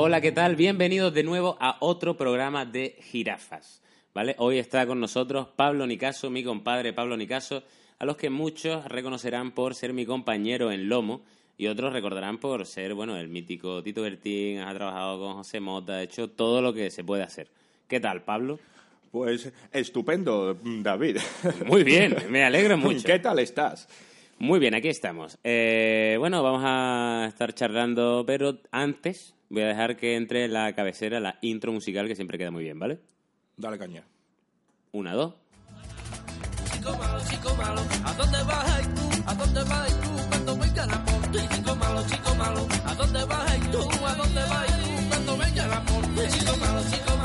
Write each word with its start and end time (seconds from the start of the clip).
Hola, 0.00 0.20
¿qué 0.20 0.30
tal? 0.30 0.54
Bienvenidos 0.54 1.12
de 1.12 1.24
nuevo 1.24 1.56
a 1.58 1.76
otro 1.80 2.16
programa 2.16 2.64
de 2.64 2.96
jirafas. 3.10 3.82
¿Vale? 4.14 4.36
Hoy 4.38 4.58
está 4.58 4.86
con 4.86 5.00
nosotros 5.00 5.48
Pablo 5.56 5.88
Nicaso, 5.88 6.30
mi 6.30 6.44
compadre 6.44 6.92
Pablo 6.92 7.16
Nicaso, 7.16 7.64
a 7.98 8.04
los 8.04 8.16
que 8.16 8.30
muchos 8.30 8.84
reconocerán 8.84 9.50
por 9.50 9.74
ser 9.74 9.92
mi 9.92 10.06
compañero 10.06 10.70
en 10.70 10.88
Lomo 10.88 11.22
y 11.56 11.66
otros 11.66 11.92
recordarán 11.92 12.38
por 12.38 12.64
ser, 12.64 12.94
bueno, 12.94 13.16
el 13.16 13.26
mítico 13.26 13.82
Tito 13.82 14.02
Bertín, 14.02 14.60
ha 14.60 14.72
trabajado 14.72 15.18
con 15.18 15.34
José 15.34 15.58
Mota, 15.58 15.94
ha 15.94 16.02
hecho 16.04 16.30
todo 16.30 16.62
lo 16.62 16.72
que 16.72 16.92
se 16.92 17.02
puede 17.02 17.24
hacer. 17.24 17.48
¿Qué 17.88 17.98
tal, 17.98 18.22
Pablo? 18.22 18.60
Pues 19.10 19.52
estupendo, 19.72 20.56
David. 20.62 21.16
Muy 21.66 21.82
bien, 21.82 22.14
me 22.30 22.44
alegro 22.44 22.78
mucho. 22.78 23.02
¿Qué 23.04 23.18
tal 23.18 23.40
estás? 23.40 23.88
Muy 24.40 24.60
bien, 24.60 24.74
aquí 24.74 24.88
estamos. 24.88 25.36
Eh, 25.42 26.16
bueno, 26.20 26.44
vamos 26.44 26.62
a 26.64 27.26
estar 27.28 27.52
charlando, 27.54 28.22
pero 28.24 28.60
antes 28.70 29.34
voy 29.48 29.62
a 29.62 29.66
dejar 29.66 29.96
que 29.96 30.14
entre 30.14 30.46
la 30.46 30.72
cabecera, 30.74 31.18
la 31.18 31.38
intro 31.42 31.72
musical, 31.72 32.06
que 32.06 32.14
siempre 32.14 32.38
queda 32.38 32.52
muy 32.52 32.62
bien, 32.62 32.78
¿vale? 32.78 33.00
Dale 33.56 33.78
caña. 33.78 34.04
Una, 34.92 35.14
dos. 35.14 35.34
Chico 36.72 36.96
malo, 36.96 37.18
chico 37.28 37.54
malo, 37.56 37.80
¿a 38.04 38.12
dónde 38.12 38.38
vas 38.44 38.94
tú? 38.94 39.22
¿A 39.26 39.34
dónde 39.34 39.64
vas 39.64 40.00
tú? 40.00 40.10
Cuando 40.30 40.56
venga 40.56 40.86
la 40.86 41.04
porte. 41.04 41.48
Chico 41.56 41.76
malo, 41.76 42.02
chico 42.08 42.34
malo, 42.36 42.66
¿a 42.86 42.94
dónde 42.94 43.24
vas 43.24 43.70
tú? 43.70 43.78
¿A 44.06 44.14
dónde 44.14 44.40
vas 44.40 44.66
tú? 44.66 45.08
Cuando 45.08 45.36
venga 45.36 45.66
la 45.66 45.82
porte. 45.82 46.28
Chico 46.28 46.56
malo, 46.56 46.80
chico 46.90 47.10
malo, 47.10 47.17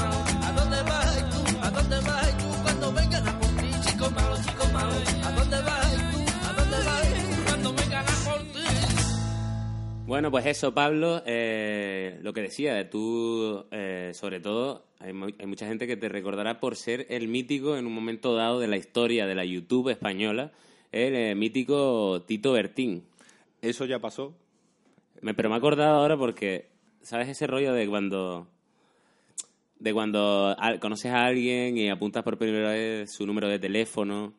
Bueno, 10.05 10.31
pues 10.31 10.45
eso, 10.45 10.73
Pablo, 10.73 11.23
eh, 11.25 12.19
lo 12.21 12.33
que 12.33 12.41
decía, 12.41 12.73
de 12.73 12.83
tú, 12.83 13.65
eh, 13.71 14.11
sobre 14.13 14.41
todo, 14.41 14.83
hay, 14.99 15.11
hay 15.39 15.45
mucha 15.45 15.65
gente 15.65 15.87
que 15.87 15.95
te 15.95 16.09
recordará 16.09 16.59
por 16.59 16.75
ser 16.75 17.07
el 17.09 17.29
mítico 17.29 17.77
en 17.77 17.87
un 17.87 17.93
momento 17.93 18.35
dado 18.35 18.59
de 18.59 18.67
la 18.67 18.75
historia 18.77 19.25
de 19.25 19.35
la 19.35 19.45
YouTube 19.45 19.89
española, 19.89 20.51
el 20.91 21.15
eh, 21.15 21.35
mítico 21.35 22.21
Tito 22.27 22.51
Bertín. 22.51 23.03
Eso 23.61 23.85
ya 23.85 23.99
pasó. 23.99 24.33
Me- 25.21 25.33
pero 25.33 25.49
me 25.49 25.55
he 25.55 25.57
acordado 25.57 25.95
ahora 26.01 26.17
porque, 26.17 26.67
¿sabes 27.01 27.29
ese 27.29 27.47
rollo 27.47 27.73
de 27.73 27.87
cuando 27.87 28.47
de 29.79 29.93
cuando 29.93 30.55
conoces 30.79 31.11
a 31.11 31.25
alguien 31.25 31.77
y 31.77 31.89
apuntas 31.89 32.23
por 32.23 32.37
primera 32.37 32.71
vez 32.71 33.11
su 33.11 33.25
número 33.25 33.47
de 33.47 33.59
teléfono? 33.59 34.33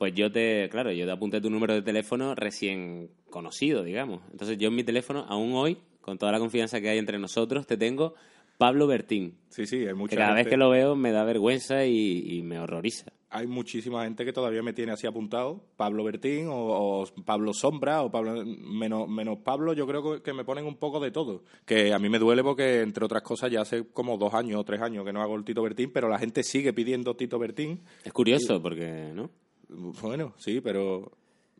Pues 0.00 0.14
yo 0.14 0.32
te, 0.32 0.66
claro, 0.70 0.90
yo 0.92 1.04
te 1.04 1.12
apunté 1.12 1.42
tu 1.42 1.50
número 1.50 1.74
de 1.74 1.82
teléfono 1.82 2.34
recién 2.34 3.10
conocido, 3.28 3.84
digamos. 3.84 4.22
Entonces 4.32 4.56
yo 4.56 4.68
en 4.68 4.74
mi 4.74 4.82
teléfono, 4.82 5.26
aún 5.28 5.52
hoy, 5.52 5.76
con 6.00 6.16
toda 6.16 6.32
la 6.32 6.38
confianza 6.38 6.80
que 6.80 6.88
hay 6.88 6.96
entre 6.96 7.18
nosotros, 7.18 7.66
te 7.66 7.76
tengo 7.76 8.14
Pablo 8.56 8.86
Bertín. 8.86 9.36
Sí, 9.50 9.66
sí, 9.66 9.80
hay 9.80 9.88
Que 9.88 9.94
mucha 9.94 10.16
cada 10.16 10.34
vez 10.36 10.46
que 10.46 10.56
lo 10.56 10.70
veo 10.70 10.96
me 10.96 11.12
da 11.12 11.22
vergüenza 11.24 11.84
y, 11.84 12.24
y 12.38 12.40
me 12.40 12.58
horroriza. 12.58 13.12
Hay 13.28 13.46
muchísima 13.46 14.04
gente 14.04 14.24
que 14.24 14.32
todavía 14.32 14.62
me 14.62 14.72
tiene 14.72 14.92
así 14.92 15.06
apuntado. 15.06 15.62
Pablo 15.76 16.02
Bertín 16.02 16.46
o, 16.48 17.02
o 17.02 17.04
Pablo 17.26 17.52
Sombra 17.52 18.00
o 18.02 18.10
Pablo... 18.10 18.42
Menos, 18.46 19.06
menos 19.06 19.40
Pablo, 19.44 19.74
yo 19.74 19.86
creo 19.86 20.02
que- 20.14 20.22
que 20.22 20.32
me 20.32 20.46
ponen 20.46 20.64
un 20.64 20.76
poco 20.78 20.98
de 20.98 21.10
todo. 21.10 21.44
Que 21.66 21.92
a 21.92 21.98
mí 21.98 22.08
me 22.08 22.18
duele 22.18 22.42
porque, 22.42 22.80
entre 22.80 23.04
otras 23.04 23.22
cosas, 23.22 23.50
ya 23.52 23.60
hace 23.60 23.84
como 23.92 24.16
dos 24.16 24.32
años 24.32 24.58
o 24.58 24.64
tres 24.64 24.80
años 24.80 25.04
que 25.04 25.12
no 25.12 25.20
hago 25.20 25.36
el 25.36 25.44
Tito 25.44 25.62
Bertín, 25.62 25.90
pero 25.92 26.08
la 26.08 26.18
gente 26.18 26.42
sigue 26.42 26.72
pidiendo 26.72 27.14
Tito 27.16 27.38
Bertín. 27.38 27.82
Es 28.02 28.14
curioso 28.14 28.62
porque, 28.62 29.12
¿no? 29.14 29.28
Bueno, 29.72 30.34
sí, 30.36 30.60
pero 30.60 31.12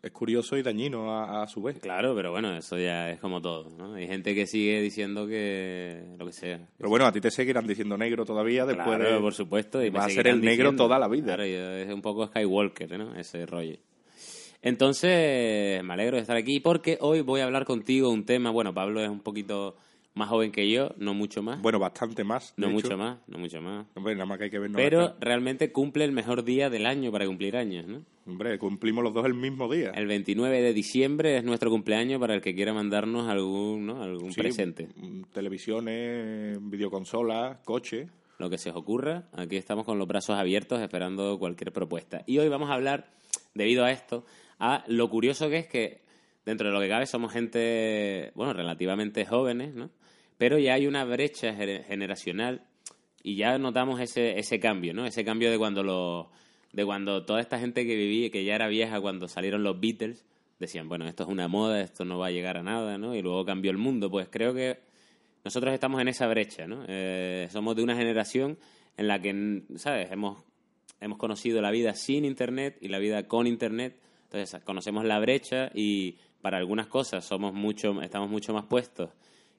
es 0.03 0.11
curioso 0.13 0.57
y 0.57 0.63
dañino 0.63 1.13
a, 1.13 1.43
a 1.43 1.47
su 1.47 1.63
vez. 1.63 1.79
Claro, 1.81 2.15
pero 2.15 2.31
bueno, 2.31 2.57
eso 2.57 2.79
ya 2.79 3.11
es 3.11 3.21
como 3.21 3.41
todo, 3.41 3.69
¿no? 3.71 3.95
Hay 3.95 4.07
gente 4.07 4.35
que 4.35 4.47
sigue 4.47 4.81
diciendo 4.81 5.27
que 5.27 6.03
lo 6.19 6.27
que 6.27 6.33
sea. 6.33 6.69
Pero 6.77 6.89
bueno, 6.89 7.07
a 7.07 7.13
ti 7.13 7.21
te 7.21 7.31
seguirán 7.31 7.67
diciendo 7.67 7.99
negro 7.99 8.25
todavía 8.25 8.65
después 8.65 8.97
claro, 8.97 9.15
de... 9.15 9.21
por 9.21 9.35
supuesto. 9.35 9.85
Y 9.85 9.91
me 9.91 9.99
Va 9.99 10.07
a 10.07 10.11
ser 10.11 10.29
el 10.29 10.41
negro 10.41 10.75
toda 10.75 10.99
la 10.99 11.09
vida. 11.09 11.37
Claro, 11.37 11.45
es 11.45 11.93
un 11.93 12.03
poco 12.03 12.27
Skywalker, 12.27 12.99
¿no? 12.99 13.15
Ese 13.15 13.45
rollo. 13.47 13.77
Entonces, 14.63 15.83
me 15.83 15.93
alegro 15.95 16.17
de 16.17 16.23
estar 16.23 16.37
aquí 16.37 16.61
porque 16.61 16.99
hoy 17.01 17.23
voy 17.23 17.41
a 17.41 17.45
hablar 17.45 17.65
contigo 17.65 18.11
un 18.11 18.25
tema. 18.25 18.51
Bueno, 18.51 18.75
Pablo 18.75 19.01
es 19.03 19.09
un 19.09 19.21
poquito 19.21 19.77
más 20.15 20.29
joven 20.29 20.51
que 20.53 20.69
yo, 20.71 20.91
no 20.99 21.15
mucho 21.15 21.43
más. 21.43 21.63
Bueno, 21.63 21.79
bastante 21.79 22.25
más. 22.25 22.53
no 22.57 22.67
hecho. 22.67 22.75
mucho 22.75 22.97
más, 22.99 23.19
no 23.29 23.39
mucho 23.39 23.61
más. 23.63 23.87
Hombre, 23.95 24.15
nada 24.15 24.27
más 24.27 24.39
que 24.39 24.45
hay 24.45 24.51
que 24.51 24.59
vernos 24.59 24.77
Pero 24.77 25.01
la 25.01 25.07
cara. 25.09 25.19
realmente 25.21 25.71
cumple 25.73 26.05
el 26.05 26.13
mejor 26.13 26.45
día 26.45 26.69
del 26.69 26.87
año 26.87 27.13
para 27.13 27.27
cumplir 27.27 27.57
años, 27.57 27.87
¿no? 27.87 28.03
Hombre, 28.27 28.59
cumplimos 28.59 29.03
los 29.03 29.15
dos 29.15 29.25
el 29.27 29.35
mismo 29.35 29.73
día. 29.73 29.91
El 29.91 30.07
29 30.07 30.61
de 30.63 30.73
diciembre 30.73 31.37
es 31.39 31.45
nuestro 31.45 31.71
cumpleaños 31.71 32.21
para 32.21 32.35
el 32.35 32.41
que 32.41 32.55
quiera 32.55 32.73
mandarnos 32.75 33.29
algún, 33.29 33.87
¿no? 33.87 34.03
algún 34.03 34.33
Sí, 34.33 34.41
presente. 34.41 34.89
mm, 34.97 35.23
Televisiones, 35.33 36.59
videoconsolas, 36.71 37.59
coche. 37.65 38.09
lo 38.39 38.51
que 38.51 38.59
se 38.59 38.71
os 38.71 38.77
ocurra. 38.77 39.25
Aquí 39.33 39.57
estamos 39.57 39.85
con 39.85 39.99
los 39.99 40.09
brazos 40.09 40.37
abiertos 40.37 40.81
esperando 40.81 41.39
cualquier 41.39 41.73
propuesta. 41.73 42.23
Y 42.27 42.39
hoy 42.39 42.49
vamos 42.49 42.71
a 42.71 42.75
hablar, 42.75 43.11
debido 43.55 43.85
a 43.85 43.91
esto, 43.93 44.25
a 44.59 44.85
lo 44.89 45.09
curioso 45.11 45.49
que 45.49 45.59
es 45.59 45.67
que 45.67 46.01
dentro 46.45 46.67
de 46.69 46.73
lo 46.75 46.81
que 46.81 46.89
cabe 46.89 47.07
somos 47.07 47.33
gente, 47.33 48.33
bueno, 48.35 48.53
relativamente 48.53 49.25
jóvenes, 49.27 49.75
¿no? 49.75 49.91
Pero 50.41 50.59
ya 50.59 50.73
hay 50.73 50.87
una 50.87 51.05
brecha 51.05 51.53
gener- 51.53 51.85
generacional 51.85 52.63
y 53.23 53.37
ya 53.37 53.59
notamos 53.59 54.01
ese, 54.01 54.39
ese 54.39 54.59
cambio, 54.59 54.95
¿no? 54.95 55.05
Ese 55.05 55.23
cambio 55.23 55.51
de 55.51 55.59
cuando 55.59 55.83
los 55.83 56.29
de 56.73 56.83
cuando 56.87 57.27
toda 57.27 57.43
esta 57.43 57.59
gente 57.59 57.85
que 57.87 57.95
vivía, 57.95 58.31
que 58.31 58.43
ya 58.43 58.55
era 58.55 58.67
vieja 58.67 59.03
cuando 59.03 59.29
salieron 59.29 59.63
los 59.63 59.79
Beatles, 59.79 60.25
decían, 60.59 60.89
bueno, 60.89 61.07
esto 61.07 61.25
es 61.25 61.29
una 61.29 61.47
moda, 61.47 61.83
esto 61.83 62.07
no 62.07 62.19
va 62.19 62.29
a 62.29 62.31
llegar 62.31 62.57
a 62.57 62.63
nada, 62.63 62.97
¿no? 62.97 63.15
Y 63.15 63.21
luego 63.21 63.45
cambió 63.45 63.71
el 63.71 63.77
mundo. 63.77 64.11
Pues 64.11 64.29
creo 64.31 64.55
que 64.55 64.79
nosotros 65.45 65.75
estamos 65.75 66.01
en 66.01 66.09
esa 66.09 66.27
brecha, 66.27 66.67
¿no? 66.67 66.87
Eh, 66.89 67.47
somos 67.51 67.77
de 67.77 67.83
una 67.83 67.95
generación 67.95 68.57
en 68.97 69.09
la 69.09 69.21
que, 69.21 69.65
¿sabes? 69.77 70.11
Hemos, 70.11 70.43
hemos 71.03 71.19
conocido 71.19 71.61
la 71.61 71.71
vida 71.71 71.93
sin 71.93 72.25
Internet 72.25 72.79
y 72.81 72.89
la 72.89 72.99
vida 72.99 73.29
con 73.29 73.47
Internet. 73.47 74.01
Entonces, 74.25 74.59
conocemos 74.65 75.05
la 75.05 75.19
brecha 75.19 75.71
y 75.75 76.17
para 76.41 76.57
algunas 76.57 76.87
cosas 76.87 77.27
somos 77.27 77.53
mucho, 77.53 78.01
estamos 78.01 78.31
mucho 78.31 78.55
más 78.55 78.65
puestos 78.65 79.11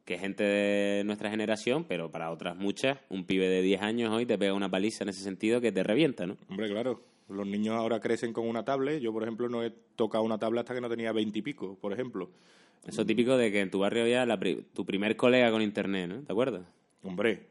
que 0.06 0.18
gente 0.18 0.44
de 0.44 1.04
nuestra 1.06 1.30
generación, 1.30 1.86
pero 1.86 2.10
para 2.12 2.32
otras 2.32 2.56
muchas, 2.56 2.98
un 3.10 3.26
pibe 3.26 3.48
de 3.48 3.62
10 3.62 3.82
años 3.82 4.12
hoy 4.12 4.26
te 4.26 4.38
pega 4.38 4.54
una 4.54 4.70
paliza 4.70 5.04
en 5.04 5.10
ese 5.10 5.22
sentido 5.24 5.62
que 5.62 5.72
te 5.72 5.84
revienta, 5.84 6.26
¿no? 6.26 6.38
Hombre, 6.50 6.70
claro. 6.70 7.02
Los 7.30 7.48
niños 7.48 7.76
ahora 7.76 8.02
crecen 8.02 8.34
con 8.34 8.46
una 8.48 8.66
tablet. 8.66 9.00
Yo, 9.00 9.14
por 9.14 9.24
ejemplo, 9.24 9.48
no 9.48 9.64
he 9.64 9.72
tocado 9.96 10.24
una 10.24 10.38
tablet 10.38 10.62
hasta 10.62 10.74
que 10.74 10.82
no 10.82 10.90
tenía 10.90 11.12
veintipico, 11.14 11.76
por 11.80 11.94
ejemplo. 11.94 12.30
Eso 12.86 13.06
típico 13.06 13.38
de 13.38 13.52
que 13.52 13.62
en 13.62 13.70
tu 13.72 13.80
barrio 13.80 14.02
había 14.04 14.26
la 14.26 14.38
pri- 14.38 14.66
tu 14.74 14.86
primer 14.86 15.16
colega 15.16 15.50
con 15.52 15.62
Internet, 15.62 16.10
¿no? 16.10 16.22
¿Te 16.24 16.32
acuerdas? 16.34 16.64
Hombre, 17.04 17.48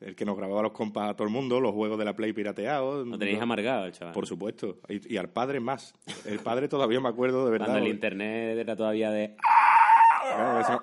el 0.00 0.14
que 0.14 0.24
nos 0.24 0.36
grababa 0.36 0.62
los 0.62 0.72
compas 0.72 1.10
a 1.10 1.14
todo 1.16 1.26
el 1.26 1.32
mundo, 1.32 1.58
los 1.58 1.72
juegos 1.72 1.98
de 1.98 2.04
la 2.04 2.14
Play 2.14 2.32
pirateados. 2.32 3.06
Lo 3.06 3.18
tenéis 3.18 3.38
no- 3.38 3.44
amargado 3.44 3.86
el 3.86 3.92
chaval. 3.92 4.12
Por 4.14 4.26
supuesto. 4.26 4.78
Y, 4.88 5.14
y 5.14 5.16
al 5.16 5.30
padre 5.30 5.58
más. 5.58 5.94
El 6.26 6.38
padre 6.40 6.68
todavía 6.68 7.00
me 7.00 7.08
acuerdo 7.08 7.44
de 7.46 7.50
verdad. 7.50 7.66
Cuando 7.68 7.86
el 7.86 7.90
Internet 7.92 8.58
era 8.58 8.76
todavía 8.76 9.10
de... 9.10 9.34
Eso- 10.60 10.82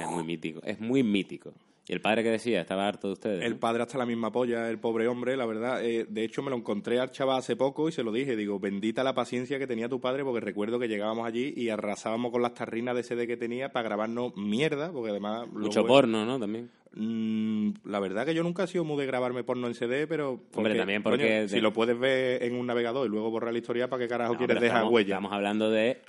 Es 0.00 0.08
muy 0.08 0.24
mítico, 0.24 0.60
es 0.64 0.80
muy 0.80 1.02
mítico. 1.02 1.52
¿Y 1.88 1.92
el 1.92 2.00
padre 2.00 2.22
que 2.22 2.30
decía? 2.30 2.60
Estaba 2.60 2.86
harto 2.86 3.08
de 3.08 3.12
ustedes. 3.14 3.44
El 3.44 3.56
padre 3.56 3.82
hasta 3.82 3.98
la 3.98 4.06
misma 4.06 4.30
polla, 4.30 4.70
el 4.70 4.78
pobre 4.78 5.08
hombre, 5.08 5.36
la 5.36 5.46
verdad. 5.46 5.84
eh, 5.84 6.06
de 6.08 6.24
hecho, 6.24 6.40
me 6.40 6.50
lo 6.50 6.56
encontré 6.56 7.00
al 7.00 7.10
chaval 7.10 7.38
hace 7.38 7.56
poco 7.56 7.88
y 7.88 7.92
se 7.92 8.04
lo 8.04 8.12
dije. 8.12 8.36
Digo, 8.36 8.60
bendita 8.60 9.02
la 9.02 9.14
paciencia 9.14 9.58
que 9.58 9.66
tenía 9.66 9.88
tu 9.88 10.00
padre, 10.00 10.22
porque 10.22 10.38
recuerdo 10.40 10.78
que 10.78 10.86
llegábamos 10.86 11.26
allí 11.26 11.52
y 11.56 11.70
arrasábamos 11.70 12.30
con 12.30 12.40
las 12.40 12.54
tarrinas 12.54 12.94
de 12.94 13.02
CD 13.02 13.26
que 13.26 13.36
tenía 13.36 13.72
para 13.72 13.82
grabarnos 13.82 14.32
mierda, 14.36 14.92
porque 14.92 15.10
además... 15.10 15.48
Mucho 15.48 15.80
luego- 15.80 15.88
porno, 15.88 16.24
¿no? 16.24 16.38
También. 16.38 16.70
Mm, 16.94 17.70
la 17.84 17.98
verdad 17.98 18.26
que 18.26 18.34
yo 18.34 18.44
nunca 18.44 18.62
he 18.62 18.66
sido 18.68 18.84
muy 18.84 18.98
de 18.98 19.06
grabarme 19.06 19.42
porno 19.42 19.66
en 19.66 19.74
CD, 19.74 20.06
pero... 20.06 20.40
Hombre, 20.54 20.76
también 20.76 21.02
porque 21.02 21.18
coño, 21.18 21.28
de- 21.28 21.48
Si 21.48 21.60
lo 21.60 21.72
puedes 21.72 21.98
ver 21.98 22.44
en 22.44 22.54
un 22.54 22.64
navegador 22.66 23.06
y 23.06 23.10
luego 23.10 23.28
borrar 23.30 23.52
la 23.52 23.58
historia, 23.58 23.88
¿para 23.90 24.02
qué 24.04 24.08
carajo 24.08 24.34
No, 24.34 24.38
quieres 24.38 24.60
dejar 24.60 24.76
estamos, 24.78 24.92
huella? 24.94 25.14
Estamos 25.16 25.32
hablando 25.32 25.68
de... 25.68 26.00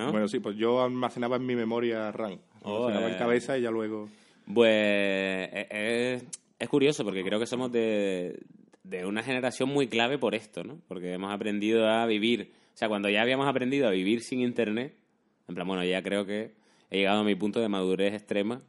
¿no? 0.00 0.12
Bueno, 0.12 0.28
sí, 0.28 0.40
pues 0.40 0.56
yo 0.56 0.82
almacenaba 0.82 1.36
en 1.36 1.46
mi 1.46 1.54
memoria 1.54 2.10
RAM. 2.12 2.38
Oh, 2.62 2.86
Almacenaba 2.86 3.08
eh. 3.08 3.12
en 3.12 3.18
cabeza 3.18 3.58
y 3.58 3.62
ya 3.62 3.70
luego... 3.70 4.08
Pues 4.52 4.68
eh, 4.72 5.66
es, 5.70 6.40
es 6.58 6.68
curioso 6.68 7.04
porque 7.04 7.22
creo 7.22 7.38
que 7.38 7.46
somos 7.46 7.70
de, 7.70 8.40
de 8.82 9.06
una 9.06 9.22
generación 9.22 9.68
muy 9.68 9.88
clave 9.88 10.18
por 10.18 10.34
esto, 10.34 10.64
¿no? 10.64 10.78
Porque 10.88 11.12
hemos 11.12 11.32
aprendido 11.32 11.88
a 11.88 12.06
vivir, 12.06 12.52
o 12.74 12.76
sea, 12.76 12.88
cuando 12.88 13.08
ya 13.08 13.22
habíamos 13.22 13.46
aprendido 13.46 13.86
a 13.86 13.90
vivir 13.90 14.22
sin 14.22 14.40
internet, 14.40 14.94
en 15.48 15.54
plan, 15.54 15.66
bueno, 15.66 15.84
ya 15.84 16.02
creo 16.02 16.26
que 16.26 16.52
he 16.90 16.98
llegado 16.98 17.20
a 17.20 17.24
mi 17.24 17.34
punto 17.34 17.60
de 17.60 17.68
madurez 17.68 18.14
extrema 18.14 18.62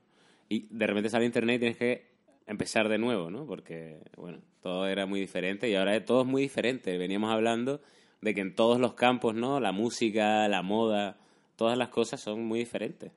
y 0.50 0.68
de 0.69 0.88
repente 0.88 1.10
sale 1.10 1.25
internet 1.25 1.56
y 1.56 1.60
tienes 1.60 1.77
que 1.77 2.12
empezar 2.45 2.89
de 2.89 2.98
nuevo, 2.98 3.31
¿no? 3.31 3.45
Porque, 3.45 4.00
bueno, 4.18 4.39
todo 4.62 4.88
era 4.88 5.06
muy 5.06 5.19
diferente 5.19 5.69
y 5.69 5.75
ahora 5.75 6.04
todo 6.06 6.22
es 6.22 6.27
muy 6.27 6.42
diferente. 6.42 6.98
Veníamos 6.98 7.31
hablando 7.31 7.81
de 8.22 8.36
que 8.36 8.42
en 8.42 8.56
todos 8.56 8.80
los 8.80 8.94
campos, 8.94 9.34
¿no? 9.34 9.60
La 9.60 9.72
música, 9.72 10.48
la 10.48 10.62
moda, 10.62 11.18
todas 11.62 11.78
las 11.78 11.90
cosas 11.90 12.19
son 12.19 12.44
muy 12.44 12.58
diferentes. 12.58 13.12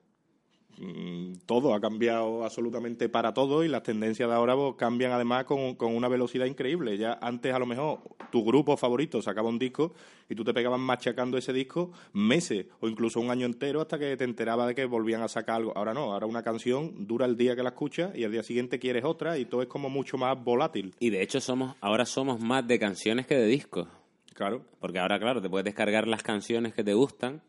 mm, 0.77 1.47
todo 1.47 1.73
ha 1.73 1.81
cambiado 1.81 2.45
absolutamente 2.45 3.09
para 3.09 3.33
todo 3.33 3.65
y 3.65 3.69
las 3.69 3.83
tendencias 3.83 4.29
de 4.29 4.35
ahora 4.35 4.55
pues, 4.55 4.75
cambian 4.77 5.13
además 5.13 5.45
con, 5.45 5.77
con 5.77 5.97
una 5.97 6.09
velocidad 6.09 6.45
increíble. 6.45 6.99
Ya 6.99 7.19
antes 7.23 7.55
a 7.55 7.59
lo 7.59 7.65
mejor 7.65 8.01
tu 8.31 8.45
grupo 8.45 8.77
favorito 8.77 9.23
sacaba 9.23 9.49
un 9.49 9.59
disco 9.59 9.95
y 10.29 10.35
tú 10.35 10.45
te 10.45 10.53
pegabas 10.53 10.79
machacando 10.79 11.39
ese 11.39 11.55
disco 11.55 11.93
meses 12.13 12.67
o 12.81 12.89
incluso 12.89 13.19
un 13.19 13.31
año 13.31 13.47
entero 13.47 13.81
hasta 13.81 13.99
que 13.99 14.15
te 14.15 14.25
enterabas 14.25 14.67
de 14.67 14.75
que 14.75 14.85
volvían 14.85 15.23
a 15.23 15.29
sacar 15.29 15.57
algo. 15.57 15.73
Ahora 15.75 15.95
no, 15.95 16.13
ahora 16.13 16.27
una 16.27 16.43
canción 16.43 17.07
dura 17.07 17.25
el 17.25 17.39
día 17.39 17.57
que 17.57 17.63
la 17.63 17.71
escuchas 17.71 18.15
y 18.15 18.25
al 18.25 18.33
día 18.33 18.43
siguiente 18.43 18.79
quieres 18.79 19.05
otra 19.07 19.39
y 19.39 19.47
todo 19.47 19.63
es 19.63 19.69
como 19.69 19.89
mucho 19.89 20.19
más 20.19 20.37
volátil. 20.45 20.95
Y 21.01 21.09
de 21.09 21.23
hecho 21.23 21.41
somos 21.41 21.77
ahora 21.81 22.05
somos 22.05 22.41
más 22.41 22.69
de 22.69 22.79
canciones 22.79 23.27
que 23.27 23.37
de 23.37 23.47
discos. 23.47 23.89
Claro. 24.35 24.67
Porque 24.81 24.99
ahora, 24.99 25.19
claro, 25.19 25.41
te 25.41 25.49
puedes 25.49 25.65
descargar 25.65 26.07
las 26.07 26.23
canciones 26.23 26.75
que 26.75 26.85
te 26.85 26.93
gustan. 26.93 27.41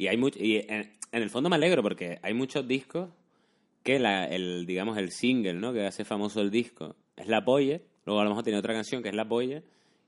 Y 0.00 0.06
hay 0.08 0.16
mucho, 0.16 0.38
y 0.42 0.56
en, 0.56 0.90
en 1.12 1.22
el 1.22 1.28
fondo 1.28 1.50
me 1.50 1.56
alegro 1.56 1.82
porque 1.82 2.18
hay 2.22 2.32
muchos 2.32 2.66
discos 2.66 3.10
que 3.82 3.98
la, 3.98 4.24
el, 4.24 4.64
digamos, 4.64 4.96
el 4.96 5.10
single, 5.10 5.52
¿no? 5.52 5.74
Que 5.74 5.84
hace 5.86 6.06
famoso 6.06 6.40
el 6.40 6.50
disco 6.50 6.96
es 7.18 7.28
la 7.28 7.44
polla. 7.44 7.80
Luego 8.06 8.18
a 8.20 8.24
lo 8.24 8.30
mejor 8.30 8.42
tiene 8.44 8.58
otra 8.58 8.72
canción 8.72 9.02
que 9.02 9.10
es 9.10 9.14
la 9.14 9.28
polla 9.28 9.62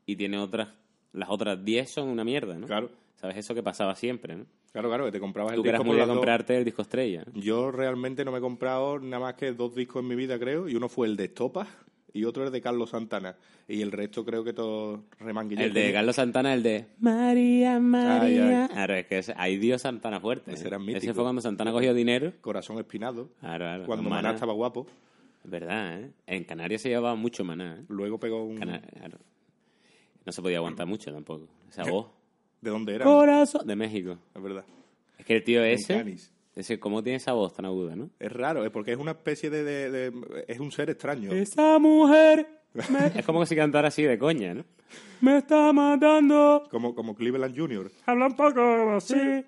y 0.06 0.16
tiene 0.16 0.38
otras, 0.38 0.68
las 1.12 1.28
otras 1.28 1.62
10 1.62 1.90
son 1.90 2.08
una 2.08 2.24
mierda, 2.24 2.56
¿no? 2.58 2.66
Claro. 2.66 2.90
¿Sabes? 3.16 3.36
Eso 3.36 3.54
que 3.54 3.62
pasaba 3.62 3.94
siempre, 3.94 4.34
¿no? 4.34 4.46
Claro, 4.72 4.88
claro, 4.88 5.04
que 5.04 5.12
te 5.12 5.20
comprabas 5.20 5.52
el 5.52 5.56
Tú 5.56 5.62
que 5.62 5.68
eras 5.68 5.82
disco 5.82 5.94
las 5.94 6.06
dos- 6.08 6.16
comprarte 6.16 6.56
el 6.56 6.64
disco 6.64 6.80
estrella. 6.80 7.24
¿no? 7.26 7.38
Yo 7.38 7.70
realmente 7.70 8.24
no 8.24 8.32
me 8.32 8.38
he 8.38 8.40
comprado 8.40 8.98
nada 8.98 9.20
más 9.20 9.34
que 9.34 9.52
dos 9.52 9.74
discos 9.74 10.00
en 10.02 10.08
mi 10.08 10.14
vida, 10.14 10.38
creo, 10.38 10.70
y 10.70 10.74
uno 10.74 10.88
fue 10.88 11.06
el 11.06 11.16
de 11.16 11.24
Estopa 11.24 11.66
y 12.12 12.24
otro 12.24 12.44
el 12.44 12.52
de 12.52 12.60
Carlos 12.60 12.90
Santana. 12.90 13.36
Y 13.68 13.80
el 13.82 13.92
resto 13.92 14.24
creo 14.24 14.44
que 14.44 14.52
todo 14.52 15.04
remanguillete. 15.18 15.66
El 15.68 15.74
de 15.74 15.92
Carlos 15.92 16.16
Santana, 16.16 16.52
el 16.54 16.62
de 16.62 16.86
María, 17.00 17.78
María. 17.80 18.20
Ay, 18.22 18.38
ay. 18.38 18.68
Claro, 18.68 18.94
es 18.94 19.06
que 19.06 19.18
ese- 19.18 19.34
ahí 19.36 19.56
dio 19.58 19.78
Santana 19.78 20.20
fuerte. 20.20 20.52
Ese 20.52 20.64
¿eh? 20.64 20.68
era. 20.68 20.78
Ese 20.98 21.14
fue 21.14 21.22
cuando 21.24 21.40
Santana 21.40 21.72
cogió 21.72 21.94
dinero. 21.94 22.32
Corazón 22.40 22.78
Espinado, 22.78 23.30
Claro, 23.40 23.64
claro. 23.64 23.86
cuando 23.86 24.02
Maná 24.08 24.22
Maná. 24.22 24.34
estaba 24.34 24.52
guapo. 24.52 24.86
Es 25.44 25.50
verdad, 25.50 26.00
¿eh? 26.00 26.10
En 26.26 26.44
Canarias 26.44 26.82
se 26.82 26.88
llevaba 26.88 27.14
mucho 27.16 27.42
maná, 27.44 27.78
¿eh? 27.80 27.84
Luego 27.88 28.18
pegó 28.20 28.44
un... 28.44 28.58
Cana- 28.58 28.80
claro. 28.80 29.18
No 30.24 30.30
se 30.32 30.40
podía 30.40 30.58
aguantar 30.58 30.86
mucho 30.86 31.12
tampoco. 31.12 31.48
Esa 31.68 31.82
voz. 31.84 32.06
¿De 32.60 32.70
dónde 32.70 32.94
era? 32.94 33.04
Corazón. 33.04 33.66
De 33.66 33.74
México. 33.74 34.16
Es 34.34 34.40
verdad. 34.42 34.64
Es 35.18 35.26
que 35.26 35.34
el 35.36 35.42
tío 35.44 35.64
ese. 35.64 35.96
Canis. 35.96 36.32
Ese, 36.54 36.78
¿cómo 36.78 37.02
tiene 37.02 37.16
esa 37.16 37.32
voz 37.32 37.54
tan 37.54 37.64
aguda, 37.64 37.96
no? 37.96 38.10
Es 38.18 38.30
raro, 38.30 38.64
es 38.64 38.70
porque 38.70 38.92
es 38.92 38.98
una 38.98 39.12
especie 39.12 39.48
de, 39.50 39.64
de- 39.64 39.90
de- 39.90 40.44
Es 40.48 40.60
un 40.60 40.70
ser 40.70 40.90
extraño. 40.90 41.32
Esa 41.32 41.78
mujer. 41.78 42.46
es 43.16 43.24
como 43.24 43.44
si 43.46 43.56
cantara 43.56 43.88
así 43.88 44.02
de 44.02 44.18
coña, 44.18 44.54
¿no? 44.54 44.64
Me 45.22 45.38
está 45.38 45.72
matando. 45.72 46.66
Como, 46.70 46.94
como 46.94 47.14
Cleveland 47.14 47.56
Jr. 47.58 47.90
Habla 48.06 48.26
un 48.26 48.36
poco 48.36 48.60
así. 48.96 49.44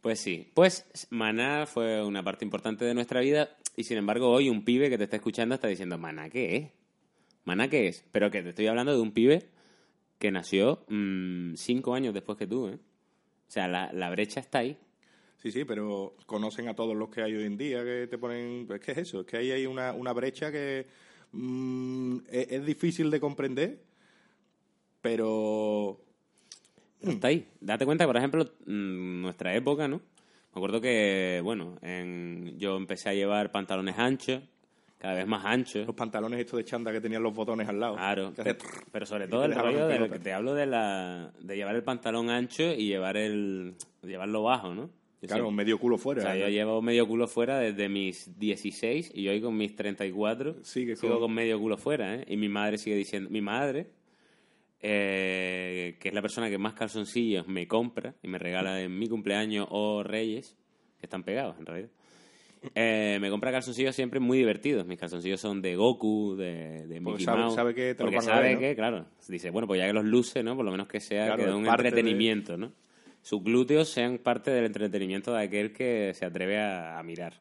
Pues 0.00 0.20
sí. 0.20 0.50
Pues 0.54 0.86
Maná 1.10 1.66
fue 1.66 2.02
una 2.02 2.22
parte 2.22 2.44
importante 2.44 2.84
de 2.86 2.94
nuestra 2.94 3.20
vida 3.20 3.50
y 3.76 3.84
sin 3.84 3.98
embargo 3.98 4.30
hoy 4.30 4.48
un 4.48 4.64
pibe 4.64 4.88
que 4.88 4.96
te 4.96 5.04
está 5.04 5.16
escuchando 5.16 5.54
está 5.54 5.68
diciendo, 5.68 5.98
¿Maná 5.98 6.30
qué 6.30 6.56
es? 6.56 6.68
¿Maná 7.44 7.68
qué 7.68 7.88
es? 7.88 8.04
Pero 8.12 8.30
que 8.30 8.42
te 8.42 8.50
estoy 8.50 8.66
hablando 8.66 8.94
de 8.94 9.00
un 9.02 9.12
pibe 9.12 9.48
que 10.18 10.30
nació 10.30 10.84
mm, 10.88 11.54
cinco 11.56 11.94
años 11.94 12.14
después 12.14 12.38
que 12.38 12.46
tú, 12.46 12.68
¿eh? 12.68 12.74
O 12.76 13.50
sea, 13.52 13.68
la, 13.68 13.92
la 13.92 14.08
brecha 14.10 14.40
está 14.40 14.60
ahí. 14.60 14.78
Sí, 15.42 15.50
sí, 15.50 15.64
pero 15.64 16.14
conocen 16.26 16.68
a 16.68 16.74
todos 16.74 16.94
los 16.96 17.08
que 17.08 17.22
hay 17.22 17.34
hoy 17.34 17.44
en 17.44 17.56
día 17.56 17.82
que 17.82 18.06
te 18.08 18.18
ponen... 18.18 18.66
Es 18.70 18.80
que 18.80 18.92
es 18.92 18.98
eso, 18.98 19.20
es 19.20 19.26
que 19.26 19.38
ahí 19.38 19.50
hay 19.50 19.66
una, 19.66 19.92
una 19.92 20.12
brecha 20.12 20.52
que 20.52 20.86
mm, 21.32 22.18
es, 22.30 22.52
es 22.52 22.66
difícil 22.66 23.10
de 23.10 23.20
comprender, 23.20 23.78
pero... 25.00 25.98
Pero 27.00 27.12
está 27.12 27.28
ahí. 27.28 27.48
Date 27.60 27.86
cuenta, 27.86 28.06
por 28.06 28.16
ejemplo, 28.18 28.44
mm, 28.66 29.22
nuestra 29.22 29.54
época, 29.54 29.88
¿no? 29.88 29.96
Me 30.52 30.58
acuerdo 30.58 30.80
que, 30.80 31.40
bueno, 31.42 31.78
en- 31.80 32.58
yo 32.58 32.76
empecé 32.76 33.08
a 33.08 33.14
llevar 33.14 33.50
pantalones 33.50 33.96
anchos, 33.98 34.42
cada 34.98 35.14
vez 35.14 35.26
más 35.26 35.44
anchos. 35.46 35.86
Los 35.86 35.96
pantalones 35.96 36.38
estos 36.40 36.58
de 36.58 36.64
chanda 36.64 36.92
que 36.92 37.00
tenían 37.00 37.22
los 37.22 37.32
botones 37.32 37.66
al 37.68 37.80
lado. 37.80 37.94
Claro, 37.94 38.34
Que 38.34 38.54
pero, 38.92 39.06
sobre 39.06 39.28
todo 39.28 39.44
el 39.46 39.54
rollo 39.54 39.86
de 39.86 39.98
lo 39.98 40.10
que 40.10 40.18
te 40.18 40.34
hablo 40.34 40.52
de 40.52 40.66
la 40.66 41.32
de 41.40 41.56
llevar 41.56 41.74
el 41.76 41.82
pantalón 41.82 42.28
ancho 42.28 42.64
y 42.74 42.86
llevar 42.88 43.16
el 43.16 43.76
llevarlo 44.02 44.42
bajo, 44.42 44.74
¿no? 44.74 44.90
Yo 45.22 45.28
Claro, 45.28 45.50
medio 45.50 45.78
culo 45.78 45.96
o 45.96 45.98
fuera. 45.98 46.22
sea, 46.22 46.34
yo 46.36 46.48
llevo 46.48 46.80
medio 46.80 47.06
culo 47.06 47.26
fuera 47.28 47.58
desde 47.58 47.88
mis 47.90 48.38
16 48.38 49.12
y 49.14 49.28
hoy 49.28 49.40
con 49.42 49.54
mis 49.56 49.76
34 49.76 50.56
Sigue 50.64 50.96
sigo 50.96 51.12
con- 51.14 51.22
con 51.22 51.34
medio 51.34 51.58
culo 51.58 51.76
fuera, 51.76 52.14
¿eh? 52.16 52.24
Y 52.26 52.36
mi 52.38 52.48
madre 52.48 52.78
sigue 52.78 52.96
diciendo, 52.96 53.28
mi 53.28 53.42
madre, 53.42 53.88
eh, 54.82 55.96
que 56.00 56.08
es 56.08 56.14
la 56.14 56.22
persona 56.22 56.48
que 56.48 56.58
más 56.58 56.74
calzoncillos 56.74 57.46
me 57.48 57.66
compra 57.68 58.14
y 58.22 58.28
me 58.28 58.38
regala 58.38 58.80
en 58.80 58.98
mi 58.98 59.08
cumpleaños 59.08 59.66
o 59.70 60.02
Reyes, 60.02 60.56
que 60.98 61.06
están 61.06 61.22
pegados 61.22 61.58
en 61.58 61.66
realidad. 61.66 61.90
Eh, 62.74 63.18
me 63.20 63.30
compra 63.30 63.50
calzoncillos 63.52 63.94
siempre 63.96 64.20
muy 64.20 64.36
divertidos. 64.38 64.86
Mis 64.86 64.98
calzoncillos 64.98 65.40
son 65.40 65.62
de 65.62 65.76
Goku, 65.76 66.34
de, 66.36 66.86
de 66.86 67.00
Porque 67.00 67.00
Mickey 67.00 67.24
sabe- 67.24 67.38
Mouse. 67.40 67.54
sabe 67.54 67.74
que 67.74 67.94
te 67.94 68.02
lo 68.02 68.06
porque 68.10 68.18
a 68.18 68.22
sabe 68.22 68.42
ver, 68.48 68.54
¿no? 68.54 68.60
que, 68.60 68.74
claro, 68.76 69.06
dice, 69.28 69.50
bueno, 69.50 69.66
pues 69.66 69.78
ya 69.80 69.86
que 69.86 69.92
los 69.94 70.04
luce, 70.04 70.42
¿no? 70.42 70.56
Por 70.56 70.64
lo 70.66 70.70
menos 70.70 70.86
que 70.86 71.00
sea 71.00 71.26
Claro, 71.26 71.42
que 71.44 71.48
de 71.48 71.54
un 71.56 71.64
de- 71.64 71.70
entretenimiento, 71.70 72.56
¿no? 72.58 72.72
Sus 73.22 73.42
glúteos 73.44 73.88
sean 73.88 74.18
parte 74.18 74.50
del 74.50 74.64
entretenimiento 74.64 75.32
de 75.34 75.42
aquel 75.42 75.72
que 75.72 76.12
se 76.14 76.24
atreve 76.24 76.58
a, 76.58 76.98
a 76.98 77.02
mirar. 77.02 77.34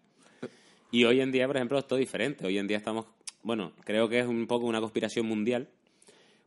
Y 0.91 1.05
hoy 1.05 1.21
en 1.21 1.31
día, 1.31 1.47
por 1.47 1.55
ejemplo, 1.55 1.77
es 1.79 1.87
todo 1.87 1.99
diferente. 1.99 2.45
Hoy 2.45 2.57
en 2.57 2.67
día 2.67 2.77
estamos, 2.77 3.05
bueno, 3.43 3.73
creo 3.85 4.09
que 4.09 4.19
es 4.19 4.25
un 4.27 4.47
poco 4.47 4.65
una 4.65 4.79
conspiración 4.81 5.25
mundial 5.25 5.67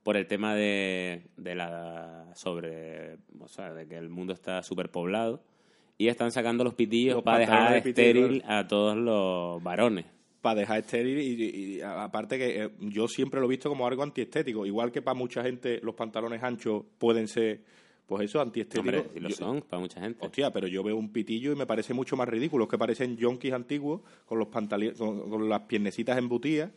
por 0.02 0.16
el 0.16 0.26
tema 0.26 0.54
de, 0.54 1.22
de 1.36 1.54
la 1.54 2.26
sobre, 2.34 3.18
o 3.38 3.48
sea, 3.48 3.72
de 3.72 3.86
que 3.86 3.96
el 3.96 4.08
mundo 4.08 4.32
está 4.32 4.62
superpoblado 4.62 5.42
y 5.96 6.08
están 6.08 6.32
sacando 6.32 6.64
los 6.64 6.74
pitillos 6.74 7.14
Los 7.14 7.22
para 7.24 7.38
dejar 7.38 7.82
de 7.82 7.88
estéril 7.90 8.42
a 8.46 8.66
todos 8.66 8.96
los 8.96 9.62
varones. 9.62 10.06
para 10.40 10.58
dejar 10.60 10.80
estéril 10.80 11.18
y, 11.20 11.76
y 11.76 11.80
a- 11.82 12.02
aparte 12.02 12.36
que 12.36 12.64
eh, 12.64 12.70
yo 12.80 13.06
siempre 13.06 13.38
lo 13.38 13.46
he 13.46 13.50
visto 13.50 13.68
como 13.68 13.86
algo 13.86 14.02
antiestético. 14.02 14.66
Igual 14.66 14.90
que 14.90 15.02
para 15.02 15.14
mucha 15.14 15.42
gente 15.44 15.78
los 15.84 15.94
pantalones 15.94 16.42
anchos 16.42 16.82
pueden 16.98 17.28
ser, 17.28 17.60
pues 18.06 18.24
eso, 18.24 18.40
antiestéticos. 18.40 18.94
Hombre, 18.94 19.10
si 19.14 19.20
lo 19.20 19.28
Yo- 19.28 19.36
son 19.36 19.62
para 19.62 19.80
mucha 19.80 20.00
gente. 20.00 20.18
Hostia, 20.26 20.50
pero 20.52 20.66
yo 20.66 20.82
veo 20.82 20.96
un 20.96 21.10
pitillo 21.12 21.52
y 21.52 21.56
me 21.56 21.66
parece 21.66 21.94
mucho 21.94 22.16
más 22.16 22.28
ridículo. 22.28 22.68
que 22.68 22.76
parecen 22.78 23.16
yonkis 23.16 23.52
antiguos 23.52 24.02
con 24.26 24.38
los 24.38 24.48
pantali- 24.48 24.94
con, 24.96 25.30
con 25.30 25.48
las 25.48 25.62
piernecitas 25.62 26.18
embutidas. 26.18 26.70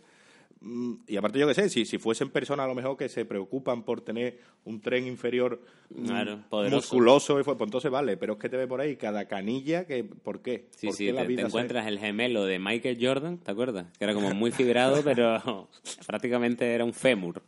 Mm, 0.61 0.93
Y 1.07 1.17
aparte, 1.17 1.37
yo 1.37 1.47
qué 1.47 1.53
sé, 1.53 1.69
si, 1.69 1.85
si 1.85 1.97
fuesen 1.97 2.29
personas 2.29 2.63
a 2.63 2.67
lo 2.67 2.75
mejor 2.75 2.95
que 2.95 3.09
se 3.09 3.25
preocupan 3.25 3.83
por 3.83 3.99
tener 4.01 4.39
un 4.63 4.79
tren 4.79 5.05
inferior 5.05 5.61
mm, 5.89 6.05
Claro, 6.05 6.39
musculoso, 6.71 7.39
y 7.39 7.43
fue- 7.43 7.57
pues 7.57 7.67
entonces 7.67 7.91
vale. 7.91 8.15
Pero 8.15 8.33
es 8.33 8.39
que 8.39 8.47
te 8.49 8.55
ve 8.57 8.65
por 8.67 8.79
ahí 8.79 8.95
cada 8.95 9.25
canilla 9.27 9.85
que. 9.85 10.03
¿Por 10.05 10.41
qué? 10.41 10.67
Sí, 10.71 10.87
¿Por 10.87 10.95
sí, 10.95 11.05
qué 11.05 11.11
te, 11.11 11.15
la 11.17 11.21
te 11.23 11.27
vida 11.27 11.41
se- 11.41 11.47
encuentras 11.47 11.85
el 11.87 11.99
gemelo 11.99 12.45
de 12.45 12.57
Michael 12.59 12.97
Jordan, 13.01 13.37
¿te 13.39 13.51
acuerdas? 13.51 13.87
Que 13.97 14.05
era 14.05 14.13
como 14.13 14.33
muy 14.33 14.51
fibrado, 14.51 15.01
pero 15.03 15.67
prácticamente 16.07 16.73
era 16.73 16.85
un 16.85 16.93
fémur. 16.93 17.41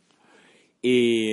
Y, 0.80 1.27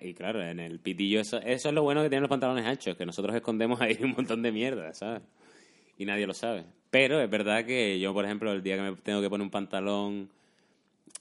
y, 0.00 0.14
claro, 0.14 0.42
en 0.42 0.60
el 0.60 0.80
pitillo, 0.80 1.20
eso, 1.20 1.38
eso 1.38 1.68
es 1.68 1.74
lo 1.74 1.82
bueno 1.82 2.02
que 2.02 2.08
tienen 2.08 2.22
los 2.22 2.30
pantalones 2.30 2.64
anchos, 2.64 2.96
que 2.96 3.06
nosotros 3.06 3.34
escondemos 3.34 3.80
ahí 3.82 3.98
un 4.02 4.12
montón 4.12 4.42
de 4.42 4.52
mierda, 4.52 4.92
¿sabes? 4.94 5.22
Y 5.96 6.04
nadie 6.04 6.26
lo 6.26 6.34
sabe. 6.34 6.64
Pero 6.90 7.20
es 7.20 7.28
verdad 7.28 7.64
que 7.64 7.98
yo, 7.98 8.14
por 8.14 8.24
ejemplo, 8.24 8.52
el 8.52 8.62
día 8.62 8.76
que 8.76 8.82
me 8.82 8.92
tengo 8.96 9.20
que 9.20 9.28
poner 9.28 9.44
un 9.44 9.50
pantalón 9.50 10.30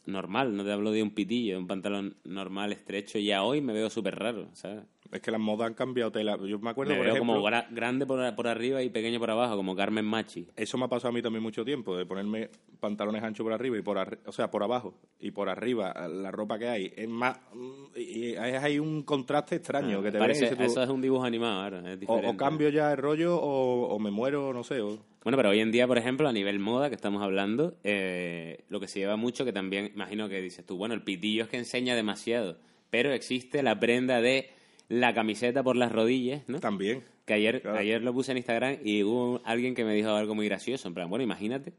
normal, 0.08 0.56
no 0.56 0.64
te 0.64 0.72
hablo 0.72 0.92
de 0.92 1.04
un 1.04 1.12
pitillo, 1.12 1.58
un 1.60 1.68
pantalón 1.68 2.16
normal, 2.24 2.72
estrecho, 2.72 3.20
ya 3.20 3.44
hoy 3.44 3.62
me 3.62 3.74
veo 3.74 3.90
súper 3.90 4.16
raro, 4.18 4.48
¿sabes? 4.54 4.84
Es 5.10 5.22
que 5.22 5.32
las 5.32 5.40
modas 5.40 5.68
han 5.68 5.74
cambiado 5.74 6.12
tela. 6.12 6.38
Yo 6.46 6.60
me 6.60 6.70
acuerdo, 6.70 6.92
Me 6.92 6.98
por 6.98 7.06
veo 7.06 7.16
ejemplo, 7.16 7.34
como 7.36 7.48
gra- 7.48 7.66
grande 7.72 8.06
por, 8.06 8.36
por 8.36 8.46
arriba 8.48 8.84
y 8.84 8.90
pequeño 8.90 9.20
por 9.20 9.32
abajo, 9.32 9.56
como 9.56 9.74
Carmen 9.74 10.04
Machi. 10.04 10.48
Eso 10.58 10.78
me 10.78 10.84
ha 10.84 10.88
pasado 10.90 11.10
a 11.10 11.12
mí 11.14 11.22
también 11.22 11.42
mucho 11.42 11.64
tiempo, 11.64 11.96
de 11.96 12.06
ponerme 12.06 12.50
pantalones 12.82 13.24
anchos 13.24 13.44
por 13.46 13.54
arriba 13.54 13.78
y 13.78 13.82
por 13.82 13.96
arri- 13.98 14.20
o 14.26 14.34
sea, 14.34 14.52
por 14.52 14.64
abajo 14.64 15.00
y 15.20 15.32
por 15.32 15.48
arriba 15.48 15.94
la 16.10 16.30
ropa 16.32 16.60
que 16.60 16.68
hay. 16.68 16.94
Es 16.98 17.08
más, 17.08 17.40
mm, 17.54 17.84
y 17.98 18.36
hay 18.36 18.80
un 18.80 19.04
contraste 19.04 19.56
extraño 19.56 20.04
que 20.04 20.12
te 20.12 20.20
Parece- 20.20 20.50
ves 20.50 20.58
tú, 20.58 20.64
eso 20.64 20.84
es 20.84 20.90
un 20.90 21.02
dibujo 21.02 21.24
animado 21.24 21.62
ahora, 21.62 21.94
es 21.94 22.00
o, 22.08 22.16
o 22.16 22.36
cambio 22.36 22.68
ya 22.68 22.92
el 22.92 22.98
rollo 22.98 23.38
o, 23.38 23.88
o 23.88 24.00
me 24.00 24.12
muero, 24.12 24.52
no 24.52 24.64
sé. 24.66 24.82
o- 24.82 25.00
Bueno, 25.28 25.36
pero 25.36 25.50
hoy 25.50 25.60
en 25.60 25.74
día, 25.74 25.86
por 25.88 25.98
ejemplo, 25.98 26.30
a 26.30 26.32
nivel 26.32 26.58
moda 26.58 26.88
que 26.88 26.96
estamos 26.96 27.22
hablando, 27.22 27.76
eh, 27.84 28.64
lo 28.70 28.80
que 28.80 28.88
se 28.88 29.00
lleva 29.00 29.18
mucho, 29.18 29.44
que 29.44 29.52
también 29.52 29.92
imagino 29.94 30.30
que 30.30 30.42
dices 30.42 30.66
tú, 30.66 30.78
bueno, 30.78 30.94
el 30.94 31.02
pitillo 31.02 31.44
es 31.44 31.50
que 31.50 31.58
enseña 31.58 31.98
demasiado, 31.98 32.58
pero 32.92 33.12
existe 33.12 33.62
la 33.62 33.78
prenda 33.78 34.22
de 34.22 34.50
la 34.88 35.14
camiseta 35.14 35.64
por 35.64 35.76
las 35.76 35.92
rodillas, 35.92 36.48
¿no? 36.48 36.62
También. 36.62 37.04
Que 37.26 37.34
ayer, 37.34 37.62
Claro. 37.62 37.78
ayer 37.78 38.02
lo 38.04 38.14
puse 38.14 38.32
en 38.32 38.38
Instagram 38.38 38.78
y 38.86 39.04
hubo 39.04 39.42
alguien 39.44 39.76
que 39.76 39.84
me 39.84 39.94
dijo 39.96 40.12
algo 40.12 40.34
muy 40.34 40.46
gracioso. 40.48 40.88
En 40.88 40.94
plan, 40.94 41.10
bueno, 41.10 41.24
imagínate 41.24 41.74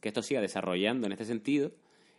que 0.00 0.06
esto 0.06 0.22
siga 0.22 0.40
desarrollando 0.40 1.08
en 1.08 1.12
este 1.12 1.24
sentido 1.24 1.72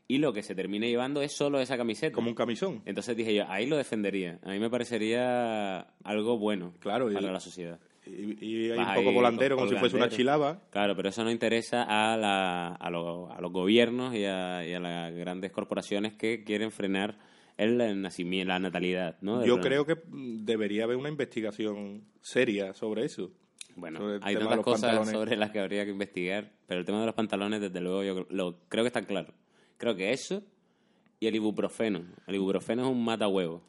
y 0.09 0.17
lo 0.17 0.33
que 0.33 0.43
se 0.43 0.53
termine 0.53 0.89
llevando 0.89 1.21
es 1.21 1.31
solo 1.31 1.61
esa 1.61 1.77
camiseta. 1.77 2.13
Como 2.13 2.27
un 2.27 2.35
camisón. 2.35 2.81
Entonces 2.83 3.15
dije 3.15 3.33
yo, 3.33 3.45
ahí 3.47 3.67
lo 3.67 3.77
defendería. 3.77 4.37
A 4.43 4.51
mí 4.51 4.59
me 4.59 4.69
parecería 4.69 5.87
algo 6.03 6.37
bueno 6.37 6.73
Claro, 6.81 7.09
para 7.13 7.31
la 7.31 7.39
sociedad. 7.39 7.79
Y, 8.09 8.45
y 8.45 8.71
hay 8.71 8.79
un 8.79 8.85
poco 8.95 9.13
con- 9.13 9.23
como 9.55 9.67
si 9.69 9.75
fuese 9.79 9.95
una 9.97 10.05
chilaba. 10.17 10.61
Claro, 10.69 10.95
pero 10.95 11.09
eso 11.09 11.23
no 11.23 11.31
interesa 11.31 11.83
a, 11.83 12.17
la, 12.17 12.67
a, 12.75 12.89
lo- 12.89 13.31
a 13.31 13.39
los 13.41 13.51
gobiernos 13.51 14.15
y 14.15 14.25
a, 14.25 14.65
y 14.67 14.73
a 14.73 14.79
las 14.79 15.13
grandes 15.13 15.51
corporaciones 15.51 16.13
que 16.13 16.43
quieren 16.43 16.71
frenar 16.71 17.17
el 17.57 18.01
nacimiento, 18.01 18.49
la 18.49 18.59
natalidad, 18.59 19.17
¿no? 19.21 19.43
Yo 19.45 19.59
creo 19.59 19.85
que 19.85 19.95
debería 20.11 20.83
haber 20.83 20.97
una 20.97 21.09
investigación 21.09 22.03
seria 22.21 22.73
sobre 22.73 23.05
eso. 23.05 23.31
Bueno, 23.75 23.99
sobre 23.99 24.15
el 24.15 24.21
hay 24.23 24.35
tantas 24.35 24.59
cosas 24.61 24.81
pantalones. 24.81 25.11
sobre 25.13 25.35
las 25.37 25.51
que 25.51 25.59
habría 25.59 25.85
que 25.85 25.91
investigar, 25.91 26.51
pero 26.67 26.79
el 26.79 26.85
tema 26.85 26.99
de 26.99 27.05
los 27.07 27.15
pantalones, 27.15 27.61
desde 27.61 27.81
luego, 27.81 28.03
yo 28.03 28.13
creo- 28.13 28.27
lo, 28.29 28.59
creo 28.69 28.83
que 28.83 28.87
está 28.87 29.01
claro. 29.03 29.33
Creo 29.77 29.95
que 29.95 30.11
eso 30.13 30.43
y 31.19 31.27
el 31.27 31.35
ibuprofeno. 31.35 32.03
El 32.27 32.35
ibuprofeno 32.35 32.83
es 32.85 32.89
un 32.91 33.03
matahuevo. 33.03 33.63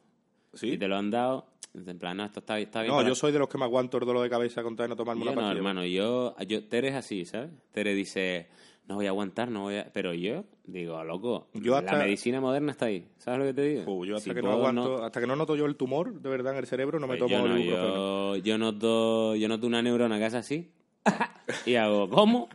¿Sí? 0.53 0.71
Si 0.71 0.77
te 0.77 0.87
lo 0.87 0.95
han 0.97 1.11
dado, 1.11 1.45
en 1.73 1.99
plan, 1.99 2.17
no, 2.17 2.25
esto 2.25 2.39
está, 2.39 2.59
está 2.59 2.81
bien. 2.81 2.91
No, 2.91 2.97
para- 2.97 3.09
yo 3.09 3.15
soy 3.15 3.31
de 3.31 3.39
los 3.39 3.47
que 3.49 3.57
me 3.57 3.65
aguanto 3.65 3.97
el 3.97 4.05
dolor 4.05 4.23
de 4.23 4.29
cabeza 4.29 4.63
con 4.63 4.75
tal 4.75 4.85
de 4.85 4.89
no 4.89 4.95
tomarme 4.95 5.23
Yo 5.25 5.31
una 5.31 5.41
no, 5.41 5.51
hermano, 5.51 5.85
yo, 5.85 6.35
yo, 6.47 6.63
Tere 6.67 6.89
es 6.89 6.95
así, 6.95 7.25
¿sabes? 7.25 7.51
Tere 7.71 7.93
dice, 7.93 8.47
no 8.87 8.95
voy 8.95 9.05
a 9.05 9.09
aguantar, 9.09 9.49
no 9.51 9.61
voy 9.63 9.75
a... 9.77 9.91
Pero 9.93 10.13
yo 10.15 10.45
digo, 10.65 11.03
loco, 11.03 11.47
Yo 11.53 11.75
hasta- 11.75 11.93
la 11.93 12.03
medicina 12.03 12.41
moderna 12.41 12.71
está 12.71 12.85
ahí, 12.85 13.07
¿sabes 13.19 13.39
lo 13.39 13.45
que 13.45 13.53
te 13.53 13.61
digo? 13.61 13.83
Fu, 13.83 14.05
yo 14.05 14.15
hasta 14.17 14.29
Si 14.29 14.33
que 14.35 14.41
no 14.41 14.51
aguanto, 14.51 15.03
hasta 15.03 15.19
que 15.21 15.27
no 15.27 15.35
noto 15.35 15.55
yo 15.55 15.65
el 15.67 15.75
tumor 15.75 16.19
de 16.19 16.29
verdad 16.29 16.53
en 16.53 16.59
el 16.59 16.65
cerebro, 16.67 16.99
no 16.99 17.07
me 17.07 17.17
Pues 17.17 17.31
tomo 17.31 17.45
yo, 17.45 17.47
no, 17.47 17.55
el 17.57 17.65
yo, 17.65 18.35
yo 18.37 18.57
noto, 18.57 19.35
yo 19.35 19.47
noto 19.47 19.67
una 19.67 19.81
neurona 19.83 20.17
que 20.17 20.25
hace 20.25 20.37
así 20.37 20.71
y 21.67 21.75
hago, 21.75 22.09
¿cómo? 22.09 22.49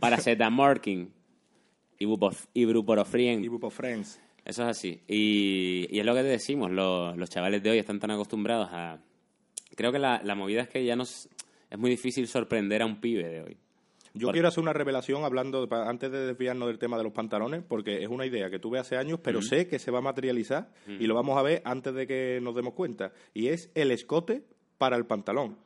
Paracetamorking, 0.00 1.10
ibuprof- 2.00 2.46
ibuprofren. 2.54 3.42
Eso 4.46 4.62
es 4.62 4.68
así. 4.68 5.02
Y, 5.08 5.88
y 5.90 5.98
es 5.98 6.06
lo 6.06 6.14
que 6.14 6.22
te 6.22 6.28
decimos, 6.28 6.70
los, 6.70 7.16
los 7.16 7.28
chavales 7.28 7.62
de 7.62 7.70
hoy 7.70 7.78
están 7.78 7.98
tan 7.98 8.12
acostumbrados 8.12 8.68
a... 8.70 9.00
Creo 9.74 9.90
que 9.90 9.98
la, 9.98 10.22
la 10.22 10.36
movida 10.36 10.62
es 10.62 10.68
que 10.68 10.84
ya 10.84 10.94
nos... 10.94 11.28
Es 11.68 11.78
muy 11.78 11.90
difícil 11.90 12.28
sorprender 12.28 12.80
a 12.80 12.86
un 12.86 13.00
pibe 13.00 13.28
de 13.28 13.42
hoy. 13.42 13.56
Yo 14.14 14.30
quiero 14.30 14.48
hacer 14.48 14.62
una 14.62 14.72
revelación 14.72 15.24
hablando, 15.24 15.68
antes 15.70 16.10
de 16.10 16.26
desviarnos 16.26 16.68
del 16.68 16.78
tema 16.78 16.96
de 16.96 17.02
los 17.02 17.12
pantalones, 17.12 17.62
porque 17.68 18.02
es 18.02 18.08
una 18.08 18.24
idea 18.24 18.48
que 18.48 18.58
tuve 18.58 18.78
hace 18.78 18.96
años, 18.96 19.20
pero 19.22 19.42
sé 19.42 19.66
que 19.66 19.78
se 19.78 19.90
va 19.90 19.98
a 19.98 20.00
materializar 20.02 20.70
y 20.86 21.06
lo 21.06 21.14
vamos 21.14 21.36
a 21.36 21.42
ver 21.42 21.60
antes 21.66 21.92
de 21.92 22.06
que 22.06 22.38
nos 22.40 22.54
demos 22.54 22.72
cuenta. 22.72 23.12
Y 23.34 23.48
es 23.48 23.70
el 23.74 23.90
escote 23.90 24.42
para 24.78 24.96
el 24.96 25.04
pantalón. 25.04 25.58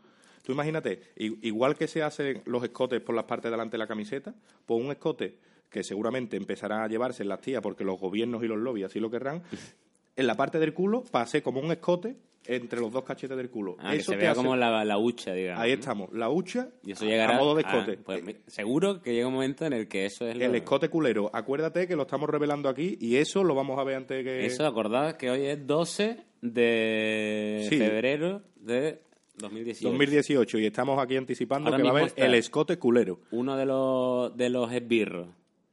Tú 0.42 0.52
imagínate, 0.52 1.02
igual 1.16 1.76
que 1.76 1.86
se 1.86 2.02
hacen 2.02 2.42
los 2.46 2.64
escotes 2.64 3.00
por 3.02 3.14
las 3.14 3.24
partes 3.24 3.44
de 3.44 3.50
delante 3.52 3.72
de 3.72 3.78
la 3.78 3.86
camiseta, 3.86 4.34
pues 4.66 4.82
un 4.82 4.90
escote 4.90 5.36
que 5.70 5.82
seguramente 5.84 6.36
empezará 6.36 6.82
a 6.84 6.88
llevarse 6.88 7.22
en 7.22 7.28
las 7.28 7.40
tías 7.40 7.62
porque 7.62 7.84
los 7.84 7.98
gobiernos 7.98 8.42
y 8.42 8.48
los 8.48 8.58
lobbies 8.58 8.86
así 8.86 8.98
lo 9.00 9.10
querrán, 9.10 9.42
en 10.16 10.26
la 10.26 10.34
parte 10.34 10.58
del 10.58 10.74
culo 10.74 11.04
pase 11.10 11.42
como 11.42 11.60
un 11.60 11.70
escote 11.72 12.16
entre 12.46 12.80
los 12.80 12.90
dos 12.90 13.04
cachetes 13.04 13.36
del 13.36 13.50
culo. 13.50 13.76
Ah, 13.78 13.90
que 13.92 13.98
Eso 13.98 14.12
se 14.12 14.16
vea 14.18 14.30
hace- 14.32 14.38
como 14.38 14.56
la, 14.56 14.82
la 14.84 14.96
hucha, 14.98 15.34
digamos. 15.34 15.62
Ahí 15.62 15.72
estamos, 15.72 16.10
la 16.12 16.30
hucha 16.30 16.70
Y 16.82 16.92
eso 16.92 17.04
llegará 17.04 17.36
a 17.36 17.38
modo 17.38 17.54
de 17.54 17.60
escote. 17.62 17.98
pues, 17.98 18.22
seguro 18.46 19.02
que 19.02 19.12
llega 19.12 19.26
un 19.28 19.34
momento 19.34 19.66
en 19.66 19.74
el 19.74 19.88
que 19.88 20.06
eso 20.06 20.26
es 20.26 20.36
lo- 20.36 20.44
El 20.46 20.54
escote 20.54 20.88
culero. 20.88 21.30
Acuérdate 21.34 21.86
que 21.86 21.94
lo 21.96 22.02
estamos 22.02 22.28
revelando 22.30 22.68
aquí 22.70 22.96
y 22.98 23.16
eso 23.16 23.44
lo 23.44 23.54
vamos 23.54 23.78
a 23.78 23.84
ver 23.84 23.96
antes 23.96 24.16
de 24.18 24.24
que... 24.24 24.46
Eso, 24.46 24.66
acordad 24.66 25.16
que 25.18 25.30
hoy 25.30 25.44
es 25.44 25.66
12 25.66 26.16
de 26.40 27.66
Sí. 27.68 27.76
febrero 27.78 28.42
de 28.56 29.02
2018. 29.36 29.88
2018 29.90 30.58
y 30.58 30.66
estamos 30.66 30.98
aquí 30.98 31.16
anticipando 31.16 31.68
Ahora 31.68 31.76
que 31.76 31.82
va 31.84 31.88
a 31.90 31.92
haber 31.92 32.06
está. 32.08 32.26
el 32.26 32.34
escote 32.34 32.78
culero 32.78 33.20
Uno 33.30 33.56
de 33.56 33.66
los, 33.66 34.36
de 34.36 34.48
los 34.50 34.72
esbirros 34.72 35.28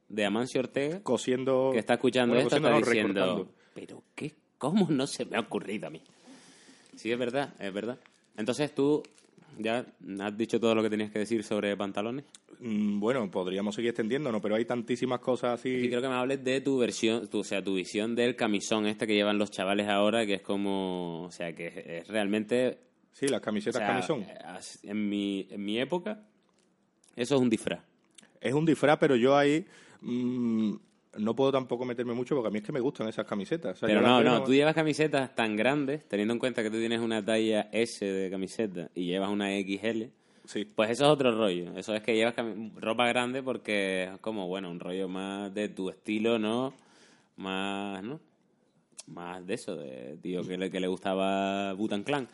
de 0.08 0.24
Amancio 0.24 0.60
Ortega, 0.60 1.02
cosiendo... 1.02 1.70
que 1.72 1.78
está 1.78 1.94
escuchando 1.94 2.34
bueno, 2.34 2.48
esto, 2.48 2.56
está 2.56 2.76
diciendo, 2.78 3.20
recortando. 3.20 3.54
pero 3.74 4.02
qué, 4.14 4.34
¿cómo 4.56 4.86
no 4.90 5.06
se 5.06 5.24
me 5.24 5.36
ha 5.36 5.40
ocurrido 5.40 5.86
a 5.86 5.90
mí? 5.90 6.02
Sí, 6.96 7.12
es 7.12 7.18
verdad, 7.18 7.54
es 7.58 7.72
verdad. 7.72 7.98
Entonces 8.36 8.74
tú 8.74 9.02
ya 9.58 9.84
has 10.20 10.36
dicho 10.36 10.58
todo 10.60 10.74
lo 10.74 10.82
que 10.82 10.90
tenías 10.90 11.10
que 11.10 11.18
decir 11.20 11.42
sobre 11.44 11.76
pantalones. 11.76 12.24
Mm, 12.60 12.98
Bueno, 13.00 13.30
podríamos 13.30 13.74
seguir 13.74 13.90
extendiéndonos, 13.90 14.40
pero 14.40 14.54
hay 14.54 14.64
tantísimas 14.64 15.20
cosas 15.20 15.60
así... 15.60 15.68
Y 15.68 15.88
quiero 15.88 16.00
que 16.02 16.08
me 16.08 16.14
hables 16.14 16.42
de 16.42 16.60
tu 16.60 16.78
versión, 16.78 17.28
tu, 17.28 17.40
o 17.40 17.44
sea, 17.44 17.62
tu 17.62 17.74
visión 17.74 18.14
del 18.14 18.36
camisón 18.36 18.86
este 18.86 19.06
que 19.06 19.14
llevan 19.14 19.38
los 19.38 19.50
chavales 19.50 19.88
ahora, 19.88 20.26
que 20.26 20.34
es 20.34 20.42
como, 20.42 21.24
o 21.24 21.30
sea, 21.30 21.54
que 21.54 21.66
es, 21.68 21.76
es 21.76 22.08
realmente... 22.08 22.78
Sí, 23.12 23.26
las 23.26 23.40
o 23.40 23.42
camisetas 23.42 23.78
sea, 23.80 23.86
camisón. 23.88 24.24
En 24.84 25.08
mi, 25.08 25.46
en 25.50 25.64
mi 25.64 25.78
época, 25.80 26.22
eso 27.16 27.34
es 27.34 27.40
un 27.40 27.50
disfraz. 27.50 27.80
Es 28.40 28.54
un 28.54 28.64
disfraz, 28.64 28.96
pero 29.00 29.16
yo 29.16 29.36
ahí 29.36 29.66
mm, 30.02 30.72
no 31.18 31.34
puedo 31.34 31.50
tampoco 31.52 31.84
meterme 31.84 32.12
mucho 32.14 32.34
porque 32.34 32.48
a 32.48 32.50
mí 32.50 32.58
es 32.58 32.64
que 32.64 32.72
me 32.72 32.80
gustan 32.80 33.08
esas 33.08 33.26
camisetas. 33.26 33.76
O 33.76 33.78
sea, 33.80 33.86
Pero 33.88 34.00
no, 34.02 34.22
no, 34.22 34.42
tú 34.44 34.52
llevas 34.52 34.74
camisetas 34.74 35.34
tan 35.34 35.56
grandes, 35.56 36.06
teniendo 36.08 36.34
en 36.34 36.38
cuenta 36.40 36.62
que 36.62 36.70
tú 36.70 36.76
tienes 36.78 37.00
una 37.00 37.24
talla 37.24 37.68
S 37.72 38.04
de 38.04 38.30
camiseta 38.30 38.90
y 38.94 39.06
llevas 39.06 39.30
una 39.30 39.48
XL, 39.50 40.10
Sí. 40.44 40.64
pues 40.64 40.90
eso 40.90 41.04
es 41.04 41.10
otro 41.10 41.36
rollo. 41.36 41.76
Eso 41.76 41.94
es 41.94 42.02
que 42.02 42.14
llevas 42.14 42.34
ropa 42.76 43.06
grande 43.08 43.42
porque 43.42 44.04
es 44.04 44.18
como, 44.20 44.46
bueno, 44.48 44.70
un 44.70 44.80
rollo 44.80 45.08
más 45.08 45.52
de 45.52 45.68
tu 45.68 45.90
estilo, 45.90 46.38
¿no? 46.38 46.72
Más, 47.36 48.02
¿no? 48.02 48.20
Más 49.08 49.46
de 49.46 49.54
eso, 49.54 49.76
de 49.76 50.18
tío 50.22 50.42
que 50.42 50.56
le, 50.58 50.70
que 50.70 50.80
le 50.80 50.86
gustaba 50.86 51.72
Butan 51.74 52.02
Clan. 52.02 52.28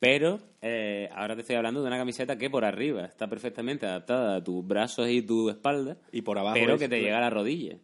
Pero 0.00 0.40
eh, 0.62 1.08
ahora 1.14 1.34
te 1.36 1.42
estoy 1.42 1.56
hablando 1.56 1.82
de 1.82 1.86
una 1.86 1.98
camiseta 1.98 2.36
que 2.38 2.48
por 2.50 2.64
arriba 2.64 3.04
está 3.04 3.28
perfectamente 3.28 3.86
adaptada 3.86 4.36
a 4.36 4.42
tus 4.42 4.66
brazos 4.66 5.08
y 5.08 5.20
tu 5.22 5.50
espalda, 5.50 5.98
Y 6.10 6.22
por 6.22 6.38
abajo 6.38 6.54
pero 6.58 6.74
es- 6.74 6.80
que 6.80 6.88
te 6.88 7.00
llega 7.00 7.18
a 7.18 7.20
la 7.20 7.30
rodilla. 7.30 7.76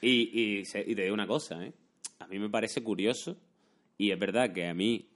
Y, 0.00 0.58
y, 0.58 0.64
se- 0.64 0.84
y 0.86 0.94
te 0.94 1.02
digo 1.02 1.14
una 1.14 1.26
cosa, 1.26 1.64
¿eh? 1.64 1.72
A 2.18 2.26
mí 2.26 2.38
me 2.38 2.48
parece 2.50 2.82
curioso 2.82 3.36
y 3.96 4.10
es 4.10 4.18
verdad 4.18 4.52
que 4.52 4.66
a 4.66 4.74
mí 4.74 5.08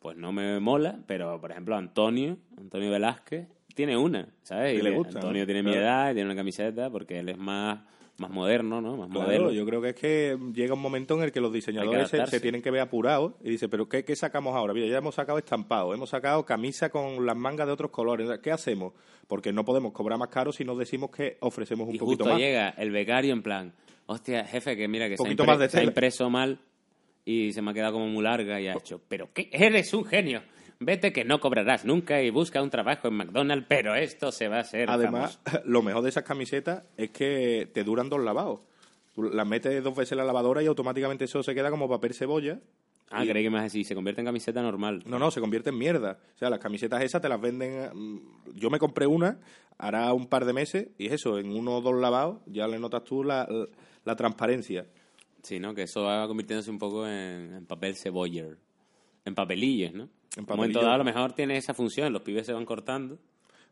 pues 0.00 0.16
no 0.16 0.32
me 0.32 0.60
mola, 0.60 1.00
pero 1.06 1.40
por 1.40 1.50
ejemplo 1.50 1.74
Antonio, 1.76 2.36
Antonio 2.58 2.90
Velázquez, 2.90 3.48
tiene 3.74 3.96
una, 3.96 4.28
¿sabes? 4.42 4.78
Y 4.78 4.82
le 4.82 4.90
gusta, 4.90 5.18
Antonio 5.18 5.42
¿no? 5.42 5.46
tiene 5.46 5.62
mi 5.62 5.72
edad 5.74 6.10
y 6.10 6.14
tiene 6.14 6.26
una 6.30 6.36
camiseta 6.36 6.90
porque 6.90 7.18
él 7.18 7.30
es 7.30 7.38
más, 7.38 7.80
más 8.18 8.30
moderno, 8.30 8.80
¿no? 8.80 8.96
Más 8.96 9.10
Claro, 9.10 9.26
modelo. 9.26 9.52
yo 9.52 9.66
creo 9.66 9.82
que 9.82 9.90
es 9.90 9.94
que 9.94 10.38
llega 10.54 10.74
un 10.74 10.80
momento 10.80 11.14
en 11.16 11.22
el 11.22 11.32
que 11.32 11.40
los 11.40 11.52
diseñadores 11.52 12.08
se, 12.08 12.40
tienen 12.40 12.62
que 12.62 12.70
ver 12.70 12.80
apurados 12.80 13.34
y 13.42 13.50
dice, 13.50 13.68
pero 13.68 13.88
qué, 13.88 14.04
qué 14.04 14.16
sacamos 14.16 14.54
ahora? 14.54 14.72
Mira, 14.72 14.86
ya 14.86 14.98
hemos 14.98 15.14
sacado 15.14 15.38
estampado, 15.38 15.92
hemos 15.92 16.10
sacado 16.10 16.44
camisa 16.46 16.88
con 16.88 17.26
las 17.26 17.36
mangas 17.36 17.66
de 17.66 17.72
otros 17.72 17.90
colores. 17.90 18.28
¿Qué 18.42 18.50
hacemos? 18.50 18.94
Porque 19.28 19.52
no 19.52 19.64
podemos 19.64 19.92
cobrar 19.92 20.18
más 20.18 20.28
caro 20.28 20.52
si 20.52 20.64
no 20.64 20.74
decimos 20.76 21.10
que 21.10 21.36
ofrecemos 21.40 21.88
un 21.88 21.94
y 21.94 21.98
poquito 21.98 22.24
justo 22.24 22.34
más. 22.34 22.38
llega 22.38 22.70
el 22.70 22.90
becario 22.90 23.32
en 23.32 23.42
plan, 23.42 23.72
hostia, 24.06 24.44
jefe, 24.44 24.76
que 24.76 24.88
mira 24.88 25.08
que 25.08 25.16
se 25.16 25.22
ha, 25.28 25.44
más 25.44 25.58
de 25.58 25.68
se 25.68 25.80
ha 25.80 25.84
impreso 25.84 26.30
mal 26.30 26.58
y 27.24 27.52
se 27.52 27.60
me 27.60 27.72
ha 27.72 27.74
quedado 27.74 27.94
como 27.94 28.06
muy 28.06 28.22
larga 28.22 28.60
y 28.60 28.68
ha 28.68 28.74
hecho, 28.74 29.00
pero 29.08 29.28
qué, 29.32 29.48
eres 29.52 29.92
un 29.92 30.04
genio. 30.04 30.42
Vete 30.78 31.12
que 31.12 31.24
no 31.24 31.40
cobrarás 31.40 31.84
nunca 31.84 32.22
y 32.22 32.30
busca 32.30 32.62
un 32.62 32.68
trabajo 32.70 33.08
en 33.08 33.14
McDonald's, 33.14 33.66
pero 33.68 33.94
esto 33.94 34.30
se 34.30 34.48
va 34.48 34.58
a 34.58 34.60
hacer 34.60 34.90
Además, 34.90 35.38
famoso". 35.44 35.62
lo 35.68 35.82
mejor 35.82 36.02
de 36.02 36.10
esas 36.10 36.24
camisetas 36.24 36.84
es 36.96 37.10
que 37.10 37.70
te 37.72 37.82
duran 37.84 38.08
dos 38.10 38.20
lavados. 38.22 38.60
Tú 39.14 39.22
las 39.24 39.46
metes 39.46 39.82
dos 39.82 39.96
veces 39.96 40.12
en 40.12 40.18
la 40.18 40.24
lavadora 40.24 40.62
y 40.62 40.66
automáticamente 40.66 41.24
eso 41.24 41.42
se 41.42 41.54
queda 41.54 41.70
como 41.70 41.88
papel 41.88 42.12
cebolla. 42.12 42.60
Ah, 43.10 43.24
Y- 43.24 43.28
creí 43.28 43.44
que 43.44 43.48
me 43.50 43.54
vas 43.54 43.62
a 43.62 43.64
decir, 43.64 43.86
se 43.86 43.94
convierte 43.94 44.20
en 44.20 44.26
camiseta 44.26 44.60
normal. 44.60 45.02
No, 45.06 45.18
no, 45.18 45.30
se 45.30 45.40
convierte 45.40 45.70
en 45.70 45.78
mierda. 45.78 46.18
O 46.34 46.38
sea, 46.38 46.50
las 46.50 46.58
camisetas 46.58 47.02
esas 47.02 47.22
te 47.22 47.28
las 47.28 47.40
venden. 47.40 47.88
mm, 47.94 48.18
Yo 48.56 48.68
me 48.68 48.78
compré 48.78 49.06
una 49.06 49.38
hará 49.78 50.12
un 50.12 50.26
par 50.26 50.44
de 50.44 50.52
meses 50.52 50.88
y 50.98 51.06
es 51.06 51.12
eso, 51.12 51.38
en 51.38 51.50
uno 51.56 51.76
o 51.76 51.80
dos 51.82 51.94
lavados 52.00 52.38
ya 52.46 52.66
le 52.66 52.78
notas 52.78 53.04
tú 53.04 53.22
la, 53.24 53.46
la- 53.48 53.66
la 54.04 54.16
transparencia. 54.16 54.86
Sí, 55.42 55.60
¿no? 55.60 55.74
Que 55.74 55.82
eso 55.82 56.02
va 56.02 56.26
convirtiéndose 56.26 56.70
un 56.70 56.78
poco 56.78 57.06
en, 57.06 57.54
en 57.54 57.66
papel 57.66 57.94
ceboller. 57.96 58.58
En 59.24 59.34
papelillos, 59.34 59.92
¿no? 59.94 60.08
En 60.36 60.44
En 60.44 60.50
un 60.50 60.56
momento 60.56 60.80
dado 60.80 60.92
a 60.92 60.98
lo 60.98 61.04
mejor 61.04 61.32
tiene 61.32 61.56
esa 61.56 61.74
función, 61.74 62.12
los 62.12 62.22
pibes 62.22 62.46
se 62.46 62.52
van 62.52 62.64
cortando. 62.64 63.18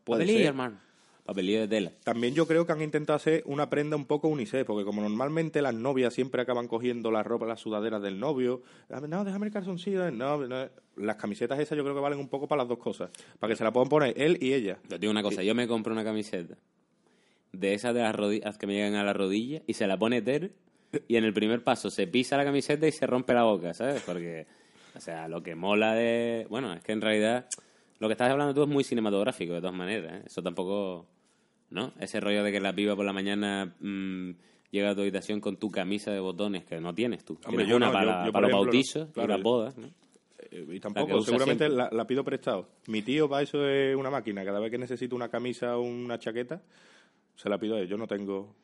Puede 0.02 0.22
papelillo, 0.22 0.38
ser. 0.38 0.46
hermano. 0.48 0.78
Papelillo 1.24 1.60
de 1.60 1.68
tela. 1.68 1.92
También 2.04 2.34
yo 2.34 2.46
creo 2.46 2.66
que 2.66 2.72
han 2.72 2.82
intentado 2.82 3.16
hacer 3.16 3.42
una 3.46 3.70
prenda 3.70 3.96
un 3.96 4.04
poco 4.04 4.28
unisex, 4.28 4.64
porque 4.64 4.84
como 4.84 5.00
normalmente 5.00 5.62
las 5.62 5.74
novias 5.74 6.12
siempre 6.12 6.42
acaban 6.42 6.68
cogiendo 6.68 7.10
la 7.10 7.22
ropa, 7.22 7.46
las 7.46 7.60
sudaderas 7.60 8.02
del 8.02 8.20
novio, 8.20 8.62
ah, 8.90 9.00
no, 9.00 9.24
déjame 9.24 9.46
el 9.46 9.52
calzoncillo, 9.52 10.10
no, 10.10 10.46
no, 10.46 10.68
las 10.96 11.16
camisetas 11.16 11.58
esas 11.60 11.78
yo 11.78 11.82
creo 11.82 11.94
que 11.94 12.02
valen 12.02 12.18
un 12.18 12.28
poco 12.28 12.46
para 12.46 12.62
las 12.62 12.68
dos 12.68 12.78
cosas, 12.78 13.10
para 13.38 13.52
que 13.52 13.56
se 13.56 13.64
la 13.64 13.72
puedan 13.72 13.88
poner 13.88 14.12
él 14.20 14.36
y 14.40 14.52
ella. 14.52 14.78
Yo 14.82 14.88
te 14.90 14.98
digo 14.98 15.10
una 15.12 15.22
cosa, 15.22 15.42
yo 15.42 15.54
me 15.54 15.66
compro 15.66 15.94
una 15.94 16.04
camiseta 16.04 16.56
de 17.52 17.74
esas 17.74 17.94
de 17.94 18.02
las 18.02 18.14
rodillas 18.14 18.58
que 18.58 18.66
me 18.66 18.74
llegan 18.74 18.94
a 18.94 19.04
la 19.04 19.12
rodilla 19.12 19.62
y 19.66 19.74
se 19.74 19.86
la 19.86 19.96
pone 19.96 20.22
Ter 20.22 20.52
y 21.08 21.16
en 21.16 21.24
el 21.24 21.32
primer 21.32 21.62
paso 21.64 21.90
se 21.90 22.06
pisa 22.06 22.36
la 22.36 22.44
camiseta 22.44 22.86
y 22.86 22.92
se 22.92 23.06
rompe 23.06 23.32
la 23.34 23.44
boca, 23.44 23.74
¿sabes? 23.74 24.02
Porque, 24.02 24.46
o 24.94 25.00
sea, 25.00 25.28
lo 25.28 25.42
que 25.42 25.54
mola 25.54 25.94
de... 25.94 26.46
Bueno, 26.50 26.72
es 26.72 26.82
que 26.82 26.92
en 26.92 27.00
realidad 27.00 27.46
lo 27.98 28.08
que 28.08 28.12
estás 28.12 28.30
hablando 28.30 28.54
tú 28.54 28.62
es 28.62 28.68
muy 28.68 28.84
cinematográfico, 28.84 29.54
de 29.54 29.60
todas 29.60 29.74
maneras. 29.76 30.20
¿eh? 30.20 30.22
Eso 30.26 30.42
tampoco... 30.42 31.06
¿No? 31.70 31.92
Ese 31.98 32.20
rollo 32.20 32.44
de 32.44 32.52
que 32.52 32.60
la 32.60 32.72
piba 32.72 32.94
por 32.94 33.04
la 33.04 33.12
mañana 33.12 33.74
mm, 33.80 34.30
llega 34.70 34.90
a 34.90 34.94
tu 34.94 35.00
habitación 35.00 35.40
con 35.40 35.56
tu 35.56 35.70
camisa 35.70 36.12
de 36.12 36.20
botones 36.20 36.64
que 36.64 36.80
no 36.80 36.94
tienes 36.94 37.24
tú. 37.24 37.34
Hombre, 37.46 37.64
tienes 37.64 37.68
yo 37.68 37.76
una 37.76 37.86
no, 37.86 37.92
para, 37.92 38.20
yo- 38.20 38.26
yo, 38.26 38.32
para 38.32 38.46
los 38.46 38.50
ejemplo, 38.54 38.72
bautizos 38.72 39.08
Claro, 39.12 39.32
y 39.32 39.36
las 39.36 39.42
bodas, 39.42 39.76
¿no? 39.78 39.88
Eh, 40.50 40.66
Y 40.72 40.78
tampoco, 40.78 41.20
seguramente 41.22 41.68
la, 41.68 41.88
la 41.90 42.06
pido 42.06 42.22
prestado. 42.22 42.68
Mi 42.86 43.02
tío 43.02 43.28
para 43.28 43.42
eso 43.42 43.66
es 43.68 43.96
una 43.96 44.10
máquina, 44.10 44.44
cada 44.44 44.60
vez 44.60 44.70
que 44.70 44.78
necesito 44.78 45.16
una 45.16 45.28
camisa 45.28 45.76
o 45.76 45.82
una 45.82 46.18
chaqueta, 46.18 46.62
se 47.34 47.48
la 47.48 47.58
pido 47.58 47.74
a 47.76 47.80
él. 47.80 47.88
Yo 47.88 47.96
no 47.96 48.06
tengo... 48.06 48.54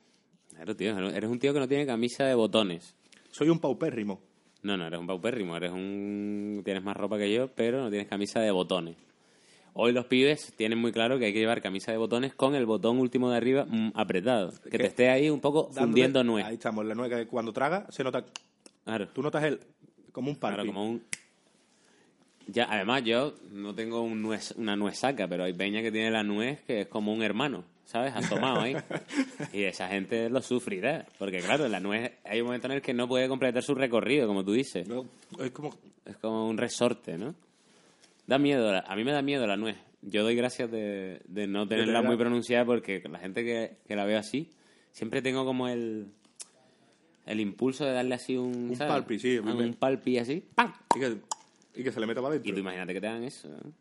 Claro, 0.54 0.76
tío, 0.76 0.96
eres 1.10 1.28
un 1.30 1.38
tío 1.40 1.52
que 1.52 1.58
no 1.58 1.66
tiene 1.66 1.87
camisa 1.87 2.25
de 2.26 2.34
botones. 2.34 2.94
Soy 3.32 3.49
un 3.49 3.58
paupérrimo. 3.58 4.20
No, 4.62 4.76
no, 4.76 4.87
eres 4.87 5.00
un 5.00 5.07
paupérrimo, 5.07 5.57
eres 5.57 5.73
un... 5.73 6.61
Tienes 6.64 6.83
más 6.85 6.97
ropa 6.97 7.17
que 7.19 7.33
yo, 7.33 7.49
pero 7.49 7.81
no 7.83 7.88
tienes 7.90 8.09
camisa 8.09 8.40
de 8.40 8.50
botones. 8.50 8.97
Hoy 9.73 9.93
los 9.93 10.05
pibes 10.07 10.52
tienen 10.57 10.79
muy 10.79 10.93
claro 10.93 11.19
que 11.19 11.26
hay 11.26 11.33
que 11.33 11.38
llevar 11.38 11.62
camisa 11.62 11.93
de 11.93 11.99
botones 11.99 12.35
con 12.35 12.55
el 12.55 12.67
botón 12.67 12.99
último 12.99 13.31
de 13.31 13.37
arriba 13.37 13.64
mm, 13.67 13.93
apretado. 13.95 14.52
Que 14.71 14.79
te 14.79 14.87
esté 14.87 15.09
ahí 15.09 15.31
un 15.31 15.40
poco 15.40 15.69
Dándole- 15.69 15.81
fundiendo 15.87 16.25
nuez. 16.25 16.45
Ahí 16.45 16.55
estamos, 16.55 16.85
la 16.85 16.95
nuez 16.95 17.11
que 17.11 17.26
cuando 17.26 17.52
traga 17.52 17.87
se 17.90 18.05
nota... 18.05 18.25
Claro, 18.85 19.09
Tú 19.09 19.23
notas 19.23 19.45
el... 19.45 19.61
como 20.12 20.29
un 20.31 20.35
claro, 20.37 20.57
parpi. 20.57 20.69
como 20.69 20.90
un... 20.90 21.02
Ya, 22.49 22.67
además, 22.69 23.05
yo 23.05 23.35
no 23.52 23.75
tengo 23.75 24.02
un 24.02 24.23
nuez- 24.25 24.55
una 24.57 24.75
nuez 24.76 24.99
saca, 24.99 25.29
pero 25.29 25.45
hay 25.45 25.52
peña 25.52 25.83
que 25.83 25.93
tiene 25.93 26.11
la 26.11 26.25
nuez 26.25 26.61
que 26.62 26.81
es 26.83 26.87
como 26.88 27.12
un 27.14 27.23
hermano, 27.23 27.64
¿sabes? 27.90 28.14
Asomado 28.14 28.61
ahí. 28.61 28.76
y 29.52 29.64
esa 29.64 29.88
gente 29.88 30.30
lo 30.30 30.40
sufrirá. 30.42 31.04
Porque, 31.18 31.40
claro, 31.40 31.66
la 31.68 31.80
nuez, 31.80 32.12
hay 32.25 32.40
un 32.40 32.47
momento 32.47 32.68
en 32.68 32.75
el 32.75 32.82
que 32.82 32.94
no 32.94 33.09
puede 33.09 33.28
completar 33.28 33.62
su 33.62 33.75
recorrido, 33.75 34.26
como 34.26 34.44
tú 34.44 34.52
dices. 34.52 34.87
No, 34.88 35.06
es 35.38 35.50
como... 35.50 35.70
Es 36.06 36.16
como 36.16 36.49
un 36.49 36.56
resorte, 36.59 37.18
¿no? 37.18 37.35
Da 38.26 38.38
miedo, 38.38 38.70
a 38.85 38.97
mí 38.97 39.04
me 39.04 39.12
da 39.12 39.23
miedo 39.23 39.47
la 39.47 39.56
nuez. 39.56 39.76
Yo 40.02 40.23
doy 40.23 40.35
gracias 40.35 40.70
de, 40.70 41.20
de 41.26 41.47
no 41.47 41.68
tenerla 41.68 42.02
muy 42.02 42.16
pronunciada 42.16 42.64
porque 42.64 43.02
la 43.09 43.18
gente 43.18 43.44
que, 43.44 43.76
que 43.87 43.94
la 43.97 44.04
veo 44.06 44.18
así, 44.18 44.49
siempre 44.92 45.20
tengo 45.20 45.44
como 45.44 45.68
el, 45.68 46.06
el 47.26 47.38
impulso 47.40 47.85
de 47.85 47.92
darle 47.92 48.14
así 48.14 48.37
un... 48.37 48.70
Un 48.70 48.76
¿sabes? 48.76 48.92
palpi, 48.92 49.18
sí, 49.18 49.38
Ah, 49.44 49.52
Un 49.52 49.75
palpi 49.75 50.18
así. 50.18 50.42
¡pam! 50.54 50.73
Y 50.97 51.00
que, 51.00 51.16
y 51.75 51.85
que 51.85 51.92
se 51.92 52.00
le 52.00 52.06
meta 52.06 52.23
para 52.23 52.35
Y 52.35 52.38
tú 52.38 52.44
adentro. 52.44 52.61
imagínate 52.61 52.94
que 52.94 53.00
te 53.00 53.06
hagan 53.06 53.25
eso. 53.25 53.49
¿no? 53.49 53.73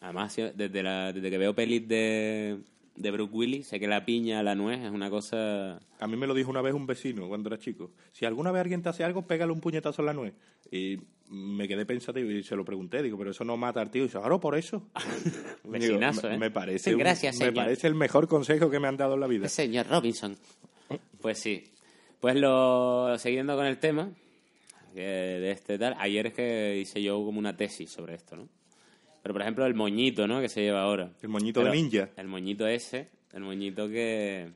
Además, 0.00 0.36
desde, 0.54 0.82
la, 0.82 1.12
desde 1.12 1.30
que 1.30 1.38
veo 1.38 1.54
pelis 1.54 1.86
de, 1.88 2.58
de 2.96 3.10
Brooke 3.10 3.34
Willis, 3.34 3.66
sé 3.68 3.80
que 3.80 3.88
la 3.88 4.04
piña, 4.04 4.42
la 4.42 4.54
nuez, 4.54 4.80
es 4.84 4.90
una 4.90 5.10
cosa... 5.10 5.80
A 5.98 6.06
mí 6.06 6.16
me 6.16 6.26
lo 6.28 6.34
dijo 6.34 6.50
una 6.50 6.62
vez 6.62 6.74
un 6.74 6.86
vecino 6.86 7.26
cuando 7.28 7.48
era 7.48 7.58
chico. 7.58 7.90
Si 8.12 8.24
alguna 8.24 8.52
vez 8.52 8.60
alguien 8.62 8.82
te 8.82 8.88
hace 8.88 9.02
algo, 9.04 9.26
pégale 9.26 9.52
un 9.52 9.60
puñetazo 9.60 10.02
en 10.02 10.06
la 10.06 10.12
nuez. 10.12 10.34
Y 10.70 10.98
me 11.28 11.66
quedé 11.66 11.86
pensativo 11.86 12.30
y 12.30 12.42
se 12.44 12.54
lo 12.54 12.64
pregunté. 12.64 13.02
Digo, 13.02 13.18
pero 13.18 13.32
eso 13.32 13.42
no 13.44 13.56
mata 13.56 13.80
al 13.80 13.90
tío. 13.90 14.02
Y 14.02 14.06
dice, 14.06 14.18
claro, 14.18 14.38
por 14.38 14.56
eso. 14.56 14.88
Vecinazo, 15.64 16.28
me, 16.28 16.34
¿eh? 16.34 16.38
me 16.38 16.50
parece 16.50 16.92
un- 16.92 17.00
Gracias, 17.00 17.34
me 17.36 17.46
señor. 17.46 17.54
parece 17.54 17.86
el 17.88 17.94
mejor 17.94 18.28
consejo 18.28 18.70
que 18.70 18.78
me 18.78 18.86
han 18.88 18.96
dado 18.96 19.14
en 19.14 19.20
la 19.20 19.26
vida. 19.26 19.48
Señor 19.48 19.86
Robinson. 19.88 20.36
Pues 21.20 21.38
sí. 21.40 21.64
Pues 22.20 22.36
lo 22.36 23.18
siguiendo 23.18 23.56
con 23.56 23.66
el 23.66 23.78
tema 23.78 24.10
que 24.94 25.00
de 25.02 25.50
este 25.50 25.76
tal, 25.78 25.96
ayer 25.98 26.28
es 26.28 26.34
que 26.34 26.78
hice 26.80 27.02
yo 27.02 27.16
como 27.24 27.38
una 27.40 27.56
tesis 27.56 27.90
sobre 27.90 28.14
esto, 28.14 28.36
¿no? 28.36 28.48
Pero 29.24 29.32
por 29.32 29.40
ejemplo 29.42 29.64
el 29.66 29.74
moñito, 29.74 30.28
¿no? 30.28 30.40
Que 30.40 30.48
se 30.50 30.60
lleva 30.60 30.82
ahora. 30.82 31.10
El 31.22 31.30
moñito 31.30 31.60
Pero 31.62 31.72
de 31.72 31.76
ninja. 31.80 32.10
El 32.16 32.28
moñito 32.28 32.66
ese, 32.68 33.08
el 33.32 33.40
moñito 33.42 33.88
que 33.88 34.52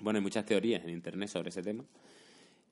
bueno, 0.00 0.16
hay 0.18 0.22
muchas 0.22 0.44
teorías 0.46 0.82
en 0.82 0.90
internet 0.90 1.28
sobre 1.28 1.50
ese 1.50 1.62
tema. 1.62 1.84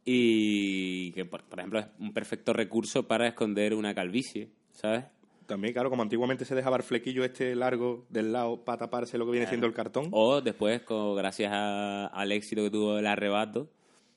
Y 0.04 1.10
que 1.12 1.24
por, 1.24 1.42
por 1.44 1.58
ejemplo 1.58 1.80
es 1.80 1.86
un 1.98 2.12
perfecto 2.12 2.52
recurso 2.52 3.06
para 3.06 3.26
esconder 3.26 3.74
una 3.74 3.94
calvicie, 3.94 4.48
¿sabes? 4.72 5.04
También, 5.46 5.72
claro, 5.74 5.90
como 5.90 6.02
antiguamente 6.02 6.44
se 6.44 6.54
dejaba 6.54 6.76
el 6.76 6.82
flequillo 6.82 7.24
este 7.24 7.54
largo 7.54 8.06
del 8.08 8.32
lado 8.32 8.64
para 8.64 8.78
taparse 8.78 9.18
lo 9.18 9.26
que 9.26 9.32
viene 9.32 9.46
siendo 9.46 9.66
el 9.66 9.72
cartón. 9.74 10.08
O 10.10 10.40
después, 10.40 10.82
co- 10.82 11.14
gracias 11.14 11.52
a- 11.52 12.06
al 12.06 12.32
éxito 12.32 12.62
que 12.64 12.70
tuvo 12.70 12.98
el 12.98 13.06
arrebato, 13.06 13.68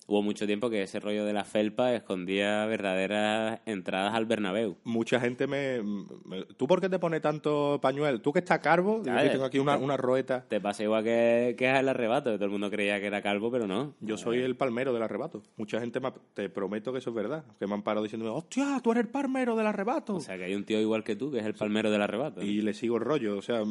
hubo 0.10 0.22
mucho 0.24 0.46
tiempo 0.48 0.70
que 0.70 0.82
ese 0.84 1.00
rollo 1.00 1.24
de 1.24 1.34
la 1.34 1.44
felpa 1.46 1.94
escondía 1.94 2.66
verdaderas 2.66 3.60
entradas 3.66 4.14
al 4.16 4.26
Bernabéu. 4.26 4.76
Mucha 4.84 5.20
gente 5.20 5.46
me, 5.48 5.82
me- 6.26 6.44
¿Tú 6.58 6.68
por 6.68 6.82
qué 6.82 6.90
te 6.90 6.98
pones 7.00 7.22
tanto 7.22 7.80
pañuelo? 7.82 8.20
¿Tú 8.20 8.34
que 8.34 8.40
estás 8.40 8.60
calvo? 8.60 9.04
Yo 9.06 9.16
que 9.16 9.30
tengo 9.30 9.46
aquí 9.46 9.60
una, 9.60 9.78
una 9.78 9.98
roeta. 9.98 10.46
Te 10.48 10.60
pasa 10.60 10.84
igual 10.84 11.04
que, 11.04 11.56
que 11.58 11.72
es 11.72 11.80
el 11.80 11.88
arrebato, 11.90 12.32
que 12.32 12.38
todo 12.38 12.46
el 12.46 12.52
mundo 12.52 12.70
creía 12.70 13.00
que 13.00 13.06
era 13.08 13.22
calvo, 13.22 13.52
pero 13.52 13.68
no. 13.68 13.94
Yo 14.02 14.18
soy 14.18 14.40
el 14.40 14.56
palmero 14.56 14.94
del 14.94 15.04
arrebato. 15.04 15.44
Mucha 15.58 15.80
gente, 15.80 16.00
me 16.00 16.12
te 16.34 16.50
prometo 16.50 16.92
que 16.92 16.98
eso 17.00 17.12
es 17.12 17.16
verdad. 17.16 17.44
Que 17.60 17.68
me 17.68 17.74
han 17.76 17.84
parado 17.84 18.04
diciéndome, 18.04 18.32
hostia, 18.32 18.80
tú 18.84 18.92
eres 18.92 19.04
el 19.06 19.10
palmero 19.10 19.56
del 19.56 19.68
arrebato. 19.68 20.16
O 20.16 20.20
sea, 20.22 20.38
que 20.38 20.46
hay 20.46 20.56
un 20.56 20.64
tío 20.66 20.80
igual 20.82 21.04
que 21.04 21.16
tú, 21.16 21.32
que 21.32 21.40
es 21.40 21.46
el 21.46 21.54
palmero 21.54 21.92
del 21.92 22.02
arrebato. 22.02 22.42
y 22.42 22.62
le 22.62 22.74
sigo 22.74 22.98
el 22.98 23.04
rollo. 23.04 23.38
O 23.38 23.42
sea, 23.42 23.64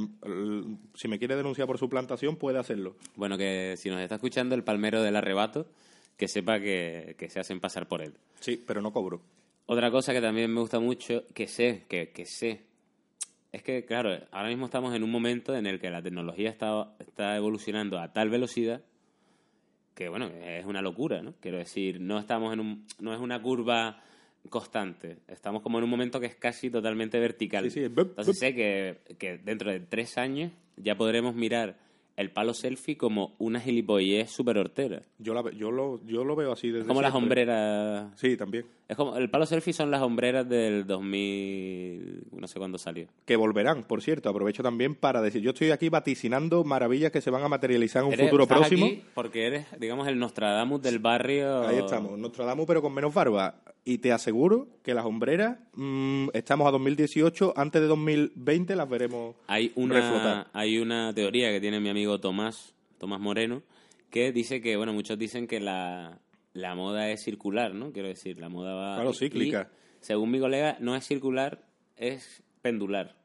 si 0.94 1.08
me 1.08 1.18
quiere 1.18 1.36
denunciar 1.36 1.66
por 1.66 1.78
su 1.78 1.88
plantación, 1.88 2.36
puede 2.36 2.58
hacerlo. 2.58 2.96
Bueno, 3.16 3.36
que 3.36 3.74
si 3.76 3.90
nos 3.90 4.00
está 4.00 4.14
escuchando 4.16 4.54
el 4.54 4.62
palmero 4.64 5.02
del 5.02 5.16
arrebato, 5.16 5.66
que 6.18 6.28
sepa 6.28 6.60
que, 6.60 7.14
que 7.16 7.30
se 7.30 7.40
hacen 7.40 7.60
pasar 7.60 7.88
por 7.88 8.02
él. 8.02 8.12
Sí, 8.40 8.62
pero 8.66 8.82
no 8.82 8.92
cobro. 8.92 9.22
Otra 9.64 9.90
cosa 9.90 10.12
que 10.12 10.20
también 10.20 10.52
me 10.52 10.60
gusta 10.60 10.80
mucho, 10.80 11.24
que 11.32 11.46
sé, 11.46 11.84
que, 11.88 12.10
que 12.10 12.26
sé, 12.26 12.62
es 13.52 13.62
que, 13.62 13.84
claro, 13.84 14.10
ahora 14.30 14.48
mismo 14.48 14.66
estamos 14.66 14.94
en 14.94 15.02
un 15.02 15.10
momento 15.10 15.56
en 15.56 15.66
el 15.66 15.80
que 15.80 15.90
la 15.90 16.02
tecnología 16.02 16.50
está, 16.50 16.94
está 16.98 17.36
evolucionando 17.36 17.98
a 17.98 18.12
tal 18.12 18.28
velocidad 18.28 18.82
que, 19.94 20.08
bueno, 20.08 20.26
es 20.26 20.64
una 20.64 20.80
locura, 20.80 21.22
¿no? 21.22 21.34
Quiero 21.40 21.58
decir, 21.58 22.00
no 22.00 22.20
estamos 22.20 22.52
en 22.52 22.60
un, 22.60 22.86
no 23.00 23.12
es 23.12 23.20
una 23.20 23.42
curva 23.42 24.00
constante, 24.48 25.18
estamos 25.26 25.60
como 25.60 25.78
en 25.78 25.84
un 25.84 25.90
momento 25.90 26.20
que 26.20 26.26
es 26.26 26.36
casi 26.36 26.70
totalmente 26.70 27.18
vertical. 27.18 27.64
Sí, 27.64 27.70
sí, 27.70 27.84
Entonces 27.84 28.38
sé 28.38 28.54
que, 28.54 29.00
que 29.18 29.38
dentro 29.38 29.72
de 29.72 29.80
tres 29.80 30.16
años 30.16 30.52
ya 30.76 30.96
podremos 30.96 31.34
mirar 31.34 31.76
el 32.18 32.30
palo 32.32 32.52
selfie 32.52 32.96
como 32.96 33.36
una 33.38 33.60
gilipollez 33.60 34.28
súper 34.30 34.58
hortera. 34.58 35.02
Yo, 35.18 35.34
la 35.34 35.48
yo, 35.52 35.70
lo, 35.70 36.04
yo 36.04 36.24
lo 36.24 36.34
veo 36.34 36.50
así 36.52 36.68
desde 36.68 36.80
Es 36.80 36.86
como 36.88 37.00
las 37.00 37.14
hombreras 37.14 38.10
Sí, 38.16 38.36
también. 38.36 38.66
es 38.88 38.96
como, 38.96 39.16
el 39.16 39.30
palo 39.30 39.46
selfie 39.46 39.72
son 39.72 39.90
las 39.92 40.02
hombreras 40.02 40.48
del 40.48 40.84
2000, 40.86 42.22
no 42.32 42.46
sé 42.48 42.58
cuándo 42.58 42.76
salió. 42.78 43.06
Que 43.24 43.36
volverán, 43.36 43.84
por 43.84 44.02
cierto. 44.02 44.28
Aprovecho 44.28 44.62
también 44.62 44.94
para 44.94 45.22
decir, 45.22 45.42
yo 45.42 45.50
estoy 45.50 45.70
aquí 45.70 45.88
vaticinando 45.88 46.64
maravillas 46.64 47.12
que 47.12 47.20
se 47.20 47.30
van 47.30 47.42
a 47.44 47.48
materializar 47.48 48.02
en 48.02 48.08
un 48.08 48.14
futuro 48.16 48.42
estás 48.44 48.58
próximo. 48.58 48.86
aquí 48.86 49.02
porque 49.14 49.46
eres, 49.46 49.66
digamos, 49.78 50.08
el 50.08 50.18
Nostradamus 50.18 50.82
del 50.82 50.98
barrio. 50.98 51.66
Ahí 51.68 51.78
estamos, 51.78 52.18
Nostradamus, 52.18 52.66
pero 52.66 52.82
con 52.82 52.92
menos 52.92 53.14
barba. 53.14 53.62
Y 53.88 53.96
te 53.96 54.12
aseguro 54.12 54.68
que 54.82 54.92
las 54.92 55.06
hombreras, 55.06 55.60
mm, 55.72 56.28
estamos 56.34 56.68
a 56.68 56.72
2018, 56.72 57.54
antes 57.56 57.80
de 57.80 57.88
2020 57.88 58.76
las 58.76 58.86
veremos 58.86 59.34
Hay 59.46 59.72
una, 59.76 59.94
reflotar. 59.94 60.48
hay 60.52 60.76
una 60.76 61.14
teoría 61.14 61.50
que 61.50 61.58
tiene 61.58 61.80
mi 61.80 61.88
amigo 61.88 62.20
Tomás, 62.20 62.74
Tomás 62.98 63.18
Moreno, 63.18 63.62
que 64.10 64.30
dice 64.30 64.60
que, 64.60 64.76
bueno, 64.76 64.92
muchos 64.92 65.18
dicen 65.18 65.46
que 65.46 65.58
la, 65.58 66.18
la 66.52 66.74
moda 66.74 67.10
es 67.10 67.24
circular, 67.24 67.74
¿no? 67.74 67.90
Quiero 67.90 68.08
decir, 68.08 68.38
la 68.38 68.50
moda 68.50 68.74
va... 68.74 68.96
Claro, 68.96 69.14
cíclica. 69.14 69.70
y, 69.72 70.04
según 70.04 70.32
mi 70.32 70.38
colega, 70.38 70.76
no 70.80 70.94
es 70.94 71.06
circular, 71.06 71.64
es 71.96 72.42
pendular, 72.60 73.16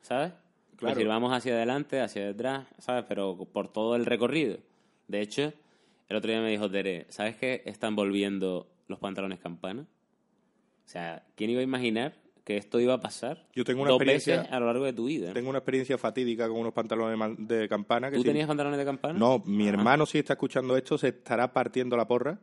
¿sabes? 0.00 0.32
Claro. 0.78 0.94
Es 0.94 0.96
decir, 0.96 1.06
vamos 1.06 1.32
hacia 1.32 1.52
adelante, 1.52 2.00
hacia 2.00 2.26
detrás, 2.26 2.66
¿sabes? 2.78 3.04
Pero 3.08 3.36
por 3.36 3.72
todo 3.72 3.94
el 3.94 4.04
recorrido. 4.04 4.58
De 5.06 5.20
hecho, 5.20 5.52
el 6.08 6.16
otro 6.16 6.32
día 6.32 6.40
me 6.40 6.50
dijo 6.50 6.68
Tere, 6.68 7.06
¿sabes 7.08 7.36
que 7.36 7.62
están 7.66 7.94
volviendo 7.94 8.66
los 8.88 8.98
pantalones 8.98 9.38
campana? 9.40 9.82
O 9.82 10.88
sea, 10.88 11.24
¿quién 11.36 11.50
iba 11.50 11.60
a 11.60 11.64
imaginar 11.64 12.14
que 12.44 12.56
esto 12.56 12.80
iba 12.80 12.94
a 12.94 13.00
pasar 13.00 13.46
Yo 13.54 13.64
tengo 13.64 13.82
una 13.82 13.92
dos 13.92 14.00
experiencia- 14.00 14.38
veces 14.38 14.52
a 14.52 14.58
lo 14.60 14.66
largo 14.66 14.84
de 14.84 14.92
tu 14.92 15.04
vida? 15.06 15.32
Tengo 15.32 15.48
una 15.48 15.58
experiencia 15.60 15.96
fatídica 15.96 16.48
con 16.48 16.58
unos 16.58 16.72
pantalones 16.72 17.36
de 17.46 17.68
campana. 17.68 18.10
Que 18.10 18.16
¿Tú 18.16 18.22
sí- 18.22 18.28
tenías 18.28 18.48
pantalones 18.48 18.78
de 18.78 18.84
campana? 18.84 19.18
No, 19.18 19.42
mi 19.46 19.66
Ah. 19.66 19.70
hermano 19.70 20.06
si 20.06 20.18
está 20.18 20.32
escuchando 20.34 20.76
esto 20.76 20.98
se 20.98 21.08
estará 21.08 21.52
partiendo 21.52 21.96
la 21.96 22.06
porra. 22.06 22.38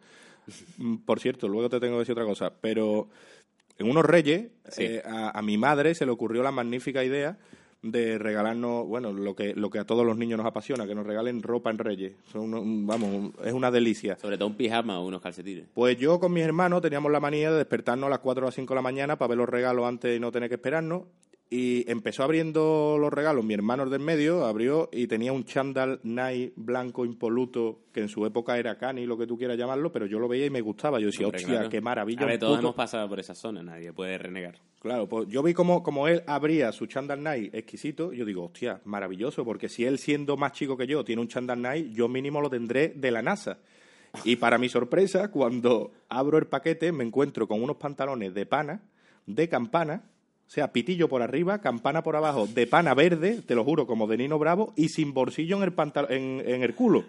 Mm, 0.77 0.97
Por 0.99 1.19
cierto, 1.19 1.47
luego 1.47 1.69
te 1.69 1.79
tengo 1.79 1.95
que 1.95 1.99
decir 1.99 2.13
otra 2.13 2.25
cosa, 2.25 2.51
pero 2.59 3.09
en 3.77 3.89
unos 3.89 4.05
reyes 4.05 4.51
Sí. 4.69 4.83
eh, 4.85 5.03
a, 5.05 5.37
a 5.37 5.41
mi 5.41 5.57
madre 5.57 5.93
se 5.93 6.05
le 6.05 6.11
ocurrió 6.11 6.41
la 6.43 6.51
magnífica 6.51 7.03
idea 7.03 7.37
de 7.81 8.17
regalarnos, 8.17 8.87
bueno, 8.87 9.13
lo 9.13 9.35
que, 9.35 9.53
lo 9.55 9.69
que 9.69 9.79
a 9.79 9.85
todos 9.85 10.05
los 10.05 10.17
niños 10.17 10.37
nos 10.37 10.45
apasiona, 10.45 10.85
que 10.85 10.95
nos 10.95 11.05
regalen 11.05 11.41
ropa 11.41 11.69
en 11.69 11.77
reyes. 11.77 12.13
Son 12.31 12.85
vamos, 12.85 13.31
es 13.43 13.53
una 13.53 13.71
delicia. 13.71 14.17
Sobre 14.17 14.37
todo 14.37 14.47
un 14.47 14.55
pijama 14.55 14.99
o 14.99 15.07
unos 15.07 15.21
calcetines. 15.21 15.65
Pues 15.73 15.97
yo 15.97 16.19
con 16.19 16.33
mis 16.33 16.43
hermanos 16.43 16.81
teníamos 16.81 17.11
la 17.11 17.19
manía 17.19 17.51
de 17.51 17.57
despertarnos 17.57 18.07
a 18.07 18.09
las 18.09 18.19
4 18.19 18.43
o 18.43 18.47
las 18.47 18.55
5 18.55 18.73
de 18.73 18.75
la 18.75 18.81
mañana 18.81 19.17
para 19.17 19.29
ver 19.29 19.37
los 19.37 19.49
regalos 19.49 19.85
antes 19.85 20.11
de 20.11 20.19
no 20.19 20.31
tener 20.31 20.49
que 20.49 20.55
esperarnos. 20.55 21.03
Y 21.51 21.89
empezó 21.89 22.23
abriendo 22.23 22.97
los 22.99 23.11
regalos. 23.11 23.43
Mi 23.43 23.55
hermano 23.55 23.81
el 23.81 23.89
del 23.89 24.01
medio 24.01 24.45
abrió 24.45 24.87
y 24.91 25.07
tenía 25.07 25.33
un 25.33 25.45
chándal 25.45 25.99
Nike 26.03 26.53
blanco 26.55 27.05
impoluto, 27.05 27.79
que 27.91 28.01
en 28.01 28.07
su 28.07 28.23
época 28.27 28.59
era 28.59 28.77
cani, 28.77 29.07
lo 29.07 29.17
que 29.17 29.25
tú 29.25 29.35
quieras 29.35 29.57
llamarlo, 29.57 29.91
pero 29.91 30.05
yo 30.05 30.19
lo 30.19 30.27
veía 30.27 30.45
y 30.45 30.51
me 30.51 30.61
gustaba. 30.61 30.99
Yo 30.99 31.07
decía, 31.07 31.25
Hombre, 31.25 31.41
hostia, 31.41 31.55
claro. 31.55 31.69
qué 31.71 31.81
maravilla. 31.81 32.21
A 32.21 32.25
ver, 32.27 32.37
todos 32.39 32.51
puto- 32.57 32.59
hemos 32.67 32.75
pasado 32.75 33.09
por 33.09 33.19
esa 33.19 33.33
zona, 33.33 33.63
nadie 33.63 33.91
puede 33.93 34.19
renegar. 34.19 34.59
Claro, 34.79 35.09
pues 35.09 35.27
yo 35.27 35.41
vi 35.41 35.55
como, 35.55 35.81
como 35.81 36.07
él 36.07 36.21
abría 36.27 36.71
su 36.71 36.85
chándal 36.85 37.23
Nike 37.23 37.49
exquisito, 37.57 38.13
y 38.13 38.17
yo 38.17 38.25
digo, 38.25 38.45
hostia, 38.45 38.79
maravilloso, 38.85 39.43
porque 39.43 39.69
si 39.69 39.85
él 39.85 39.97
siendo 39.97 40.37
más 40.37 40.51
chico 40.51 40.77
que 40.77 40.85
yo 40.85 41.03
tiene 41.03 41.21
un 41.23 41.27
chándal 41.29 41.61
Nike, 41.63 41.89
yo 41.93 42.07
mínimo 42.07 42.41
lo 42.41 42.49
tendré 42.51 42.89
de 42.89 43.09
la 43.09 43.23
NASA. 43.23 43.57
Y 44.23 44.35
para 44.35 44.59
mi 44.59 44.69
sorpresa, 44.69 45.31
cuando 45.31 45.91
abro 46.09 46.37
el 46.37 46.45
paquete, 46.45 46.91
me 46.91 47.03
encuentro 47.03 47.47
con 47.47 47.61
unos 47.63 47.77
pantalones 47.77 48.35
de 48.35 48.45
pana, 48.45 48.81
de 49.25 49.49
campana, 49.49 50.03
o 50.49 50.51
sea, 50.51 50.71
pitillo 50.71 51.07
por 51.07 51.21
arriba, 51.21 51.59
campana 51.59 52.01
por 52.01 52.15
abajo, 52.15 52.47
de 52.47 52.65
pana 52.65 52.95
verde, 52.95 53.43
te 53.45 53.53
lo 53.53 53.63
juro, 53.63 53.85
como 53.85 54.07
de 54.07 54.17
Nino 54.17 54.39
Bravo, 54.39 54.73
y 54.75 54.89
sin 54.89 55.13
bolsillo 55.13 55.57
en 55.57 55.61
el, 55.61 55.73
en, 56.09 56.41
en 56.43 56.63
el 56.63 56.73
culo. 56.73 57.03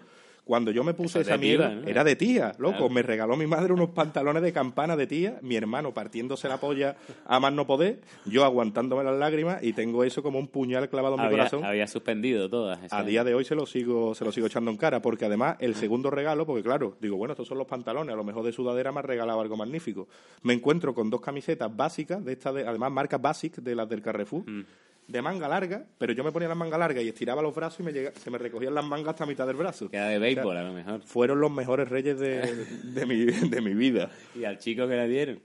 Cuando 0.51 0.71
yo 0.71 0.83
me 0.83 0.93
puse 0.93 1.21
esa 1.21 1.37
tía, 1.37 1.57
mierda, 1.57 1.69
¿no? 1.69 1.87
era 1.87 2.03
de 2.03 2.17
tía, 2.17 2.51
loco. 2.57 2.75
Claro. 2.75 2.89
Me 2.89 3.01
regaló 3.03 3.37
mi 3.37 3.47
madre 3.47 3.71
unos 3.71 3.91
pantalones 3.91 4.43
de 4.43 4.51
campana 4.51 4.97
de 4.97 5.07
tía, 5.07 5.39
mi 5.41 5.55
hermano 5.55 5.93
partiéndose 5.93 6.49
la 6.49 6.59
polla 6.59 6.97
a 7.25 7.39
más 7.39 7.53
no 7.53 7.65
poder, 7.65 8.01
yo 8.25 8.43
aguantándome 8.43 9.01
las 9.05 9.17
lágrimas 9.17 9.63
y 9.63 9.71
tengo 9.71 10.03
eso 10.03 10.21
como 10.21 10.39
un 10.39 10.49
puñal 10.49 10.89
clavado 10.89 11.15
en 11.15 11.23
mi 11.23 11.29
corazón. 11.29 11.63
había 11.63 11.87
suspendido 11.87 12.49
todas. 12.49 12.79
A 12.91 13.01
día 13.05 13.23
de 13.23 13.33
hoy 13.33 13.45
se 13.45 13.55
lo 13.55 13.65
sigo 13.65 14.13
se 14.13 14.25
lo 14.25 14.33
sigo 14.33 14.47
echando 14.47 14.69
en 14.71 14.75
cara, 14.75 15.01
porque 15.01 15.23
además 15.23 15.55
el 15.61 15.73
segundo 15.73 16.09
regalo, 16.09 16.45
porque 16.45 16.63
claro, 16.63 16.97
digo, 16.99 17.15
bueno, 17.15 17.31
estos 17.31 17.47
son 17.47 17.57
los 17.57 17.65
pantalones, 17.67 18.11
a 18.11 18.17
lo 18.17 18.25
mejor 18.25 18.43
de 18.43 18.51
sudadera 18.51 18.91
me 18.91 18.99
ha 18.99 19.03
regalado 19.03 19.39
algo 19.39 19.55
magnífico. 19.55 20.09
Me 20.43 20.51
encuentro 20.51 20.93
con 20.93 21.09
dos 21.09 21.21
camisetas 21.21 21.73
básicas, 21.73 22.25
de 22.25 22.33
estas 22.33 22.55
de, 22.55 22.67
además 22.67 22.91
marcas 22.91 23.21
Basic, 23.21 23.55
de 23.55 23.73
las 23.73 23.87
del 23.87 24.01
Carrefour, 24.01 24.43
Mm. 24.45 24.65
De 25.11 25.21
manga 25.21 25.47
larga, 25.47 25.85
pero 25.97 26.13
yo 26.13 26.23
me 26.23 26.31
ponía 26.31 26.47
las 26.47 26.57
mangas 26.57 26.79
largas 26.79 27.03
y 27.03 27.09
estiraba 27.09 27.41
los 27.41 27.53
brazos 27.55 27.79
y 27.81 27.83
me 27.83 27.91
llega- 27.91 28.11
se 28.13 28.29
me 28.29 28.37
recogían 28.37 28.73
las 28.73 28.85
mangas 28.85 29.09
hasta 29.09 29.25
mitad 29.25 29.45
del 29.47 29.55
brazo. 29.57 29.89
Queda 29.89 30.07
de 30.07 30.19
béisbol, 30.19 30.57
a 30.57 30.63
lo 30.63 30.73
mejor. 30.73 31.01
Fueron 31.03 31.39
los 31.39 31.51
mejores 31.51 31.89
reyes 31.89 32.19
de, 32.19 32.41
de 32.83 33.05
mi, 33.05 33.25
de 33.25 33.61
mi 33.61 33.73
vida. 33.73 34.09
Y 34.35 34.43
al 34.45 34.57
chico 34.57 34.87
que 34.87 34.95
le 34.95 35.07
dieron. 35.07 35.39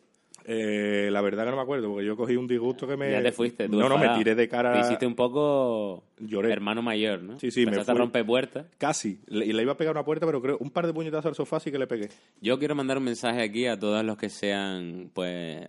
Eh, 0.48 1.08
la 1.10 1.20
verdad 1.22 1.42
que 1.44 1.50
no 1.50 1.56
me 1.56 1.62
acuerdo, 1.62 1.88
porque 1.90 2.06
yo 2.06 2.16
cogí 2.16 2.36
un 2.36 2.46
disgusto 2.46 2.86
que 2.86 2.96
me... 2.96 3.10
Ya 3.10 3.20
te 3.20 3.32
fuiste. 3.32 3.68
tú 3.68 3.80
No, 3.80 3.88
no, 3.88 3.98
me 3.98 4.08
tiré 4.10 4.36
de 4.36 4.48
cara... 4.48 4.74
Te 4.74 4.78
hiciste 4.80 5.04
un 5.04 5.16
poco 5.16 6.04
Lloré. 6.20 6.52
hermano 6.52 6.82
mayor, 6.82 7.20
¿no? 7.20 7.36
Sí, 7.40 7.50
sí, 7.50 7.60
me 7.62 7.70
Empezaste 7.72 7.90
a 7.90 7.94
fui. 7.94 7.98
romper 8.02 8.24
puertas. 8.24 8.66
Casi. 8.78 9.18
Le- 9.26 9.44
Y 9.44 9.52
le 9.52 9.62
iba 9.62 9.72
a 9.72 9.76
pegar 9.76 9.92
una 9.92 10.04
puerta, 10.04 10.24
pero 10.24 10.40
creo 10.40 10.56
un 10.60 10.70
par 10.70 10.86
de 10.86 10.92
puñetazos 10.92 11.26
al 11.26 11.34
sofá 11.34 11.58
sí 11.58 11.72
que 11.72 11.78
le 11.80 11.88
pegué. 11.88 12.10
Yo 12.40 12.60
quiero 12.60 12.76
mandar 12.76 12.98
un 12.98 13.02
mensaje 13.04 13.42
aquí 13.42 13.66
a 13.66 13.76
todos 13.76 14.04
los 14.04 14.16
que 14.16 14.28
sean, 14.28 15.10
pues, 15.12 15.66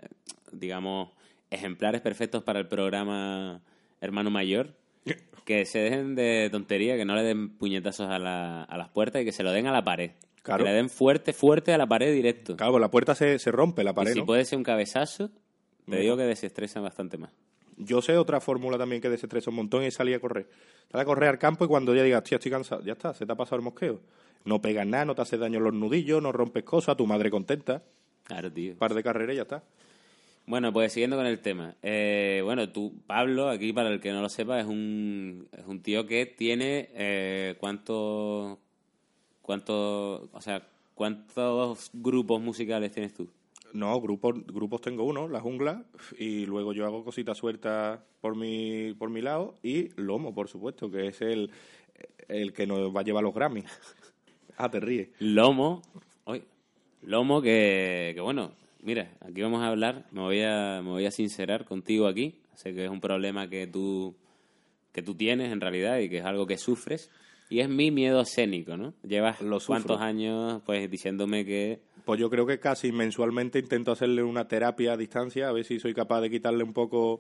digamos, 0.52 1.10
ejemplares 1.50 2.02
perfectos 2.02 2.44
para 2.44 2.60
el 2.60 2.68
programa 2.68 3.62
Hermano 4.02 4.30
Mayor. 4.30 4.74
Que 5.46 5.66
se 5.66 5.80
dejen 5.80 6.14
de 6.16 6.50
tontería, 6.52 6.98
que 6.98 7.06
no 7.06 7.16
le 7.16 7.24
den 7.24 7.58
puñetazos 7.58 8.10
a, 8.10 8.20
la- 8.20 8.64
a 8.64 8.78
las 8.78 8.90
puertas 8.90 9.22
y 9.22 9.26
que 9.26 9.32
se 9.32 9.44
lo 9.44 9.54
den 9.54 9.66
a 9.68 9.72
la 9.72 9.82
pared. 9.82 10.12
Claro. 10.44 10.66
Que 10.66 10.70
le 10.72 10.76
den 10.76 10.90
fuerte, 10.90 11.32
fuerte 11.32 11.74
a 11.74 11.78
la 11.78 11.88
pared 11.88 12.14
directo. 12.14 12.58
Claro, 12.58 12.74
pues 12.74 12.82
la 12.82 12.92
puerta 12.92 13.16
se, 13.16 13.40
se 13.40 13.50
rompe, 13.50 13.82
la 13.86 13.92
y 13.92 13.94
pared, 13.94 14.12
si 14.12 14.20
¿no? 14.20 14.26
puede 14.26 14.44
ser 14.44 14.58
un 14.58 14.64
cabezazo, 14.66 15.30
te 15.90 16.00
digo 16.02 16.18
que 16.18 16.24
desestresa 16.24 16.82
bastante 16.82 17.18
más. 17.18 17.32
Yo 17.78 18.02
sé 18.02 18.18
otra 18.18 18.42
fórmula 18.42 18.78
también 18.78 19.02
que 19.02 19.10
desestresa 19.10 19.50
un 19.50 19.56
montón 19.56 19.86
y 19.86 19.92
salí 19.92 20.14
a 20.14 20.20
correr. 20.20 20.50
Sale 20.92 21.04
a 21.04 21.06
correr 21.06 21.30
al 21.30 21.40
campo 21.40 21.64
y 21.64 21.70
cuando 21.70 21.96
ya 21.96 22.04
digas, 22.04 22.24
tío, 22.24 22.38
estoy 22.40 22.52
cansado, 22.52 22.82
ya 22.84 22.92
está, 22.94 23.14
se 23.14 23.26
te 23.26 23.32
ha 23.32 23.36
pasado 23.36 23.56
el 23.56 23.62
mosqueo. 23.62 24.02
No 24.44 24.62
pegas 24.62 24.86
nada, 24.86 25.06
no 25.06 25.16
te 25.16 25.22
haces 25.22 25.40
daño 25.40 25.60
en 25.60 25.64
los 25.64 25.74
nudillos, 25.74 26.22
no 26.22 26.34
rompes 26.34 26.66
cosas, 26.66 26.98
tu 26.98 27.06
madre 27.08 27.30
contenta. 27.32 27.84
Claro, 28.24 28.52
tío. 28.52 28.76
Par 28.78 28.94
de 28.94 29.02
carreras 29.02 29.34
y 29.34 29.38
ya 29.38 29.44
está. 29.44 29.64
Bueno, 30.48 30.72
pues 30.72 30.94
siguiendo 30.94 31.18
con 31.18 31.26
el 31.26 31.40
tema. 31.42 31.76
Eh, 31.82 32.40
bueno, 32.42 32.70
tú, 32.70 32.94
Pablo, 33.06 33.50
aquí 33.50 33.74
para 33.74 33.90
el 33.90 34.00
que 34.00 34.14
no 34.14 34.22
lo 34.22 34.30
sepa, 34.30 34.62
es 34.62 34.66
un, 34.66 35.50
es 35.52 35.66
un 35.68 35.82
tío 35.82 36.08
que 36.08 36.26
tiene 36.26 36.88
eh, 36.94 37.56
cuántos, 37.60 38.58
cuántos, 39.42 40.30
o 40.32 40.42
sea, 40.42 40.66
cuántos 40.96 41.90
grupos 41.92 42.40
musicales 42.40 42.94
tienes 42.94 43.14
tú. 43.14 43.28
No, 43.74 44.00
grupos, 44.00 44.36
grupos 44.48 44.80
tengo 44.80 45.04
uno, 45.04 45.28
La 45.28 45.42
Jungla, 45.42 45.84
y 46.18 46.46
luego 46.46 46.72
yo 46.72 46.86
hago 46.86 47.04
cositas 47.04 47.38
sueltas 47.38 48.00
por 48.22 48.38
mi, 48.38 48.94
por 48.94 49.10
mi 49.10 49.22
lado, 49.22 49.56
y 49.62 49.90
Lomo, 50.02 50.34
por 50.34 50.48
supuesto, 50.48 50.90
que 50.90 51.08
es 51.08 51.20
el, 51.20 51.52
el 52.30 52.54
que 52.54 52.66
nos 52.66 52.96
va 52.96 53.02
a 53.02 53.04
llevar 53.04 53.24
los 53.24 53.36
Grammy. 53.36 53.66
Ah, 54.60 54.72
te 54.72 54.80
ríes. 54.80 55.10
Lomo, 55.20 55.84
hoy, 56.24 56.44
Lomo 57.04 57.44
que, 57.44 58.14
que 58.16 58.22
bueno, 58.22 58.54
mira, 58.88 59.12
aquí 59.20 59.42
vamos 59.42 59.62
a 59.62 59.68
hablar, 59.68 60.06
me 60.12 60.22
voy 60.22 60.42
a, 60.44 60.80
me 60.82 60.92
voy 60.92 61.06
a 61.06 61.12
sincerar 61.12 61.66
contigo 61.66 62.08
aquí, 62.08 62.40
sé 62.56 62.74
que 62.74 62.86
es 62.86 62.90
un 62.90 63.02
problema 63.02 63.50
que 63.50 63.68
tú, 63.68 64.16
que 64.94 65.02
tú 65.02 65.14
tienes 65.14 65.52
en 65.52 65.60
realidad 65.60 66.00
y 66.00 66.08
que 66.08 66.20
es 66.20 66.26
algo 66.26 66.48
que 66.48 66.58
sufres, 66.58 67.12
y 67.50 67.60
es 67.60 67.68
mi 67.68 67.92
miedo 67.92 68.22
escénico, 68.22 68.78
¿no? 68.78 68.94
Llevas 69.04 69.42
Lo 69.42 69.60
cuántos 69.60 70.00
años 70.00 70.62
pues 70.66 70.90
diciéndome 70.90 71.44
que 71.44 71.82
Pues 72.06 72.18
yo 72.18 72.30
creo 72.30 72.46
que 72.46 72.62
casi 72.62 72.94
mensualmente 72.94 73.60
intento 73.60 73.92
hacerle 73.92 74.24
una 74.24 74.48
terapia 74.48 74.94
a 74.94 74.98
distancia, 74.98 75.50
a 75.50 75.52
ver 75.52 75.66
si 75.66 75.82
soy 75.82 75.94
capaz 75.94 76.22
de 76.22 76.30
quitarle 76.30 76.64
un 76.64 76.72
poco 76.72 77.20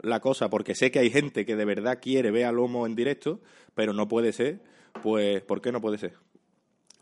la 0.00 0.18
cosa, 0.18 0.50
porque 0.50 0.74
sé 0.74 0.90
que 0.90 0.98
hay 0.98 1.10
gente 1.10 1.46
que 1.46 1.54
de 1.54 1.64
verdad 1.64 2.00
quiere 2.02 2.32
ver 2.32 2.46
a 2.46 2.52
Lomo 2.52 2.86
en 2.86 2.96
directo, 2.96 3.40
pero 3.76 3.92
no 3.92 4.08
puede 4.08 4.32
ser. 4.32 4.58
Pues, 5.00 5.42
¿por 5.42 5.60
qué 5.60 5.70
no 5.70 5.80
puede 5.80 5.98
ser? 5.98 6.14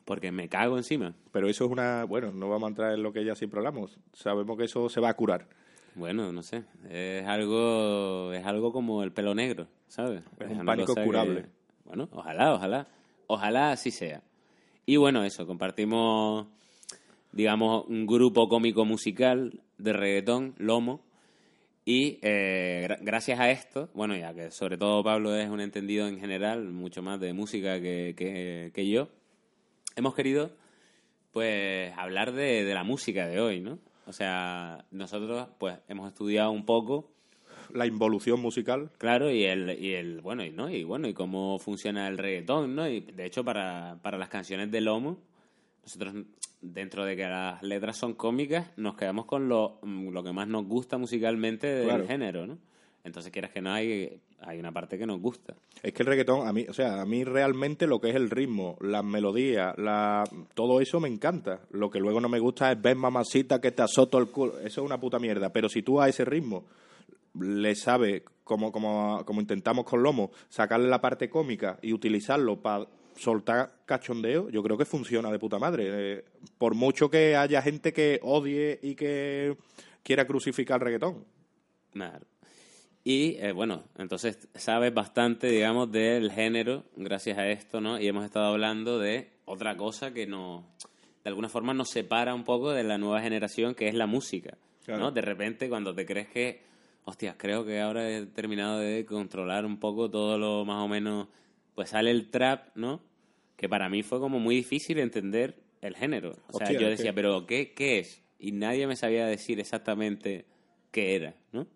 Porque 0.04 0.32
me 0.32 0.48
cago 0.48 0.76
encima. 0.76 1.14
Pero 1.32 1.48
eso 1.48 1.64
es 1.64 1.70
una. 1.70 2.04
Bueno, 2.04 2.32
no 2.32 2.48
vamos 2.48 2.66
a 2.66 2.68
entrar 2.70 2.92
en 2.94 3.02
lo 3.02 3.12
que 3.12 3.24
ya 3.24 3.34
siempre 3.34 3.58
hablamos. 3.58 3.98
Sabemos 4.12 4.56
que 4.58 4.64
eso 4.64 4.88
se 4.88 5.00
va 5.00 5.08
a 5.10 5.14
curar. 5.14 5.46
Bueno, 5.94 6.32
no 6.32 6.42
sé, 6.42 6.62
es 6.90 7.26
algo 7.26 8.32
es 8.32 8.44
algo 8.46 8.72
como 8.72 9.02
el 9.02 9.12
pelo 9.12 9.34
negro, 9.34 9.66
¿sabes? 9.88 10.22
Es 10.40 10.50
un 10.50 10.64
pánico 10.64 10.94
que- 10.94 11.04
curable. 11.04 11.46
Bueno, 11.84 12.08
ojalá, 12.12 12.54
ojalá. 12.54 12.86
Ojalá 13.26 13.72
así 13.72 13.90
sea. 13.90 14.22
Y 14.86 14.96
bueno, 14.96 15.22
eso, 15.24 15.46
compartimos 15.46 16.46
digamos 17.32 17.84
un 17.88 18.06
grupo 18.06 18.48
cómico 18.48 18.84
musical 18.84 19.60
de 19.78 19.92
reggaetón, 19.92 20.54
Lomo, 20.58 21.00
y 21.84 22.18
eh, 22.22 22.86
gra- 22.88 22.98
gracias 23.02 23.40
a 23.40 23.50
esto, 23.50 23.88
bueno, 23.94 24.16
ya 24.16 24.32
que 24.34 24.50
sobre 24.50 24.76
todo 24.78 25.02
Pablo 25.02 25.34
es 25.34 25.48
un 25.50 25.60
entendido 25.60 26.06
en 26.06 26.20
general, 26.20 26.64
mucho 26.70 27.02
más 27.02 27.18
de 27.20 27.32
música 27.32 27.80
que, 27.80 28.14
que, 28.16 28.70
que 28.74 28.88
yo, 28.88 29.08
hemos 29.96 30.14
querido 30.14 30.50
pues 31.32 31.92
hablar 31.96 32.32
de, 32.32 32.64
de 32.64 32.74
la 32.74 32.84
música 32.84 33.26
de 33.26 33.40
hoy, 33.40 33.60
¿no? 33.60 33.78
O 34.06 34.12
sea, 34.12 34.84
nosotros 34.90 35.48
pues 35.58 35.78
hemos 35.88 36.08
estudiado 36.08 36.50
un 36.50 36.64
poco, 36.66 37.10
La 37.72 37.86
involución 37.86 38.40
musical. 38.40 38.90
claro, 38.98 39.30
y 39.30 39.44
el, 39.44 39.78
y 39.82 39.94
el 39.94 40.20
bueno, 40.20 40.44
y 40.44 40.50
no, 40.50 40.68
y 40.68 40.84
bueno, 40.84 41.08
y 41.08 41.14
cómo 41.14 41.58
funciona 41.58 42.08
el 42.08 42.18
reggaetón, 42.18 42.74
¿no? 42.74 42.88
Y 42.88 43.00
de 43.00 43.24
hecho 43.26 43.44
para, 43.44 43.98
para 44.02 44.18
las 44.18 44.28
canciones 44.28 44.70
de 44.70 44.80
Lomo, 44.80 45.18
nosotros 45.82 46.14
dentro 46.60 47.04
de 47.04 47.16
que 47.16 47.22
las 47.24 47.62
letras 47.62 47.96
son 47.96 48.14
cómicas, 48.14 48.70
nos 48.76 48.94
quedamos 48.96 49.24
con 49.26 49.48
lo, 49.48 49.80
lo 49.82 50.22
que 50.22 50.32
más 50.32 50.46
nos 50.48 50.64
gusta 50.66 50.98
musicalmente 50.98 51.66
del 51.66 51.86
Claro. 51.88 52.06
género, 52.06 52.46
¿no? 52.46 52.58
Entonces 53.04 53.32
quieras 53.32 53.50
que 53.50 53.60
no 53.60 53.72
hay, 53.72 54.20
hay 54.40 54.58
una 54.60 54.70
parte 54.70 54.96
que 54.96 55.06
nos 55.06 55.20
gusta. 55.20 55.54
Es 55.82 55.92
que 55.92 56.02
el 56.02 56.06
reggaetón, 56.06 56.46
a 56.46 56.52
mí, 56.52 56.66
o 56.68 56.72
sea, 56.72 57.00
a 57.00 57.04
mí 57.04 57.24
realmente 57.24 57.86
lo 57.86 58.00
que 58.00 58.10
es 58.10 58.14
el 58.14 58.30
ritmo, 58.30 58.76
las 58.80 59.04
melodías, 59.04 59.76
la, 59.76 60.24
todo 60.54 60.80
eso 60.80 61.00
me 61.00 61.08
encanta. 61.08 61.60
Lo 61.70 61.90
que 61.90 61.98
luego 61.98 62.20
no 62.20 62.28
me 62.28 62.38
gusta 62.38 62.70
es 62.70 62.80
ver 62.80 62.96
mamacita 62.96 63.60
que 63.60 63.72
te 63.72 63.82
azoto 63.82 64.18
el 64.18 64.28
culo. 64.28 64.58
Eso 64.60 64.80
es 64.82 64.86
una 64.86 65.00
puta 65.00 65.18
mierda. 65.18 65.52
Pero 65.52 65.68
si 65.68 65.82
tú 65.82 66.00
a 66.00 66.08
ese 66.08 66.24
ritmo 66.24 66.64
le 67.40 67.74
sabes, 67.74 68.22
como, 68.44 68.70
como, 68.70 69.24
como 69.24 69.40
intentamos 69.40 69.84
con 69.84 70.02
Lomo, 70.02 70.30
sacarle 70.48 70.88
la 70.88 71.00
parte 71.00 71.28
cómica 71.28 71.78
y 71.82 71.92
utilizarlo 71.92 72.60
para 72.60 72.86
soltar 73.16 73.80
cachondeo, 73.84 74.48
yo 74.48 74.62
creo 74.62 74.78
que 74.78 74.84
funciona 74.84 75.30
de 75.30 75.40
puta 75.40 75.58
madre. 75.58 75.88
Eh, 75.88 76.24
por 76.56 76.74
mucho 76.74 77.10
que 77.10 77.34
haya 77.34 77.62
gente 77.62 77.92
que 77.92 78.20
odie 78.22 78.78
y 78.80 78.94
que 78.94 79.56
quiera 80.04 80.24
crucificar 80.24 80.80
el 80.80 80.84
reggaetón. 80.84 81.24
Claro. 81.92 82.31
Y 83.04 83.36
eh, 83.38 83.52
bueno, 83.52 83.84
entonces 83.98 84.48
sabes 84.54 84.94
bastante, 84.94 85.48
digamos, 85.48 85.90
del 85.90 86.30
género 86.30 86.84
gracias 86.96 87.38
a 87.38 87.48
esto, 87.48 87.80
¿no? 87.80 87.98
Y 88.00 88.06
hemos 88.06 88.24
estado 88.24 88.46
hablando 88.46 88.98
de 88.98 89.30
otra 89.44 89.76
cosa 89.76 90.12
que 90.14 90.26
nos, 90.26 90.64
de 91.24 91.28
alguna 91.28 91.48
forma 91.48 91.74
nos 91.74 91.90
separa 91.90 92.34
un 92.34 92.44
poco 92.44 92.70
de 92.70 92.84
la 92.84 92.98
nueva 92.98 93.20
generación, 93.20 93.74
que 93.74 93.88
es 93.88 93.94
la 93.94 94.06
música, 94.06 94.56
Claro. 94.84 95.00
¿no? 95.00 95.10
De 95.12 95.20
repente 95.20 95.68
cuando 95.68 95.94
te 95.94 96.06
crees 96.06 96.28
que, 96.28 96.62
hostias, 97.04 97.34
creo 97.38 97.64
que 97.64 97.80
ahora 97.80 98.08
he 98.08 98.26
terminado 98.26 98.78
de 98.78 99.04
controlar 99.04 99.64
un 99.66 99.78
poco 99.78 100.08
todo 100.10 100.38
lo 100.38 100.64
más 100.64 100.84
o 100.84 100.88
menos, 100.88 101.28
pues 101.74 101.90
sale 101.90 102.10
el 102.10 102.30
trap, 102.30 102.68
¿no? 102.76 103.00
Que 103.56 103.68
para 103.68 103.88
mí 103.88 104.02
fue 104.02 104.20
como 104.20 104.38
muy 104.38 104.56
difícil 104.56 104.98
entender 104.98 105.56
el 105.80 105.96
género. 105.96 106.30
O 106.48 106.58
sea, 106.58 106.66
Hostia, 106.68 106.80
yo 106.80 106.88
decía, 106.88 107.12
pero 107.12 107.46
¿qué, 107.46 107.72
¿qué 107.74 107.98
es? 107.98 108.22
Y 108.38 108.52
nadie 108.52 108.86
me 108.86 108.96
sabía 108.96 109.26
decir 109.26 109.58
exactamente 109.60 110.46
qué 110.90 111.16
era, 111.16 111.34
¿no? 111.52 111.66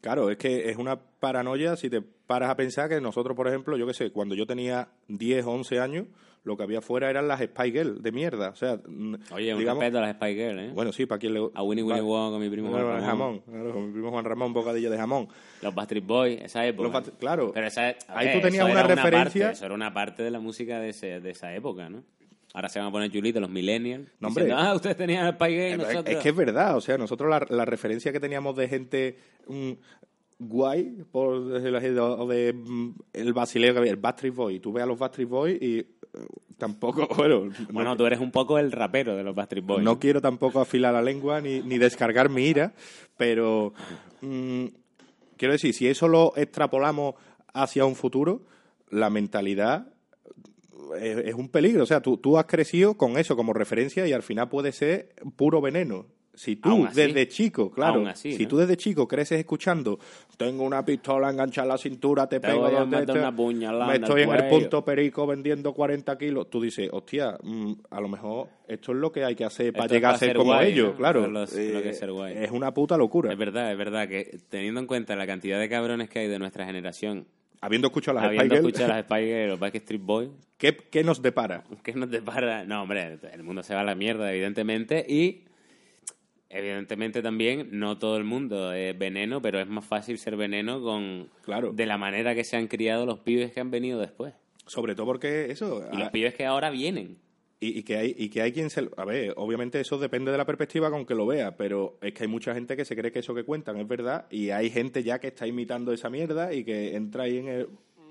Claro, 0.00 0.30
es 0.30 0.36
que 0.38 0.70
es 0.70 0.76
una 0.76 0.96
paranoia 0.98 1.76
si 1.76 1.90
te 1.90 2.00
paras 2.00 2.50
a 2.50 2.56
pensar 2.56 2.88
que 2.88 3.00
nosotros, 3.00 3.36
por 3.36 3.48
ejemplo, 3.48 3.76
yo 3.76 3.86
qué 3.86 3.94
sé, 3.94 4.10
cuando 4.12 4.34
yo 4.34 4.46
tenía 4.46 4.88
10 5.08 5.44
o 5.46 5.50
11 5.52 5.80
años, 5.80 6.06
lo 6.44 6.56
que 6.56 6.62
había 6.62 6.80
fuera 6.80 7.10
eran 7.10 7.26
las 7.26 7.40
Spy 7.40 7.72
Girl 7.72 8.00
de 8.00 8.12
mierda. 8.12 8.50
O 8.50 8.54
sea, 8.54 8.80
Oye, 9.32 9.52
un 9.52 9.58
digamos, 9.58 9.80
respeto 9.82 9.98
a 9.98 10.02
las 10.02 10.14
Spy 10.16 10.34
Girls, 10.34 10.62
¿eh? 10.62 10.70
bueno, 10.72 10.92
sí, 10.92 11.04
para 11.04 11.18
quien 11.18 11.34
le 11.34 11.40
a 11.52 11.62
Winnie 11.62 11.82
Winnie 11.82 12.00
Wong, 12.00 12.30
con 12.32 12.40
mi 12.40 12.48
primo 12.48 12.70
Juan 12.70 12.82
Ramón. 12.84 13.04
jamón, 13.04 13.40
claro, 13.40 13.72
con 13.72 13.86
mi 13.86 13.92
primo 13.92 14.10
Juan 14.12 14.24
Ramón, 14.24 14.52
bocadillo 14.52 14.88
de 14.90 14.96
jamón. 14.96 15.28
Los 15.62 15.74
Backstreet 15.74 16.06
Boys, 16.06 16.40
esa 16.42 16.64
época. 16.64 17.00
Los 17.00 17.10
claro. 17.18 17.50
Pero 17.52 17.66
esa, 17.66 17.88
a 17.88 17.94
Ahí 18.18 18.26
ver, 18.28 18.36
tú 18.36 18.42
tenías 18.42 18.64
una 18.70 18.82
referencia- 18.84 19.46
parte, 19.46 19.56
eso 19.56 19.64
era 19.66 19.74
una 19.74 19.92
parte 19.92 20.22
de 20.22 20.30
la 20.30 20.38
música 20.38 20.78
de, 20.80 20.90
ese- 20.90 21.20
de 21.20 21.30
esa 21.30 21.52
época, 21.54 21.88
¿no? 21.90 22.04
Ahora 22.58 22.68
se 22.68 22.80
van 22.80 22.88
a 22.88 22.90
poner 22.90 23.08
chulitos 23.12 23.40
los 23.40 23.50
millennials. 23.50 24.08
No, 24.18 24.28
hombre. 24.28 24.46
diciendo, 24.46 24.68
ah, 24.68 24.74
ustedes 24.74 24.96
tenían 24.96 25.32
Spy 25.34 25.46
Girls 25.50 25.60
y 25.68 25.70
Es- 25.70 25.78
nosotros... 25.78 26.16
Es 26.16 26.22
que 26.22 26.28
es 26.30 26.34
verdad, 26.36 26.76
o 26.76 26.80
sea, 26.80 26.98
nosotros 26.98 27.30
la, 27.30 27.46
la 27.56 27.64
referencia 27.64 28.10
que 28.10 28.18
teníamos 28.18 28.56
de 28.56 28.66
gente 28.66 29.18
mm, 29.46 29.70
guay, 30.40 31.04
por 31.12 31.44
decirlo 31.48 32.16
o 32.18 32.26
de 32.26 32.52
mm, 32.52 32.90
el 33.12 33.32
basileo 33.32 33.72
que 33.74 33.78
había, 33.78 33.92
el 33.92 33.96
Backstreet 33.98 34.34
Boy. 34.34 34.58
Tú 34.58 34.72
ves 34.72 34.82
a 34.82 34.86
los 34.86 34.98
Backstreet 34.98 35.28
Boys 35.28 35.62
y 35.62 35.78
eh, 35.78 35.86
tampoco, 36.56 37.06
bueno, 37.16 37.48
Bueno, 37.70 37.90
no, 37.90 37.96
tú 37.96 38.06
eres 38.06 38.18
un 38.18 38.32
poco 38.32 38.58
el 38.58 38.72
rapero 38.72 39.14
de 39.16 39.22
los 39.22 39.36
Backstreet 39.36 39.64
Boys. 39.64 39.84
no 39.84 40.00
quiero 40.00 40.20
tampoco 40.20 40.60
afilar 40.60 40.92
la 40.94 41.02
lengua 41.02 41.40
ni, 41.40 41.60
ni 41.60 41.78
descargar 41.78 42.28
mi 42.28 42.42
ira, 42.46 42.74
pero 43.16 43.72
mm, 44.20 44.64
quiero 45.36 45.52
decir, 45.52 45.72
si 45.74 45.86
eso 45.86 46.08
lo 46.08 46.32
extrapolamos 46.36 47.14
hacia 47.54 47.84
un 47.84 47.94
futuro, 47.94 48.42
la 48.90 49.10
mentalidad 49.10 49.92
es, 51.00 51.18
es 51.18 51.34
un 51.34 51.48
peligro. 51.48 51.82
O 51.82 51.86
sea, 51.86 52.00
tú, 52.00 52.16
tú 52.18 52.38
has 52.38 52.46
crecido 52.46 52.94
con 52.94 53.18
eso 53.18 53.36
como 53.36 53.52
referencia 53.52 54.06
y 54.06 54.12
al 54.12 54.22
final 54.22 54.48
puede 54.48 54.72
ser 54.72 55.14
puro 55.36 55.60
veneno. 55.60 56.06
Si 56.34 56.54
tú 56.54 56.86
así. 56.86 56.94
desde 57.02 57.26
chico, 57.26 57.68
claro, 57.72 58.06
así, 58.06 58.32
si 58.32 58.44
¿no? 58.44 58.48
tú 58.50 58.56
desde 58.58 58.76
chico 58.76 59.08
creces 59.08 59.40
escuchando, 59.40 59.98
tengo 60.36 60.62
una 60.62 60.84
pistola 60.84 61.30
enganchada 61.30 61.64
en 61.64 61.68
la 61.70 61.78
cintura, 61.78 62.28
te, 62.28 62.38
Te 62.38 62.46
pego 62.46 62.64
a 62.64 62.84
una 62.84 63.34
puñalada 63.34 63.88
me 63.88 63.94
estoy 63.96 64.22
en 64.22 64.30
el 64.30 64.36
cuello". 64.42 64.48
punto 64.60 64.84
perico 64.84 65.26
vendiendo 65.26 65.74
40 65.74 66.16
kilos, 66.16 66.48
tú 66.48 66.60
dices, 66.60 66.90
hostia, 66.92 67.36
mm, 67.42 67.72
a 67.90 68.00
lo 68.00 68.06
mejor 68.08 68.46
esto 68.68 68.92
es 68.92 68.98
lo 68.98 69.10
que 69.10 69.24
hay 69.24 69.34
que 69.34 69.44
hacer 69.44 69.72
para 69.72 69.86
Esto 69.86 69.94
llegar 69.96 70.14
a 70.14 70.18
ser 70.18 70.28
ser 70.28 70.36
como 70.36 70.52
guay, 70.52 70.70
ellos, 70.74 70.90
¿no? 70.90 70.96
claro. 70.96 71.26
Lo 71.26 71.44
que 71.44 71.52
es 71.54 71.56
Eh, 71.56 71.92
ser 71.94 72.12
guay. 72.12 72.36
es 72.38 72.52
una 72.52 72.72
puta 72.72 72.96
locura. 72.96 73.32
Es 73.32 73.38
verdad, 73.38 73.72
es 73.72 73.78
verdad 73.78 74.06
que 74.06 74.38
teniendo 74.48 74.78
en 74.78 74.86
cuenta 74.86 75.16
la 75.16 75.26
cantidad 75.26 75.58
de 75.58 75.68
cabrones 75.68 76.08
que 76.08 76.20
hay 76.20 76.28
de 76.28 76.38
nuestra 76.38 76.64
generación, 76.66 77.26
Habiendo 77.60 77.88
escuchado 77.88 78.16
las 78.16 78.24
habiendo 78.26 78.46
Spy 78.46 78.56
Girls, 78.56 78.68
escuchado 78.68 78.88
las 78.94 79.04
Spy 79.06 79.24
Girls 79.24 79.54
o 79.54 79.58
Backstreet 79.58 80.02
Boys, 80.02 80.30
¿qué, 80.56 80.76
¿qué 80.76 81.02
nos 81.04 81.22
depara? 81.22 81.64
¿Qué 81.82 81.92
nos 81.92 82.10
depara? 82.10 82.64
No, 82.64 82.82
hombre, 82.82 83.18
el 83.32 83.42
mundo 83.42 83.62
se 83.62 83.74
va 83.74 83.80
a 83.80 83.84
la 83.84 83.94
mierda, 83.94 84.30
evidentemente. 84.32 85.04
Y 85.08 85.44
evidentemente 86.48 87.22
también 87.22 87.68
no 87.72 87.98
todo 87.98 88.16
el 88.16 88.24
mundo 88.24 88.72
es 88.72 88.96
veneno, 88.96 89.42
pero 89.42 89.60
es 89.60 89.68
más 89.68 89.84
fácil 89.84 90.18
ser 90.18 90.36
veneno 90.36 90.80
con 90.82 91.28
Claro. 91.42 91.72
de 91.72 91.86
la 91.86 91.98
manera 91.98 92.34
que 92.34 92.44
se 92.44 92.56
han 92.56 92.68
criado 92.68 93.06
los 93.06 93.18
pibes 93.20 93.52
que 93.52 93.60
han 93.60 93.70
venido 93.70 94.00
después. 94.00 94.34
Sobre 94.66 94.94
todo 94.94 95.06
porque 95.06 95.50
eso... 95.50 95.84
Y 95.92 95.96
los 95.96 96.08
ah, 96.08 96.12
pibes 96.12 96.34
que 96.34 96.44
ahora 96.46 96.70
vienen. 96.70 97.18
Y, 97.60 97.78
y 97.80 97.82
que 97.82 97.96
hay, 97.96 98.14
y 98.16 98.28
que 98.28 98.40
hay 98.42 98.52
quien 98.52 98.70
se... 98.70 98.88
A 98.96 99.04
ver, 99.04 99.34
obviamente 99.36 99.80
eso 99.80 99.98
depende 99.98 100.30
de 100.30 100.38
la 100.38 100.46
perspectiva 100.46 100.90
con 100.90 101.04
que 101.04 101.14
lo 101.16 101.26
vea, 101.26 101.56
pero 101.56 101.98
es 102.00 102.12
que 102.14 102.22
hay 102.22 102.28
mucha 102.28 102.54
gente 102.54 102.76
que 102.76 102.84
se 102.84 102.94
cree 102.94 103.10
que 103.10 103.18
eso 103.18 103.34
que 103.34 103.42
cuentan 103.44 103.76
es 103.78 103.88
verdad 103.88 104.26
y 104.30 104.50
hay 104.50 104.70
gente 104.70 105.02
ya 105.02 105.18
que 105.18 105.26
está 105.28 105.44
imitando 105.46 105.92
esa 105.92 106.08
mierda 106.08 106.54
y 106.54 106.62
que 106.64 106.94
entra 106.94 107.24
ahí 107.24 107.38
en 107.38 107.48
el... 107.48 107.66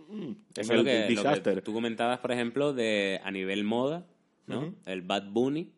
mm, 0.10 0.22
En 0.24 0.38
Eso 0.58 0.62
es 0.62 0.70
el 0.72 0.78
lo 0.80 0.84
que, 0.84 1.00
lo 1.02 1.08
que 1.08 1.08
disaster. 1.08 1.62
tú 1.62 1.72
comentabas, 1.74 2.20
por 2.20 2.34
ejemplo, 2.34 2.74
de 2.74 3.22
a 3.24 3.32
nivel 3.32 3.64
moda, 3.64 4.06
¿no? 4.48 4.74
El 4.86 5.02
Bad 5.04 5.30
Bunny, 5.32 5.72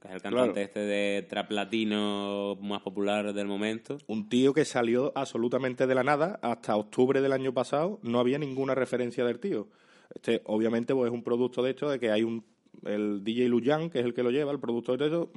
que 0.00 0.08
es 0.08 0.14
el 0.14 0.22
cantante 0.22 0.52
Claro. 0.52 0.60
este 0.66 0.80
de 0.80 1.26
trap 1.28 1.50
latino 1.50 2.56
más 2.62 2.80
popular 2.80 3.34
del 3.34 3.46
momento. 3.46 3.98
Un 4.06 4.30
tío 4.30 4.54
que 4.54 4.64
salió 4.64 5.12
absolutamente 5.14 5.86
de 5.86 5.94
la 5.94 6.02
nada 6.02 6.38
hasta 6.40 6.76
octubre 6.76 7.20
del 7.20 7.32
año 7.32 7.52
pasado, 7.52 7.98
no 8.02 8.20
había 8.20 8.38
ninguna 8.38 8.74
referencia 8.74 9.24
del 9.26 9.38
tío. 9.38 9.68
Este, 10.14 10.40
obviamente, 10.46 10.94
pues 10.94 11.08
es 11.10 11.14
un 11.14 11.22
producto 11.22 11.62
de 11.62 11.70
hecho 11.72 11.90
de 11.90 11.98
que 12.00 12.10
hay 12.10 12.22
un 12.22 12.42
el 12.84 13.22
DJ 13.24 13.48
Luyan, 13.48 13.90
que 13.90 14.00
es 14.00 14.04
el 14.04 14.14
que 14.14 14.22
lo 14.22 14.30
lleva, 14.30 14.52
el 14.52 14.60
productor 14.60 14.98
de 14.98 15.06
eso, 15.06 15.30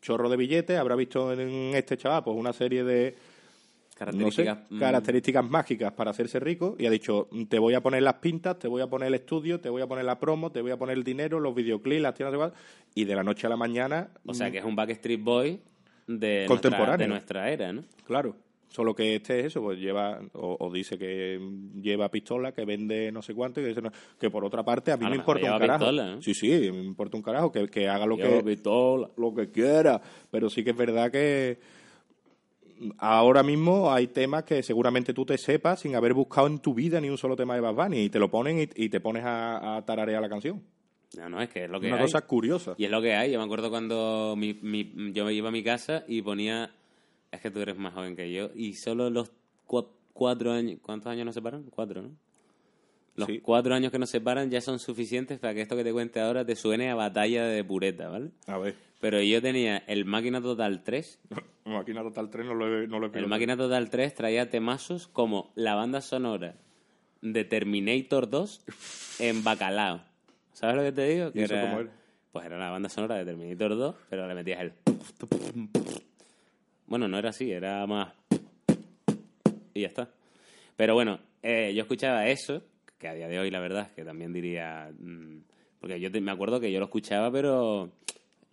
chorro 0.00 0.28
de 0.28 0.36
billetes, 0.36 0.78
habrá 0.78 0.94
visto 0.96 1.32
en 1.32 1.74
este 1.74 1.96
chaval 1.96 2.22
pues 2.24 2.36
una 2.36 2.52
serie 2.52 2.84
de 2.84 3.16
no 3.16 4.30
sé, 4.30 4.44
Características. 4.44 4.58
mm, 4.70 4.78
características 4.78 5.48
mágicas 5.48 5.92
para 5.92 6.10
hacerse 6.10 6.38
rico 6.38 6.76
y 6.78 6.84
ha 6.86 6.90
dicho, 6.90 7.28
te 7.48 7.58
voy 7.58 7.72
a 7.74 7.80
poner 7.80 8.02
las 8.02 8.14
pintas, 8.14 8.58
te 8.58 8.68
voy 8.68 8.82
a 8.82 8.88
poner 8.88 9.08
el 9.08 9.14
estudio, 9.14 9.58
te 9.58 9.70
voy 9.70 9.80
a 9.80 9.86
poner 9.86 10.04
la 10.04 10.18
promo, 10.18 10.52
te 10.52 10.60
voy 10.60 10.70
a 10.70 10.76
poner 10.76 10.98
el 10.98 11.02
dinero, 11.04 11.40
los 11.40 11.54
videoclips, 11.54 12.02
las 12.02 12.14
tiendas 12.14 12.34
igual, 12.34 12.52
y 12.94 13.04
de 13.04 13.14
la 13.14 13.22
noche 13.24 13.46
a 13.46 13.50
la 13.50 13.56
mañana, 13.56 14.10
O 14.26 14.34
sea, 14.34 14.50
que 14.50 14.58
es 14.58 14.64
un 14.64 14.76
Backstreet 14.76 15.22
Boy 15.22 15.60
de, 16.06 16.44
nuestra, 16.46 16.70
Contemporáneo. 16.70 16.98
de 16.98 17.08
nuestra 17.08 17.50
era, 17.50 17.72
¿no? 17.72 17.84
claro, 18.04 18.36
solo 18.68 18.94
que 18.94 19.16
este 19.16 19.40
es 19.40 19.46
eso, 19.46 19.62
pues 19.62 19.78
lleva, 19.78 20.20
o, 20.34 20.56
o 20.60 20.72
dice 20.72 20.98
que 20.98 21.40
lleva 21.80 22.10
pistola, 22.10 22.52
que 22.52 22.64
vende 22.64 23.10
no 23.12 23.22
sé 23.22 23.34
cuánto, 23.34 23.60
y 23.60 23.64
que, 23.64 23.68
dice, 23.68 23.82
no, 23.82 23.90
que 24.18 24.30
por 24.30 24.44
otra 24.44 24.62
parte 24.64 24.92
a 24.92 24.96
mí 24.96 25.06
A 25.06 25.10
me 25.10 25.16
importa 25.16 25.46
un 25.52 25.58
carajo. 25.58 25.78
pistola, 25.84 26.14
¿no? 26.16 26.22
Sí, 26.22 26.34
sí, 26.34 26.48
me 26.48 26.82
importa 26.84 27.16
un 27.16 27.22
carajo, 27.22 27.50
que, 27.52 27.66
que 27.68 27.88
haga 27.88 28.04
lo 28.06 28.16
Lleva 28.16 28.38
que, 28.38 28.42
pistola. 28.50 29.10
lo 29.16 29.34
que 29.34 29.50
quiera, 29.50 30.00
pero 30.30 30.50
sí 30.50 30.62
que 30.64 30.70
es 30.70 30.76
verdad 30.76 31.10
que 31.10 31.58
ahora 32.98 33.42
mismo 33.42 33.92
hay 33.92 34.08
temas 34.08 34.44
que 34.44 34.62
seguramente 34.62 35.14
tú 35.14 35.24
te 35.24 35.38
sepas 35.38 35.80
sin 35.80 35.94
haber 35.96 36.12
buscado 36.12 36.46
en 36.46 36.58
tu 36.58 36.74
vida 36.74 37.00
ni 37.00 37.08
un 37.08 37.16
solo 37.18 37.34
tema 37.36 37.54
de 37.54 37.60
Bad 37.60 37.74
Bunny 37.74 38.02
y 38.02 38.10
te 38.10 38.18
lo 38.18 38.30
ponen 38.30 38.58
y, 38.60 38.84
y 38.84 38.88
te 38.88 39.00
pones 39.00 39.24
a, 39.24 39.76
a 39.76 39.84
tararear 39.84 40.20
la 40.20 40.28
canción. 40.28 40.62
No, 41.16 41.28
no, 41.30 41.40
es 41.40 41.48
que 41.48 41.64
es 41.64 41.70
lo 41.70 41.80
que 41.80 41.86
Una 41.86 41.96
hay. 41.96 42.02
cosa 42.02 42.20
curiosa. 42.26 42.74
Y 42.76 42.84
es 42.84 42.90
lo 42.90 43.00
que 43.00 43.14
hay. 43.14 43.32
Yo 43.32 43.38
me 43.38 43.44
acuerdo 43.44 43.70
cuando 43.70 44.34
mi, 44.36 44.54
mi- 44.60 44.92
yo 45.12 45.24
me 45.24 45.32
iba 45.32 45.48
a 45.48 45.52
mi 45.52 45.62
casa 45.62 46.04
y 46.06 46.20
ponía... 46.20 46.70
Es 47.36 47.42
que 47.42 47.50
tú 47.50 47.60
eres 47.60 47.76
más 47.76 47.94
joven 47.94 48.16
que 48.16 48.32
yo. 48.32 48.50
Y 48.54 48.74
solo 48.74 49.08
los 49.10 49.30
cua- 49.66 49.88
cuatro 50.12 50.52
años... 50.52 50.78
¿Cuántos 50.82 51.10
años 51.12 51.24
nos 51.26 51.34
separan? 51.34 51.64
Cuatro, 51.70 52.02
¿no? 52.02 52.10
Los 53.14 53.26
Sí. 53.28 53.40
cuatro 53.40 53.74
años 53.74 53.90
que 53.92 53.98
nos 53.98 54.10
separan 54.10 54.50
ya 54.50 54.60
son 54.60 54.78
suficientes 54.78 55.38
para 55.38 55.54
que 55.54 55.62
esto 55.62 55.74
que 55.76 55.84
te 55.84 55.92
cuente 55.92 56.20
ahora 56.20 56.44
te 56.44 56.54
suene 56.56 56.90
a 56.90 56.94
batalla 56.94 57.44
de 57.46 57.64
pureta, 57.64 58.08
¿vale? 58.10 58.30
A 58.46 58.58
ver, 58.58 58.74
Pero 59.00 59.20
yo 59.22 59.40
tenía 59.42 59.78
el 59.86 60.04
Máquina 60.04 60.40
Total 60.42 60.82
3. 60.82 61.18
Máquina 61.64 62.02
Total 62.02 62.28
3 62.30 62.46
no 62.46 62.54
lo 62.54 62.82
he, 62.82 62.86
no 62.86 62.98
lo 62.98 63.06
he 63.12 63.18
El. 63.18 63.26
Máquina 63.26 63.56
Total 63.56 63.88
3 63.90 64.14
traía 64.14 64.50
temazos 64.50 65.08
como 65.08 65.50
la 65.54 65.74
banda 65.74 66.00
sonora 66.00 66.56
de 67.22 67.44
Terminator 67.44 68.28
2 68.30 68.64
en 69.18 69.42
Bacalao. 69.44 70.02
¿Sabes 70.52 70.76
lo 70.76 70.82
que 70.82 70.92
te 70.92 71.06
digo? 71.08 71.30
¿Y 71.34 71.40
eso 71.42 71.54
era, 71.54 71.62
cómo 71.62 71.80
era? 71.80 71.90
Pues 72.32 72.44
era 72.46 72.58
la 72.58 72.70
banda 72.70 72.88
sonora 72.90 73.16
de 73.16 73.24
Terminator 73.24 73.76
2, 73.76 73.94
pero 74.10 74.26
le 74.28 74.34
metías 74.34 74.60
el... 74.60 74.72
Bueno, 76.86 77.08
no 77.08 77.18
era 77.18 77.30
así, 77.30 77.50
era 77.50 77.86
más... 77.86 78.12
Y 79.74 79.82
ya 79.82 79.88
está. 79.88 80.08
Pero 80.76 80.94
bueno, 80.94 81.18
eh, 81.42 81.72
yo 81.74 81.82
escuchaba 81.82 82.26
eso, 82.28 82.62
que 82.98 83.08
a 83.08 83.14
día 83.14 83.28
de 83.28 83.38
hoy 83.38 83.50
la 83.50 83.60
verdad 83.60 83.86
es 83.88 83.92
que 83.92 84.04
también 84.04 84.32
diría... 84.32 84.90
mm, 84.98 85.38
porque 85.80 86.00
yo 86.00 86.10
te- 86.10 86.20
me 86.20 86.30
acuerdo 86.32 86.60
que 86.60 86.72
yo 86.72 86.78
lo 86.78 86.86
escuchaba, 86.86 87.30
pero 87.30 87.90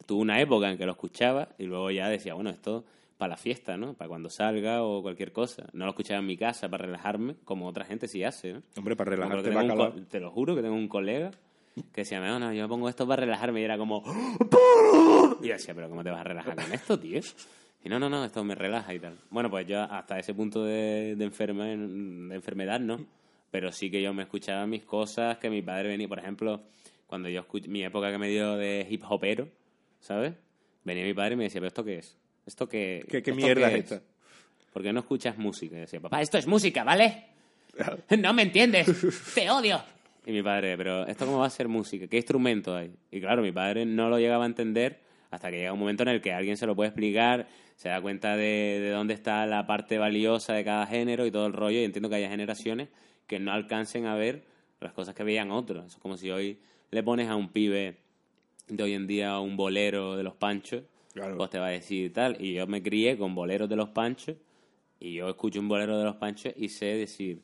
tuve 0.05 0.21
una 0.21 0.39
época 0.41 0.69
en 0.69 0.77
que 0.77 0.85
lo 0.85 0.91
escuchaba 0.93 1.49
y 1.57 1.63
luego 1.65 1.89
ya 1.91 2.09
decía, 2.09 2.33
bueno, 2.33 2.49
esto 2.49 2.83
para 3.17 3.31
la 3.31 3.37
fiesta, 3.37 3.77
¿no? 3.77 3.93
Para 3.93 4.09
cuando 4.09 4.29
salga 4.29 4.83
o 4.83 5.01
cualquier 5.01 5.31
cosa. 5.31 5.67
No 5.71 5.85
lo 5.85 5.91
escuchaba 5.91 6.19
en 6.19 6.25
mi 6.25 6.35
casa 6.35 6.67
para 6.69 6.85
relajarme, 6.85 7.35
como 7.45 7.67
otra 7.67 7.85
gente 7.85 8.07
sí 8.07 8.23
hace, 8.23 8.53
¿no? 8.53 8.63
Hombre, 8.75 8.95
para 8.95 9.11
relajarte 9.61 9.93
un 9.95 10.05
te 10.07 10.19
lo 10.19 10.31
juro 10.31 10.55
que 10.55 10.61
tengo 10.61 10.75
un 10.75 10.89
colega 10.89 11.31
que 11.93 12.01
decía, 12.01 12.19
no, 12.19 12.37
no, 12.39 12.51
yo 12.53 12.63
me 12.63 12.67
pongo 12.67 12.89
esto 12.89 13.07
para 13.07 13.21
relajarme 13.21 13.61
y 13.61 13.63
era 13.63 13.77
como... 13.77 14.03
Y 15.41 15.47
yo 15.47 15.53
decía, 15.53 15.73
pero 15.73 15.89
¿cómo 15.89 16.03
te 16.03 16.09
vas 16.11 16.21
a 16.21 16.23
relajar 16.25 16.55
con 16.55 16.71
esto, 16.73 16.99
tío? 16.99 17.19
Y 17.83 17.89
no, 17.89 17.99
no, 17.99 18.09
no, 18.09 18.23
esto 18.23 18.43
me 18.43 18.55
relaja 18.55 18.93
y 18.93 18.99
tal. 18.99 19.17
Bueno, 19.29 19.49
pues 19.49 19.67
yo 19.67 19.81
hasta 19.81 20.17
ese 20.17 20.33
punto 20.33 20.63
de, 20.63 21.15
de, 21.17 21.25
enferma- 21.29 21.65
de 21.65 22.35
enfermedad, 22.35 22.79
¿no? 22.79 23.05
Pero 23.51 23.71
sí 23.71 23.91
que 23.91 24.01
yo 24.01 24.13
me 24.13 24.23
escuchaba 24.23 24.65
mis 24.65 24.83
cosas, 24.83 25.37
que 25.37 25.49
mi 25.49 25.61
padre 25.61 25.89
venía, 25.89 26.07
por 26.07 26.19
ejemplo, 26.19 26.61
cuando 27.07 27.29
yo 27.29 27.41
escuché, 27.41 27.67
mi 27.67 27.83
época 27.83 28.11
que 28.11 28.17
me 28.17 28.29
dio 28.29 28.55
de 28.55 28.87
hip 28.89 29.03
hopero, 29.07 29.49
¿sabes? 29.99 30.33
Venía 30.83 31.03
mi 31.03 31.13
padre 31.13 31.33
y 31.33 31.37
me 31.37 31.43
decía, 31.45 31.59
¿pero 31.61 31.67
esto 31.67 31.83
qué 31.83 31.97
es? 31.97 32.17
¿Esto 32.45 32.67
qué, 32.69 33.05
¿Qué, 33.09 33.21
qué 33.21 33.31
esto 33.31 33.35
mierda 33.35 33.69
qué 33.69 33.75
es 33.77 33.83
esta? 33.91 34.01
¿Por 34.71 34.81
qué 34.81 34.91
no 34.93 35.01
escuchas 35.01 35.37
música? 35.37 35.75
Y 35.77 35.81
decía, 35.81 35.99
papá, 35.99 36.21
esto 36.21 36.37
es 36.37 36.47
música, 36.47 36.83
¿vale? 36.83 37.25
No 38.19 38.33
me 38.33 38.43
entiendes, 38.43 38.87
te 39.35 39.49
odio. 39.49 39.81
Y 40.25 40.31
mi 40.31 40.41
padre, 40.41 40.77
pero 40.77 41.05
¿esto 41.05 41.25
cómo 41.25 41.39
va 41.39 41.47
a 41.47 41.49
ser 41.49 41.67
música? 41.67 42.07
¿Qué 42.07 42.15
instrumento 42.17 42.75
hay? 42.75 42.91
Y 43.11 43.19
claro, 43.19 43.41
mi 43.41 43.51
padre 43.51 43.85
no 43.85 44.09
lo 44.09 44.17
llegaba 44.19 44.45
a 44.45 44.47
entender 44.47 44.99
hasta 45.31 45.49
que 45.51 45.57
llega 45.57 45.73
un 45.73 45.79
momento 45.79 46.03
en 46.03 46.09
el 46.09 46.21
que 46.21 46.31
alguien 46.31 46.55
se 46.55 46.65
lo 46.65 46.75
puede 46.75 46.89
explicar, 46.89 47.47
se 47.75 47.89
da 47.89 48.01
cuenta 48.01 48.35
de, 48.37 48.79
de 48.81 48.89
dónde 48.91 49.13
está 49.13 49.45
la 49.45 49.65
parte 49.67 49.97
valiosa 49.97 50.53
de 50.53 50.63
cada 50.63 50.85
género 50.87 51.25
y 51.25 51.31
todo 51.31 51.47
el 51.47 51.53
rollo. 51.53 51.79
Y 51.79 51.83
entiendo 51.83 52.09
que 52.09 52.15
haya 52.15 52.29
generaciones 52.29 52.89
que 53.27 53.39
no 53.39 53.51
alcancen 53.51 54.05
a 54.05 54.15
ver 54.15 54.43
las 54.79 54.93
cosas 54.93 55.15
que 55.15 55.23
veían 55.23 55.51
otros. 55.51 55.85
Eso 55.85 55.97
es 55.97 56.01
como 56.01 56.17
si 56.17 56.29
hoy 56.31 56.59
le 56.91 57.03
pones 57.03 57.29
a 57.29 57.35
un 57.35 57.49
pibe 57.49 57.97
de 58.67 58.83
hoy 58.83 58.93
en 58.93 59.07
día 59.07 59.39
un 59.39 59.55
bolero 59.57 60.15
de 60.15 60.23
los 60.23 60.35
panchos, 60.35 60.83
Claro. 61.13 61.37
pues 61.37 61.49
te 61.49 61.59
va 61.59 61.67
a 61.67 61.71
decir 61.71 62.11
tal. 62.13 62.37
Y 62.41 62.53
yo 62.53 62.65
me 62.67 62.81
crié 62.81 63.17
con 63.17 63.35
boleros 63.35 63.69
de 63.69 63.75
los 63.75 63.89
panchos 63.89 64.35
y 64.99 65.13
yo 65.13 65.29
escucho 65.29 65.59
un 65.59 65.67
bolero 65.67 65.97
de 65.97 66.03
los 66.05 66.15
panchos 66.15 66.53
y 66.57 66.69
sé 66.69 66.85
decir, 66.95 67.41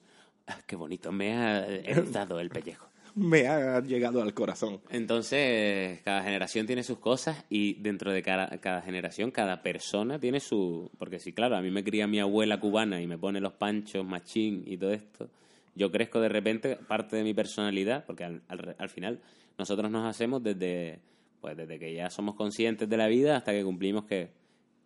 "Ah, 0.47 0.57
qué 0.65 0.75
bonito, 0.75 1.11
me 1.11 1.33
ha 1.33 1.65
erizado 1.67 2.39
el 2.39 2.49
pellejo. 2.49 2.88
Me 3.21 3.47
ha 3.47 3.81
llegado 3.81 4.21
al 4.21 4.33
corazón. 4.33 4.79
Entonces, 4.91 5.99
cada 6.03 6.23
generación 6.23 6.65
tiene 6.65 6.83
sus 6.83 6.99
cosas 6.99 7.43
y 7.49 7.73
dentro 7.81 8.13
de 8.13 8.21
cada, 8.23 8.81
generación, 8.81 9.29
cada 9.31 9.61
persona 9.61 10.19
tiene 10.19 10.39
su... 10.39 10.89
Porque 10.97 11.19
sí, 11.19 11.33
claro, 11.33 11.57
a 11.57 11.61
mí 11.61 11.69
me 11.69 11.83
cría 11.83 12.07
mi 12.07 12.19
abuela 12.21 12.61
cubana 12.61 13.01
y 13.01 13.07
me 13.07 13.17
pone 13.17 13.41
los 13.41 13.51
panchos, 13.53 14.05
machín 14.05 14.63
y 14.65 14.77
todo 14.77 14.93
esto. 14.93 15.29
Yo 15.75 15.91
crezco 15.91 16.21
de 16.21 16.29
repente 16.29 16.77
parte 16.77 17.17
de 17.17 17.23
mi 17.23 17.33
personalidad, 17.33 18.05
porque 18.05 18.23
al, 18.23 18.41
al- 18.47 18.75
al 18.77 18.89
final 18.89 19.19
nosotros 19.57 19.91
nos 19.91 20.05
hacemos 20.07 20.41
desde, 20.41 20.99
pues 21.41 21.57
desde 21.57 21.77
que 21.77 21.93
ya 21.93 22.09
somos 22.09 22.35
conscientes 22.35 22.87
de 22.87 22.95
la 22.97 23.07
vida 23.07 23.35
hasta 23.35 23.51
que 23.51 23.65
cumplimos, 23.65 24.05
que 24.05 24.29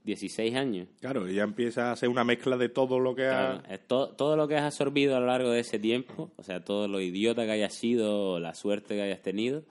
16 0.03 0.55
años. 0.55 0.87
Claro, 0.99 1.29
y 1.29 1.35
ya 1.35 1.43
empieza 1.43 1.91
a 1.91 1.95
ser 1.95 2.09
una 2.09 2.23
mezcla 2.23 2.57
de 2.57 2.69
todo 2.69 2.99
lo 2.99 3.15
que 3.15 3.25
ha... 3.25 3.29
Claro, 3.29 3.63
es 3.69 3.87
to- 3.87 4.09
todo 4.15 4.35
lo 4.35 4.47
que 4.47 4.55
has 4.55 4.63
absorbido 4.63 5.15
a 5.15 5.19
lo 5.19 5.27
largo 5.27 5.49
de 5.51 5.61
ese 5.61 5.79
tiempo, 5.79 6.31
o 6.35 6.43
sea, 6.43 6.59
todo 6.63 6.87
lo 6.87 6.99
idiota 6.99 7.45
que 7.45 7.51
hayas 7.51 7.73
sido, 7.73 8.39
la 8.39 8.53
suerte 8.53 8.95
que 8.95 9.01
hayas 9.01 9.21
tenido, 9.21 9.63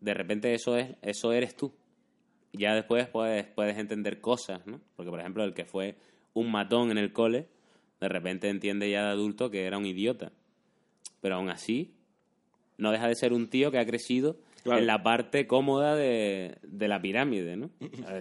de 0.00 0.14
repente 0.14 0.52
eso 0.54 0.76
es 0.76 0.90
eso 1.02 1.32
eres 1.32 1.56
tú. 1.56 1.72
Ya 2.52 2.74
después 2.74 3.08
puedes, 3.08 3.46
puedes 3.46 3.76
entender 3.78 4.20
cosas, 4.20 4.66
¿no? 4.66 4.80
Porque, 4.96 5.10
por 5.10 5.20
ejemplo, 5.20 5.42
el 5.44 5.52
que 5.54 5.64
fue 5.64 5.96
un 6.34 6.50
matón 6.50 6.90
en 6.90 6.98
el 6.98 7.12
cole, 7.12 7.48
de 8.00 8.08
repente 8.08 8.48
entiende 8.48 8.90
ya 8.90 9.04
de 9.04 9.10
adulto 9.10 9.50
que 9.50 9.64
era 9.64 9.78
un 9.78 9.86
idiota. 9.86 10.32
Pero 11.20 11.36
aún 11.36 11.48
así, 11.50 11.94
no 12.78 12.92
deja 12.92 13.08
de 13.08 13.14
ser 13.14 13.32
un 13.32 13.48
tío 13.48 13.70
que 13.70 13.78
ha 13.78 13.86
crecido 13.86 14.36
Claro. 14.66 14.80
en 14.80 14.86
la 14.86 15.02
parte 15.02 15.46
cómoda 15.46 15.94
de, 15.96 16.58
de 16.62 16.88
la 16.88 17.00
pirámide, 17.00 17.56
¿no? 17.56 17.70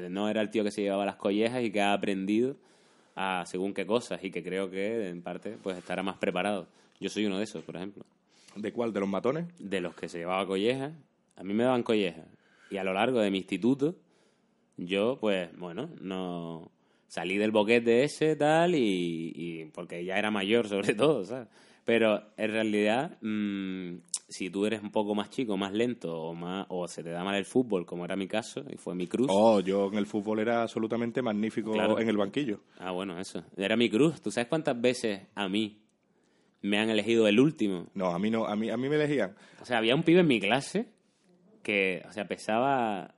No 0.10 0.30
era 0.30 0.42
el 0.42 0.50
tío 0.50 0.64
que 0.64 0.72
se 0.72 0.82
llevaba 0.82 1.06
las 1.06 1.16
collejas 1.16 1.64
y 1.64 1.72
que 1.72 1.82
ha 1.82 1.94
aprendido 1.94 2.56
a 3.16 3.44
según 3.46 3.74
qué 3.74 3.86
cosas 3.86 4.24
y 4.24 4.32
que 4.32 4.44
creo 4.44 4.70
que 4.70 5.10
en 5.10 5.22
parte 5.22 5.58
pues 5.62 5.78
estará 5.78 6.04
más 6.04 6.18
preparado. 6.18 6.68
Yo 7.00 7.10
soy 7.10 7.26
uno 7.26 7.38
de 7.38 7.44
esos, 7.44 7.64
por 7.64 7.76
ejemplo. 7.76 8.06
¿De 8.56 8.72
cuál? 8.72 8.94
¿De 8.94 9.00
los 9.00 9.10
matones? 9.10 9.46
De 9.60 9.82
los 9.82 9.96
que 9.96 10.08
se 10.08 10.18
llevaba 10.20 10.46
collejas, 10.48 10.94
a 11.36 11.44
mí 11.44 11.54
me 11.54 11.64
daban 11.64 11.84
collejas. 11.84 12.26
Y 12.70 12.78
a 12.78 12.84
lo 12.84 12.94
largo 12.94 13.20
de 13.20 13.32
mi 13.32 13.40
instituto, 13.40 13.96
yo 14.78 15.18
pues, 15.20 15.50
bueno, 15.58 15.90
no 16.02 16.72
salí 17.08 17.38
del 17.38 17.52
boquete 17.52 18.04
ese 18.04 18.36
tal 18.36 18.76
y, 18.76 19.32
y 19.36 19.66
porque 19.74 20.04
ya 20.04 20.18
era 20.18 20.32
mayor 20.32 20.68
sobre 20.68 20.94
todo, 20.94 21.26
¿sabes? 21.26 21.48
Pero 21.86 22.24
en 22.38 22.52
realidad, 22.52 23.18
mm, 23.22 23.98
si 24.28 24.50
tú 24.50 24.66
eres 24.66 24.82
un 24.82 24.92
poco 24.92 25.14
más 25.16 25.30
chico, 25.30 25.56
más 25.58 25.72
lento 25.74 26.16
o 26.20 26.34
más 26.34 26.66
o 26.70 26.88
se 26.88 27.04
te 27.04 27.12
da 27.12 27.24
mal 27.24 27.36
el 27.36 27.46
fútbol, 27.46 27.86
como 27.86 28.06
era 28.06 28.16
mi 28.16 28.28
caso 28.28 28.64
y 28.72 28.78
fue 28.78 28.96
mi 28.96 29.08
cruz. 29.08 29.28
Oh, 29.32 29.60
yo 29.60 29.88
en 29.88 29.96
el 30.00 30.08
fútbol 30.08 30.40
era 30.40 30.64
absolutamente 30.64 31.22
magnífico 31.22 31.72
Claro. 31.74 32.00
en 32.00 32.10
el 32.10 32.18
banquillo. 32.18 32.62
Ah, 32.80 32.92
bueno, 32.92 33.20
eso. 33.20 33.44
Era 33.56 33.78
mi 33.78 33.90
cruz. 33.90 34.22
¿Tú 34.22 34.32
sabes 34.32 34.48
cuántas 34.48 34.80
veces 34.82 35.22
a 35.36 35.48
mí 35.48 35.80
me 36.62 36.80
han 36.80 36.90
elegido 36.90 37.28
el 37.28 37.40
último? 37.40 37.88
No, 37.94 38.08
a 38.08 38.18
mí 38.20 38.32
no, 38.32 38.46
a 38.48 38.56
mí, 38.56 38.70
a 38.70 38.78
mí 38.78 38.90
me 38.90 38.96
elegían. 38.96 39.36
O 39.62 39.66
sea, 39.66 39.78
había 39.78 39.94
un 39.96 40.02
pibe 40.04 40.22
en 40.22 40.28
mi 40.28 40.40
clase 40.40 40.88
que, 41.62 42.04
o 42.10 42.12
sea, 42.12 42.28
pesaba 42.28 43.14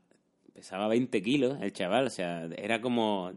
pesaba 0.53 0.87
20 0.87 1.21
kilos 1.21 1.57
el 1.61 1.71
chaval, 1.71 2.07
o 2.07 2.09
sea, 2.09 2.45
era 2.57 2.81
como... 2.81 3.31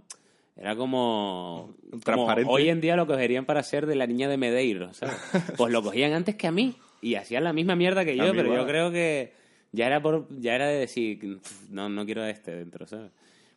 Era 0.57 0.75
como, 0.77 1.75
como 1.91 2.01
Transparente. 2.03 2.51
hoy 2.53 2.69
en 2.69 2.81
día 2.83 2.95
lo 2.97 3.07
cogerían 3.07 3.47
para 3.47 3.63
ser 3.63 3.87
de 3.87 3.95
la 3.95 4.07
niña 4.07 4.29
de 4.29 4.37
Medeiros, 4.37 4.97
¿sabes? 4.99 5.17
Pues 5.57 5.73
lo 5.73 5.83
cogían 5.83 6.13
antes 6.13 6.35
que 6.37 6.47
a 6.49 6.53
mí 6.53 6.75
y 7.03 7.15
hacían 7.15 7.45
la 7.45 7.53
misma 7.53 7.77
mierda 7.77 8.05
que 8.05 8.17
yo, 8.17 8.31
pero 8.33 8.45
yo 8.49 8.53
igual. 8.55 8.67
creo 8.67 8.91
que 8.91 9.33
ya 9.73 9.87
era 9.87 10.03
por 10.03 10.27
ya 10.41 10.55
era 10.55 10.69
de 10.69 10.79
decir, 10.81 11.19
"Pff, 11.41 11.71
no 11.71 11.89
no 11.89 12.05
quiero 12.05 12.23
a 12.23 12.31
este 12.31 12.55
dentro, 12.55 12.87
¿sabes? 12.87 13.11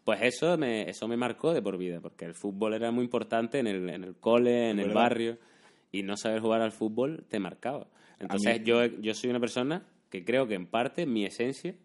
Pues 0.03 0.19
eso 0.21 0.57
me 0.57 0.89
eso 0.89 1.07
me 1.07 1.15
marcó 1.17 1.53
de 1.53 1.61
por 1.61 1.77
vida, 1.77 1.99
porque 2.01 2.25
el 2.25 2.33
fútbol 2.33 2.73
era 2.73 2.91
muy 2.91 3.03
importante 3.05 3.59
en 3.59 3.67
el 3.67 3.89
en 3.89 4.03
el 4.03 4.15
cole, 4.15 4.69
en 4.69 4.79
el 4.79 4.87
verdad. 4.87 5.01
barrio 5.01 5.37
y 5.91 6.03
no 6.03 6.17
saber 6.17 6.41
jugar 6.41 6.61
al 6.61 6.71
fútbol 6.71 7.23
te 7.29 7.39
marcaba. 7.39 7.87
Entonces 8.19 8.61
yo 8.63 8.85
yo 8.85 9.13
soy 9.13 9.29
una 9.29 9.39
persona 9.39 9.83
que 10.09 10.23
creo 10.25 10.47
que 10.47 10.55
en 10.55 10.67
parte 10.67 11.05
mi 11.05 11.25
esencia 11.25 11.75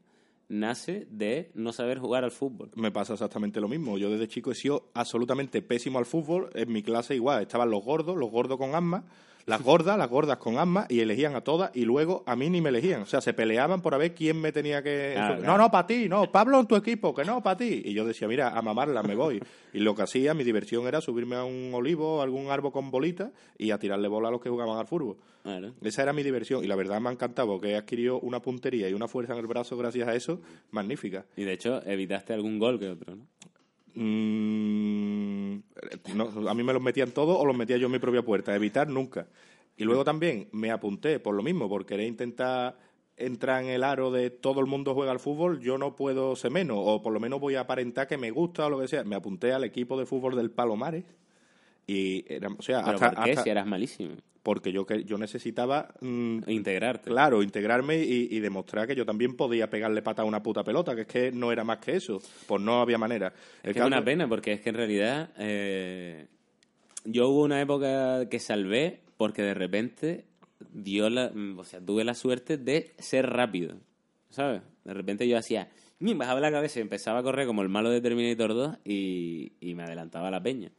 nace 0.48 1.06
de 1.10 1.50
no 1.54 1.72
saber 1.72 1.98
jugar 1.98 2.24
al 2.24 2.30
fútbol. 2.30 2.70
Me 2.74 2.90
pasa 2.90 3.12
exactamente 3.12 3.60
lo 3.60 3.68
mismo. 3.68 3.98
Yo 3.98 4.10
desde 4.10 4.28
chico 4.28 4.50
he 4.50 4.54
sido 4.54 4.90
absolutamente 4.94 5.60
pésimo 5.62 5.98
al 5.98 6.06
fútbol. 6.06 6.50
En 6.54 6.72
mi 6.72 6.82
clase 6.82 7.14
igual, 7.14 7.42
estaban 7.42 7.70
los 7.70 7.84
gordos, 7.84 8.16
los 8.16 8.30
gordos 8.30 8.56
con 8.58 8.74
asma, 8.74 9.04
las 9.48 9.62
gordas, 9.62 9.96
las 9.96 10.08
gordas 10.10 10.36
con 10.36 10.58
asma, 10.58 10.86
y 10.88 11.00
elegían 11.00 11.34
a 11.34 11.40
todas, 11.40 11.70
y 11.74 11.84
luego 11.84 12.22
a 12.26 12.36
mí 12.36 12.50
ni 12.50 12.60
me 12.60 12.68
elegían. 12.68 13.02
O 13.02 13.06
sea, 13.06 13.20
se 13.20 13.32
peleaban 13.32 13.80
por 13.80 13.94
a 13.94 13.98
ver 13.98 14.14
quién 14.14 14.40
me 14.40 14.52
tenía 14.52 14.82
que... 14.82 15.12
Claro, 15.14 15.36
no, 15.36 15.40
claro. 15.40 15.58
no, 15.58 15.70
para 15.70 15.86
ti, 15.86 16.08
no, 16.08 16.30
Pablo 16.30 16.60
en 16.60 16.66
tu 16.66 16.76
equipo, 16.76 17.14
que 17.14 17.24
no, 17.24 17.42
para 17.42 17.56
ti. 17.56 17.82
Y 17.84 17.94
yo 17.94 18.04
decía, 18.04 18.28
mira, 18.28 18.50
a 18.50 18.62
mamarla 18.62 19.02
me 19.02 19.14
voy. 19.14 19.40
Y 19.72 19.80
lo 19.80 19.94
que 19.94 20.02
hacía, 20.02 20.34
mi 20.34 20.44
diversión 20.44 20.86
era 20.86 21.00
subirme 21.00 21.36
a 21.36 21.44
un 21.44 21.70
olivo, 21.72 22.20
a 22.20 22.24
algún 22.24 22.50
árbol 22.50 22.72
con 22.72 22.90
bolitas, 22.90 23.30
y 23.56 23.70
a 23.70 23.78
tirarle 23.78 24.08
bola 24.08 24.28
a 24.28 24.30
los 24.30 24.40
que 24.40 24.50
jugaban 24.50 24.78
al 24.78 24.86
fútbol. 24.86 25.16
Claro. 25.42 25.72
Esa 25.82 26.02
era 26.02 26.12
mi 26.12 26.22
diversión, 26.22 26.62
y 26.62 26.66
la 26.66 26.76
verdad 26.76 27.00
me 27.00 27.08
ha 27.08 27.12
encantado, 27.12 27.48
porque 27.48 27.70
he 27.70 27.76
adquirido 27.76 28.20
una 28.20 28.40
puntería 28.40 28.88
y 28.88 28.92
una 28.92 29.08
fuerza 29.08 29.32
en 29.32 29.38
el 29.38 29.46
brazo 29.46 29.76
gracias 29.78 30.08
a 30.08 30.14
eso, 30.14 30.40
magnífica. 30.70 31.24
Y 31.36 31.44
de 31.44 31.54
hecho 31.54 31.82
evitaste 31.86 32.34
algún 32.34 32.58
gol 32.58 32.78
que 32.78 32.88
otro, 32.90 33.16
¿no? 33.16 33.22
Mm, 33.94 35.58
a 36.48 36.54
mí 36.54 36.62
me 36.62 36.72
los 36.72 36.82
metían 36.82 37.10
todos 37.10 37.36
o 37.38 37.44
los 37.44 37.56
metía 37.56 37.76
yo 37.76 37.86
en 37.86 37.92
mi 37.92 37.98
propia 37.98 38.22
puerta. 38.22 38.54
Evitar 38.54 38.88
nunca. 38.88 39.28
Y 39.76 39.84
luego 39.84 40.04
también 40.04 40.48
me 40.52 40.70
apunté 40.70 41.20
por 41.20 41.34
lo 41.34 41.42
mismo, 41.42 41.68
por 41.68 41.86
querer 41.86 42.06
intentar 42.06 42.78
entrar 43.16 43.62
en 43.62 43.70
el 43.70 43.84
aro 43.84 44.10
de 44.10 44.30
todo 44.30 44.60
el 44.60 44.66
mundo 44.66 44.94
juega 44.94 45.12
al 45.12 45.18
fútbol, 45.20 45.60
yo 45.60 45.76
no 45.76 45.96
puedo 45.96 46.36
ser 46.36 46.52
menos, 46.52 46.78
o 46.80 47.02
por 47.02 47.12
lo 47.12 47.20
menos 47.20 47.40
voy 47.40 47.56
a 47.56 47.60
aparentar 47.60 48.06
que 48.06 48.16
me 48.16 48.30
gusta 48.30 48.66
o 48.66 48.70
lo 48.70 48.80
que 48.80 48.88
sea. 48.88 49.04
Me 49.04 49.16
apunté 49.16 49.52
al 49.52 49.64
equipo 49.64 49.98
de 49.98 50.06
fútbol 50.06 50.36
del 50.36 50.50
Palomares 50.50 51.04
y 51.88 52.24
era, 52.32 52.48
o 52.56 52.62
sea, 52.62 52.84
Pero 52.84 52.94
hasta- 52.94 53.10
¿por 53.12 53.24
qué? 53.24 53.30
hasta- 53.30 53.42
Si 53.42 53.50
eras 53.50 53.66
malísimo. 53.66 54.14
porque 54.42 54.70
yo 54.72 54.86
que 54.86 55.02
yo 55.04 55.18
necesitaba 55.18 55.88
mm, 56.00 56.38
Integrarte. 56.46 57.10
Claro, 57.10 57.42
integrarme 57.42 57.98
y, 58.04 58.28
y 58.30 58.40
demostrar 58.40 58.86
que 58.86 58.94
yo 58.94 59.04
también 59.04 59.36
podía 59.36 59.68
pegarle 59.68 60.00
pata 60.02 60.22
a 60.22 60.24
una 60.24 60.42
puta 60.42 60.62
pelota, 60.62 60.94
que 60.94 61.00
es 61.02 61.06
que 61.06 61.32
no 61.32 61.50
era 61.50 61.64
más 61.64 61.78
que 61.78 61.96
eso. 61.96 62.20
Pues 62.46 62.62
no 62.62 62.80
había 62.80 62.96
manera. 62.98 63.28
Es 63.62 63.64
El 63.64 63.72
que 63.74 63.80
es 63.80 63.84
una 63.86 64.04
pena, 64.04 64.28
porque 64.28 64.52
es 64.52 64.60
que 64.60 64.68
en 64.70 64.74
realidad 64.76 65.30
eh, 65.38 66.26
yo 67.04 67.28
hubo 67.28 67.42
una 67.42 67.60
época 67.60 68.28
que 68.28 68.38
salvé 68.38 69.00
porque 69.16 69.42
de 69.42 69.54
repente 69.54 70.24
dio 70.72 71.08
la, 71.10 71.30
mm, 71.34 71.58
o 71.58 71.64
sea, 71.64 71.80
tuve 71.80 72.04
la 72.04 72.14
suerte 72.14 72.56
de 72.58 72.92
ser 72.98 73.26
rápido, 73.28 73.76
¿sabes? 74.30 74.62
De 74.84 74.94
repente 74.94 75.26
yo 75.28 75.36
hacía, 75.38 75.68
bajaba 76.00 76.40
la 76.40 76.50
cabeza 76.50 76.78
y 76.78 76.82
empezaba 76.82 77.18
a 77.18 77.22
correr 77.22 77.46
como 77.46 77.62
el 77.62 77.68
malo 77.68 77.90
de 77.90 78.00
Terminator 78.00 78.54
2 78.54 78.76
y, 78.84 79.52
y 79.60 79.74
me 79.74 79.82
adelantaba 79.84 80.28
a 80.28 80.30
la 80.30 80.42
peña. 80.42 80.70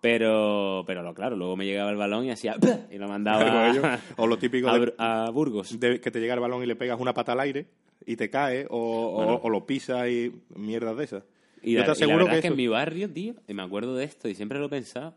Pero, 0.00 0.84
pero 0.86 1.02
lo 1.02 1.14
claro, 1.14 1.36
luego 1.36 1.56
me 1.56 1.64
llegaba 1.64 1.90
el 1.90 1.96
balón 1.96 2.24
y 2.26 2.30
hacía 2.30 2.54
y 2.90 2.98
lo 2.98 3.08
mandaba 3.08 3.70
ello. 3.70 3.82
O 4.16 4.26
lo 4.26 4.38
típico 4.38 4.68
a, 4.68 4.78
de- 4.78 4.94
a 4.98 5.30
Burgos. 5.30 5.78
de 5.80 6.00
que 6.00 6.10
te 6.10 6.20
llega 6.20 6.34
el 6.34 6.40
balón 6.40 6.62
y 6.62 6.66
le 6.66 6.76
pegas 6.76 7.00
una 7.00 7.14
pata 7.14 7.32
al 7.32 7.40
aire 7.40 7.66
y 8.04 8.16
te 8.16 8.30
cae, 8.30 8.66
o, 8.68 8.76
o- 8.78 9.16
Bueno. 9.16 9.40
o 9.42 9.50
lo 9.50 9.66
pisas 9.66 10.08
y 10.08 10.32
mierdas 10.54 10.96
de 10.96 11.04
esas. 11.04 11.24
Y 11.62 11.72
Yo 11.72 11.80
la, 11.80 11.86
te 11.86 11.88
y 11.88 11.88
la 11.88 11.92
aseguro 11.92 12.18
verdad 12.18 12.30
que 12.32 12.36
es 12.36 12.42
que 12.42 12.46
eso- 12.48 12.52
en 12.54 12.56
mi 12.58 12.68
barrio, 12.68 13.10
tío, 13.10 13.34
y 13.48 13.54
me 13.54 13.62
acuerdo 13.62 13.96
de 13.96 14.04
esto 14.04 14.28
y 14.28 14.34
siempre 14.34 14.58
lo 14.58 14.66
he 14.66 14.68
pensado, 14.68 15.16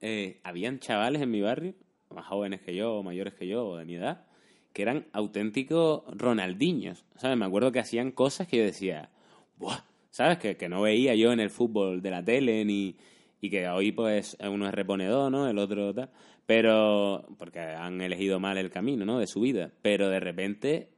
eh, 0.00 0.40
habían 0.42 0.78
chavales 0.80 1.22
en 1.22 1.30
mi 1.30 1.42
barrio, 1.42 1.74
más 2.14 2.26
jóvenes 2.26 2.60
que 2.62 2.74
yo, 2.74 2.94
o 2.96 3.02
mayores 3.02 3.34
que 3.34 3.46
yo, 3.46 3.66
o 3.66 3.76
de 3.76 3.84
mi 3.84 3.94
edad, 3.96 4.24
que 4.72 4.82
eran 4.82 5.06
auténticos 5.12 6.02
Ronaldinhos, 6.16 7.04
¿sabes? 7.16 7.36
Me 7.36 7.44
acuerdo 7.44 7.70
que 7.72 7.78
hacían 7.80 8.10
cosas 8.10 8.48
que 8.48 8.56
yo 8.58 8.64
decía, 8.64 9.10
¡buah! 9.58 9.78
¿Sabes? 10.10 10.38
Que, 10.38 10.56
que 10.56 10.68
no 10.68 10.80
veía 10.82 11.14
yo 11.14 11.32
en 11.32 11.40
el 11.40 11.50
fútbol 11.50 12.00
de 12.02 12.10
la 12.10 12.24
tele, 12.24 12.64
ni 12.64 12.96
y 13.40 13.50
que 13.50 13.68
hoy 13.68 13.92
pues 13.92 14.36
uno 14.40 14.66
es 14.66 14.74
reponedor, 14.74 15.30
¿no? 15.30 15.48
El 15.48 15.58
otro 15.58 15.94
tal, 15.94 16.10
pero 16.46 17.26
porque 17.38 17.60
han 17.60 18.00
elegido 18.00 18.40
mal 18.40 18.58
el 18.58 18.70
camino, 18.70 19.04
¿no? 19.04 19.18
De 19.18 19.26
su 19.26 19.40
vida, 19.40 19.72
pero 19.82 20.08
de 20.08 20.20
repente 20.20 20.88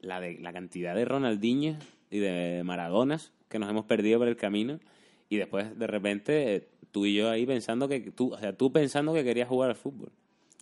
la, 0.00 0.20
de, 0.20 0.38
la 0.38 0.52
cantidad 0.52 0.94
de 0.94 1.04
Ronaldinhos 1.04 1.76
y 2.10 2.18
de 2.18 2.62
Maradonas 2.64 3.32
que 3.48 3.58
nos 3.58 3.70
hemos 3.70 3.84
perdido 3.84 4.18
por 4.18 4.28
el 4.28 4.36
camino 4.36 4.80
y 5.28 5.36
después 5.36 5.78
de 5.78 5.86
repente 5.86 6.68
tú 6.90 7.06
y 7.06 7.14
yo 7.14 7.30
ahí 7.30 7.46
pensando 7.46 7.88
que 7.88 8.00
tú, 8.12 8.32
o 8.32 8.38
sea, 8.38 8.56
tú 8.56 8.72
pensando 8.72 9.12
que 9.12 9.24
querías 9.24 9.48
jugar 9.48 9.70
al 9.70 9.76
fútbol. 9.76 10.12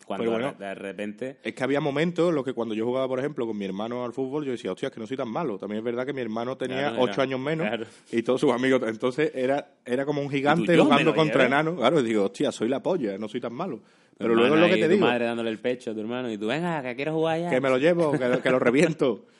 Cuando 0.06 0.24
Pero 0.24 0.32
bueno, 0.32 0.54
de, 0.58 0.74
repente 0.74 1.36
Es 1.42 1.54
que 1.54 1.64
había 1.64 1.80
momentos 1.80 2.28
en 2.28 2.34
los 2.34 2.44
que 2.44 2.52
cuando 2.52 2.74
yo 2.74 2.84
jugaba, 2.84 3.08
por 3.08 3.18
ejemplo, 3.18 3.46
con 3.46 3.56
mi 3.56 3.64
hermano 3.64 4.04
al 4.04 4.12
fútbol, 4.12 4.44
yo 4.44 4.52
decía, 4.52 4.72
hostia, 4.72 4.88
es 4.88 4.94
que 4.94 5.00
no 5.00 5.06
soy 5.06 5.16
tan 5.16 5.28
malo. 5.28 5.58
También 5.58 5.78
es 5.78 5.84
verdad 5.84 6.06
que 6.06 6.12
mi 6.12 6.20
hermano 6.20 6.56
tenía 6.56 6.90
Claro, 6.90 7.02
ocho 7.02 7.22
años 7.22 7.40
menos 7.40 7.66
claro. 7.66 7.86
y 8.10 8.22
todos 8.22 8.40
sus 8.40 8.52
amigos. 8.52 8.82
Entonces 8.86 9.32
era, 9.34 9.74
era 9.84 10.04
como 10.04 10.20
un 10.22 10.30
gigante 10.30 10.76
me 10.76 10.82
jugando 10.82 11.14
contra 11.14 11.46
enanos. 11.46 11.76
Claro, 11.76 12.00
y 12.00 12.02
digo, 12.02 12.24
hostia, 12.24 12.52
soy 12.52 12.68
la 12.68 12.82
polla, 12.82 13.16
no 13.18 13.28
soy 13.28 13.40
tan 13.40 13.54
malo. 13.54 13.80
Pero 14.18 14.34
luego 14.34 14.54
es 14.54 14.60
lo 14.60 14.68
que 14.68 14.76
te 14.76 14.84
tu 14.84 14.92
digo, 14.92 15.06
madre 15.06 15.24
dándole 15.24 15.50
el 15.50 15.58
pecho 15.58 15.90
a 15.90 15.94
tu 15.94 16.00
hermano 16.00 16.30
y 16.30 16.38
tú, 16.38 16.46
venga, 16.46 16.82
que 16.82 16.94
quiero 16.94 17.12
jugar 17.12 17.40
ya. 17.40 17.50
que 17.50 17.60
me 17.60 17.68
lo 17.68 17.78
llevo, 17.78 18.12
que, 18.12 18.40
que 18.42 18.50
lo 18.50 18.58
reviento. 18.58 19.26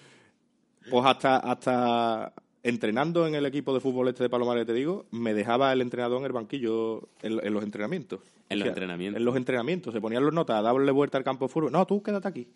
Pues 0.91 1.07
hasta, 1.07 1.37
hasta 1.37 2.33
entrenando 2.63 3.27
en 3.27 3.35
el 3.35 3.47
equipo 3.47 3.75
de 3.75 3.81
fútbol 3.81 4.09
este 4.09 4.25
de 4.25 4.31
Palomares, 4.31 4.67
te 4.67 4.73
digo, 4.73 5.07
me 5.11 5.35
dejaba 5.35 5.73
el 5.73 5.81
entrenador 5.81 6.19
en 6.21 6.27
el 6.27 6.33
banquillo 6.33 7.09
en, 7.23 7.45
en 7.45 7.55
los 7.55 7.65
entrenamientos. 7.65 8.21
En 8.49 8.59
los 8.59 8.69
entrenamientos. 8.69 9.19
En 9.19 9.25
los 9.25 9.37
entrenamientos. 9.37 9.95
Se 9.95 10.01
ponían 10.01 10.25
los 10.25 10.33
notas 10.33 10.63
darle 10.63 10.93
vuelta 10.93 11.19
al 11.19 11.25
campo 11.25 11.47
de 11.47 11.53
fútbol. 11.53 11.73
No, 11.73 11.87
tú 11.87 12.03
quédate 12.03 12.29
aquí. 12.29 12.49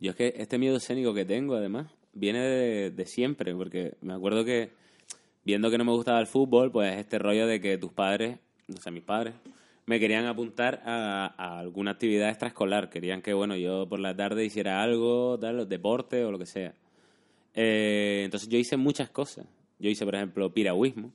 Yo 0.00 0.10
es 0.10 0.16
que 0.16 0.34
este 0.36 0.58
miedo 0.58 0.76
escénico 0.76 1.12
que 1.12 1.24
tengo, 1.24 1.56
además, 1.56 1.88
viene 2.14 2.40
de, 2.40 2.90
de 2.90 3.06
siempre, 3.06 3.54
porque 3.54 3.96
me 4.00 4.14
acuerdo 4.14 4.44
que 4.44 4.70
viendo 5.44 5.70
que 5.70 5.78
no 5.78 5.84
me 5.84 5.92
gustaba 5.92 6.20
el 6.20 6.26
fútbol, 6.26 6.70
pues 6.70 6.96
este 6.96 7.18
rollo 7.18 7.46
de 7.46 7.60
que 7.60 7.76
tus 7.76 7.92
padres, 7.92 8.38
o 8.74 8.80
sea, 8.80 8.92
mis 8.92 9.04
padres, 9.04 9.34
me 9.86 9.98
querían 10.00 10.26
apuntar 10.26 10.82
a, 10.86 11.34
a 11.36 11.58
alguna 11.58 11.90
actividad 11.90 12.30
extraescolar. 12.30 12.88
Querían 12.88 13.20
que, 13.20 13.34
bueno, 13.34 13.56
yo 13.56 13.88
por 13.88 14.00
la 14.00 14.16
tarde 14.16 14.44
hiciera 14.44 14.82
algo, 14.82 15.38
tal, 15.38 15.68
deporte 15.68 16.24
o 16.24 16.30
lo 16.30 16.38
que 16.38 16.46
sea. 16.46 16.74
Eh, 17.54 18.22
entonces 18.24 18.48
yo 18.48 18.58
hice 18.58 18.76
muchas 18.76 19.10
cosas. 19.10 19.46
Yo 19.78 19.90
hice, 19.90 20.04
por 20.04 20.14
ejemplo, 20.14 20.52
piragüismo. 20.52 21.12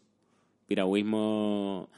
Piragüismo 0.68 1.90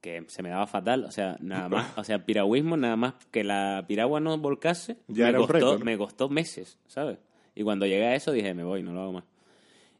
que 0.00 0.24
se 0.28 0.42
me 0.42 0.50
daba 0.50 0.66
fatal, 0.66 1.04
o 1.04 1.10
sea, 1.10 1.36
nada 1.40 1.68
más, 1.68 1.86
o 1.98 2.04
sea, 2.04 2.24
piragüismo, 2.24 2.76
nada 2.76 2.96
más 2.96 3.14
que 3.32 3.42
la 3.42 3.84
piragua 3.88 4.20
no 4.20 4.38
volcase, 4.38 4.98
Ya 5.08 5.32
me, 5.32 5.38
costó, 5.38 5.78
me 5.80 5.98
costó 5.98 6.28
meses, 6.28 6.78
¿sabes? 6.86 7.18
Y 7.54 7.64
cuando 7.64 7.86
llegué 7.86 8.04
a 8.04 8.14
eso 8.14 8.30
dije, 8.30 8.54
me 8.54 8.62
voy, 8.62 8.82
no 8.82 8.92
lo 8.92 9.00
hago 9.00 9.12
más. 9.14 9.24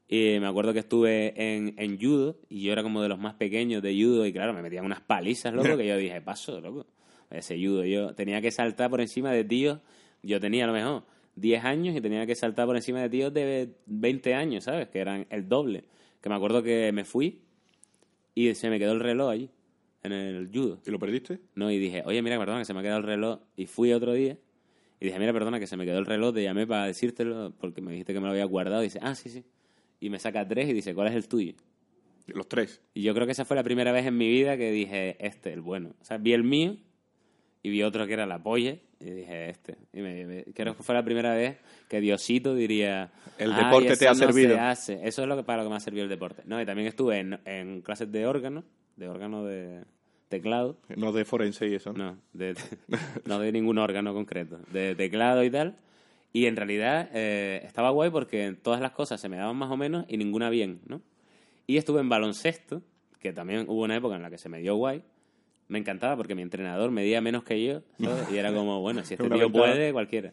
Y 0.08 0.38
me 0.38 0.46
acuerdo 0.46 0.72
que 0.72 0.78
estuve 0.80 1.34
en, 1.36 1.74
en 1.78 1.98
judo 2.00 2.36
y 2.48 2.62
yo 2.62 2.72
era 2.72 2.84
como 2.84 3.02
de 3.02 3.08
los 3.08 3.18
más 3.18 3.34
pequeños 3.34 3.82
de 3.82 3.94
judo 4.00 4.24
y 4.26 4.32
claro, 4.32 4.52
me 4.52 4.62
metían 4.62 4.84
unas 4.84 5.00
palizas, 5.00 5.52
loco, 5.52 5.76
que 5.76 5.86
yo 5.86 5.96
dije, 5.96 6.20
paso, 6.20 6.60
loco. 6.60 6.86
Ese 7.28 7.56
judo, 7.56 7.84
yo 7.84 8.14
tenía 8.14 8.40
que 8.40 8.52
saltar 8.52 8.88
por 8.88 9.00
encima 9.00 9.32
de 9.32 9.42
tíos, 9.42 9.80
yo 10.22 10.38
tenía 10.38 10.64
a 10.64 10.66
lo 10.68 10.72
mejor 10.72 11.02
10 11.36 11.64
años 11.64 11.96
y 11.96 12.00
tenía 12.00 12.26
que 12.26 12.34
saltar 12.34 12.66
por 12.66 12.76
encima 12.76 13.00
de 13.00 13.10
tíos 13.10 13.32
de 13.32 13.76
20 13.86 14.34
años, 14.34 14.64
¿sabes? 14.64 14.88
Que 14.88 14.98
eran 14.98 15.26
el 15.30 15.48
doble. 15.48 15.84
Que 16.20 16.28
me 16.28 16.34
acuerdo 16.34 16.62
que 16.62 16.90
me 16.92 17.04
fui 17.04 17.42
y 18.34 18.54
se 18.54 18.68
me 18.70 18.78
quedó 18.78 18.92
el 18.92 19.00
reloj 19.00 19.30
allí, 19.30 19.50
en 20.02 20.12
el 20.12 20.50
judo. 20.52 20.80
¿Y 20.84 20.90
lo 20.90 20.98
perdiste? 20.98 21.40
No, 21.54 21.70
y 21.70 21.78
dije, 21.78 22.02
oye, 22.06 22.22
mira, 22.22 22.38
perdona, 22.38 22.60
que 22.60 22.64
se 22.64 22.74
me 22.74 22.80
ha 22.80 22.82
quedado 22.82 22.98
el 22.98 23.06
reloj. 23.06 23.40
Y 23.56 23.66
fui 23.66 23.92
otro 23.92 24.12
día 24.12 24.38
y 24.98 25.06
dije, 25.06 25.18
mira, 25.18 25.32
perdona, 25.32 25.60
que 25.60 25.66
se 25.66 25.76
me 25.76 25.84
quedó 25.84 25.98
el 25.98 26.06
reloj. 26.06 26.34
Te 26.34 26.42
llamé 26.42 26.66
para 26.66 26.86
decírtelo 26.86 27.52
porque 27.58 27.80
me 27.80 27.92
dijiste 27.92 28.14
que 28.14 28.20
me 28.20 28.26
lo 28.26 28.32
había 28.32 28.44
guardado. 28.46 28.82
Y 28.82 28.86
dice, 28.86 28.98
ah, 29.02 29.14
sí, 29.14 29.28
sí. 29.28 29.44
Y 30.00 30.10
me 30.10 30.18
saca 30.18 30.46
tres 30.46 30.68
y 30.68 30.72
dice, 30.72 30.94
¿cuál 30.94 31.08
es 31.08 31.14
el 31.14 31.28
tuyo? 31.28 31.54
Los 32.26 32.48
tres. 32.48 32.82
Y 32.94 33.02
yo 33.02 33.14
creo 33.14 33.26
que 33.26 33.32
esa 33.32 33.44
fue 33.44 33.56
la 33.56 33.62
primera 33.62 33.92
vez 33.92 34.06
en 34.06 34.16
mi 34.16 34.28
vida 34.28 34.56
que 34.56 34.70
dije, 34.70 35.16
este, 35.24 35.52
el 35.52 35.60
bueno. 35.60 35.94
O 36.00 36.04
sea, 36.04 36.18
vi 36.18 36.32
el 36.32 36.44
mío 36.44 36.76
y 37.62 37.70
vi 37.70 37.82
otro 37.82 38.06
que 38.06 38.14
era 38.14 38.26
la 38.26 38.42
polla 38.42 38.78
y 39.00 39.10
dije, 39.10 39.50
este. 39.50 39.76
Y 39.92 40.00
me, 40.00 40.24
me- 40.26 40.44
creo 40.54 40.76
que 40.76 40.82
fue 40.82 40.94
la 40.94 41.04
primera 41.04 41.34
vez 41.34 41.58
que 41.88 42.00
Diosito 42.00 42.54
diría... 42.54 43.10
El 43.38 43.52
"Ay, 43.52 43.64
deporte 43.64 43.96
te 43.96 44.06
ha 44.08 44.10
no 44.12 44.14
servido". 44.16 44.54
se 44.54 44.60
hace". 44.60 45.00
Eso 45.06 45.22
es 45.22 45.28
lo 45.28 45.36
que 45.36 45.42
para 45.42 45.58
lo 45.62 45.64
que 45.68 45.70
me 45.70 45.76
ha 45.76 45.80
servido 45.80 46.04
el 46.04 46.08
deporte. 46.10 46.42
No, 46.46 46.60
y 46.60 46.66
también 46.66 46.88
estuve 46.88 47.18
en, 47.18 47.38
en 47.44 47.82
clases 47.82 48.10
de 48.10 48.26
órgano, 48.26 48.64
de 48.96 49.08
órgano 49.08 49.44
de 49.44 49.84
teclado. 50.28 50.76
No 50.96 51.12
de 51.12 51.24
forense 51.24 51.68
y 51.68 51.74
eso, 51.74 51.92
¿no? 51.92 52.12
No, 52.12 52.18
de, 52.32 52.54
no 53.26 53.38
de 53.38 53.52
ningún 53.52 53.78
órgano 53.78 54.12
concreto, 54.14 54.58
de 54.72 54.94
teclado 54.94 55.44
y 55.44 55.50
tal. 55.50 55.76
Y 56.32 56.46
en 56.46 56.56
realidad 56.56 57.08
eh, 57.14 57.62
estaba 57.64 57.90
guay 57.90 58.10
porque 58.10 58.52
todas 58.62 58.80
las 58.80 58.92
cosas 58.92 59.20
se 59.20 59.28
me 59.28 59.36
daban 59.36 59.56
más 59.56 59.70
o 59.70 59.76
menos 59.76 60.04
y 60.08 60.16
ninguna 60.18 60.50
bien, 60.50 60.80
¿no? 60.86 61.00
Y 61.66 61.76
estuve 61.78 62.00
en 62.00 62.08
baloncesto, 62.08 62.82
que 63.20 63.32
también 63.32 63.64
hubo 63.68 63.82
una 63.84 63.96
época 63.96 64.16
en 64.16 64.22
la 64.22 64.30
que 64.30 64.38
se 64.38 64.48
me 64.48 64.60
dio 64.60 64.74
guay. 64.76 65.02
Me 65.68 65.78
encantaba 65.78 66.16
porque 66.16 66.34
mi 66.34 66.42
entrenador 66.42 66.90
medía 66.90 67.20
menos 67.20 67.44
que 67.44 67.64
yo, 67.64 67.82
¿sabes? 68.00 68.30
Y 68.32 68.38
era 68.38 68.52
como, 68.52 68.80
bueno, 68.80 69.04
si 69.04 69.14
este 69.14 69.28
tío 69.28 69.50
puede, 69.50 69.92
cualquiera. 69.92 70.32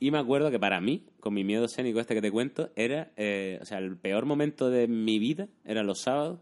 Y 0.00 0.10
me 0.10 0.18
acuerdo 0.18 0.50
que 0.50 0.58
para 0.58 0.80
mí, 0.80 1.04
con 1.20 1.34
mi 1.34 1.44
miedo 1.44 1.66
escénico 1.66 2.00
este 2.00 2.14
que 2.14 2.20
te 2.20 2.30
cuento, 2.30 2.70
era, 2.74 3.12
eh, 3.16 3.58
o 3.62 3.64
sea, 3.64 3.78
el 3.78 3.96
peor 3.96 4.26
momento 4.26 4.68
de 4.68 4.88
mi 4.88 5.18
vida 5.18 5.48
eran 5.64 5.86
los 5.86 6.00
sábados, 6.00 6.40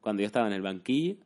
cuando 0.00 0.22
yo 0.22 0.26
estaba 0.26 0.46
en 0.46 0.54
el 0.54 0.62
banquillo, 0.62 1.16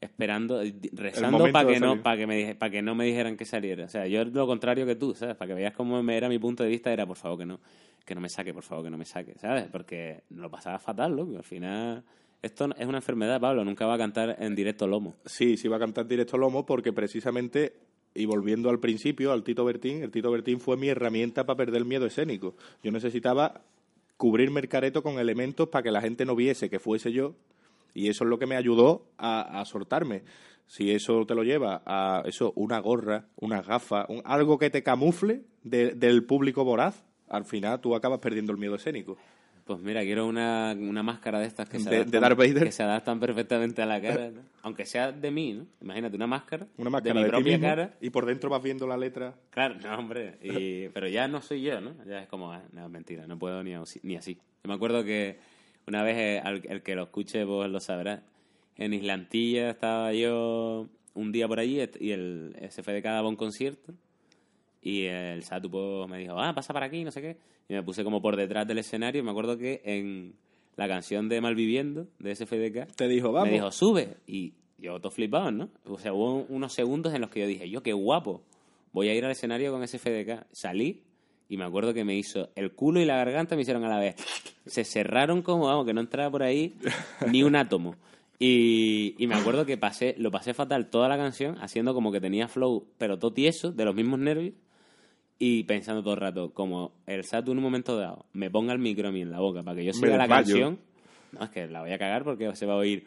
esperando, 0.00 0.62
eh, 0.62 0.74
rezando 0.92 1.50
para 1.50 1.68
que, 1.68 1.80
no, 1.80 2.02
para 2.02 2.16
que, 2.16 2.26
me, 2.26 2.54
para 2.54 2.70
que 2.70 2.82
no 2.82 2.94
me 2.94 3.04
dijeran 3.04 3.36
que 3.36 3.44
saliera. 3.44 3.84
O 3.84 3.88
sea, 3.88 4.06
yo 4.06 4.24
lo 4.24 4.46
contrario 4.46 4.86
que 4.86 4.96
tú, 4.96 5.14
¿sabes? 5.14 5.36
Para 5.36 5.48
que 5.48 5.54
veas 5.54 5.74
cómo 5.74 6.02
me 6.02 6.16
era 6.16 6.28
mi 6.28 6.38
punto 6.38 6.62
de 6.62 6.68
vista, 6.68 6.92
era, 6.92 7.06
por 7.06 7.16
favor, 7.16 7.38
que 7.38 7.46
no, 7.46 7.60
que 8.04 8.14
no 8.14 8.20
me 8.20 8.28
saque, 8.28 8.54
por 8.54 8.62
favor, 8.62 8.84
que 8.84 8.90
no 8.90 8.98
me 8.98 9.04
saque, 9.04 9.34
¿sabes? 9.38 9.66
Porque 9.70 10.22
lo 10.30 10.50
pasaba 10.50 10.78
fatal, 10.78 11.14
loco. 11.16 11.36
Al 11.36 11.44
final, 11.44 12.04
esto 12.42 12.68
es 12.78 12.86
una 12.86 12.98
enfermedad, 12.98 13.40
Pablo, 13.40 13.64
nunca 13.64 13.86
va 13.86 13.94
a 13.94 13.98
cantar 13.98 14.36
en 14.40 14.54
directo 14.54 14.86
lomo. 14.86 15.16
Sí, 15.26 15.56
sí 15.56 15.68
va 15.68 15.76
a 15.76 15.80
cantar 15.80 16.06
directo 16.06 16.38
Lomo 16.38 16.64
porque 16.66 16.92
precisamente, 16.92 17.74
y 18.14 18.26
volviendo 18.26 18.70
al 18.70 18.78
principio, 18.80 19.32
al 19.32 19.42
Tito 19.42 19.64
Bertín, 19.64 20.02
el 20.02 20.10
Tito 20.10 20.30
Bertín 20.30 20.60
fue 20.60 20.76
mi 20.76 20.88
herramienta 20.88 21.44
para 21.46 21.56
perder 21.56 21.78
el 21.82 21.84
miedo 21.84 22.06
escénico. 22.06 22.54
Yo 22.82 22.92
necesitaba 22.92 23.62
cubrirme 24.16 24.60
el 24.60 24.68
careto 24.68 25.02
con 25.02 25.18
elementos 25.18 25.68
para 25.68 25.82
que 25.82 25.90
la 25.90 26.00
gente 26.00 26.24
no 26.24 26.34
viese 26.36 26.70
que 26.70 26.78
fuese 26.78 27.12
yo 27.12 27.34
y 27.94 28.08
eso 28.08 28.24
es 28.24 28.30
lo 28.30 28.38
que 28.38 28.46
me 28.46 28.56
ayudó 28.56 29.06
a, 29.18 29.60
a 29.60 29.64
soltarme. 29.64 30.22
Si 30.66 30.90
eso 30.90 31.24
te 31.26 31.34
lo 31.34 31.42
lleva 31.44 31.82
a 31.86 32.22
eso, 32.26 32.52
una 32.54 32.78
gorra, 32.78 33.26
una 33.36 33.62
gafa, 33.62 34.06
un- 34.08 34.22
algo 34.24 34.58
que 34.58 34.70
te 34.70 34.82
camufle 34.82 35.42
de- 35.62 35.94
del 35.94 36.24
público 36.24 36.62
voraz, 36.64 37.02
al 37.28 37.44
final 37.44 37.80
tú 37.80 37.94
acabas 37.94 38.18
perdiendo 38.20 38.52
el 38.52 38.58
miedo 38.58 38.74
escénico. 38.74 39.16
Pues 39.68 39.80
mira, 39.82 40.00
quiero 40.02 40.26
una, 40.26 40.74
una 40.78 41.02
máscara 41.02 41.38
de 41.40 41.46
estas 41.46 41.68
que 41.68 41.78
se, 41.78 41.90
De- 41.90 41.96
de 41.96 42.00
adaptan, 42.02 42.20
Darth 42.22 42.38
Vader. 42.38 42.64
que 42.64 42.72
se 42.72 42.82
adaptan 42.82 43.20
perfectamente 43.20 43.82
a 43.82 43.86
la 43.86 44.00
cara, 44.00 44.30
¿no? 44.30 44.40
aunque 44.62 44.86
sea 44.86 45.12
de 45.12 45.30
mí, 45.30 45.52
¿no? 45.52 45.66
Imagínate, 45.82 46.16
una 46.16 46.26
máscara, 46.26 46.66
Una 46.78 46.88
máscara 46.88 47.12
de 47.14 47.20
de, 47.20 47.24
mi 47.26 47.30
propia 47.30 47.52
mismo, 47.58 47.68
cara. 47.68 47.94
y 48.00 48.08
por 48.08 48.24
dentro 48.24 48.48
vas 48.48 48.62
viendo 48.62 48.86
la 48.86 48.96
letra. 48.96 49.34
Claro, 49.50 49.74
no, 49.82 49.94
hombre. 49.98 50.38
Y- 50.42 50.88
pero 50.88 51.06
ya 51.06 51.28
no 51.28 51.42
soy 51.42 51.60
yo, 51.60 51.82
¿no? 51.82 51.92
Ya 52.06 52.22
es 52.22 52.28
como, 52.28 52.50
ah, 52.50 52.62
no, 52.72 52.88
mentira, 52.88 53.26
no 53.26 53.38
puedo 53.38 53.62
ni, 53.62 53.74
así- 53.74 54.00
ni 54.02 54.16
así. 54.16 54.36
Yo 54.36 54.68
me 54.68 54.74
acuerdo 54.74 55.04
que 55.04 55.36
una 55.86 56.02
vez, 56.02 56.16
eh, 56.16 56.42
el 56.70 56.82
que 56.82 56.94
lo 56.96 57.02
escuche, 57.02 57.44
pues 57.44 57.70
lo 57.70 57.78
sabrá. 57.80 58.22
En 58.78 58.94
Islantilla 58.94 59.68
estaba 59.70 60.14
yo 60.14 60.88
un 61.12 61.30
día 61.30 61.46
por 61.46 61.58
allí 61.60 61.78
y 62.00 62.12
el 62.12 62.56
SFDK 62.58 63.04
daba 63.04 63.28
un 63.28 63.36
concierto. 63.36 63.92
Y 64.80 65.04
el 65.04 65.42
Satu 65.42 65.70
pues, 65.70 66.08
me 66.08 66.18
dijo, 66.18 66.38
ah, 66.38 66.54
pasa 66.54 66.72
para 66.72 66.86
aquí, 66.86 67.04
no 67.04 67.10
sé 67.10 67.20
qué. 67.20 67.36
Y 67.68 67.74
me 67.74 67.82
puse 67.82 68.04
como 68.04 68.22
por 68.22 68.36
detrás 68.36 68.66
del 68.66 68.78
escenario. 68.78 69.22
Me 69.24 69.30
acuerdo 69.30 69.58
que 69.58 69.82
en 69.84 70.34
la 70.76 70.88
canción 70.88 71.28
de 71.28 71.40
Malviviendo, 71.40 72.06
de 72.18 72.34
SFDK, 72.34 72.94
Te 72.94 73.08
dijo, 73.08 73.32
vamos. 73.32 73.48
me 73.48 73.54
dijo, 73.54 73.72
sube. 73.72 74.16
Y 74.26 74.54
yo 74.78 75.00
todo 75.00 75.10
flipado, 75.10 75.50
¿no? 75.50 75.68
O 75.84 75.98
sea, 75.98 76.12
hubo 76.12 76.46
unos 76.48 76.72
segundos 76.72 77.12
en 77.14 77.20
los 77.20 77.30
que 77.30 77.40
yo 77.40 77.46
dije, 77.46 77.68
yo 77.68 77.82
qué 77.82 77.92
guapo. 77.92 78.42
Voy 78.92 79.08
a 79.08 79.14
ir 79.14 79.24
al 79.24 79.32
escenario 79.32 79.72
con 79.72 79.82
ese 79.82 79.98
FDK. 79.98 80.46
Salí 80.52 81.02
y 81.48 81.56
me 81.56 81.64
acuerdo 81.64 81.92
que 81.94 82.04
me 82.04 82.16
hizo 82.16 82.50
el 82.54 82.72
culo 82.72 83.00
y 83.00 83.04
la 83.04 83.16
garganta 83.16 83.56
me 83.56 83.62
hicieron 83.62 83.84
a 83.84 83.88
la 83.88 83.98
vez. 83.98 84.16
Se 84.66 84.84
cerraron 84.84 85.42
como, 85.42 85.66
vamos, 85.66 85.84
que 85.86 85.94
no 85.94 86.00
entraba 86.00 86.30
por 86.30 86.42
ahí 86.42 86.76
ni 87.26 87.42
un 87.42 87.56
átomo. 87.56 87.96
Y, 88.38 89.16
y 89.18 89.26
me 89.26 89.34
acuerdo 89.34 89.66
que 89.66 89.76
pasé, 89.76 90.14
lo 90.16 90.30
pasé 90.30 90.54
fatal 90.54 90.90
toda 90.90 91.08
la 91.08 91.16
canción, 91.16 91.56
haciendo 91.60 91.92
como 91.92 92.12
que 92.12 92.20
tenía 92.20 92.46
flow, 92.46 92.86
pero 92.96 93.18
todo 93.18 93.32
tieso, 93.32 93.72
de 93.72 93.84
los 93.84 93.94
mismos 93.96 94.20
nervios. 94.20 94.54
Y 95.38 95.62
pensando 95.64 96.02
todo 96.02 96.14
el 96.14 96.20
rato, 96.20 96.52
como 96.52 96.92
el 97.06 97.24
Satu 97.24 97.52
en 97.52 97.58
un 97.58 97.64
momento 97.64 97.96
dado 97.96 98.26
me 98.32 98.50
ponga 98.50 98.72
el 98.72 98.80
micro 98.80 99.08
a 99.08 99.12
mí 99.12 99.22
en 99.22 99.30
la 99.30 99.38
boca 99.38 99.62
para 99.62 99.76
que 99.76 99.84
yo 99.84 99.92
siga 99.92 100.16
la 100.16 100.26
canción, 100.26 100.80
no, 101.32 101.44
es 101.44 101.50
que 101.50 101.68
la 101.68 101.80
voy 101.80 101.92
a 101.92 101.98
cagar 101.98 102.24
porque 102.24 102.54
se 102.56 102.66
va 102.66 102.74
a 102.74 102.78
oír. 102.78 103.06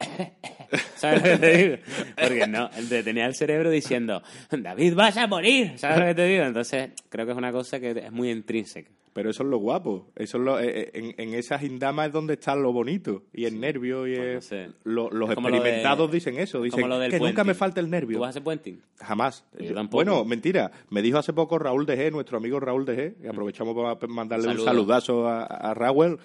¿Sabes 0.96 1.22
lo 1.22 1.30
que 1.30 1.38
te 1.38 1.56
digo? 1.56 1.76
Porque 2.20 2.46
no, 2.48 2.70
te 2.88 3.02
tenía 3.04 3.26
el 3.26 3.34
cerebro 3.34 3.70
diciendo, 3.70 4.22
David, 4.50 4.94
vas 4.94 5.16
a 5.16 5.26
morir. 5.28 5.78
¿Sabes 5.78 5.98
lo 5.98 6.06
que 6.06 6.14
te 6.14 6.26
digo? 6.26 6.44
Entonces, 6.44 6.90
creo 7.08 7.26
que 7.26 7.32
es 7.32 7.38
una 7.38 7.52
cosa 7.52 7.78
que 7.78 7.90
es 7.90 8.10
muy 8.10 8.30
intrínseca. 8.30 8.90
Pero 9.14 9.28
eso 9.28 9.42
es 9.42 9.48
lo 9.50 9.58
guapo. 9.58 10.06
Eso 10.16 10.38
es 10.38 10.42
lo, 10.44 10.58
eh, 10.58 10.64
eh, 10.74 10.90
en, 10.94 11.14
en 11.18 11.34
esas 11.34 11.62
indamas 11.62 12.06
es 12.06 12.12
donde 12.14 12.32
está 12.34 12.56
lo 12.56 12.72
bonito. 12.72 13.24
Y 13.34 13.44
el 13.44 13.60
nervio. 13.60 14.06
Y 14.06 14.16
Pues 14.16 14.26
no 14.26 14.32
el- 14.36 14.42
sé. 14.42 14.68
lo- 14.84 15.10
los 15.10 15.28
Es 15.28 15.34
como 15.34 15.48
lo 15.50 15.54
de- 15.56 15.58
experimentados 15.60 16.10
dicen 16.10 16.38
eso. 16.38 16.58
es 16.58 16.64
Dicen 16.64 16.80
como 16.80 16.94
lo 16.94 16.98
del 16.98 17.10
que 17.10 17.20
nunca 17.20 17.44
me 17.44 17.52
falta 17.52 17.80
el 17.80 17.90
nervio. 17.90 18.16
¿Tú 18.16 18.20
vas 18.22 18.28
a 18.28 18.30
hacer 18.30 18.42
puenting? 18.42 18.80
Jamás. 19.00 19.44
Yo 19.58 19.74
tampoco. 19.74 19.96
Bueno, 20.02 20.24
mentira. 20.24 20.70
Me 20.88 21.02
dijo 21.02 21.18
hace 21.18 21.34
poco 21.34 21.58
Raúl 21.58 21.84
DG, 21.84 22.10
nuestro 22.10 22.38
amigo 22.38 22.58
Raúl 22.58 22.86
DG, 22.86 23.16
y 23.22 23.26
aprovechamos 23.26 23.74
para 23.74 24.12
mandarle 24.12 24.48
un 24.48 24.60
saludazo 24.64 25.28
a, 25.28 25.42
a 25.44 25.74
Raúl, 25.74 26.18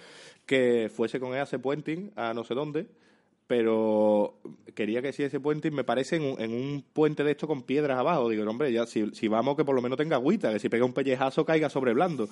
que 0.46 0.90
fuese 0.94 1.20
con 1.20 1.34
él 1.34 1.40
a 1.40 1.44
hacer 1.44 1.60
puenting 1.60 2.12
a 2.16 2.34
no 2.34 2.46
sé 2.46 2.54
dónde, 2.54 2.88
pero 3.48 4.36
quería 4.76 5.02
que 5.02 5.12
si 5.14 5.24
ese 5.24 5.40
puenting 5.40 5.74
me 5.74 5.84
parece 5.84 6.18
en 6.18 6.24
un, 6.24 6.42
en 6.42 6.54
un 6.54 6.84
puente 6.94 7.24
de 7.24 7.32
esto 7.32 7.48
con 7.48 7.64
piedras 7.64 7.98
abajo. 7.98 8.30
Digo, 8.30 8.50
hombre, 8.50 8.72
ya 8.72 8.86
si, 8.86 9.10
si 9.14 9.28
vamos 9.28 9.56
que 9.58 9.66
por 9.66 9.76
lo 9.76 9.82
menos 9.82 9.98
tenga 9.98 10.16
agüita, 10.18 10.52
que 10.54 10.60
si 10.60 10.70
pega 10.70 10.86
un 10.86 10.94
pellejazo 10.94 11.46
caiga 11.46 11.70
sobre 11.70 11.94
blando. 11.94 12.30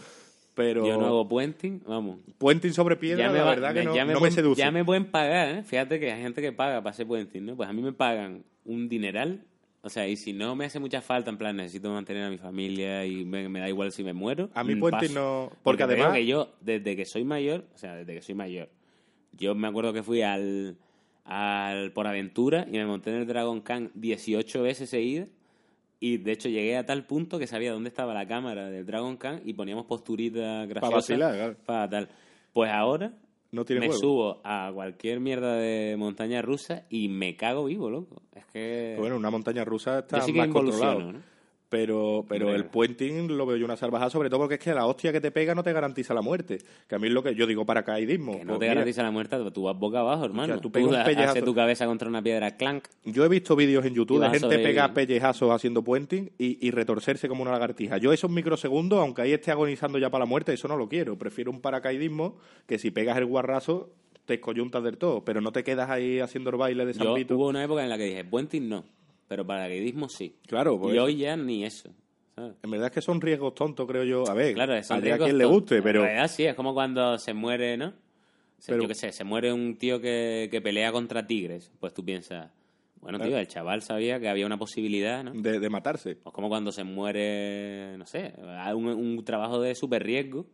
Pero 0.56 0.88
Yo 0.88 0.98
no 0.98 1.06
hago 1.08 1.28
puenting, 1.28 1.82
vamos. 1.86 2.20
puenting 2.38 2.74
sobre 2.74 2.96
piedra, 2.96 3.30
la 3.32 3.44
va- 3.44 3.50
verdad 3.52 3.74
que 3.74 3.84
no, 3.84 3.94
ya 3.94 4.06
me 4.06 4.14
no 4.14 4.22
me 4.22 4.32
seduce. 4.32 4.60
Ya 4.60 4.72
me 4.72 4.84
pueden 4.86 5.06
pagar, 5.06 5.50
¿eh? 5.50 5.64
Fíjate 5.64 6.00
que 6.00 6.12
hay 6.12 6.22
gente 6.22 6.42
que 6.42 6.52
paga 6.54 6.80
para 6.82 6.92
hacer 6.92 7.06
puenting, 7.06 7.46
¿no? 7.46 7.56
Pues 7.58 7.68
a 7.70 7.74
mí 7.74 7.82
me 7.82 7.92
pagan 7.92 8.44
un 8.64 8.88
dineral. 8.90 9.44
O 9.82 9.90
sea, 9.90 10.08
y 10.08 10.16
si 10.16 10.34
no 10.34 10.56
me 10.56 10.66
hace 10.66 10.80
mucha 10.80 11.02
falta, 11.02 11.30
en 11.30 11.38
plan, 11.38 11.56
necesito 11.58 11.92
mantener 11.92 12.24
a 12.24 12.30
mi 12.30 12.38
familia 12.38 13.06
y 13.06 13.24
me, 13.26 13.50
me 13.50 13.60
da 13.60 13.68
igual 13.70 13.92
si 13.92 14.04
me 14.04 14.14
muero. 14.14 14.50
A 14.56 14.64
mí 14.64 14.74
mm, 14.76 14.80
puenting 14.80 15.14
no- 15.14 15.52
porque 15.62 15.84
además- 15.84 16.14
que 16.14 16.26
yo, 16.26 16.54
desde 16.62 16.96
que 16.96 17.06
soy 17.06 17.24
mayor, 17.26 17.66
o 17.76 17.78
sea, 17.78 17.96
desde 17.98 18.14
que 18.16 18.22
soy 18.22 18.34
mayor, 18.34 18.70
yo 19.34 19.54
me 19.56 19.68
acuerdo 19.68 19.92
que 19.94 20.02
fui 20.04 20.22
al, 20.22 20.78
al 21.26 21.92
Por 21.92 22.08
Aventura 22.08 22.66
y 22.68 22.78
me 22.78 22.86
monté 22.86 23.10
en 23.12 23.18
el 23.18 23.28
Dragon 23.28 23.60
Khan 23.62 23.92
18 23.94 24.64
veces 24.64 24.90
seguidas. 24.90 25.28
Y 26.06 26.18
de 26.18 26.34
hecho 26.34 26.50
llegué 26.50 26.78
a 26.78 26.86
tal 26.86 27.06
punto 27.06 27.40
que 27.40 27.48
sabía 27.48 27.72
dónde 27.74 27.90
estaba 27.90 28.14
la 28.14 28.28
cámara 28.28 28.70
del 28.70 28.86
Dragon 28.86 29.18
Khan 29.18 29.42
y 29.44 29.54
poníamos 29.54 29.86
posturitas 29.88 30.68
graciosas. 30.68 30.94
vacilar, 30.96 31.34
claro. 31.34 31.56
Para 31.66 31.90
tal. 31.90 32.10
Pues 32.54 32.70
ahora 32.72 33.12
No 33.52 33.66
tiene 33.66 33.80
me 33.82 33.88
juego. 33.88 34.00
subo 34.02 34.42
a 34.44 34.70
cualquier 34.72 35.20
mierda 35.20 35.56
de 35.56 35.96
montaña 35.98 36.44
rusa 36.44 36.84
y 36.90 37.08
me 37.10 37.36
cago 37.36 37.66
vivo, 37.66 37.90
loco. 37.90 38.22
Es 38.36 38.46
que 38.54 38.96
Bueno, 39.00 39.16
una 39.16 39.32
montaña 39.32 39.64
rusa 39.66 40.00
está 40.00 40.20
yo 40.20 40.26
sí 40.26 40.34
que 40.34 40.40
más 40.40 40.50
controlado. 40.50 41.12
¿no? 41.14 41.20
Pero, 41.70 42.26
pero 42.30 42.54
el 42.54 42.66
puenting 42.66 43.36
lo 43.36 43.46
veo 43.46 43.58
yo 43.58 43.66
una 43.66 43.76
salvajada, 43.76 44.10
sobre 44.12 44.30
todo 44.30 44.42
porque 44.42 44.56
es 44.56 44.60
que 44.62 44.74
la 44.74 44.86
hostia 44.86 45.12
que 45.12 45.20
te 45.20 45.32
pega 45.32 45.56
no 45.56 45.64
te 45.64 45.74
garantiza 45.74 46.14
la 46.14 46.22
muerte. 46.22 46.60
Que 46.88 46.96
a 46.96 47.00
mí 47.00 47.08
es 47.08 47.14
lo 47.14 47.24
que 47.24 47.34
yo 47.34 47.48
digo 47.48 47.66
paracaidismo. 47.66 48.34
Que 48.34 48.46
no 48.46 48.54
Pues 48.54 48.60
te 48.60 48.66
mira, 48.66 48.74
garantiza 48.76 49.04
la 49.04 49.12
muerte, 49.12 49.38
tú 49.52 49.64
vas 49.64 49.78
boca 49.78 50.00
abajo, 50.00 50.26
hermano. 50.26 50.54
O 50.54 50.56
sea, 50.58 50.62
tú 50.62 50.72
pegas 50.72 50.90
un 50.92 51.04
pellejazo. 51.04 51.32
haces 51.32 51.44
tu 51.44 51.56
cabeza 51.56 51.86
contra 51.88 52.08
una 52.08 52.22
piedra, 52.22 52.56
clank. 52.56 52.86
Yo 53.04 53.26
he 53.26 53.30
visto 53.30 53.56
vídeos 53.56 53.84
en 53.86 53.94
YouTube 53.96 54.22
de 54.22 54.40
gente 54.40 54.60
pegar 54.60 54.94
pellejazos 54.94 55.52
haciendo 55.52 55.84
puenting 55.84 56.32
y, 56.38 56.66
y 56.66 56.72
retorcerse 56.72 57.28
como 57.28 57.42
una 57.42 57.52
lagartija. 57.52 57.98
Yo 57.98 58.14
esos 58.14 58.30
microsegundos, 58.30 59.00
aunque 59.00 59.24
ahí 59.24 59.34
esté 59.34 59.52
agonizando 59.52 59.98
ya 59.98 60.10
para 60.10 60.24
la 60.24 60.30
muerte, 60.30 60.54
eso 60.54 60.68
no 60.68 60.78
lo 60.78 60.88
quiero. 60.88 61.18
Prefiero 61.18 61.50
un 61.52 61.62
paracaidismo 61.62 62.38
que 62.68 62.78
si 62.78 62.92
pegas 62.92 63.18
el 63.18 63.26
guarrazo 63.26 63.90
te 64.26 64.36
escoyuntas 64.36 64.84
del 64.84 64.98
todo, 64.98 65.24
pero 65.24 65.42
no 65.42 65.52
te 65.52 65.64
quedas 65.64 65.90
ahí 65.90 66.20
haciendo 66.20 66.50
el 66.52 66.56
baile 66.58 66.86
de 66.86 66.94
San 66.94 67.06
Yo 67.08 67.14
Pito. 67.16 67.36
hubo 67.38 67.48
una 67.48 67.64
época 67.64 67.84
en 67.84 67.90
la 67.90 67.98
que 67.98 68.06
dije, 68.06 68.24
puenting 68.26 68.68
no, 68.70 68.84
pero 69.28 69.46
paracaidismo 69.46 70.10
sí. 70.10 70.36
Claro, 70.48 70.80
pues 70.80 70.96
y 70.96 71.00
hoy 71.00 71.18
ya 71.18 71.36
ni 71.36 71.64
eso. 71.66 71.90
¿sabes? 72.36 72.54
en 72.64 72.70
verdad 72.72 72.88
es 72.88 72.94
que 72.94 73.02
son 73.02 73.22
riesgos 73.22 73.56
tontos, 73.56 73.88
creo 73.88 74.04
yo. 74.04 74.28
A 74.30 74.34
ver, 74.34 74.54
Claro, 74.54 74.74
a 74.74 75.18
quien 75.18 75.38
le 75.38 75.46
guste, 75.46 75.82
pero... 75.82 76.00
En 76.02 76.06
realidad 76.08 76.28
sí, 76.30 76.44
es 76.46 76.54
como 76.56 76.74
cuando 76.74 77.18
se 77.18 77.34
muere, 77.34 77.78
¿no? 77.78 77.94
Se- 78.60 78.72
Pero- 78.74 78.84
Yo 78.84 78.88
qué 78.90 78.96
sé, 78.96 79.12
se 79.12 79.24
muere 79.24 79.54
un 79.54 79.78
tío 79.78 80.02
que, 80.02 80.50
que 80.52 80.62
pelea 80.62 80.92
contra 80.92 81.26
tigres. 81.28 81.72
Pues 81.80 81.94
tú 81.94 82.04
piensas, 82.04 82.52
bueno, 83.00 83.20
tío, 83.20 83.38
el 83.38 83.48
chaval 83.48 83.82
sabía 83.84 84.20
que 84.20 84.28
había 84.28 84.46
una 84.46 84.58
posibilidad, 84.58 85.24
¿no? 85.24 85.32
De, 85.34 85.60
de 85.60 85.70
matarse. 85.70 86.18
O 86.24 86.32
como 86.34 86.50
cuando 86.50 86.72
se 86.72 86.84
muere, 86.84 87.96
no 87.98 88.06
sé, 88.06 88.34
un, 88.76 88.88
un 88.88 89.24
trabajo 89.24 89.62
de 89.62 89.76
super 89.76 90.04
riesgo, 90.04 90.46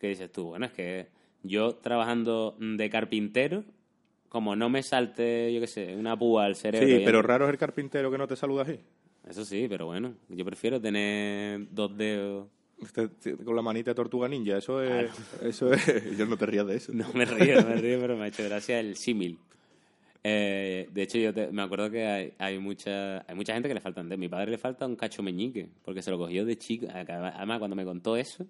que 0.00 0.08
dices 0.08 0.32
tú, 0.32 0.44
bueno, 0.46 0.66
es 0.66 0.72
que 0.72 1.08
yo 1.42 1.74
trabajando 1.76 2.56
de 2.58 2.90
carpintero, 2.90 3.64
como 4.28 4.54
no 4.56 4.68
me 4.68 4.82
salte, 4.82 5.52
yo 5.52 5.60
qué 5.60 5.66
sé, 5.66 5.96
una 5.96 6.16
púa 6.18 6.44
al 6.44 6.56
cerebro. 6.56 6.86
Sí, 6.86 7.02
pero 7.04 7.22
raro 7.22 7.46
es 7.46 7.50
el 7.52 7.58
carpintero 7.58 8.10
que 8.10 8.18
no 8.18 8.26
te 8.28 8.36
saluda 8.36 8.62
así. 8.62 8.78
Eso 9.28 9.44
sí, 9.44 9.66
pero 9.68 9.86
bueno, 9.86 10.14
yo 10.28 10.44
prefiero 10.44 10.80
tener 10.80 11.66
dos 11.70 11.96
dedos. 11.96 12.48
Este- 12.80 13.36
con 13.44 13.56
la 13.56 13.62
manita 13.62 13.90
de 13.90 13.94
tortuga 13.96 14.28
ninja, 14.28 14.56
eso 14.58 14.80
es... 14.82 15.10
Eso 15.42 15.72
es... 15.72 16.16
Yo 16.16 16.26
no 16.26 16.36
te 16.36 16.46
rías 16.46 16.66
de 16.66 16.76
eso. 16.76 16.92
No 16.94 17.12
me 17.12 17.24
río, 17.24 17.60
no 17.60 17.68
me 17.68 17.76
río, 17.76 17.98
pero 18.00 18.16
me 18.16 18.24
ha 18.24 18.28
hecho 18.28 18.44
gracia 18.44 18.78
el 18.80 18.96
símil. 18.96 19.36
Eh, 20.24 20.88
de 20.92 21.02
hecho, 21.02 21.18
yo 21.18 21.32
te- 21.32 21.50
me 21.52 21.62
acuerdo 21.62 21.90
que 21.90 22.06
hay, 22.06 22.32
hay, 22.38 22.58
mucha, 22.58 23.18
hay 23.28 23.34
mucha 23.34 23.52
gente 23.54 23.68
que 23.68 23.74
le 23.74 23.80
faltan. 23.80 24.08
De 24.08 24.16
mi 24.16 24.28
padre 24.28 24.50
le 24.52 24.58
falta 24.58 24.86
un 24.86 24.96
cacho 24.96 25.22
meñique, 25.22 25.68
porque 25.84 26.02
se 26.02 26.10
lo 26.10 26.18
cogió 26.18 26.44
de 26.44 26.56
chico. 26.56 26.86
Además, 26.92 27.58
cuando 27.58 27.76
me 27.76 27.84
contó 27.84 28.16
eso, 28.16 28.46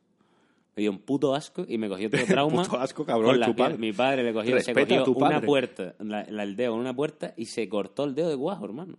me 0.78 0.82
dio 0.82 0.92
un 0.92 1.00
puto 1.00 1.34
asco 1.34 1.64
y 1.68 1.76
me 1.76 1.88
cogió 1.88 2.08
todo 2.10 2.24
trauma. 2.24 2.62
Puto 2.62 2.78
asco, 2.78 3.04
cabrón, 3.04 3.40
con 3.40 3.56
la. 3.56 3.70
Mi 3.70 3.92
padre 3.92 4.22
le 4.22 4.32
cogió, 4.32 4.50
se 4.60 4.72
Respeta 4.72 5.04
cogió 5.04 5.12
una 5.26 5.40
puerta, 5.40 5.94
la- 5.98 6.24
la- 6.30 6.44
el 6.44 6.54
dedo 6.54 6.70
con 6.72 6.80
una 6.80 6.94
puerta 6.94 7.34
y 7.36 7.46
se 7.46 7.68
cortó 7.68 8.04
el 8.04 8.14
dedo 8.14 8.28
de 8.28 8.36
guajo, 8.36 8.64
hermano. 8.64 8.96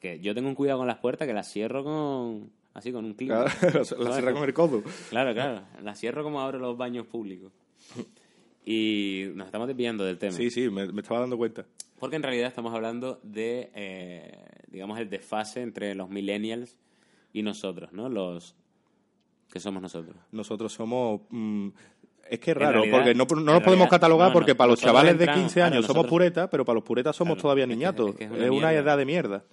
Que 0.00 0.20
yo 0.20 0.34
tengo 0.34 0.48
un 0.48 0.54
cuidado 0.54 0.78
con 0.78 0.86
las 0.86 0.96
puertas 0.98 1.28
que 1.28 1.34
las 1.34 1.50
cierro 1.52 1.84
con 1.84 2.50
así 2.72 2.92
con 2.92 3.04
un 3.04 3.12
clic. 3.14 3.28
Claro, 3.28 3.50
la 3.98 4.12
cierra 4.12 4.32
con 4.32 4.44
el 4.44 4.54
codo. 4.54 4.82
Claro, 5.10 5.34
claro. 5.34 5.62
La 5.82 5.94
cierro 5.94 6.22
como 6.24 6.40
abro 6.40 6.58
los 6.58 6.76
baños 6.78 7.06
públicos. 7.06 7.52
Y 8.64 9.26
nos 9.34 9.46
estamos 9.46 9.68
desviando 9.68 10.04
del 10.04 10.18
tema. 10.18 10.32
Sí, 10.32 10.50
sí, 10.50 10.68
me, 10.70 10.86
me 10.92 11.00
estaba 11.02 11.20
dando 11.20 11.36
cuenta. 11.36 11.66
Porque 11.98 12.16
en 12.16 12.22
realidad 12.22 12.48
estamos 12.48 12.74
hablando 12.74 13.20
de, 13.22 13.70
eh, 13.74 14.38
digamos, 14.68 14.98
el 14.98 15.08
desfase 15.08 15.62
entre 15.62 15.94
los 15.94 16.08
millennials 16.10 16.76
y 17.32 17.42
nosotros, 17.42 17.92
¿no? 17.92 18.08
Los, 18.08 18.54
¿Qué 19.52 19.60
somos 19.60 19.82
nosotros? 19.82 20.16
Nosotros 20.32 20.72
somos... 20.72 21.20
mm, 21.30 21.68
es 22.28 22.40
que 22.40 22.50
es 22.50 22.56
raro, 22.56 22.72
realidad- 22.82 22.96
porque 22.98 23.14
no, 23.14 23.24
no 23.44 23.52
nos 23.54 23.62
podemos 23.62 23.88
catalogar 23.88 24.28
no, 24.28 24.32
porque 24.32 24.52
no, 24.52 24.56
para 24.56 24.70
los 24.70 24.80
chavales 24.80 25.16
de 25.16 25.24
entramos- 25.24 25.42
15 25.44 25.62
años 25.62 25.78
claro, 25.86 25.94
somos 25.94 26.06
puretas, 26.08 26.48
pero 26.50 26.64
para 26.64 26.74
los 26.74 26.84
puretas 26.84 27.14
somos 27.14 27.34
Claro, 27.34 27.42
todavía 27.42 27.64
que- 27.66 27.74
niñatos. 27.74 28.10
es 28.10 28.16
que 28.16 28.24
es 28.24 28.32
es 28.32 28.50
una 28.50 28.72
edad 28.72 28.98
de 28.98 29.04
mierda. 29.04 29.44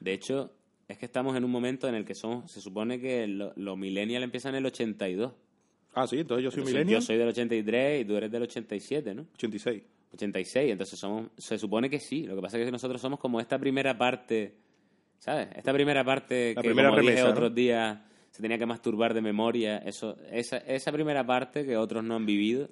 De 0.00 0.12
hecho, 0.12 0.52
es 0.88 0.98
que 0.98 1.06
estamos 1.06 1.36
en 1.36 1.44
un 1.44 1.50
momento 1.50 1.88
en 1.88 1.96
el 1.96 2.04
que 2.04 2.14
somos, 2.14 2.50
se 2.50 2.60
supone 2.60 3.00
que 3.00 3.26
lo- 3.26 3.52
los 3.56 3.76
millennials 3.76 4.22
empiezan 4.24 4.54
en 4.54 4.58
el 4.58 4.66
82. 4.66 5.32
Ah, 5.94 6.06
sí, 6.06 6.20
entonces 6.20 6.44
yo 6.44 6.50
soy 6.50 6.58
Entonces, 6.60 6.74
millennial. 6.74 7.00
Yo 7.00 7.06
soy 7.06 7.16
del 7.16 7.28
83 7.28 8.02
y 8.02 8.04
tú 8.04 8.16
eres 8.16 8.30
del 8.30 8.42
87, 8.42 9.14
¿no? 9.14 9.26
86. 9.34 9.82
86, 10.12 10.70
entonces 10.72 10.98
somos, 10.98 11.28
se 11.36 11.58
supone 11.58 11.90
que 11.90 11.98
sí. 11.98 12.22
Lo 12.26 12.36
que 12.36 12.42
pasa 12.42 12.56
es 12.58 12.64
que 12.66 12.70
nosotros 12.70 13.00
somos 13.00 13.18
como 13.18 13.40
esta 13.40 13.58
primera 13.58 13.98
parte, 13.98 14.54
¿sabes? 15.18 15.48
Esta 15.56 15.72
primera 15.72 16.04
parte 16.04 16.52
La 16.54 16.62
que, 16.62 16.68
primera 16.68 16.90
como 16.90 17.00
dije 17.00 17.10
remesa, 17.14 17.26
¿no? 17.28 17.32
otros 17.32 17.54
días, 17.54 17.98
se 18.36 18.42
tenía 18.42 18.58
que 18.58 18.66
masturbar 18.66 19.14
de 19.14 19.22
memoria. 19.22 19.78
Eso, 19.78 20.14
esa, 20.30 20.58
esa 20.58 20.92
primera 20.92 21.24
parte 21.24 21.64
que 21.64 21.78
otros 21.78 22.04
no 22.04 22.16
han 22.16 22.26
vivido 22.26 22.68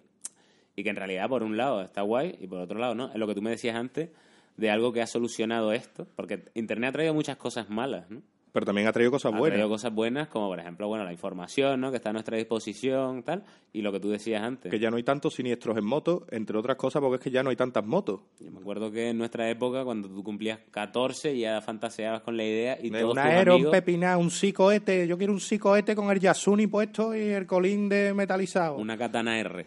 y 0.77 0.83
que 0.83 0.91
en 0.91 0.97
realidad, 0.97 1.27
por 1.27 1.43
un 1.43 1.57
lado, 1.57 1.81
está 1.81 2.03
guay 2.03 2.37
y 2.39 2.47
por 2.47 2.61
otro 2.61 2.79
lado, 2.79 2.95
no. 2.95 3.09
Es 3.09 3.15
lo 3.15 3.27
que 3.27 3.35
tú 3.35 3.41
me 3.41 3.49
decías 3.49 3.75
antes 3.75 4.11
de 4.59 4.71
algo 4.71 4.93
que 4.93 5.01
ha 5.01 5.07
solucionado 5.07 5.73
esto, 5.73 6.07
porque 6.17 6.51
Internet 6.53 6.91
ha 6.91 6.93
traído 6.93 7.15
muchas 7.15 7.39
cosas 7.39 7.71
malas, 7.71 8.11
¿no? 8.11 8.21
Pero 8.55 8.67
también 8.67 8.87
ha 8.87 8.93
traído 8.93 9.11
cosas 9.11 9.35
ha 9.35 9.37
buenas. 9.37 9.57
traído 9.57 9.69
cosas 9.69 9.93
buenas 9.93 10.29
como, 10.29 10.47
por 10.47 10.61
ejemplo, 10.61 10.87
bueno, 10.87 11.05
la 11.05 11.11
información, 11.11 11.81
¿no? 11.81 11.91
Que 11.91 11.97
está 11.97 12.11
a 12.11 12.13
nuestra 12.13 12.37
disposición, 12.37 13.25
tal, 13.25 13.43
y 13.73 13.83
lo 13.83 13.91
que 13.91 13.99
tú 13.99 14.11
decías 14.11 14.45
antes. 14.45 14.71
Que 14.71 14.79
ya 14.79 14.93
no 14.93 14.97
hay 14.97 15.03
tantos 15.03 15.35
siniestros 15.35 15.77
en 15.77 15.85
moto, 15.85 16.25
entre 16.31 16.57
otras 16.57 16.77
cosas 16.77 17.03
porque 17.03 17.17
es 17.17 17.21
que 17.21 17.33
ya 17.33 17.43
no 17.43 17.51
hay 17.51 17.57
tantas 17.57 17.85
motos. 17.85 18.21
Yo 18.39 18.53
me 18.53 18.61
acuerdo 18.61 18.93
que 18.93 19.11
en 19.11 19.19
nuestra 19.19 19.51
época, 19.51 19.83
cuando 19.83 20.09
tú 20.09 20.23
cumplías 20.23 20.61
14, 20.71 21.37
ya 21.37 21.61
fantaseabas 21.63 22.23
con 22.23 22.37
la 22.37 22.45
idea 22.45 22.79
y 22.81 22.93
todos 22.93 23.03
un 23.03 23.09
tus 23.17 23.19
aero, 23.19 23.57
un 23.57 23.71
pepinado, 23.73 24.21
un 24.21 24.31
psicoete. 24.31 25.09
Yo 25.09 25.19
quiero 25.19 25.33
un 25.33 25.41
psicoete 25.41 25.97
con 25.97 26.09
el 26.13 26.21
Yasuni 26.21 26.69
puesto 26.69 27.13
y 27.13 27.23
el 27.23 27.49
colín 27.49 27.89
de 27.89 28.15
metalizado. 28.15 28.77
Una 28.77 28.97
katana 28.97 29.37
R. 29.37 29.67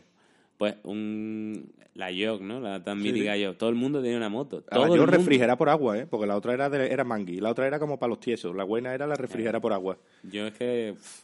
Pues 0.58 0.76
un... 0.84 1.74
La 1.98 2.12
Yok, 2.12 2.42
¿no? 2.42 2.60
La 2.62 2.84
tan 2.84 3.02
Sí, 3.02 3.12
mítica 3.12 3.34
sí. 3.34 3.42
Yok. 3.42 3.58
Todo 3.58 3.70
el 3.72 3.76
mundo 3.76 4.02
tenía 4.02 4.18
una 4.18 4.30
moto. 4.30 4.64
Ah, 4.70 4.76
Todo 4.76 4.84
el 4.86 4.90
yo 4.92 4.98
mundo. 4.98 5.12
refrigerada 5.18 5.58
por 5.58 5.68
agua, 5.68 5.98
¿eh? 5.98 6.06
Porque 6.08 6.28
la 6.28 6.36
otra 6.38 6.54
era, 6.54 6.70
de, 6.70 6.88
era 6.92 7.04
mangui. 7.04 7.40
La 7.40 7.50
otra 7.50 7.66
era 7.68 7.80
como 7.80 7.98
para 7.98 8.10
los 8.12 8.20
tiesos. 8.20 8.56
La 8.56 8.64
buena 8.64 8.94
era 8.94 9.08
la 9.08 9.16
Eh. 9.16 9.18
refrigerada 9.18 9.60
por 9.60 9.74
agua. 9.74 9.98
Yo 10.24 10.46
es 10.48 10.54
que... 10.54 10.94
pff, 10.96 11.24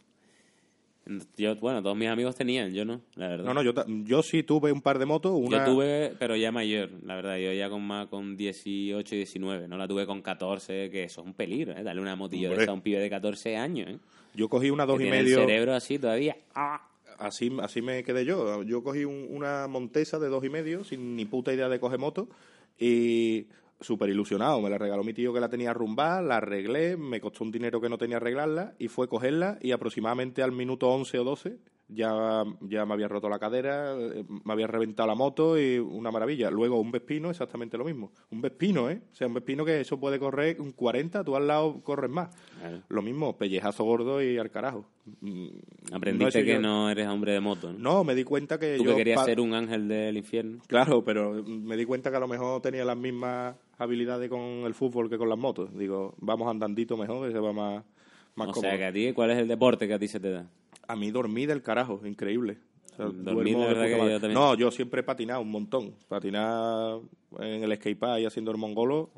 Yo, 1.37 1.55
bueno, 1.57 1.83
todos 1.83 1.95
mis 1.97 2.07
amigos 2.07 2.33
tenían, 2.35 2.73
yo 2.73 2.85
no, 2.85 3.01
la 3.15 3.27
verdad. 3.27 3.45
No, 3.45 3.53
no, 3.53 3.61
yo, 3.61 3.73
yo 4.05 4.23
sí 4.23 4.41
tuve 4.41 4.71
un 4.71 4.81
par 4.81 4.97
de 4.99 5.05
motos. 5.05 5.33
Una... 5.35 5.59
Yo 5.65 5.73
tuve, 5.73 6.13
pero 6.17 6.35
ya 6.37 6.51
mayor, 6.51 6.89
la 7.05 7.15
verdad. 7.17 7.37
Yo 7.37 7.51
ya 7.51 7.69
con 7.69 7.81
más 7.85 8.07
con 8.07 8.35
18 8.37 9.13
y 9.13 9.17
19. 9.17 9.67
No 9.67 9.77
la 9.77 9.87
tuve 9.87 10.05
con 10.07 10.21
14, 10.21 10.89
que 10.89 11.03
eso 11.03 11.21
es 11.21 11.27
un 11.27 11.33
peligro, 11.33 11.73
¿eh? 11.73 11.83
Darle 11.83 12.01
una 12.01 12.15
de 12.15 12.53
esa 12.55 12.71
a 12.71 12.73
un 12.73 12.81
pibe 12.81 12.99
de 12.99 13.09
14 13.09 13.57
años, 13.57 13.89
¿eh? 13.89 13.97
Yo 14.33 14.47
cogí 14.49 14.69
una 14.71 14.85
dos 14.85 14.97
que 14.97 15.03
y 15.03 15.07
tiene 15.11 15.23
medio. 15.23 15.39
el 15.41 15.45
cerebro 15.45 15.73
así 15.75 15.99
todavía. 15.99 16.35
¡Ah! 16.55 16.81
Así, 17.19 17.51
así 17.61 17.81
me 17.81 18.03
quedé 18.03 18.25
yo. 18.25 18.63
Yo 18.63 18.83
cogí 18.83 19.05
un- 19.05 19.27
una 19.29 19.67
Montesa 19.67 20.19
de 20.19 20.29
dos 20.29 20.43
y 20.43 20.49
medio, 20.49 20.83
sin 20.83 21.15
ni 21.15 21.25
puta 21.25 21.53
idea 21.53 21.69
de 21.69 21.79
coger 21.79 21.99
moto, 21.99 22.29
y 22.77 23.47
súper 23.79 24.09
ilusionado. 24.09 24.61
Me 24.61 24.69
la 24.69 24.77
regaló 24.77 25.03
mi 25.03 25.13
tío 25.13 25.33
que 25.33 25.39
la 25.39 25.49
tenía 25.49 25.71
arrumbada, 25.71 26.21
la 26.21 26.37
arreglé, 26.37 26.97
me 26.97 27.19
costó 27.21 27.43
un 27.43 27.51
dinero 27.51 27.81
que 27.81 27.89
no 27.89 27.97
tenía 27.97 28.17
arreglarla, 28.17 28.73
y 28.79 28.87
fue 28.87 29.07
cogerla, 29.07 29.57
y 29.61 29.71
aproximadamente 29.71 30.41
al 30.41 30.51
minuto 30.51 30.89
11 30.89 31.19
o 31.19 31.23
12 31.23 31.57
ya, 31.93 32.43
ya 32.61 32.85
me 32.85 32.93
había 32.93 33.07
roto 33.07 33.29
la 33.29 33.39
cadera, 33.39 33.93
eh, 33.97 34.23
me 34.43 34.53
había 34.53 34.67
reventado 34.67 35.07
la 35.07 35.15
moto, 35.15 35.59
y 35.59 35.77
una 35.79 36.11
maravilla. 36.11 36.49
Luego 36.51 36.79
un 36.79 36.91
Vespino, 36.91 37.29
exactamente 37.29 37.77
lo 37.77 37.85
mismo. 37.85 38.11
Un 38.31 38.41
Vespino, 38.41 38.89
¿eh? 38.89 39.01
O 39.11 39.15
sea, 39.15 39.27
un 39.27 39.33
Vespino 39.33 39.63
que 39.65 39.81
eso 39.81 39.99
puede 39.99 40.19
correr 40.19 40.59
un 40.59 40.71
40, 40.71 41.23
tú 41.23 41.35
al 41.35 41.47
lado 41.47 41.81
corres 41.83 42.09
más. 42.11 42.29
Claro. 42.59 42.81
Lo 42.89 43.01
mismo, 43.01 43.37
pellejazo 43.37 43.83
gordo 43.83 44.21
y 44.21 44.37
al 44.37 44.49
carajo. 44.51 44.85
Mm, 45.21 45.47
Aprendiste 45.91 46.39
no 46.39 46.45
que 46.45 46.53
yo- 46.53 46.61
no 46.61 46.89
eres 46.89 47.07
hombre 47.07 47.33
de 47.33 47.39
moto, 47.41 47.73
¿no? 47.73 47.79
no, 47.79 48.03
me 48.05 48.15
di 48.15 48.23
cuenta 48.23 48.57
que 48.57 48.77
Tú 48.77 48.85
yo... 48.85 48.91
que 48.91 48.97
querías 48.97 49.17
pa- 49.19 49.25
ser 49.25 49.41
un 49.41 49.53
ángel 49.53 49.87
del 49.87 50.15
infierno. 50.17 50.59
Claro, 50.67 51.03
pero 51.03 51.43
me 51.45 51.75
di 51.75 51.83
cuenta 51.85 52.09
que 52.09 52.15
a 52.17 52.19
lo 52.21 52.27
mejor 52.27 52.61
tenía 52.61 52.85
las 52.85 52.95
mismas 52.97 53.55
habilidades 53.77 54.29
con 54.29 54.39
el 54.39 54.73
fútbol 54.73 55.09
que 55.09 55.17
con 55.17 55.27
las 55.27 55.37
motos. 55.37 55.77
Digo, 55.77 56.15
vamos 56.19 56.47
andandito 56.49 56.95
mejor, 56.95 57.27
que 57.27 57.33
se 57.33 57.39
va 57.39 57.51
más, 57.51 57.83
más 58.35 58.49
O 58.49 58.51
cómodo. 58.51 58.69
sea, 58.69 58.77
que 58.77 58.85
a 58.85 58.93
ti, 58.93 59.13
¿cuál 59.13 59.31
es 59.31 59.37
el 59.39 59.47
deporte 59.47 59.87
que 59.87 59.93
a 59.93 59.99
ti 59.99 60.07
se 60.07 60.19
te 60.19 60.31
da? 60.31 60.47
A 60.87 60.95
mí 60.95 61.11
dormí 61.11 61.45
del 61.45 61.61
carajo, 61.61 62.01
increíble. 62.05 62.57
O 62.93 62.95
sea, 62.95 63.05
duermo 63.05 63.59
la 63.59 63.67
de 63.67 63.73
verdad 63.73 63.85
que 63.85 63.97
yo 63.97 64.19
también. 64.19 64.33
No, 64.33 64.55
yo 64.55 64.69
siempre 64.71 65.01
he 65.01 65.03
patinado 65.03 65.41
un 65.41 65.49
montón. 65.49 65.95
Patinar 66.07 66.99
en 67.39 67.63
el 67.63 67.75
skatepark 67.75 68.21
y 68.21 68.25
haciendo 68.25 68.51
el 68.51 68.57
mongolo 68.57 69.09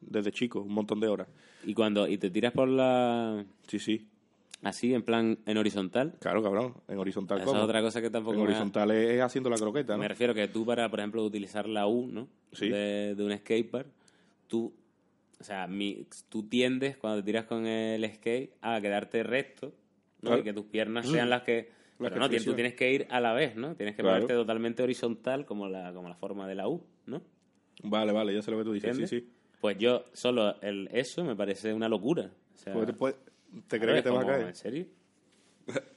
desde 0.00 0.32
chico, 0.32 0.60
un 0.60 0.72
montón 0.74 1.00
de 1.00 1.08
horas. 1.08 1.28
Y 1.64 1.74
cuando 1.74 2.08
y 2.08 2.18
te 2.18 2.30
tiras 2.30 2.52
por 2.52 2.68
la... 2.68 3.44
Sí, 3.68 3.78
sí. 3.78 4.08
Así, 4.62 4.94
en 4.94 5.02
plan, 5.02 5.38
en 5.46 5.56
horizontal. 5.58 6.14
Claro, 6.20 6.42
cabrón. 6.42 6.74
En 6.88 6.98
horizontal 6.98 7.38
Esa 7.38 7.46
¿cómo? 7.46 7.58
es 7.58 7.64
otra 7.64 7.80
cosa 7.82 8.00
que 8.00 8.10
tampoco 8.10 8.34
En 8.34 8.40
me 8.42 8.46
horizontal 8.46 8.90
es 8.92 9.20
haciendo 9.20 9.50
la 9.50 9.56
croqueta, 9.56 9.94
¿no? 9.94 9.98
Me 10.00 10.08
refiero 10.08 10.34
que 10.34 10.46
tú 10.48 10.64
para, 10.64 10.88
por 10.88 11.00
ejemplo, 11.00 11.24
utilizar 11.24 11.68
la 11.68 11.86
U, 11.86 12.06
¿no? 12.06 12.28
Sí. 12.52 12.68
De, 12.68 13.14
de 13.16 13.24
un 13.24 13.36
skatepark, 13.36 13.88
tú, 14.46 14.72
o 15.42 15.44
sea, 15.44 15.66
mi, 15.66 16.06
tú 16.28 16.44
tiendes 16.48 16.96
cuando 16.96 17.18
te 17.20 17.26
tiras 17.26 17.44
con 17.44 17.66
el 17.66 18.10
skate 18.14 18.54
a 18.62 18.80
quedarte 18.80 19.22
recto, 19.22 19.66
¿no? 20.22 20.28
Claro. 20.30 20.40
Y 20.40 20.44
que 20.44 20.52
tus 20.52 20.64
piernas 20.66 21.06
sean 21.08 21.28
las 21.30 21.42
que... 21.42 21.68
Las 21.98 22.10
Pero 22.10 22.14
que 22.14 22.20
no, 22.20 22.28
tien- 22.28 22.44
tú 22.44 22.54
tienes 22.54 22.74
que 22.74 22.92
ir 22.92 23.06
a 23.10 23.20
la 23.20 23.32
vez, 23.32 23.54
¿no? 23.56 23.74
Tienes 23.76 23.94
que 23.94 24.02
Claro. 24.02 24.16
moverte 24.22 24.34
totalmente 24.34 24.82
horizontal 24.82 25.44
como 25.44 25.68
la, 25.68 25.92
como 25.92 26.08
la 26.08 26.14
forma 26.16 26.48
de 26.48 26.54
la 26.54 26.68
U, 26.68 26.82
¿no? 27.06 27.22
Vale, 27.82 28.12
vale, 28.12 28.34
ya 28.34 28.42
sé 28.42 28.50
lo 28.50 28.58
que 28.58 28.64
tú 28.64 28.72
dices. 28.72 28.90
¿Entiendes? 28.90 29.10
Sí, 29.10 29.20
sí. 29.20 29.32
Pues 29.60 29.78
yo, 29.78 30.04
solo 30.12 30.60
el, 30.62 30.88
eso 30.92 31.24
me 31.24 31.36
parece 31.36 31.72
una 31.74 31.88
locura. 31.88 32.30
O 32.54 32.56
sea, 32.56 32.72
Porque 32.72 32.92
te, 32.92 32.98
puede- 32.98 33.14
¿te 33.68 33.78
claro, 33.78 33.82
crees 33.82 33.96
que 33.98 34.02
te 34.02 34.10
va 34.14 34.20
a 34.22 34.26
caer? 34.26 34.46
¿En 34.48 34.54
serio? 34.54 34.86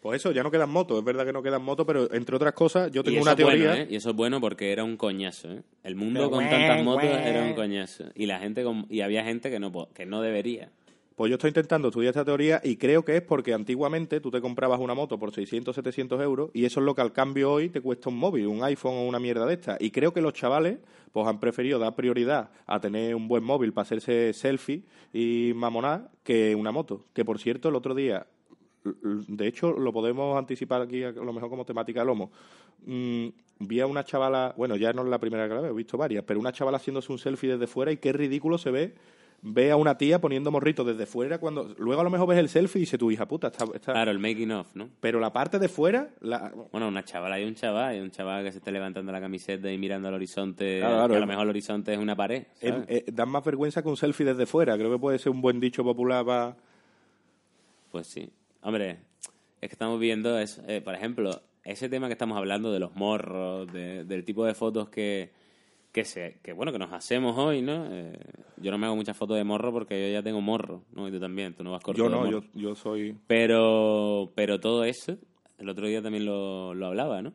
Pues 0.00 0.20
eso, 0.20 0.30
ya 0.32 0.42
no 0.44 0.50
quedan 0.50 0.70
motos. 0.70 0.98
Es 0.98 1.04
verdad 1.04 1.26
que 1.26 1.32
no 1.32 1.42
quedan 1.42 1.62
motos, 1.62 1.84
pero 1.86 2.12
entre 2.14 2.36
otras 2.36 2.52
cosas, 2.52 2.90
yo 2.92 3.00
Y 3.00 3.04
tengo 3.04 3.16
eso 3.18 3.22
una 3.24 3.32
es 3.32 3.42
bueno, 3.42 3.64
teoría. 3.64 3.82
¿eh? 3.82 3.88
Y 3.90 3.96
eso 3.96 4.10
es 4.10 4.16
bueno 4.16 4.40
porque 4.40 4.70
era 4.72 4.84
un 4.84 4.96
coñazo, 4.96 5.50
¿eh? 5.52 5.62
El 5.82 5.96
mundo 5.96 6.20
Pero 6.20 6.30
con 6.30 6.38
güey, 6.44 6.50
tantas 6.50 6.84
motos 6.84 7.08
güey. 7.10 7.22
era 7.28 7.42
un 7.44 7.54
coñazo. 7.54 8.04
Y 8.14 8.26
la 8.26 8.38
gente 8.38 8.62
con- 8.62 8.86
y 8.88 9.00
había 9.00 9.24
gente 9.24 9.50
que 9.50 9.58
no 9.58 9.72
que 9.92 10.06
no 10.06 10.22
debería. 10.22 10.70
Pues 11.16 11.30
yo 11.30 11.34
estoy 11.34 11.48
intentando 11.48 11.88
estudiar 11.88 12.10
esta 12.10 12.24
teoría 12.24 12.60
y 12.62 12.76
creo 12.76 13.04
que 13.04 13.16
es 13.16 13.22
porque 13.22 13.52
antiguamente 13.52 14.20
tú 14.20 14.30
te 14.30 14.40
comprabas 14.40 14.78
una 14.78 14.94
moto 14.94 15.18
por 15.18 15.34
600, 15.34 15.74
700 15.74 16.20
euros 16.22 16.50
y 16.54 16.64
eso 16.64 16.78
es 16.78 16.86
lo 16.86 16.94
que 16.94 17.00
al 17.00 17.12
cambio 17.12 17.50
hoy 17.50 17.68
te 17.70 17.80
cuesta 17.80 18.08
un 18.08 18.18
móvil, 18.18 18.46
un 18.46 18.62
iPhone 18.62 18.94
o 18.94 19.04
una 19.08 19.18
mierda 19.18 19.44
de 19.44 19.54
esta. 19.54 19.76
Y 19.80 19.90
creo 19.90 20.12
que 20.14 20.20
los 20.20 20.32
chavales 20.32 20.78
pues 21.10 21.26
han 21.26 21.40
preferido 21.40 21.80
dar 21.80 21.96
prioridad 21.96 22.50
a 22.68 22.78
tener 22.78 23.16
un 23.16 23.26
buen 23.26 23.42
móvil 23.42 23.72
para 23.72 23.82
hacerse 23.82 24.32
selfie 24.32 24.84
y 25.12 25.50
mamonar 25.56 26.08
que 26.22 26.54
una 26.54 26.70
moto. 26.70 27.04
Que 27.12 27.24
por 27.24 27.40
cierto, 27.40 27.68
el 27.70 27.74
otro 27.74 27.96
día, 27.96 28.28
de 29.02 29.46
hecho 29.46 29.72
lo 29.72 29.92
podemos 29.92 30.36
anticipar 30.38 30.82
aquí 30.82 31.02
a 31.04 31.12
lo 31.12 31.32
mejor 31.32 31.50
como 31.50 31.64
temática 31.64 32.00
de 32.00 32.06
lomo. 32.06 32.30
Mm, 32.86 33.28
vi 33.60 33.80
a 33.80 33.86
una 33.86 34.04
chavala, 34.04 34.54
bueno, 34.56 34.76
ya 34.76 34.92
no 34.92 35.02
es 35.02 35.08
la 35.08 35.18
primera 35.18 35.48
que 35.48 35.54
la 35.54 35.60
veo, 35.60 35.70
he 35.72 35.76
visto 35.76 35.96
varias, 35.98 36.24
pero 36.24 36.38
una 36.40 36.52
chavala 36.52 36.76
haciéndose 36.76 37.10
un 37.12 37.18
selfie 37.18 37.50
desde 37.52 37.66
fuera 37.66 37.90
y 37.92 37.96
qué 37.96 38.12
ridículo 38.12 38.58
se 38.58 38.70
ve 38.70 38.94
ve 39.40 39.70
a 39.70 39.76
una 39.76 39.96
tía 39.96 40.20
poniendo 40.20 40.50
morrito 40.50 40.82
desde 40.82 41.06
fuera 41.06 41.38
cuando 41.38 41.72
luego 41.78 42.00
a 42.00 42.04
lo 42.04 42.10
mejor 42.10 42.26
ves 42.26 42.38
el 42.38 42.48
selfie 42.48 42.80
y 42.80 42.82
dice 42.82 42.98
tu 42.98 43.08
hija 43.08 43.28
puta 43.28 43.46
está, 43.46 43.66
está-". 43.72 43.92
Claro, 43.92 44.10
el 44.10 44.18
making 44.18 44.50
of, 44.50 44.74
¿no? 44.74 44.88
pero 44.98 45.20
la 45.20 45.32
parte 45.32 45.60
de 45.60 45.68
fuera 45.68 46.08
la... 46.20 46.52
Bueno, 46.72 46.88
una 46.88 47.04
chavala 47.04 47.36
hay 47.36 47.44
un 47.44 47.54
chaval, 47.54 47.84
hay 47.90 48.00
un 48.00 48.10
chaval 48.10 48.42
que 48.42 48.50
se 48.50 48.58
está 48.58 48.72
levantando 48.72 49.12
la 49.12 49.20
camiseta 49.20 49.70
y 49.70 49.78
mirando 49.78 50.08
al 50.08 50.14
horizonte, 50.14 50.80
Claro, 50.80 50.94
claro, 50.96 51.08
que 51.12 51.16
a 51.18 51.20
lo 51.20 51.26
mejor 51.28 51.44
el 51.44 51.50
horizonte 51.50 51.92
es 51.92 51.98
una 52.00 52.16
pared, 52.16 52.46
es- 52.60 52.70
¿sabes? 52.70 52.86
eh, 52.88 53.04
dan 53.12 53.28
más 53.28 53.44
vergüenza 53.44 53.80
que 53.80 53.88
un 53.88 53.96
selfie 53.96 54.26
desde 54.26 54.44
fuera 54.44 54.76
creo 54.76 54.90
que 54.90 54.98
puede 54.98 55.20
ser 55.20 55.30
un 55.30 55.40
buen 55.40 55.60
dicho 55.60 55.84
popular 55.84 56.24
para 56.24 56.56
Pues 57.92 58.08
sí. 58.08 58.28
Hombre, 58.62 58.98
es 59.60 59.68
que 59.68 59.74
estamos 59.74 59.98
viendo, 60.00 60.38
eso, 60.38 60.62
eh, 60.66 60.80
por 60.80 60.94
ejemplo, 60.94 61.42
ese 61.64 61.88
tema 61.88 62.06
que 62.06 62.12
estamos 62.14 62.36
hablando 62.38 62.72
de 62.72 62.80
los 62.80 62.94
morros, 62.96 63.70
de- 63.72 64.04
del 64.04 64.24
tipo 64.24 64.44
de 64.44 64.54
fotos 64.54 64.88
que, 64.88 65.30
que, 65.92 66.04
se, 66.04 66.38
que, 66.42 66.52
bueno, 66.52 66.72
que 66.72 66.78
nos 66.78 66.92
hacemos 66.92 67.36
hoy, 67.38 67.62
¿no? 67.62 67.86
Eh, 67.90 68.18
yo 68.56 68.70
no 68.70 68.78
me 68.78 68.86
hago 68.86 68.96
muchas 68.96 69.16
fotos 69.16 69.36
de 69.36 69.44
morro 69.44 69.72
porque 69.72 70.08
yo 70.08 70.12
ya 70.12 70.22
tengo 70.22 70.40
morro, 70.40 70.82
¿no? 70.92 71.08
Y 71.08 71.10
tú 71.12 71.20
también, 71.20 71.54
tú 71.54 71.62
no 71.64 71.72
vas 71.72 71.82
corto 71.82 71.98
yo 71.98 72.04
de 72.04 72.10
no 72.10 72.18
morro. 72.24 72.30
yo, 72.54 72.60
yo 72.60 72.74
soy 72.74 73.16
Pero, 73.26 74.32
pero 74.34 74.58
todo 74.60 74.84
eso, 74.84 75.16
el 75.58 75.68
otro 75.68 75.86
día 75.86 76.02
también 76.02 76.24
lo, 76.24 76.74
lo 76.74 76.86
hablaba, 76.86 77.22
¿no? 77.22 77.32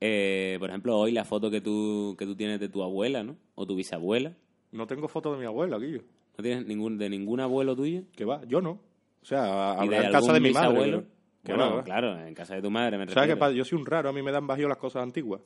Eh, 0.00 0.56
por 0.58 0.68
ejemplo, 0.70 0.98
hoy 0.98 1.12
la 1.12 1.24
foto 1.24 1.50
que 1.50 1.60
tú, 1.60 2.16
que 2.18 2.26
tú 2.26 2.34
tienes 2.34 2.58
de 2.60 2.68
tu 2.68 2.82
abuela, 2.82 3.22
¿no? 3.22 3.36
O 3.54 3.66
tu 3.66 3.76
bisabuela. 3.76 4.34
no 4.72 4.86
tengo 4.86 5.06
foto 5.08 5.32
de 5.32 5.38
mi 5.38 5.44
abuela 5.44 5.76
aquí 5.76 5.98
¿No 6.38 6.42
tienes 6.42 6.66
ningún, 6.66 6.96
de 6.98 7.10
ningún 7.10 7.40
abuelo 7.40 7.76
tuyo? 7.76 8.02
que 8.16 8.24
va 8.24 8.42
yo 8.46 8.60
no 8.62 8.80
o 9.22 9.24
sea 9.24 9.76
¿Y 9.82 9.88
de 9.88 9.96
habrá 9.96 10.06
en 10.08 10.12
casa 10.12 10.32
de 10.32 10.40
mi 10.40 10.50
madre 10.50 11.04
que 11.44 11.54
Bueno, 11.54 11.82
claro, 11.84 12.18
en 12.18 12.34
casa 12.34 12.54
de 12.54 12.62
tu 12.62 12.70
madre 12.70 12.98
me 12.98 13.04
¿Sabes 13.04 13.14
refiero. 13.14 13.34
qué 13.34 13.40
pasa? 13.40 13.52
Yo 13.54 13.64
soy 13.64 13.78
un 13.78 13.86
raro, 13.86 14.08
a 14.08 14.12
mí 14.12 14.22
me 14.22 14.30
dan 14.32 14.46
bajío 14.46 14.68
las 14.68 14.78
cosas 14.78 15.02
antiguas. 15.02 15.40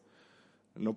No, 0.74 0.94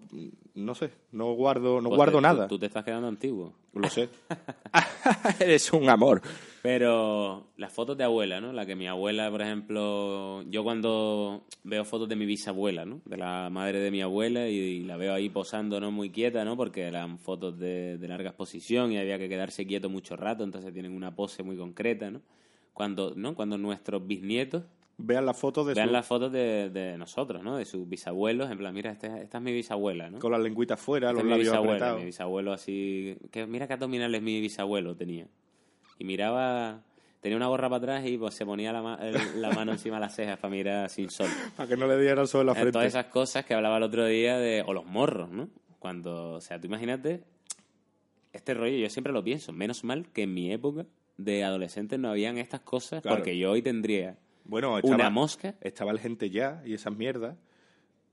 no 0.56 0.76
sé, 0.76 0.90
no 1.14 1.32
guardo, 1.36 1.80
no 1.80 1.88
Pues 1.88 1.96
guardo 1.98 2.18
te- 2.18 2.22
nada. 2.22 2.48
Tú, 2.50 2.56
tú 2.56 2.60
te 2.60 2.66
estás 2.66 2.84
quedando 2.84 3.08
antiguo. 3.08 3.54
Lo 3.74 3.90
sé. 3.90 4.10
Eres 5.40 5.72
un 5.72 5.90
amor. 5.90 6.22
Pero 6.62 7.48
las 7.56 7.72
fotos 7.72 7.98
de 7.98 8.04
abuela, 8.04 8.42
¿no? 8.42 8.52
La 8.52 8.66
que 8.66 8.76
mi 8.76 8.88
abuela, 8.88 9.32
por 9.32 9.42
ejemplo, 9.42 10.42
yo 10.50 10.64
cuando 10.66 11.46
veo 11.64 11.86
fotos 11.86 12.10
de 12.10 12.18
mi 12.18 12.26
bisabuela, 12.26 12.84
¿no? 12.84 13.00
De 13.06 13.16
la 13.16 13.50
madre 13.50 13.80
de 13.80 13.90
mi 13.90 14.02
abuela 14.02 14.50
y, 14.50 14.84
la 14.84 14.98
veo 14.98 15.14
ahí 15.14 15.30
posando, 15.30 15.80
¿no? 15.80 15.92
Muy 15.92 16.10
quieta, 16.10 16.44
¿no? 16.44 16.58
Porque 16.58 16.82
eran 16.82 17.18
fotos 17.18 17.58
de, 17.58 17.98
de 17.98 18.08
larga 18.10 18.32
exposición 18.32 18.92
y 18.92 18.98
había 18.98 19.18
que 19.18 19.30
quedarse 19.30 19.66
quieto 19.66 19.90
mucho 19.90 20.18
rato, 20.18 20.44
entonces 20.44 20.74
tienen 20.74 20.92
una 20.94 21.16
pose 21.16 21.42
muy 21.42 21.56
concreta, 21.56 22.12
¿no? 22.12 22.20
Cuando, 22.74 23.14
¿no? 23.16 23.36
Cuando 23.36 23.58
nuestros 23.58 24.06
bisnietos 24.08 24.64
vean 24.98 25.26
las 25.26 25.38
fotos 25.38 25.68
de 25.68 25.74
Vean 25.74 25.88
su- 25.88 25.94
las 25.94 26.06
fotos 26.06 26.32
de, 26.32 26.70
de 26.70 26.98
nosotros, 26.98 27.44
¿no? 27.44 27.58
De 27.58 27.66
sus 27.66 27.88
bisabuelos, 27.88 28.50
en 28.52 28.58
plan, 28.58 28.74
mira, 28.74 28.92
este- 28.92 29.22
esta 29.24 29.38
es 29.38 29.44
mi 29.44 29.52
bisabuela, 29.54 30.10
¿no? 30.10 30.20
con 30.20 30.32
las 30.32 30.42
lengüitas 30.42 30.80
fuera, 30.80 31.10
Este 31.10 31.16
los 31.16 31.24
mi 31.26 31.30
labios 31.32 31.48
bisabuelo, 31.50 31.74
apretados. 31.74 32.00
mi 32.00 32.06
bisabuelo 32.06 32.54
así... 32.54 33.18
Que, 33.32 33.46
mira 33.48 33.68
qué 33.68 33.74
abdominales 33.74 34.22
mi 34.22 34.40
bisabuelo 34.42 34.96
tenía. 34.96 35.28
Y 35.98 36.04
miraba... 36.06 36.84
Tenía 37.22 37.36
una 37.36 37.48
gorra 37.48 37.68
para 37.70 37.78
atrás 37.80 38.06
y 38.08 38.18
pues, 38.18 38.34
se 38.34 38.46
ponía 38.46 38.72
la, 38.72 38.82
ma- 38.82 38.98
la 39.36 39.52
mano 39.52 39.74
encima 39.74 39.98
de 39.98 40.02
las 40.02 40.16
cejas 40.16 40.38
para 40.40 40.52
mirar 40.54 40.90
sin 40.90 41.10
sol. 41.10 41.28
Para 41.58 41.68
que 41.68 41.76
no 41.76 41.86
le 41.86 42.00
diera 42.00 42.26
sol 42.26 42.42
en 42.42 42.48
la 42.48 42.54
frente. 42.54 42.72
Todas 42.72 42.88
esas 42.88 43.06
cosas 43.08 43.44
que 43.44 43.54
hablaba 43.54 43.76
el 43.76 43.84
otro 43.84 44.06
día 44.06 44.38
de... 44.38 44.64
O 44.66 44.72
los 44.74 44.86
morros, 44.86 45.30
¿no? 45.30 45.50
Cuando... 45.80 46.36
O 46.36 46.42
sea, 46.42 46.62
tú 46.62 46.68
imagínate... 46.68 47.24
Este 48.32 48.54
rollo 48.54 48.78
yo 48.78 48.90
siempre 48.90 49.12
lo 49.12 49.22
pienso. 49.24 49.52
Menos 49.52 49.84
mal 49.84 50.08
que 50.14 50.24
en 50.24 50.34
mi 50.34 50.52
época 50.52 50.86
de 51.20 51.44
adolescente 51.44 51.98
no 51.98 52.10
habían 52.10 52.38
estas 52.38 52.62
cosas 52.62 53.02
Claro. 53.02 53.18
porque 53.18 53.38
yo 53.38 53.52
hoy 53.52 53.62
tendría 53.62 54.18
Bueno, 54.46 54.78
estaba, 54.78 54.96
una 54.96 55.10
mosca 55.10 55.56
estaba 55.62 55.92
el 55.92 56.00
gente 56.00 56.30
ya 56.30 56.62
y 56.66 56.74
esas 56.74 56.96
mierdas, 56.96 57.36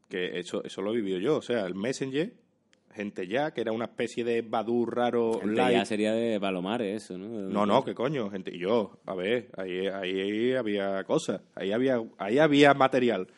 que 0.09 0.39
eso, 0.39 0.63
eso 0.65 0.83
lo 0.83 0.93
he 0.93 0.97
vivido 0.97 1.19
yo. 1.19 1.37
O 1.39 1.43
sea, 1.43 1.67
el 1.67 1.75
Messenger, 1.75 2.33
gente 2.95 3.27
ya, 3.27 3.53
que 3.53 3.61
era 3.61 3.73
una 3.73 3.87
especie 3.87 4.25
de 4.25 4.43
Badu 4.43 4.87
raro 4.87 5.39
Gente 5.41 5.55
light. 5.57 5.77
ya 5.79 5.85
sería 5.85 6.13
de 6.13 6.39
Palomares 6.41 7.05
eso, 7.05 7.17
¿no? 7.19 7.27
No, 7.29 7.65
no, 7.67 7.85
qué 7.85 7.95
coño, 7.95 8.31
gente. 8.31 8.57
Yo, 8.59 8.99
a 9.07 9.15
ver, 9.15 9.51
ahí, 9.57 9.87
ahí 9.87 10.53
había 10.55 11.03
cosas, 11.05 11.41
ahí 11.55 11.73
había, 11.73 12.03
ahí 12.19 12.39
había 12.39 12.75
material. 12.75 13.29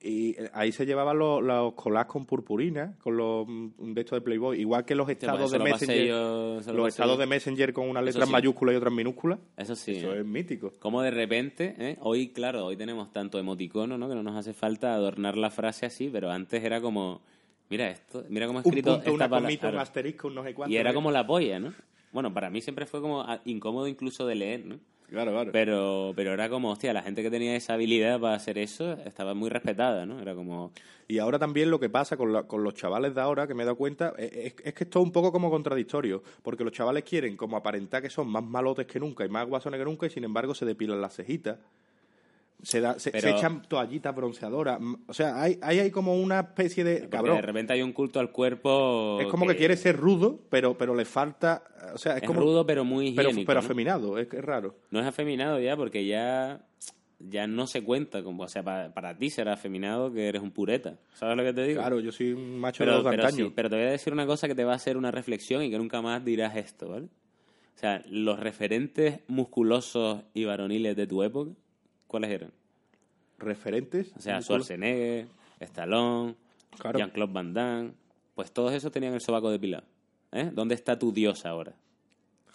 Y 0.00 0.30
eh, 0.38 0.50
ahí 0.52 0.72
se 0.72 0.86
llevaban 0.86 1.18
los, 1.18 1.42
los 1.42 1.74
con 2.06 2.26
purpurina, 2.26 2.96
con 3.02 3.16
los 3.16 3.46
mm, 3.46 3.92
de 3.94 4.00
estos 4.00 4.18
de 4.18 4.20
Playboy, 4.20 4.60
igual 4.60 4.84
que 4.84 4.94
los 4.94 5.06
pues 5.06 5.16
estados 5.16 5.50
de 5.50 5.58
Messenger. 5.58 6.06
yo- 6.06 6.60
eso 6.60 6.72
lo 6.72 6.78
los 6.78 6.88
estados 6.88 7.14
yo. 7.14 7.20
de 7.20 7.26
Messenger 7.26 7.72
con 7.72 7.88
unas 7.88 8.04
letras 8.04 8.26
sí. 8.26 8.32
mayúsculas 8.32 8.74
y 8.74 8.76
otras 8.76 8.92
minúsculas. 8.92 9.38
Eso 9.56 9.74
sí. 9.74 9.96
Eso 9.96 10.14
¿eh? 10.14 10.20
es 10.20 10.26
mítico. 10.26 10.72
Como 10.78 11.02
de 11.02 11.10
repente, 11.10 11.74
¿eh? 11.78 11.96
hoy, 12.00 12.28
claro, 12.28 12.66
hoy 12.66 12.76
tenemos 12.76 13.10
tanto 13.12 13.38
emoticono, 13.38 13.96
¿no? 13.98 14.08
Que 14.08 14.14
no 14.14 14.22
nos 14.22 14.36
hace 14.36 14.52
falta 14.52 14.94
adornar 14.94 15.36
la 15.36 15.50
frase 15.50 15.86
así, 15.86 16.08
pero 16.12 16.30
antes 16.30 16.62
era 16.62 16.80
como, 16.80 17.22
mira 17.70 17.88
esto, 17.88 18.24
mira 18.28 18.46
cómo 18.46 18.60
he 18.60 18.62
Un 18.62 18.66
escrito 18.68 18.94
punto, 18.94 19.12
una 19.14 19.24
esta 19.24 19.40
comita, 19.40 19.68
un 19.70 19.78
asterisco, 19.78 20.28
un 20.28 20.34
no 20.36 20.44
sé 20.44 20.54
cuánto. 20.54 20.72
Y 20.72 20.76
era 20.76 20.90
¿eh? 20.90 20.94
como 20.94 21.10
la 21.10 21.26
polla, 21.26 21.58
¿no? 21.58 21.72
Bueno, 22.12 22.32
para 22.32 22.48
mí 22.50 22.60
siempre 22.60 22.86
fue 22.86 23.00
como 23.00 23.22
ah, 23.22 23.40
incómodo 23.44 23.88
incluso 23.88 24.26
de 24.26 24.34
leer, 24.34 24.64
¿no? 24.64 24.78
Claro, 25.08 25.30
claro. 25.30 25.52
Pero, 25.52 26.12
pero 26.16 26.32
era 26.32 26.48
como, 26.48 26.70
hostia, 26.72 26.92
la 26.92 27.00
gente 27.02 27.22
que 27.22 27.30
tenía 27.30 27.54
esa 27.54 27.74
habilidad 27.74 28.18
para 28.18 28.34
hacer 28.34 28.58
eso 28.58 28.92
estaba 29.04 29.34
muy 29.34 29.48
respetada, 29.48 30.04
¿no? 30.04 30.20
Era 30.20 30.34
como, 30.34 30.72
Y 31.06 31.18
ahora 31.18 31.38
también 31.38 31.70
lo 31.70 31.78
que 31.78 31.88
pasa 31.88 32.16
con, 32.16 32.32
la- 32.32 32.42
con 32.48 32.64
los 32.64 32.74
chavales 32.74 33.14
de 33.14 33.20
ahora, 33.20 33.46
que 33.46 33.54
me 33.54 33.62
he 33.62 33.66
dado 33.66 33.76
cuenta, 33.76 34.14
es, 34.18 34.32
es- 34.32 34.54
es 34.64 34.74
que 34.74 34.82
es 34.84 34.90
todo 34.90 35.04
un 35.04 35.12
poco 35.12 35.30
como 35.30 35.48
contradictorio, 35.48 36.24
porque 36.42 36.64
los 36.64 36.72
chavales 36.72 37.04
quieren 37.04 37.36
como 37.36 37.56
aparentar 37.56 38.02
que 38.02 38.10
son 38.10 38.26
más 38.28 38.42
malotes 38.42 38.86
que 38.86 38.98
nunca 38.98 39.24
y 39.24 39.28
más 39.28 39.46
guasones 39.46 39.78
que 39.78 39.84
nunca, 39.84 40.06
y 40.06 40.10
sin 40.10 40.24
embargo 40.24 40.54
se 40.56 40.64
depilan 40.66 41.00
las 41.00 41.14
cejitas, 41.14 41.58
se, 42.66 42.80
da, 42.80 42.98
se, 42.98 43.12
Pero- 43.12 43.28
se 43.28 43.30
echan 43.30 43.62
toallitas 43.62 44.12
bronceadoras. 44.12 44.80
O 45.06 45.14
sea, 45.14 45.40
hay, 45.40 45.56
hay, 45.62 45.78
hay 45.78 45.90
como 45.92 46.16
una 46.16 46.40
especie 46.40 46.82
de... 46.82 46.96
porque 46.96 47.10
Cabrón, 47.10 47.36
de 47.36 47.42
repente 47.42 47.72
hay 47.72 47.80
un 47.80 47.92
culto 47.92 48.18
al 48.18 48.32
cuerpo. 48.32 49.20
es 49.20 49.28
como 49.28 49.46
que, 49.46 49.54
quiere 49.54 49.76
ser 49.76 49.96
rudo, 49.96 50.40
pero, 50.50 50.76
pero 50.76 50.92
le 50.92 51.04
falta... 51.04 51.62
O 51.94 51.98
sea, 51.98 52.16
es, 52.16 52.22
Es 52.22 52.26
como... 52.26 52.40
rudo, 52.40 52.66
pero 52.66 52.84
muy 52.84 53.12
pero, 53.12 53.28
higiénico. 53.28 53.46
pero 53.46 53.60
¿no? 53.60 53.64
afeminado, 53.64 54.18
es, 54.18 54.26
que 54.26 54.38
es 54.38 54.44
raro. 54.44 54.74
No 54.90 54.98
es 54.98 55.06
afeminado 55.06 55.60
ya 55.60 55.76
porque 55.76 56.06
ya 56.06 56.66
ya 57.20 57.46
no 57.46 57.66
se 57.66 57.82
cuenta 57.82 58.22
como 58.22 58.42
o 58.42 58.48
sea 58.48 58.62
para, 58.62 58.92
para 58.92 59.16
ti 59.16 59.30
será 59.30 59.54
afeminado 59.54 60.12
que 60.12 60.28
eres 60.28 60.42
un 60.42 60.50
pureta 60.50 60.98
sabes 61.14 61.34
lo 61.34 61.44
que 61.44 61.54
te 61.54 61.62
digo 61.62 61.80
Claro, 61.80 61.98
yo 62.00 62.12
soy 62.12 62.32
un 62.32 62.58
macho 62.58 62.80
pero, 62.84 62.98
de 62.98 63.02
los 63.04 63.10
pero, 63.10 63.30
sí, 63.30 63.52
pero 63.54 63.70
te 63.70 63.76
voy 63.76 63.86
a 63.86 63.90
decir 63.90 64.12
una 64.12 64.26
cosa 64.26 64.46
que 64.46 64.54
te 64.54 64.64
va 64.64 64.72
a 64.72 64.76
hacer 64.76 64.98
una 64.98 65.10
reflexión 65.10 65.62
y 65.62 65.70
que 65.70 65.78
nunca 65.78 66.02
más 66.02 66.22
dirás 66.22 66.54
esto 66.56 66.90
vale 66.90 67.06
o 67.06 67.78
sea 67.78 68.02
los 68.10 68.38
referentes 68.38 69.20
musculosos 69.28 70.24
y 70.34 70.44
varoniles 70.44 70.94
de 70.94 71.06
tu 71.06 71.22
época 71.22 71.52
cuáles 72.06 72.30
eran 72.30 72.50
Referentes. 73.38 74.12
o 74.16 74.20
sea 74.20 74.40
Schwarzenegger 74.40 75.26
Stallone 75.60 76.34
Claro. 76.78 76.98
Jean-Claude 76.98 77.32
Van 77.32 77.54
Damme 77.54 77.92
pues 78.34 78.52
todos 78.52 78.72
esos 78.74 78.92
tenían 78.92 79.14
el 79.14 79.20
sobaco 79.20 79.50
depilado 79.50 79.84
¿eh? 80.32 80.50
dónde 80.52 80.74
está 80.74 80.98
tu 80.98 81.12
dios 81.12 81.46
ahora 81.46 81.74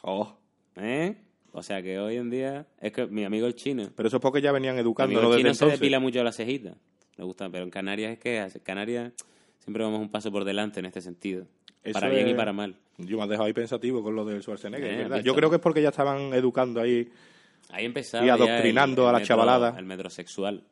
Oh, 0.03 0.35
¿eh? 0.77 1.15
o 1.53 1.61
sea 1.63 1.81
que 1.81 1.99
hoy 1.99 2.17
en 2.17 2.29
día 2.29 2.65
es 2.79 2.91
que 2.91 3.05
mi 3.07 3.23
amigo 3.23 3.45
el 3.47 3.55
chino 3.55 3.89
pero 3.95 4.07
eso 4.07 4.17
es 4.17 4.21
porque 4.21 4.41
ya 4.41 4.51
venían 4.51 4.77
educándonos 4.77 5.23
el 5.25 5.29
desde 5.31 5.39
chino 5.41 5.53
se 5.53 5.63
entonces. 5.63 5.79
depila 5.79 5.99
mucho 5.99 6.23
las 6.23 6.35
cejitas. 6.37 6.75
Le 7.17 7.23
gusta, 7.25 7.49
pero 7.49 7.63
en 7.65 7.69
Canarias 7.69 8.13
es 8.13 8.19
que 8.19 8.59
Canarias 8.63 9.11
siempre 9.59 9.83
vamos 9.83 9.99
un 9.99 10.09
paso 10.09 10.31
por 10.31 10.43
delante 10.45 10.79
en 10.79 10.85
este 10.87 11.01
sentido. 11.01 11.45
Eso 11.83 11.93
para 11.99 12.09
bien 12.09 12.29
y 12.29 12.33
para 12.33 12.53
mal. 12.53 12.75
Yo 12.97 13.17
me 13.17 13.23
has 13.23 13.29
dejado 13.29 13.45
ahí 13.47 13.53
pensativo 13.53 14.01
con 14.01 14.15
lo 14.15 14.23
del 14.25 14.41
Schwarzenegger, 14.41 14.91
Eh, 14.91 14.97
¿verdad? 14.97 15.17
¿has 15.19 15.23
Yo 15.25 15.35
creo 15.35 15.49
que 15.49 15.57
es 15.57 15.61
porque 15.61 15.81
ya 15.81 15.89
estaban 15.89 16.33
educando 16.33 16.79
ahí. 16.81 17.11
Ahí 17.71 17.85
empezaba 17.85 18.25
Y 18.25 18.29
adoctrinando 18.29 19.03
el- 19.03 19.09
a 19.09 19.11
la 19.13 19.19
metro- 19.19 19.27
chavalada. 19.27 19.75
El 19.77 19.85
metrosexual. 19.85 20.63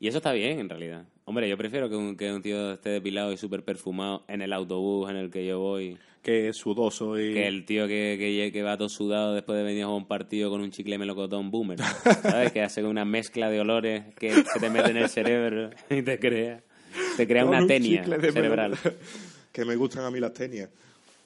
Y 0.00 0.06
eso 0.08 0.18
está 0.18 0.32
bien, 0.32 0.60
en 0.60 0.68
realidad. 0.68 1.04
Hombre, 1.24 1.48
yo 1.48 1.56
prefiero 1.58 1.88
que 1.90 1.96
un, 1.96 2.16
que 2.16 2.32
un 2.32 2.40
tío 2.42 2.72
esté 2.74 2.90
depilado 2.90 3.32
y 3.32 3.36
súper 3.36 3.64
perfumado 3.64 4.24
en 4.28 4.42
el 4.42 4.52
autobús 4.52 5.10
en 5.10 5.16
el 5.16 5.30
que 5.30 5.44
yo 5.44 5.58
voy, 5.58 5.98
que 6.22 6.48
es 6.48 6.56
sudoso 6.56 7.18
y... 7.18 7.34
que 7.34 7.48
el 7.48 7.64
tío 7.64 7.86
que, 7.88 8.16
que, 8.18 8.50
que 8.52 8.62
va 8.62 8.76
todo 8.78 8.88
sudado 8.88 9.34
después 9.34 9.58
de 9.58 9.64
venir 9.64 9.82
a 9.82 9.86
jugar 9.86 10.00
un 10.02 10.06
partido 10.08 10.50
con 10.50 10.60
un 10.60 10.70
chicle 10.70 10.96
melocotón 10.98 11.50
boomer. 11.50 11.80
¿Sabes? 11.80 12.52
que 12.52 12.62
hace 12.62 12.84
una 12.84 13.04
mezcla 13.04 13.50
de 13.50 13.60
olores 13.60 14.14
que 14.14 14.30
se 14.32 14.60
te 14.60 14.70
mete 14.70 14.90
en 14.90 14.98
el 14.98 15.08
cerebro 15.08 15.70
y 15.90 16.02
te 16.02 16.18
crea, 16.20 16.62
te 17.16 17.26
crea 17.26 17.42
Con 17.42 17.50
una 17.50 17.62
un 17.62 17.66
tenia 17.68 18.02
de 18.04 18.32
cerebral. 18.32 18.78
que 19.52 19.64
me 19.64 19.74
gustan 19.76 20.04
a 20.04 20.10
mí 20.12 20.20
las 20.20 20.32
tenias. 20.32 20.70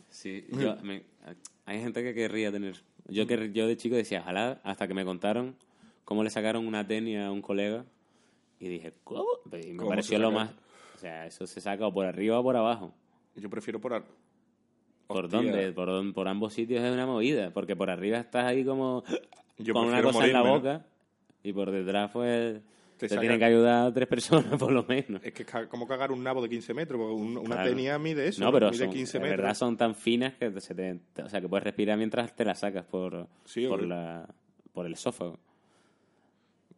Sí, 0.09 0.45
yo, 0.51 0.77
me- 0.83 1.03
hay 1.67 1.81
gente 1.81 2.03
que 2.03 2.15
querría 2.15 2.51
tener. 2.51 2.77
Yo, 3.09 3.27
que, 3.27 3.53
yo 3.53 3.67
de 3.67 3.77
chico 3.77 3.97
decía, 3.97 4.21
ojalá, 4.21 4.61
hasta 4.65 4.87
que 4.89 4.95
me 4.95 5.05
contaron 5.05 5.57
cómo 6.05 6.23
le 6.25 6.31
sacaron 6.31 6.67
una 6.67 6.87
tenia 6.87 7.27
a 7.27 7.33
un 7.33 7.43
colega. 7.43 7.85
Y 8.61 8.69
dije, 8.69 8.93
¿cómo? 9.05 9.25
Y 9.53 9.73
me 9.73 9.77
¿Cómo 9.77 9.89
pareció 9.91 10.19
lo 10.19 10.31
más. 10.31 10.51
O 10.95 10.99
sea, 10.99 11.27
eso 11.27 11.47
se 11.47 11.61
saca 11.61 11.87
o 11.87 11.93
por 11.93 12.07
arriba 12.07 12.39
o 12.39 12.43
por 12.43 12.57
abajo. 12.57 12.95
Yo 13.35 13.51
prefiero 13.51 13.81
por... 13.81 13.95
ar- 13.95 14.05
¿Por 15.09 15.29
dónde? 15.29 15.73
Por, 15.73 15.89
dónde- 15.89 16.13
por 16.15 16.29
ambos 16.29 16.53
sitios 16.55 16.83
es 16.83 16.93
una 16.93 17.07
movida. 17.07 17.51
Porque 17.51 17.75
por 17.77 17.91
arriba 17.91 18.19
estás 18.19 18.45
ahí 18.45 18.65
como 18.65 19.03
Yo 19.59 19.75
con 19.75 19.87
una 19.89 20.01
cosa 20.03 20.25
en 20.27 20.33
la 20.33 20.43
boca. 20.43 20.87
Y 21.43 21.53
por 21.53 21.71
detrás, 21.73 22.11
pues. 22.13 22.61
Te 23.09 23.15
Te, 23.17 23.19
tienen 23.21 23.39
que 23.39 23.45
ayudar 23.45 23.93
tres 23.93 24.07
personas, 24.09 24.57
por 24.59 24.71
lo 24.73 24.85
menos. 24.85 25.21
Es 25.25 25.33
que 25.33 25.45
como 25.69 25.87
cagar 25.89 26.13
un 26.13 26.23
nabo 26.23 26.41
de 26.43 26.49
15 26.49 26.73
metros, 26.75 26.99
porque 27.01 27.15
un- 27.15 27.37
una 27.39 27.57
Claro. 27.57 27.71
tenia 27.71 27.99
mide 27.99 28.29
eso, 28.29 28.43
No, 28.45 28.53
pero 28.53 28.71
mide 28.71 28.85
son, 28.85 28.91
15 28.93 29.19
de 29.19 29.23
metros. 29.25 29.39
verdad 29.41 29.55
son 29.55 29.77
tan 29.77 29.95
finas 29.95 30.35
que 30.35 30.61
se 30.61 30.75
te, 30.75 31.01
o 31.23 31.29
sea, 31.29 31.41
que 31.41 31.49
puedes 31.49 31.65
respirar 31.65 31.99
mientras 31.99 32.35
te 32.37 32.45
la 32.45 32.55
sacas 32.55 32.85
por, 32.85 33.27
Sí, 33.45 33.67
por, 33.67 33.79
obvio. 33.81 33.89
la, 33.89 34.29
por 34.73 34.87
el 34.87 34.93
esófago. 34.93 35.39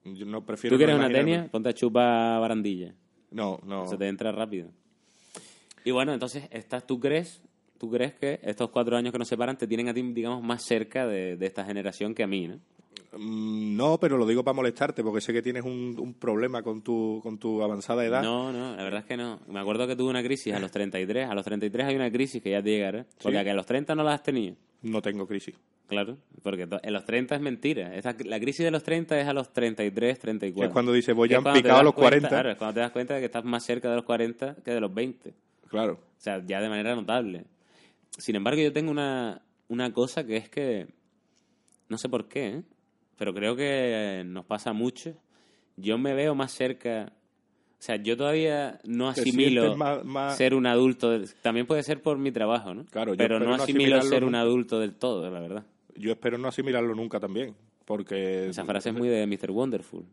Yo 0.05 0.27
no 0.27 0.45
prefiero 0.45 0.75
¿Tú 0.75 0.79
quieres 0.79 0.97
no 0.97 1.01
una 1.05 1.11
tenia? 1.12 1.49
Ponte 1.51 1.68
a 1.70 1.72
chupar 1.72 2.41
barandilla. 2.41 2.95
No, 3.31 3.59
no. 3.64 3.87
Se 3.87 3.97
te 3.97 4.07
entra 4.07 4.33
rápido. 4.33 4.68
Y 5.85 5.91
bueno, 5.91 6.12
entonces, 6.12 6.45
estás, 6.51 6.87
¿tú 6.87 6.99
crees 7.01 7.43
tú 7.79 7.91
crees 7.91 8.14
que 8.14 8.39
estos 8.43 8.70
cuatro 8.70 8.97
años 8.97 9.12
que 9.12 9.18
nos 9.18 9.29
separan 9.29 9.59
te 9.59 9.66
tienen 9.66 9.89
a 9.89 9.95
ti, 9.95 10.01
digamos, 10.01 10.43
más 10.43 10.62
cerca 10.64 11.07
de, 11.07 11.37
de 11.37 11.47
esta 11.47 11.64
generación 11.64 12.14
que 12.14 12.22
a 12.22 12.27
mí, 12.27 12.49
¿no? 12.49 12.59
Mm, 13.16 13.76
No, 13.76 13.99
pero 13.99 14.16
lo 14.18 14.26
digo 14.26 14.42
para 14.45 14.55
molestarte, 14.55 15.03
porque 15.03 15.20
sé 15.20 15.32
que 15.32 15.42
tienes 15.42 15.64
un, 15.64 15.97
un 15.99 16.14
problema 16.14 16.62
con 16.62 16.82
tu, 16.82 17.20
con 17.22 17.38
tu 17.38 17.62
avanzada 17.62 18.05
edad. 18.05 18.22
No, 18.22 18.53
no, 18.53 18.76
la 18.76 18.82
verdad 18.82 19.01
es 19.01 19.07
que 19.07 19.16
no. 19.16 19.40
Me 19.49 19.61
acuerdo 19.61 19.86
que 19.86 19.97
tuve 19.97 20.11
una 20.11 20.22
crisis 20.22 20.53
a 20.55 20.59
los 20.59 20.70
33. 20.70 21.28
A 21.28 21.34
los 21.34 21.45
33 21.45 21.86
hay 21.86 21.97
una 21.97 22.11
crisis 22.11 22.42
que 22.42 22.51
ya 22.51 22.62
te 22.62 22.70
llegará. 22.70 23.07
Porque 23.22 23.42
¿Sí? 23.42 23.49
a 23.49 23.55
los 23.55 23.66
30 23.66 23.95
no 23.95 24.03
la 24.05 24.14
has 24.14 24.22
tenido. 24.22 24.57
No 24.82 25.01
tengo 25.03 25.26
crisis. 25.26 25.55
Claro, 25.86 26.16
porque 26.42 26.66
en 26.82 26.92
los 26.92 27.05
30 27.05 27.34
es 27.36 27.40
mentira. 27.42 27.95
Esa- 27.95 28.16
la 28.24 28.40
crisis 28.40 28.64
de 28.64 28.70
los 28.70 28.82
30 28.82 29.20
es 29.20 29.28
a 29.28 29.34
los 29.34 29.53
33, 29.53 30.18
34. 30.18 30.61
Que 30.62 30.66
es 30.68 30.72
cuando 30.72 30.92
dice, 30.92 31.12
voy 31.12 31.28
ya 31.28 31.42
te 31.42 31.53
picado 31.53 31.80
a 31.80 31.82
los 31.82 31.92
cuenta- 31.95 32.09
40. 32.11 32.28
Claro, 32.30 32.51
es 32.53 32.57
cuando 32.57 32.74
te 32.74 32.80
das 32.80 32.90
cuenta 32.90 33.14
de 33.14 33.20
que 33.20 33.26
estás 33.26 33.45
más 33.45 33.64
cerca 33.64 33.90
de 33.90 33.97
los 33.97 34.05
40 34.05 34.57
que 34.64 34.70
de 34.70 34.80
los 34.80 34.92
20. 34.92 35.34
Claro. 35.68 35.95
O 35.95 36.20
sea, 36.20 36.42
ya 36.47 36.61
de 36.62 36.68
manera 36.70 36.95
notable. 36.95 37.45
Sin 38.16 38.34
embargo, 38.34 38.62
yo 38.62 38.72
tengo 38.72 38.90
una, 38.90 39.42
una 39.68 39.92
cosa 39.92 40.24
que 40.26 40.36
es 40.38 40.49
que, 40.49 40.86
no 41.88 41.99
sé 41.99 42.09
por 42.09 42.28
qué, 42.28 42.47
¿eh? 42.47 42.62
Pero 43.17 43.33
creo 43.35 43.57
que 43.57 44.23
nos 44.27 44.45
pasa 44.45 44.73
mucho. 44.73 45.15
Yo 45.77 45.99
me 45.99 46.15
veo 46.15 46.35
más 46.35 46.53
cerca, 46.53 47.12
o 47.12 47.83
sea, 47.83 47.97
yo 47.97 48.17
todavía 48.17 48.79
no 48.85 49.09
asimilo 49.09 49.62
sientes 49.62 49.79
más- 49.79 50.05
más- 50.05 50.37
ser 50.37 50.55
un 50.55 50.67
adulto. 50.67 51.11
del- 51.11 51.29
También 51.43 51.67
puede 51.67 51.83
ser 51.83 52.01
por 52.03 52.19
mi 52.19 52.31
trabajo, 52.33 52.75
¿no? 52.75 52.85
Claro, 52.87 53.12
yo 53.15 53.19
pero 53.19 53.37
espero 53.37 53.57
no 53.57 53.62
asimilo 53.62 54.03
ser 54.03 54.25
un 54.25 54.35
adulto 54.35 54.79
del 54.81 54.95
todo, 54.95 55.29
la 55.31 55.41
verdad. 55.41 55.65
Yo 55.97 56.12
espero 56.12 56.39
no 56.39 56.49
asimilarlo 56.49 56.95
nunca 56.95 57.21
también, 57.21 57.55
porque... 57.85 58.49
Esa 58.49 58.64
frase 58.64 58.91
es 58.91 58.95
muy 58.95 59.09
de 59.09 59.26
Mr. 59.26 59.51
Wonderful. 59.51 60.05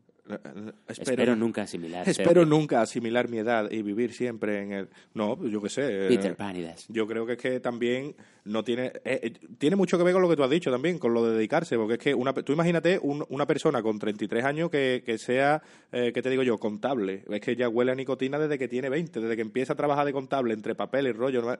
Espero, 0.87 1.11
Espero, 1.11 1.35
nunca 1.35 1.63
asimilar. 1.63 2.05
ser 2.05 2.11
espero 2.21 2.45
nunca 2.45 2.81
asimilar 2.81 3.27
mi 3.27 3.39
edad 3.39 3.69
y 3.69 3.81
vivir 3.81 4.13
siempre 4.13 4.61
en 4.61 4.71
el... 4.71 4.89
No, 5.13 5.45
yo 5.45 5.61
qué 5.61 5.69
sé. 5.69 6.05
eh, 6.05 6.07
Peter 6.07 6.35
Panidas. 6.37 6.85
Yo 6.87 7.05
creo 7.07 7.25
que 7.25 7.33
es 7.33 7.37
que 7.37 7.59
también 7.59 8.15
no 8.45 8.63
tiene 8.63 8.87
eh, 9.03 9.19
eh, 9.23 9.33
tiene 9.57 9.75
mucho 9.75 9.97
que 9.97 10.03
ver 10.05 10.13
con 10.13 10.21
lo 10.21 10.29
que 10.29 10.35
tú 10.37 10.43
has 10.43 10.49
dicho 10.49 10.71
también, 10.71 10.99
con 10.99 11.13
lo 11.13 11.25
de 11.27 11.35
dedicarse, 11.35 11.75
porque 11.75 11.93
es 11.95 11.99
que 11.99 12.13
una, 12.13 12.33
tú 12.33 12.53
imagínate 12.53 12.97
un- 13.01 13.25
una 13.29 13.45
persona 13.45 13.81
con 13.81 13.99
33 13.99 14.45
años 14.45 14.69
que, 14.69 15.03
que 15.05 15.17
sea, 15.17 15.61
eh, 15.91 16.11
¿qué 16.13 16.21
te 16.21 16.29
digo 16.29 16.43
yo?, 16.43 16.57
contable. 16.59 17.23
Es 17.29 17.41
que 17.41 17.55
ya 17.55 17.67
huele 17.67 17.91
a 17.91 17.95
nicotina 17.95 18.39
desde 18.39 18.57
que 18.57 18.67
tiene 18.69 18.89
20, 18.89 19.19
desde 19.19 19.35
que 19.35 19.41
empieza 19.41 19.73
a 19.73 19.75
trabajar 19.75 20.05
de 20.05 20.13
contable 20.13 20.53
entre 20.53 20.75
papel 20.75 21.07
y 21.07 21.11
rollo. 21.11 21.57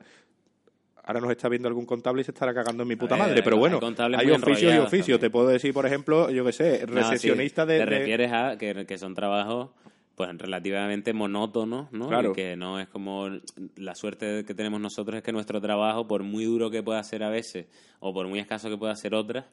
¿No? 1.02 1.08
ahora 1.08 1.20
nos 1.20 1.30
está 1.30 1.48
viendo 1.48 1.68
algún 1.68 1.86
contable 1.86 2.22
y 2.22 2.24
se 2.24 2.30
estará 2.30 2.54
cagando 2.54 2.82
en 2.82 2.88
mi 2.88 2.96
puta 2.96 3.16
madre. 3.16 3.42
Pero 3.42 3.56
hay 3.56 3.60
bueno, 3.60 3.80
hay 4.18 4.26
muy 4.26 4.34
oficios 4.36 4.74
y 4.74 4.78
oficios. 4.78 5.20
Te 5.20 5.30
puedo 5.30 5.48
decir, 5.48 5.72
por 5.74 5.86
ejemplo, 5.86 6.30
yo 6.30 6.44
que 6.44 6.52
sé, 6.52 6.86
No, 6.88 6.94
recepcionista 6.94 7.64
sí, 7.64 7.72
de, 7.72 7.78
Te 7.78 7.86
refieres 7.86 8.32
a 8.32 8.56
que, 8.58 8.86
que 8.86 8.98
son 8.98 9.14
trabajos 9.14 9.70
pues 10.14 10.28
relativamente 10.36 11.14
monótonos, 11.14 11.90
¿no? 11.90 12.08
Claro. 12.08 12.30
Y 12.30 12.34
que 12.34 12.54
no 12.54 12.78
es 12.78 12.86
como 12.86 13.30
la 13.76 13.94
suerte 13.94 14.44
que 14.44 14.54
tenemos 14.54 14.78
nosotros 14.80 15.16
es 15.16 15.22
que 15.22 15.32
nuestro 15.32 15.60
trabajo, 15.60 16.06
por 16.06 16.22
muy 16.22 16.44
duro 16.44 16.70
que 16.70 16.82
pueda 16.82 17.02
ser 17.02 17.22
a 17.22 17.30
veces 17.30 17.66
o 17.98 18.12
por 18.12 18.28
muy 18.28 18.38
escaso 18.38 18.68
que 18.68 18.76
pueda 18.76 18.94
ser 18.94 19.14
otras, 19.14 19.46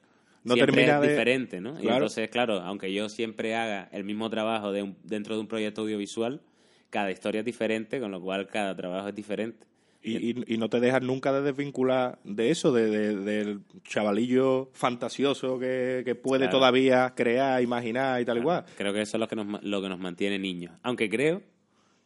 No 0.43 0.56
siempre 0.56 0.76
termina 0.76 0.95
es 0.97 1.02
de- 1.02 1.08
diferente, 1.10 1.62
¿no? 1.62 1.82
Y 1.82 1.88
entonces, 1.88 2.30
claro, 2.30 2.60
aunque 2.60 2.91
yo 2.93 3.08
siempre 3.08 3.56
haga 3.56 3.88
el 3.93 4.04
mismo 4.04 4.30
trabajo 4.30 4.72
de 4.74 4.84
un- 4.84 4.97
dentro 5.04 5.36
de 5.36 5.41
un 5.41 5.47
proyecto 5.47 5.82
audiovisual, 5.82 6.41
cada 6.89 7.10
historia 7.10 7.39
es 7.39 7.45
diferente, 7.45 8.00
con 8.02 8.12
lo 8.12 8.20
cual 8.22 8.47
cada 8.47 8.76
trabajo 8.76 9.08
es 9.08 9.16
diferente. 9.16 9.66
Y, 10.02 10.30
y- 10.32 10.43
y 10.47 10.58
no 10.58 10.70
te 10.70 10.80
dejas 10.80 11.02
nunca 11.02 11.34
de 11.34 11.41
desvincular 11.41 12.20
de 12.24 12.52
eso, 12.52 12.72
de, 12.72 12.89
de- 12.89 13.16
del 13.18 13.62
chavalillo 13.84 14.70
fantasioso 14.74 15.60
que, 15.60 16.04
que 16.06 16.16
puede 16.16 16.45
Claro. 16.45 16.58
todavía 16.60 17.14
crear, 17.16 17.62
imaginar 17.62 18.22
y 18.22 18.26
tal 18.26 18.38
y 18.38 18.41
cual. 18.41 18.66
Creo 18.78 18.93
que 18.93 19.02
eso 19.02 19.18
es 19.18 19.20
lo 19.20 19.28
que 19.28 19.36
nos, 19.36 19.62
lo 19.64 19.82
que 19.82 19.89
nos 19.89 20.00
mantiene 20.00 20.39
niños. 20.39 20.78
Aunque 20.84 21.10
creo, 21.10 21.41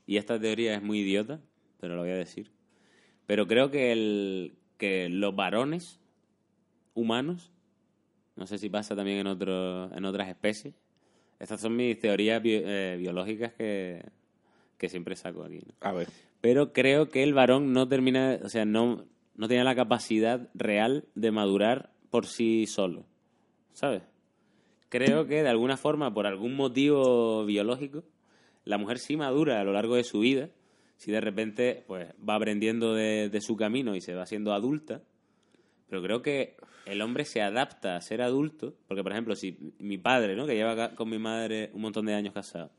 y 0.07 0.17
esta 0.17 0.39
teoría 0.39 0.73
es 0.75 0.81
muy 0.81 0.99
idiota, 1.01 1.39
pero 1.79 1.95
lo 1.95 2.01
voy 2.01 2.11
a 2.11 2.15
decir, 2.15 2.51
pero 3.25 3.45
creo 3.47 3.69
que, 3.71 3.91
el, 3.91 4.55
que 4.77 5.07
los 5.09 5.35
varones 5.35 5.99
humanos, 6.93 7.51
no 8.35 8.47
sé 8.47 8.57
si 8.57 8.69
pasa 8.69 8.95
también 8.95 9.19
en, 9.19 9.27
otro, 9.27 9.93
en 9.95 10.03
otras 10.05 10.27
especies, 10.29 10.73
estas 11.39 11.61
son 11.61 11.75
mis 11.75 11.99
teorías 11.99 12.41
bi- 12.41 12.61
eh, 12.63 12.95
biológicas 12.99 13.53
que, 13.53 14.03
que 14.77 14.89
siempre 14.89 15.15
saco 15.15 15.43
aquí. 15.43 15.59
¿no? 15.65 15.73
A 15.81 15.91
ver, 15.91 16.07
Pero 16.43 16.73
creo 16.73 17.07
que 17.07 17.23
el 17.23 17.33
varón 17.33 17.71
no 17.71 17.87
termina, 17.87 18.37
o 18.43 18.49
sea, 18.49 18.65
no, 18.65 19.05
no 19.37 19.47
tiene 19.47 19.63
la 19.63 19.75
capacidad 19.75 20.49
real 20.53 21.05
de 21.15 21.31
madurar 21.31 21.93
por 22.09 22.25
sí 22.25 22.65
solo, 22.67 23.05
¿sabes? 23.71 24.03
Creo 24.89 25.25
que 25.25 25.41
de 25.41 25.47
alguna 25.47 25.77
forma, 25.77 26.13
por 26.13 26.27
algún 26.27 26.57
motivo 26.57 27.45
biológico, 27.45 28.03
la 28.65 28.77
mujer 28.77 28.99
sí 28.99 29.15
madura 29.15 29.61
a 29.61 29.63
lo 29.63 29.71
largo 29.71 29.95
de 29.95 30.03
su 30.03 30.19
vida, 30.19 30.49
si 30.97 31.13
de 31.13 31.21
repente 31.21 31.85
pues 31.87 32.09
va 32.27 32.35
aprendiendo 32.35 32.93
de, 32.93 33.29
de 33.29 33.39
su 33.39 33.55
camino 33.55 33.95
y 33.95 34.01
se 34.01 34.13
va 34.13 34.25
siendo 34.25 34.51
adulta, 34.51 35.01
pero 35.87 36.03
creo 36.03 36.21
que 36.21 36.57
el 36.85 37.01
hombre 37.01 37.23
se 37.23 37.41
adapta 37.41 37.95
a 37.95 38.01
ser 38.01 38.21
adulto, 38.21 38.75
porque 38.89 39.01
por 39.01 39.13
ejemplo, 39.13 39.37
si 39.37 39.57
mi 39.79 39.97
padre, 39.97 40.35
¿no? 40.35 40.45
que 40.45 40.55
lleva 40.55 40.93
con 40.93 41.09
mi 41.09 41.19
madre 41.19 41.69
un 41.71 41.83
montón 41.83 42.05
de 42.05 42.15
años 42.15 42.33
casado, 42.33 42.69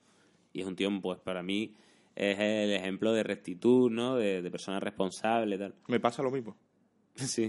y 0.53 0.61
es 0.61 0.67
un 0.67 0.77
tío, 0.77 0.91
pues 1.01 1.19
para 1.21 1.43
mí 1.43 1.75
es 2.17 2.39
el 2.39 2.73
ejemplo 2.73 3.12
de 3.12 3.23
rectitud, 3.23 3.91
¿no? 3.91 4.17
De, 4.17 4.43
de 4.43 4.51
persona 4.51 4.81
responsable 4.81 5.57
y 5.57 5.59
tal. 5.59 5.75
me 5.89 6.01
pasa 6.01 6.23
lo 6.23 6.31
mismo. 6.31 6.57
Sí. 7.17 7.49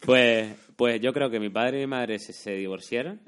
Pues, 0.00 0.48
pues 0.76 0.98
yo 1.00 1.12
creo 1.12 1.28
que 1.28 1.38
mi 1.38 1.50
padre 1.50 1.78
y 1.78 1.80
mi 1.80 1.86
madre 1.88 2.18
se, 2.18 2.32
se 2.32 2.52
divorciaran. 2.52 3.20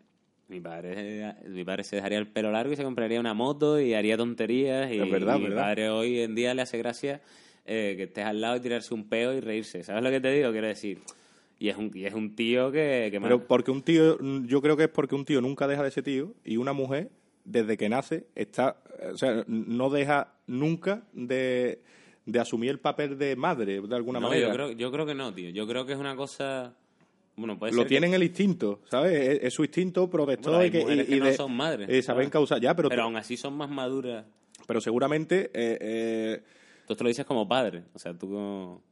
Mi 0.48 0.60
padre, 0.60 1.34
mi 1.48 1.64
padre 1.64 1.84
se 1.84 1.96
dejaría 1.96 2.18
el 2.18 2.28
pelo 2.28 2.50
largo 2.50 2.72
y 2.72 2.76
se 2.76 2.82
compraría 2.82 3.20
una 3.20 3.34
moto 3.34 3.78
y 3.78 3.92
haría 3.94 4.16
tonterías. 4.16 4.90
Y, 4.90 4.98
Es 4.98 5.10
verdad, 5.10 5.36
y 5.36 5.40
mi 5.40 5.44
verdad. 5.48 5.62
padre 5.62 5.90
hoy 5.90 6.20
en 6.20 6.34
día 6.34 6.54
le 6.54 6.62
hace 6.62 6.78
gracia 6.78 7.20
eh, 7.66 7.94
que 7.96 8.04
estés 8.04 8.24
al 8.24 8.40
lado 8.40 8.56
y 8.56 8.60
tirarse 8.60 8.94
un 8.94 9.08
peo 9.08 9.34
y 9.34 9.40
reírse. 9.40 9.84
¿Sabes 9.84 10.02
lo 10.02 10.10
que 10.10 10.20
te 10.20 10.32
digo? 10.32 10.50
Quiero 10.50 10.66
decir. 10.66 11.00
Y 11.58 11.68
es 11.68 11.76
un, 11.76 11.90
y 11.94 12.06
es 12.06 12.14
un 12.14 12.34
tío 12.34 12.72
que... 12.72 13.10
que 13.12 13.20
Pero 13.20 13.46
porque 13.46 13.70
un 13.70 13.82
tío, 13.82 14.18
yo 14.46 14.62
creo 14.62 14.78
que 14.78 14.84
es 14.84 14.88
porque 14.88 15.14
un 15.14 15.26
tío 15.26 15.42
nunca 15.42 15.68
deja 15.68 15.82
de 15.82 15.90
ser 15.90 16.02
tío 16.02 16.32
y 16.42 16.56
una 16.56 16.72
mujer, 16.72 17.10
desde 17.44 17.76
que 17.76 17.90
nace, 17.90 18.26
está, 18.34 18.82
o 19.12 19.16
sea, 19.18 19.44
no 19.46 19.90
deja 19.90 20.32
nunca 20.50 21.02
de, 21.12 21.80
de 22.26 22.38
asumir 22.40 22.70
el 22.70 22.78
papel 22.78 23.16
de 23.18 23.36
madre, 23.36 23.80
de 23.80 23.96
alguna 23.96 24.20
No, 24.20 24.28
manera. 24.28 24.48
yo 24.48 24.52
creo, 24.52 24.72
yo 24.72 24.92
creo 24.92 25.06
que 25.06 25.14
no, 25.14 25.32
tío. 25.32 25.50
Yo 25.50 25.66
creo 25.66 25.86
que 25.86 25.92
es 25.94 25.98
una 25.98 26.16
cosa... 26.16 26.74
Bueno, 27.36 27.58
puede 27.58 27.72
Lo 27.72 27.78
ser 27.78 27.84
que- 27.86 27.88
tienen 27.90 28.12
el 28.12 28.22
instinto, 28.22 28.80
¿sabes? 28.90 29.12
Es, 29.14 29.38
es 29.44 29.54
su 29.54 29.62
instinto 29.64 30.10
protector 30.10 30.52
Bueno, 30.56 30.66
y 30.66 30.70
que, 30.70 30.80
y- 30.80 31.06
que 31.06 31.16
no 31.20 31.26
de- 31.26 31.34
son 31.34 31.56
madres, 31.56 31.88
eh, 31.88 32.02
saben 32.02 32.24
¿sabes? 32.24 32.30
causar 32.32 32.60
ya, 32.60 32.74
pero, 32.76 32.88
Pero 32.90 33.04
aún 33.04 33.16
así 33.16 33.36
son 33.36 33.54
más 33.54 33.70
maduras. 33.70 34.26
pero 34.66 34.80
seguramente 34.80 35.50
eh, 35.54 35.78
eh, 35.80 36.42
Tú 36.86 36.96
te 36.96 37.04
lo 37.04 37.08
dices 37.08 37.24
como 37.24 37.46
padre. 37.48 37.84
O 37.94 37.98
sea, 37.98 38.12
tú 38.12 38.26
como... 38.28 38.82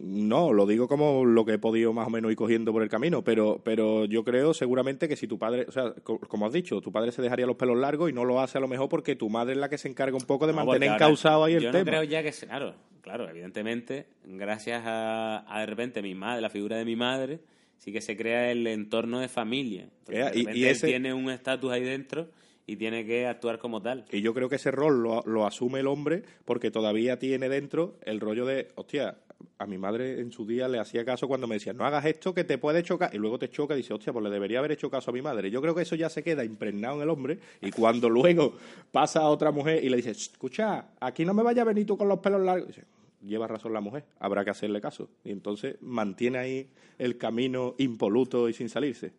no, 0.00 0.52
lo 0.52 0.66
digo 0.66 0.86
como 0.86 1.24
lo 1.24 1.44
que 1.44 1.54
he 1.54 1.58
podido 1.58 1.92
más 1.92 2.06
o 2.06 2.10
menos 2.10 2.30
ir 2.30 2.36
cogiendo 2.36 2.72
por 2.72 2.82
el 2.82 2.88
camino, 2.88 3.22
pero, 3.24 3.60
pero 3.64 4.04
yo 4.04 4.22
creo 4.22 4.54
seguramente 4.54 5.08
que 5.08 5.16
si 5.16 5.26
tu 5.26 5.38
padre, 5.38 5.66
o 5.68 5.72
sea, 5.72 5.92
co- 6.04 6.20
como 6.20 6.46
has 6.46 6.52
dicho, 6.52 6.80
tu 6.80 6.92
padre 6.92 7.10
se 7.10 7.20
dejaría 7.20 7.46
los 7.46 7.56
pelos 7.56 7.76
largos 7.76 8.08
y 8.08 8.12
no 8.12 8.24
lo 8.24 8.40
hace 8.40 8.58
a 8.58 8.60
lo 8.60 8.68
mejor 8.68 8.88
porque 8.88 9.16
tu 9.16 9.28
madre 9.28 9.52
es 9.54 9.58
la 9.58 9.68
que 9.68 9.78
se 9.78 9.88
encarga 9.88 10.16
un 10.16 10.24
poco 10.24 10.46
de 10.46 10.52
No, 10.52 10.64
mantener 10.64 10.90
encausado 10.92 11.44
ahí 11.44 11.54
el 11.54 11.62
yo 11.64 11.70
tema. 11.72 11.84
no 11.84 11.90
creo 11.90 12.02
ya 12.04 12.22
que... 12.22 12.30
Claro, 12.30 12.74
claro, 13.00 13.28
evidentemente, 13.28 14.06
gracias 14.24 14.82
a, 14.86 15.44
a 15.52 15.60
de 15.60 15.66
repente 15.66 16.00
mi 16.02 16.14
madre, 16.14 16.40
la 16.42 16.50
figura 16.50 16.76
de 16.76 16.84
mi 16.84 16.94
madre, 16.94 17.40
sí 17.78 17.92
que 17.92 18.00
se 18.00 18.16
crea 18.16 18.52
el 18.52 18.64
entorno 18.68 19.18
de 19.18 19.28
familia. 19.28 19.88
Entonces, 20.06 20.44
de 20.46 20.56
y- 20.58 20.64
él 20.64 20.80
tiene 20.80 21.12
un 21.12 21.28
estatus 21.30 21.72
ahí 21.72 21.82
dentro 21.82 22.28
y 22.64 22.76
tiene 22.76 23.04
que 23.04 23.26
actuar 23.26 23.58
como 23.58 23.82
tal. 23.82 24.04
Y 24.12 24.20
yo 24.20 24.32
creo 24.32 24.48
que 24.48 24.54
ese 24.54 24.70
rol 24.70 25.02
lo, 25.02 25.22
lo 25.26 25.44
asume 25.44 25.80
el 25.80 25.88
hombre 25.88 26.22
porque 26.44 26.70
todavía 26.70 27.18
tiene 27.18 27.48
dentro 27.48 27.96
el 28.04 28.20
rollo 28.20 28.46
de, 28.46 28.68
hostia, 28.76 29.16
a 29.58 29.66
mi 29.66 29.78
madre 29.78 30.20
en 30.20 30.32
su 30.32 30.46
día 30.46 30.68
le 30.68 30.78
hacía 30.78 31.04
caso 31.04 31.28
cuando 31.28 31.46
me 31.46 31.56
decía, 31.56 31.72
no 31.72 31.84
hagas 31.84 32.04
esto 32.04 32.34
que 32.34 32.44
te 32.44 32.58
puede 32.58 32.82
chocar, 32.82 33.14
y 33.14 33.18
luego 33.18 33.38
te 33.38 33.50
choca 33.50 33.74
y 33.74 33.78
dice, 33.78 33.94
hostia, 33.94 34.12
pues 34.12 34.22
le 34.24 34.30
debería 34.30 34.58
haber 34.58 34.72
hecho 34.72 34.90
caso 34.90 35.10
a 35.10 35.14
mi 35.14 35.22
madre. 35.22 35.50
Yo 35.50 35.60
creo 35.60 35.74
que 35.74 35.82
eso 35.82 35.94
ya 35.94 36.08
se 36.08 36.22
queda 36.22 36.44
impregnado 36.44 36.96
en 36.96 37.02
el 37.02 37.10
hombre 37.10 37.38
y 37.60 37.70
cuando 37.70 38.08
luego 38.08 38.54
pasa 38.90 39.20
a 39.20 39.28
otra 39.28 39.50
mujer 39.50 39.82
y 39.84 39.88
le 39.88 39.96
dice, 39.96 40.10
escucha, 40.10 40.86
aquí 41.00 41.24
no 41.24 41.34
me 41.34 41.42
vaya 41.42 41.62
a 41.62 41.64
venir 41.64 41.86
tú 41.86 41.96
con 41.96 42.08
los 42.08 42.18
pelos 42.20 42.40
largos, 42.42 42.68
dice, 42.68 42.84
lleva 43.22 43.46
razón 43.46 43.72
la 43.72 43.80
mujer, 43.80 44.04
habrá 44.18 44.44
que 44.44 44.50
hacerle 44.50 44.80
caso. 44.80 45.08
Y 45.24 45.30
entonces 45.30 45.76
mantiene 45.80 46.38
ahí 46.38 46.68
el 46.98 47.18
camino 47.18 47.74
impoluto 47.78 48.48
y 48.48 48.52
sin 48.52 48.68
salirse. 48.68 49.12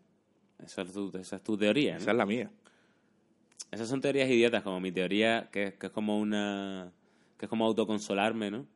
Esa 0.64 0.84
es 0.84 0.94
tu, 0.94 1.12
esa 1.18 1.38
es 1.38 1.44
tu 1.44 1.58
teoría. 1.58 1.94
¿no? 1.94 2.00
Esa 2.00 2.12
es 2.12 2.18
la 2.18 2.26
mía. 2.26 2.52
Esas 3.72 3.90
son 3.90 4.02
teorías 4.02 4.30
idiotas, 4.30 4.62
como 4.64 4.80
mi 4.80 4.92
teoría, 4.92 5.50
que, 5.52 5.74
que 5.80 5.88
es 5.88 5.92
como 5.92 6.20
una. 6.20 6.92
que 7.38 7.46
es 7.46 7.50
como 7.50 7.66
autoconsolarme, 7.66 8.52
¿no? 8.52 8.68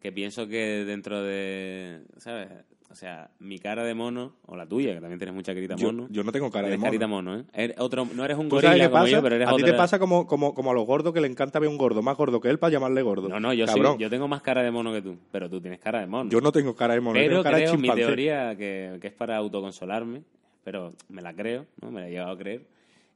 Que 0.00 0.12
pienso 0.12 0.46
que 0.48 0.84
dentro 0.84 1.22
de. 1.22 2.02
¿Sabes? 2.18 2.48
O 2.90 2.94
sea, 2.94 3.30
mi 3.38 3.58
cara 3.58 3.84
de 3.84 3.92
mono, 3.92 4.32
o 4.46 4.56
la 4.56 4.66
tuya, 4.66 4.94
que 4.94 5.00
también 5.00 5.18
tienes 5.18 5.34
mucha 5.34 5.52
carita 5.52 5.76
Yo, 5.76 5.88
mono. 5.88 6.06
yo 6.10 6.24
no 6.24 6.32
tengo 6.32 6.50
cara 6.50 6.68
de 6.68 6.78
mono. 6.78 6.86
carita 6.86 7.06
mono, 7.06 7.36
¿eh? 7.38 7.44
Eres 7.52 7.76
otro, 7.78 8.06
no 8.14 8.24
eres 8.24 8.38
un 8.38 8.48
¿Tú 8.48 8.56
sabes 8.60 8.70
gorila 8.70 8.88
como 8.88 9.02
pasa? 9.02 9.10
yo, 9.12 9.22
pero 9.22 9.34
eres 9.36 9.46
a 9.48 9.54
ti 9.56 9.62
te 9.62 9.74
pasa 9.74 9.98
como, 9.98 10.26
como, 10.26 10.54
como 10.54 10.70
a 10.70 10.74
los 10.74 10.86
gordos 10.86 11.12
que 11.12 11.20
le 11.20 11.26
encanta 11.28 11.58
ver 11.58 11.68
un 11.68 11.76
gordo 11.76 12.00
más 12.00 12.16
gordo 12.16 12.40
que 12.40 12.48
él 12.48 12.58
para 12.58 12.72
llamarle 12.72 13.02
gordo. 13.02 13.28
No, 13.28 13.38
no, 13.38 13.52
yo, 13.52 13.66
Cabrón. 13.66 13.92
soy, 13.92 13.98
yo 14.00 14.08
tengo 14.08 14.26
más 14.26 14.40
cara 14.40 14.62
de 14.62 14.70
mono 14.70 14.90
que 14.90 15.02
tú, 15.02 15.18
pero 15.30 15.50
tú 15.50 15.60
tienes 15.60 15.80
cara 15.80 16.00
de 16.00 16.06
mono. 16.06 16.30
Yo 16.30 16.40
no 16.40 16.50
tengo 16.50 16.74
cara 16.74 16.94
de 16.94 17.00
mono, 17.02 17.18
pero 17.20 17.28
tengo 17.28 17.42
cara 17.42 17.58
de 17.58 17.64
creo 17.64 17.74
mi 17.76 17.82
chimpancé. 17.82 18.06
teoría, 18.06 18.56
que, 18.56 18.96
que 19.02 19.06
es 19.08 19.12
para 19.12 19.36
autoconsolarme, 19.36 20.22
pero 20.64 20.94
me 21.10 21.20
la 21.20 21.34
creo, 21.34 21.66
¿no? 21.82 21.90
Me 21.90 22.00
la 22.00 22.08
he 22.08 22.10
llegado 22.12 22.30
a 22.32 22.38
creer, 22.38 22.62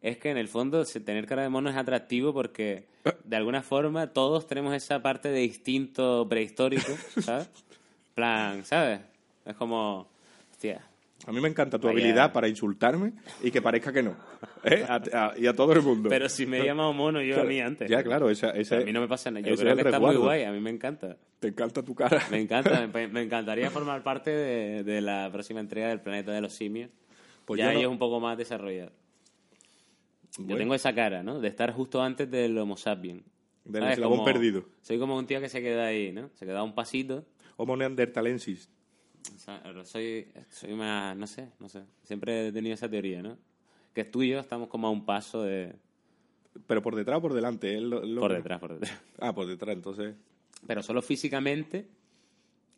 es 0.02 0.16
que 0.18 0.30
en 0.30 0.36
el 0.36 0.48
fondo 0.48 0.84
tener 0.84 1.26
cara 1.26 1.42
de 1.42 1.48
mono 1.48 1.70
es 1.70 1.76
atractivo 1.76 2.32
porque 2.34 2.84
de 3.24 3.36
alguna 3.36 3.62
forma 3.62 4.08
todos 4.08 4.46
tenemos 4.46 4.74
esa 4.74 5.00
parte 5.02 5.28
de 5.30 5.44
instinto 5.44 6.26
prehistórico, 6.28 6.92
¿sabes? 7.20 7.48
plan, 8.14 8.64
¿sabes? 8.64 9.00
Es 9.46 9.54
como, 9.56 10.06
hostia, 10.50 10.82
A 11.26 11.32
mí 11.32 11.40
me 11.40 11.48
encanta 11.48 11.78
tu 11.78 11.86
Vaya. 11.86 11.98
habilidad 12.00 12.32
para 12.32 12.48
insultarme 12.48 13.12
y 13.42 13.50
que 13.50 13.62
parezca 13.62 13.92
que 13.92 14.02
no. 14.02 14.14
¿Eh? 14.64 14.84
A- 14.88 15.00
a- 15.12 15.34
y 15.38 15.46
a 15.46 15.54
todo 15.54 15.72
el 15.72 15.82
mundo. 15.82 16.08
pero 16.08 16.28
si 16.28 16.46
me 16.46 16.58
he 16.60 16.64
llamado 16.64 16.92
mono 16.92 17.20
yo 17.22 17.40
a 17.40 17.44
mí 17.44 17.60
antes. 17.60 17.88
Ya, 17.88 18.02
claro, 18.02 18.28
esa, 18.30 18.50
esa- 18.50 18.78
A 18.78 18.80
mí 18.80 18.92
no 18.92 19.00
me 19.00 19.08
pasa 19.08 19.30
nada. 19.30 19.46
Yo 19.48 19.56
creo 19.56 19.70
es 19.74 19.82
que 19.82 19.88
está 19.88 20.00
muy 20.00 20.16
guay, 20.16 20.44
a 20.44 20.52
mí 20.52 20.60
me 20.60 20.70
encanta. 20.70 21.16
Te 21.40 21.48
encanta 21.48 21.82
tu 21.82 21.94
cara. 21.94 22.22
Me 22.30 22.40
encanta, 22.40 22.86
me, 22.94 23.08
me 23.08 23.22
encantaría 23.22 23.70
formar 23.70 24.02
parte 24.02 24.30
de, 24.30 24.82
de 24.84 25.00
la 25.00 25.28
próxima 25.32 25.60
entrega 25.60 25.88
del 25.88 26.00
Planeta 26.00 26.32
de 26.32 26.40
los 26.40 26.52
Simios. 26.54 26.90
Pues 27.44 27.58
ya 27.58 27.66
yo 27.66 27.72
no- 27.72 27.78
ellos 27.80 27.92
un 27.92 27.98
poco 27.98 28.20
más 28.20 28.36
Yo 30.38 30.56
tengo 30.56 30.74
esa 30.74 30.94
cara, 30.94 31.22
¿no? 31.22 31.40
De 31.40 31.48
estar 31.48 31.72
justo 31.72 32.02
antes 32.02 32.30
del 32.30 32.56
Homo 32.58 32.76
sapiens. 32.76 33.22
Del 33.64 33.84
eslabón 33.84 34.18
Como- 34.18 34.24
perdido. 34.24 34.64
Soy 34.80 34.98
como 34.98 35.16
un 35.16 35.26
tío 35.26 35.40
que 35.40 35.48
se 35.48 35.60
queda 35.62 35.86
ahí, 35.86 36.10
¿no? 36.12 36.30
Se 36.34 36.46
queda 36.46 36.62
un 36.62 36.74
pasito. 36.74 37.24
Homo 37.56 37.76
neandertalensis. 37.76 38.68
O 39.34 39.38
sea, 39.38 39.62
soy, 39.84 40.26
soy 40.48 40.74
más, 40.74 41.16
no 41.16 41.26
sé, 41.26 41.50
no 41.60 41.68
sé. 41.68 41.82
Siempre 42.02 42.48
he 42.48 42.52
tenido 42.52 42.74
esa 42.74 42.88
teoría, 42.88 43.22
¿no? 43.22 43.38
Que 43.94 44.04
tú 44.04 44.22
y 44.22 44.30
yo 44.30 44.40
estamos 44.40 44.68
como 44.68 44.88
a 44.88 44.90
un 44.90 45.04
paso 45.04 45.42
de... 45.42 45.74
Pero 46.66 46.82
por 46.82 46.96
detrás 46.96 47.18
o 47.18 47.22
por 47.22 47.34
delante. 47.34 47.80
lo- 47.80 48.04
lo- 48.04 48.20
Por 48.20 48.32
detrás, 48.32 48.58
por 48.58 48.72
detrás. 48.74 49.00
Ah, 49.20 49.32
por 49.34 49.46
detrás, 49.46 49.76
entonces. 49.76 50.14
pero 50.66 50.82
solo 50.82 51.02
físicamente 51.02 51.86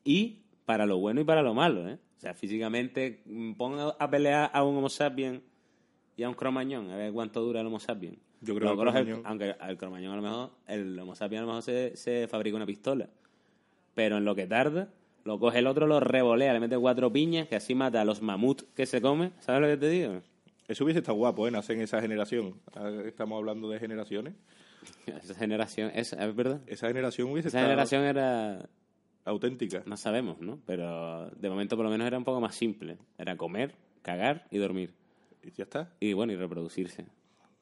y 0.05 0.43
para 0.67 0.87
lo 0.87 0.99
bueno 0.99 1.21
y 1.21 1.25
para 1.25 1.43
lo 1.43 1.55
malo, 1.55 1.89
¿eh? 1.89 1.99
O 2.17 2.21
sea, 2.21 2.35
físicamente 2.35 3.23
mm, 3.27 3.53
pon 3.55 3.79
a- 3.79 3.89
a 3.99 4.11
pelear 4.11 4.51
a 4.53 4.63
un 4.65 4.77
Homo 4.77 4.89
sapiens 4.89 5.41
y 6.17 6.23
a 6.23 6.29
un 6.29 6.35
cromañón, 6.35 6.91
a 6.91 6.97
ver 6.97 7.13
cuánto 7.13 7.41
dura 7.43 7.61
el 7.61 7.67
Homo 7.67 7.81
sapiens. 7.81 8.19
Yo 8.41 8.55
creo 8.55 8.77
que 8.77 8.99
el 8.99 9.21
aunque 9.25 9.57
el 9.69 9.77
cromañón 9.77 10.13
a 10.13 10.17
lo 10.17 10.23
mejor, 10.23 10.51
el 10.67 10.99
Homo 10.99 11.15
sapiens 11.15 11.41
a 11.41 11.43
lo 11.43 11.49
mejor 11.49 11.63
se, 11.63 11.97
se 11.97 12.29
fabrica 12.29 12.57
una 12.57 12.67
pistola, 12.67 13.09
pero 13.95 14.19
en 14.19 14.25
lo 14.25 14.35
que 14.35 14.47
tarda, 14.47 14.89
lo 15.25 15.39
coge 15.39 15.61
el 15.61 15.67
otro, 15.67 15.87
lo 15.87 16.01
revolea, 16.01 16.53
le 16.53 16.61
mete 16.61 16.77
cuatro 16.79 17.11
piñas, 17.13 17.49
que 17.49 17.57
así 17.57 17.75
mata 17.75 18.01
a 18.01 18.05
los 18.05 18.21
mamuts 18.21 18.65
que 18.75 18.87
se 18.87 19.01
come, 19.01 19.33
¿sabes 19.41 19.63
lo 19.63 19.69
que 19.69 19.77
te 19.77 19.89
digo? 19.89 20.21
Eso 20.69 20.85
hubiese 20.85 21.01
estado 21.01 21.17
guapo, 21.17 21.47
¿eh? 21.47 21.51
Nacer 21.51 21.77
en 21.77 21.83
esa 21.83 22.01
generación. 22.01 22.55
Ah, 22.75 22.91
Estamos 23.05 23.39
hablando 23.39 23.69
de 23.69 23.79
generaciones. 23.79 24.35
Esa 25.07 25.35
generación, 25.35 25.91
esa, 25.95 26.23
es 26.27 26.37
verdad. 26.37 26.61
Esa 26.67 26.89
generación 26.89 27.31
hubiese 27.31 27.49
Esa 27.49 27.59
estado... 27.59 27.71
generación 27.71 28.05
era 28.05 28.69
auténtica. 29.25 29.83
No 29.87 29.97
sabemos, 29.97 30.41
¿no? 30.41 30.59
Pero 30.67 31.31
de 31.31 31.49
momento 31.49 31.77
por 31.77 31.87
lo 31.87 31.91
menos 31.91 32.07
era 32.07 32.19
un 32.19 32.25
poco 32.25 32.41
más 32.41 32.55
simple. 32.55 32.99
Era 33.17 33.37
comer, 33.37 33.75
cagar 34.03 34.47
y 34.51 34.59
dormir. 34.59 34.93
Y 35.45 35.51
ya 35.53 35.65
está. 35.65 35.93
Y 36.01 36.13
bueno, 36.13 36.33
y 36.33 36.37
reproducirse. 36.37 37.05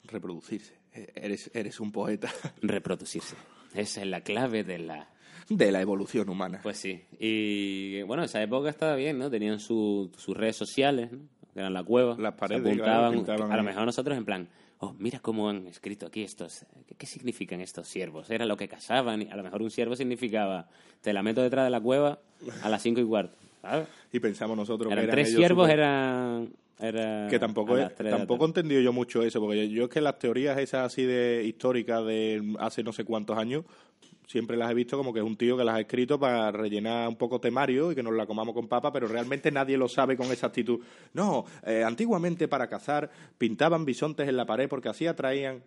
Reproducirse. 0.04 0.74
Eh, 0.94 1.12
Eres, 1.14 1.50
eres 1.54 1.80
un 1.80 1.92
poeta 1.92 2.30
Reproducirse. 2.62 3.36
Esa 3.74 4.02
es 4.02 4.06
la 4.06 4.20
clave 4.20 4.64
de 4.64 4.78
la... 4.78 5.08
de 5.48 5.72
la 5.72 5.80
evolución 5.80 6.28
humana. 6.28 6.60
Pues 6.62 6.76
sí. 6.78 7.02
Y 7.18 8.02
bueno, 8.02 8.22
esa 8.24 8.42
época 8.42 8.68
estaba 8.70 8.96
bien, 8.96 9.18
¿no? 9.18 9.30
Tenían 9.30 9.58
su- 9.60 10.10
sus 10.16 10.36
redes 10.36 10.56
sociales, 10.56 11.10
¿no? 11.12 11.20
Eran 11.54 11.72
la 11.74 11.82
cueva. 11.84 12.16
Las 12.18 12.34
Se 12.34 12.38
paredes, 12.40 12.66
apuntaban. 12.66 13.24
claro, 13.24 13.44
a 13.52 13.56
lo 13.56 13.62
mejor 13.62 13.84
nosotros 13.84 14.16
en 14.16 14.24
plan, 14.24 14.48
oh, 14.78 14.94
mira 14.98 15.20
cómo 15.20 15.48
han 15.50 15.66
escrito 15.66 16.06
aquí 16.06 16.22
estos... 16.22 16.64
¿Qué, 16.86 16.94
qué 16.94 17.06
significan 17.06 17.60
estos 17.60 17.88
siervos? 17.88 18.30
Era 18.30 18.44
lo 18.46 18.56
que 18.56 18.68
cazaban. 18.68 19.22
Y 19.22 19.28
a 19.30 19.36
lo 19.36 19.42
mejor 19.42 19.62
un 19.62 19.70
siervo 19.70 19.94
significaba, 19.96 20.68
te 21.00 21.12
la 21.12 21.22
meto 21.22 21.42
detrás 21.42 21.64
de 21.64 21.70
la 21.70 21.80
cueva 21.80 22.18
a 22.62 22.68
las 22.68 22.82
cinco 22.82 23.00
y 23.00 23.04
cuarto. 23.04 23.36
¿sabes? 23.62 23.86
y 24.12 24.18
pensamos 24.18 24.56
nosotros 24.56 24.90
Eran 24.90 25.04
que 25.04 25.12
eran 25.12 25.14
tres 25.24 25.34
siervos, 25.34 25.68
eran... 25.70 26.52
era 26.82 27.28
que 27.28 27.38
tampoco 27.38 27.76
la 27.76 27.88
tampoco 27.90 28.44
he 28.44 28.48
entendido 28.48 28.80
yo 28.80 28.92
mucho 28.92 29.22
eso 29.22 29.40
porque 29.40 29.68
yo, 29.68 29.74
yo 29.74 29.84
es 29.84 29.90
que 29.90 30.00
las 30.00 30.18
teorías 30.18 30.58
esas 30.58 30.86
así 30.86 31.04
de 31.04 31.44
históricas 31.46 32.04
de 32.04 32.54
hace 32.58 32.82
no 32.82 32.92
sé 32.92 33.04
cuántos 33.04 33.38
años 33.38 33.64
siempre 34.26 34.56
las 34.56 34.70
he 34.70 34.74
visto 34.74 34.96
como 34.96 35.12
que 35.12 35.20
es 35.20 35.24
un 35.24 35.36
tío 35.36 35.56
que 35.56 35.64
las 35.64 35.76
ha 35.76 35.80
escrito 35.80 36.18
para 36.18 36.50
rellenar 36.50 37.08
un 37.08 37.16
poco 37.16 37.40
temario 37.40 37.92
y 37.92 37.94
que 37.94 38.02
nos 38.02 38.14
la 38.14 38.26
comamos 38.26 38.54
con 38.54 38.66
papa 38.66 38.92
pero 38.92 39.06
realmente 39.06 39.50
nadie 39.50 39.76
lo 39.76 39.88
sabe 39.88 40.16
con 40.16 40.30
exactitud. 40.30 40.80
No 41.12 41.44
eh, 41.64 41.84
antiguamente 41.84 42.48
para 42.48 42.66
cazar 42.66 43.10
pintaban 43.36 43.84
bisontes 43.84 44.28
en 44.28 44.36
la 44.36 44.46
pared 44.46 44.68
porque 44.68 44.88
así 44.88 45.06
atraían 45.06 45.62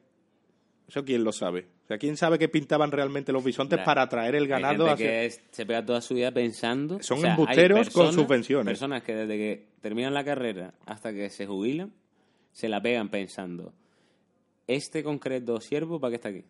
eso 0.88 1.04
quién 1.04 1.24
lo 1.24 1.32
sabe 1.32 1.68
o 1.86 1.88
sea 1.88 1.98
quién 1.98 2.16
sabe 2.18 2.38
que 2.40 2.48
pintaban 2.50 2.92
realmente 2.92 3.32
los 3.32 3.44
bisontes 3.44 3.80
para 3.80 4.04
atraer 4.04 4.36
el 4.36 4.44
Hay 4.44 4.50
ganado 4.50 4.86
gente 4.88 4.94
hacia- 4.94 5.08
que 5.08 5.26
es- 5.26 5.42
se 5.52 5.66
pega 5.66 5.86
toda 5.86 6.02
su 6.02 6.14
vida 6.16 6.32
pensando. 6.32 7.02
Son 7.02 7.18
o 7.18 7.22
sea, 7.22 7.32
hay 7.34 7.40
embusteros 7.40 7.90
con 7.92 8.14
subvenciones. 8.14 8.66
Personas 8.66 9.04
que 9.04 9.14
desde 9.16 9.38
que 9.38 9.66
terminan 9.82 10.14
la 10.14 10.24
carrera 10.24 10.74
hasta 10.86 11.14
que 11.14 11.30
se 11.30 11.46
jubilan, 11.46 11.92
se 12.52 12.70
la 12.70 12.82
pegan 12.82 13.10
pensando: 13.10 13.74
este 14.68 15.04
concreto 15.04 15.60
siervo, 15.62 16.00
¿para 16.00 16.12
qué 16.12 16.16
está 16.16 16.30
aquí? 16.30 16.44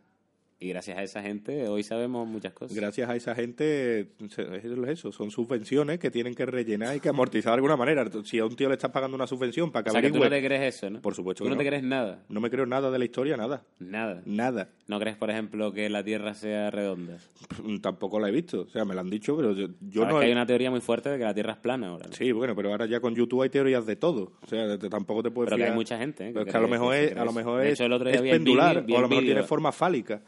Y 0.58 0.70
gracias 0.70 0.98
a 0.98 1.04
esa 1.04 1.22
gente, 1.22 1.68
hoy 1.68 1.84
sabemos 1.84 2.26
muchas 2.26 2.54
cosas. 2.54 2.76
Gracias 2.76 3.10
a 3.10 3.16
esa 3.18 3.36
gente, 3.36 4.00
es 4.22 4.66
eso, 4.88 5.12
son 5.12 5.30
subvenciones 5.30 6.00
que 6.00 6.10
tienen 6.10 6.34
que 6.34 6.46
rellenar 6.46 6.96
y 6.96 7.02
que 7.02 7.10
amortizar 7.10 7.52
de 7.52 7.56
alguna 7.56 7.76
manera. 7.76 8.06
Si 8.24 8.40
a 8.40 8.46
un 8.46 8.56
tío 8.56 8.70
le 8.70 8.76
estás 8.76 8.90
pagando 8.92 9.16
una 9.16 9.28
subvención 9.28 9.70
para 9.70 9.84
que 9.84 9.90
o 9.90 9.92
sea, 9.92 10.02
que 10.02 10.12
tú 10.12 10.18
no 10.20 10.30
te 10.30 10.42
crees 10.42 10.76
eso, 10.76 10.90
¿no? 10.90 11.02
Por 11.02 11.14
supuesto 11.14 11.44
Tú 11.44 11.50
que 11.50 11.50
no 11.50 11.58
te 11.58 11.64
no. 11.66 11.70
crees 11.70 11.84
nada. 11.84 12.24
no 12.30 12.40
me 12.40 12.50
creo 12.50 12.66
nada 12.66 12.90
de 12.90 12.98
la 12.98 13.04
historia, 13.04 13.36
nada. 13.36 13.64
Nada. 13.80 14.22
Nada. 14.26 14.70
¿No 14.88 14.98
crees, 14.98 15.18
por 15.18 15.30
ejemplo, 15.30 15.74
que 15.74 15.90
la 15.90 16.06
Tierra 16.06 16.34
sea 16.34 16.72
redonda? 16.72 17.18
Tampoco 17.82 18.18
la 18.22 18.30
he 18.30 18.32
visto. 18.32 18.62
O 18.62 18.70
sea, 18.70 18.86
me 18.86 18.94
lo 18.94 19.02
han 19.02 19.10
dicho, 19.10 19.36
pero 19.36 19.52
yo, 19.52 19.68
yo 19.82 20.06
no... 20.06 20.20
que 20.20 20.26
hay 20.28 20.32
una 20.32 20.46
teoría 20.46 20.72
muy 20.72 20.80
fuerte 20.80 21.10
de 21.10 21.18
que 21.18 21.26
la 21.26 21.34
Tierra 21.34 21.52
es 21.52 21.58
plana 21.60 21.90
ahora. 21.90 22.08
¿no? 22.08 22.14
Sí, 22.14 22.32
bueno, 22.32 22.56
pero 22.56 22.72
ahora 22.72 22.86
ya 22.86 23.02
con 23.02 23.14
YouTube 23.14 23.42
hay 23.42 23.50
teorías 23.50 23.86
de 23.86 23.98
todo. 23.98 24.32
O 24.42 24.48
sea, 24.48 24.78
te- 24.78 24.90
tampoco 24.90 25.22
te 25.22 25.32
puedes 25.32 25.48
Pero 25.50 25.58
que 25.58 25.64
fiar. 25.64 25.72
hay 25.72 25.76
mucha 25.78 25.98
gente, 25.98 26.30
¿eh? 26.30 26.34
Que 26.34 26.40
es 26.40 26.46
que 26.46 26.58
a 26.58 26.62
lo 26.62 26.70
mejor 26.70 26.94
que 26.94 27.04
es, 27.08 27.18
a 27.18 27.26
lo 27.26 27.34
mejor 27.34 27.62
es, 27.66 27.74
hecho, 27.74 27.84
el 27.86 27.92
otro 27.92 28.10
día 28.10 28.22
es 28.22 28.32
pendular, 28.32 28.86
vi 28.86 28.94
o 28.94 28.98
a 28.98 29.02
lo 29.02 29.10
mejor 29.10 29.22
vídeo. 29.24 29.36
tiene 29.36 29.46
forma 29.48 29.74
fálica. 29.74 30.22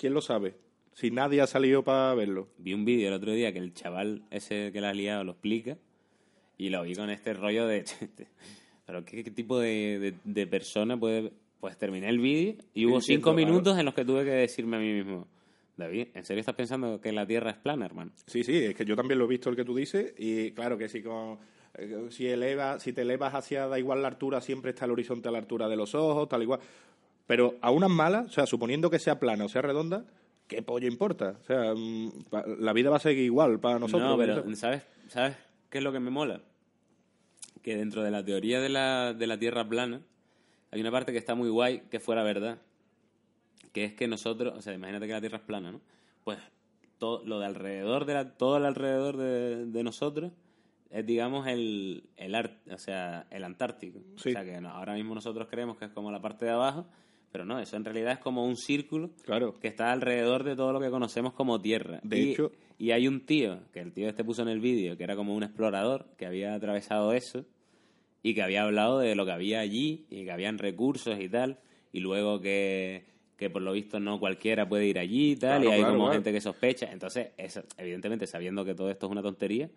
¿Quién 0.00 0.14
lo 0.14 0.22
sabe? 0.22 0.54
Si 0.94 1.10
nadie 1.10 1.42
ha 1.42 1.46
salido 1.46 1.84
para 1.84 2.14
verlo. 2.14 2.48
Vi 2.58 2.72
un 2.72 2.84
vídeo 2.86 3.08
el 3.08 3.14
otro 3.14 3.32
día 3.32 3.52
que 3.52 3.58
el 3.58 3.74
chaval 3.74 4.22
ese 4.30 4.70
que 4.72 4.80
la 4.80 4.88
ha 4.90 4.94
liado 4.94 5.24
lo 5.24 5.32
explica 5.32 5.76
y 6.56 6.70
lo 6.70 6.82
vi 6.82 6.94
con 6.94 7.10
este 7.10 7.34
rollo 7.34 7.66
de... 7.66 7.84
Pero 8.86 9.04
¿qué, 9.04 9.22
qué 9.22 9.30
tipo 9.30 9.58
de, 9.60 9.98
de- 10.00 10.14
de 10.24 10.46
persona 10.46 10.98
puede... 10.98 11.32
Pues 11.60 11.76
terminé 11.76 12.08
el 12.08 12.18
vídeo 12.18 12.54
y 12.72 12.86
hubo 12.86 13.02
Sí, 13.02 13.12
cinco 13.16 13.30
sí, 13.32 13.36
claro. 13.36 13.50
minutos 13.52 13.78
en 13.78 13.84
los 13.84 13.92
que 13.92 14.04
tuve 14.06 14.24
que 14.24 14.30
decirme 14.30 14.78
a 14.78 14.80
mí 14.80 14.94
mismo, 14.94 15.28
David, 15.76 16.08
¿en 16.14 16.24
serio 16.24 16.40
estás 16.40 16.54
pensando 16.54 17.02
que 17.02 17.12
la 17.12 17.26
Tierra 17.26 17.50
es 17.50 17.58
plana, 17.58 17.84
hermano? 17.84 18.12
Sí, 18.26 18.42
sí, 18.44 18.56
es 18.56 18.74
que 18.74 18.86
yo 18.86 18.96
también 18.96 19.18
lo 19.18 19.26
he 19.26 19.28
visto 19.28 19.50
el 19.50 19.56
que 19.56 19.64
tú 19.66 19.74
dices 19.76 20.14
y 20.16 20.52
claro 20.52 20.78
que 20.78 20.88
si 20.88 21.02
con 21.02 21.38
eh, 21.74 22.06
si 22.08 22.26
eleva, 22.28 22.80
si 22.80 22.94
te 22.94 23.02
elevas 23.02 23.34
hacia 23.34 23.66
da 23.68 23.78
igual 23.78 24.00
la 24.00 24.08
altura, 24.08 24.40
siempre 24.40 24.70
está 24.70 24.86
el 24.86 24.92
horizonte 24.92 25.28
a 25.28 25.32
la 25.32 25.36
altura 25.38 25.68
de 25.68 25.76
los 25.76 25.94
ojos, 25.94 26.30
tal 26.30 26.42
igual. 26.42 26.60
Pero 27.30 27.54
a 27.60 27.70
unas 27.70 27.90
malas, 27.90 28.26
o 28.26 28.30
sea, 28.30 28.44
suponiendo 28.44 28.90
que 28.90 28.98
sea 28.98 29.20
plana 29.20 29.44
o 29.44 29.48
sea 29.48 29.62
redonda, 29.62 30.04
¿qué 30.48 30.62
pollo 30.62 30.88
importa? 30.88 31.36
O 31.40 31.44
sea, 31.44 31.74
mm, 31.76 32.10
la 32.58 32.72
vida 32.72 32.90
va 32.90 32.96
a 32.96 33.00
seguir 33.00 33.22
igual 33.24 33.60
para 33.60 33.78
nosotros. 33.78 34.02
no, 34.10 34.18
pero. 34.18 34.56
¿sabes, 34.56 34.82
¿sabes 35.06 35.36
qué 35.68 35.78
es 35.78 35.84
lo 35.84 35.92
que 35.92 36.00
me 36.00 36.10
mola? 36.10 36.40
Que 37.62 37.76
dentro 37.76 38.02
de 38.02 38.10
la 38.10 38.24
teoría 38.24 38.60
de 38.60 38.68
la, 38.68 39.12
de 39.14 39.26
la 39.28 39.38
Tierra 39.38 39.68
plana 39.68 40.00
hay 40.72 40.80
una 40.80 40.90
parte 40.90 41.12
que 41.12 41.18
está 41.18 41.34
muy 41.36 41.48
guay 41.50 41.82
que 41.90 42.00
fuera 42.00 42.22
verdad. 42.24 42.58
Que 43.72 43.84
es 43.84 43.92
que 43.94 44.08
nosotros, 44.08 44.58
o 44.58 44.62
sea, 44.62 44.74
imagínate 44.74 45.06
que 45.06 45.12
la 45.12 45.20
Tierra 45.20 45.38
es 45.38 45.44
plana, 45.44 45.70
¿no? 45.70 45.80
Pues 46.24 46.38
todo 46.98 47.22
lo 47.24 47.38
de 47.38 47.46
alrededor 47.46 48.04
de 48.06 48.14
la, 48.14 48.30
todo 48.36 48.56
el 48.56 48.64
alrededor 48.64 49.16
de, 49.16 49.66
de 49.66 49.82
nosotros 49.84 50.32
es, 50.90 51.06
digamos, 51.06 51.46
el, 51.46 52.02
el 52.16 52.34
ar- 52.34 52.58
o 52.72 52.78
sea, 52.78 53.26
el 53.30 53.44
Antártico. 53.44 54.00
Sí. 54.16 54.30
O 54.30 54.32
sea, 54.32 54.44
que 54.44 54.60
no- 54.60 54.70
ahora 54.70 54.94
mismo 54.94 55.14
nosotros 55.14 55.46
creemos 55.48 55.76
que 55.78 55.84
es 55.84 55.90
como 55.92 56.10
la 56.10 56.20
parte 56.20 56.44
de 56.46 56.50
abajo, 56.50 56.86
pero 57.32 57.44
no, 57.44 57.58
eso 57.60 57.76
en 57.76 57.84
realidad 57.84 58.12
es 58.12 58.18
como 58.18 58.44
un 58.44 58.56
círculo 58.56 59.10
Claro. 59.24 59.58
que 59.60 59.68
está 59.68 59.92
alrededor 59.92 60.44
de 60.44 60.56
todo 60.56 60.72
lo 60.72 60.80
que 60.80 60.90
conocemos 60.90 61.32
como 61.32 61.60
Tierra. 61.60 62.00
De 62.02 62.18
y, 62.18 62.32
hecho- 62.32 62.52
y 62.78 62.90
hay 62.92 63.06
un 63.08 63.20
tío, 63.26 63.60
que 63.72 63.80
el 63.80 63.92
tío 63.92 64.08
este 64.08 64.24
puso 64.24 64.42
en 64.42 64.48
el 64.48 64.60
vídeo, 64.60 64.96
que 64.96 65.04
era 65.04 65.16
como 65.16 65.34
un 65.34 65.42
explorador, 65.42 66.06
que 66.16 66.26
había 66.26 66.54
atravesado 66.54 67.12
eso 67.12 67.44
y 68.22 68.34
que 68.34 68.42
había 68.42 68.62
hablado 68.64 68.98
de 68.98 69.14
lo 69.14 69.24
que 69.24 69.32
había 69.32 69.60
allí 69.60 70.06
y 70.10 70.24
que 70.24 70.32
habían 70.32 70.58
recursos 70.58 71.18
y 71.20 71.28
tal, 71.28 71.58
y 71.92 72.00
luego 72.00 72.40
que, 72.40 73.04
que 73.36 73.48
por 73.50 73.62
lo 73.62 73.72
visto 73.72 73.98
no 74.00 74.18
cualquiera 74.20 74.68
puede 74.68 74.86
ir 74.86 74.98
allí 74.98 75.32
y 75.32 75.36
tal, 75.36 75.62
Claro, 75.62 75.64
y 75.64 75.72
hay 75.72 75.78
claro, 75.80 75.92
como 75.94 76.04
claro. 76.06 76.14
gente 76.14 76.32
que 76.32 76.40
sospecha. 76.40 76.90
Entonces, 76.92 77.28
eso, 77.36 77.62
evidentemente, 77.78 78.26
sabiendo 78.26 78.64
que 78.64 78.74
todo 78.74 78.90
esto 78.90 79.06
es 79.06 79.12
una 79.12 79.22
tontería, 79.22 79.70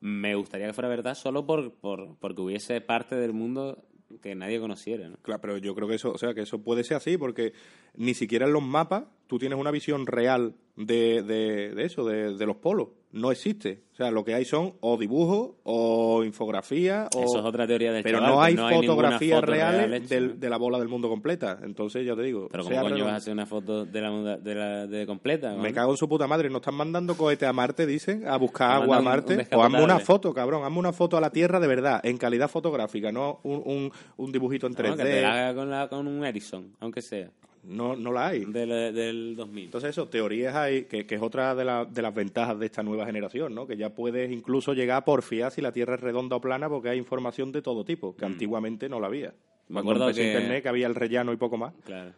me 0.00 0.34
gustaría 0.34 0.66
que 0.66 0.72
fuera 0.72 0.88
verdad 0.88 1.14
solo 1.14 1.46
por, 1.46 1.72
por 1.74 2.16
porque 2.18 2.40
hubiese 2.40 2.80
parte 2.80 3.14
del 3.14 3.32
mundo 3.32 3.84
que 4.20 4.34
nadie 4.34 4.60
conociera, 4.60 5.08
¿no? 5.08 5.16
Claro, 5.22 5.40
pero 5.40 5.58
yo 5.58 5.74
creo 5.74 5.88
que 5.88 5.94
eso, 5.94 6.12
o 6.12 6.18
sea, 6.18 6.34
que 6.34 6.42
eso 6.42 6.62
puede 6.62 6.84
ser 6.84 6.96
así 6.96 7.16
porque 7.16 7.52
ni 7.96 8.14
siquiera 8.14 8.46
en 8.46 8.52
los 8.52 8.62
mapas 8.62 9.04
tú 9.26 9.38
tienes 9.38 9.58
una 9.58 9.70
visión 9.70 10.06
real 10.06 10.54
de, 10.76 11.22
de, 11.22 11.74
de 11.74 11.84
eso, 11.84 12.04
de, 12.04 12.36
de 12.36 12.46
los 12.46 12.56
polos. 12.56 12.88
No 13.12 13.30
existe. 13.30 13.82
O 13.92 13.94
sea, 13.94 14.10
lo 14.10 14.24
que 14.24 14.32
hay 14.34 14.46
son 14.46 14.72
o 14.80 14.96
dibujos 14.96 15.50
o 15.64 16.24
infografías 16.24 17.08
o... 17.14 17.20
Eso 17.24 17.38
es 17.40 17.44
otra 17.44 17.66
teoría 17.66 17.92
del 17.92 18.02
Pero 18.02 18.20
chaval, 18.20 18.32
no 18.34 18.40
hay 18.40 18.54
no 18.54 18.68
fotografías 18.70 19.40
foto 19.40 19.52
real 19.52 19.74
reales 19.76 20.08
del- 20.08 20.40
de 20.40 20.48
la 20.50 20.56
bola 20.56 20.78
del 20.78 20.88
mundo 20.88 21.10
completa. 21.10 21.58
Entonces, 21.62 22.06
ya 22.06 22.16
te 22.16 22.22
digo... 22.22 22.48
Pero 22.50 22.64
¿cómo 22.64 22.80
coño 22.80 23.04
vas 23.04 23.12
a 23.12 23.16
hacer 23.16 23.34
una 23.34 23.44
foto 23.44 23.84
de 23.84 24.00
la, 24.00 24.38
de 24.38 24.54
la 24.54 24.86
de 24.86 25.04
completa? 25.06 25.54
Me 25.56 25.74
cago 25.74 25.90
en 25.90 25.98
su 25.98 26.08
puta 26.08 26.26
madre. 26.26 26.48
No 26.48 26.56
están 26.56 26.74
mandando 26.74 27.14
cohetes 27.14 27.46
a 27.46 27.52
Marte, 27.52 27.84
dicen, 27.84 28.26
a 28.26 28.38
buscar 28.38 28.82
agua 28.82 28.96
a 28.96 29.02
mandan 29.02 29.24
un- 29.24 29.30
un 29.30 29.36
Marte. 29.36 29.56
o 29.56 29.62
hazme 29.62 29.84
una 29.84 29.98
foto, 29.98 30.32
cabrón. 30.32 30.64
Hazme 30.64 30.78
una 30.78 30.92
foto 30.94 31.18
a 31.18 31.20
la 31.20 31.28
Tierra 31.30 31.60
de 31.60 31.66
verdad, 31.66 32.00
en 32.04 32.16
calidad 32.16 32.48
fotográfica, 32.48 33.12
no 33.12 33.40
un, 33.42 33.62
un, 33.64 33.92
un 34.16 34.32
dibujito 34.32 34.66
en 34.66 34.74
3D. 34.74 34.88
No, 34.88 34.96
que 34.96 35.02
te 35.04 35.20
la 35.20 35.32
haga 35.48 35.54
con, 35.54 35.70
la, 35.70 35.88
con 35.88 36.06
un 36.06 36.24
Ericsson, 36.24 36.74
aunque 36.80 37.02
sea, 37.02 37.30
No, 37.64 37.94
no 37.94 38.10
la 38.12 38.28
hay. 38.28 38.44
del, 38.44 38.92
del 38.94 39.36
2000. 39.36 39.64
Entonces 39.66 39.90
eso, 39.90 40.08
teorías 40.08 40.54
hay, 40.56 40.84
que, 40.86 41.06
que 41.06 41.14
es 41.14 41.22
otra 41.22 41.54
de, 41.54 41.64
la- 41.64 41.84
de 41.84 42.02
las 42.02 42.12
ventajas 42.14 42.58
de 42.58 42.66
esta 42.66 42.82
nueva 42.82 43.06
generación, 43.06 43.54
¿no? 43.54 43.66
Que 43.66 43.76
ya 43.76 43.90
puedes 43.90 44.30
incluso 44.32 44.74
llegar 44.74 44.96
a 44.98 45.04
porfiar 45.04 45.52
si 45.52 45.60
la 45.60 45.70
Tierra 45.72 45.94
es 45.94 46.00
redonda 46.00 46.36
o 46.36 46.40
plana 46.40 46.68
porque 46.68 46.88
hay 46.88 46.98
información 46.98 47.52
de 47.52 47.62
todo 47.62 47.84
tipo, 47.84 48.16
que 48.16 48.24
antiguamente 48.24 48.88
no 48.88 48.98
la 48.98 49.06
había. 49.06 49.28
Mm. 49.28 49.74
Me 49.74 49.82
Cuando 49.82 50.04
acuerdo 50.06 50.14
que- 50.14 50.26
Internet, 50.26 50.62
que 50.64 50.68
había 50.68 50.86
el 50.88 50.94
rellano 50.96 51.32
y 51.32 51.36
poco 51.36 51.56
más. 51.56 51.72
Claro. 51.84 52.12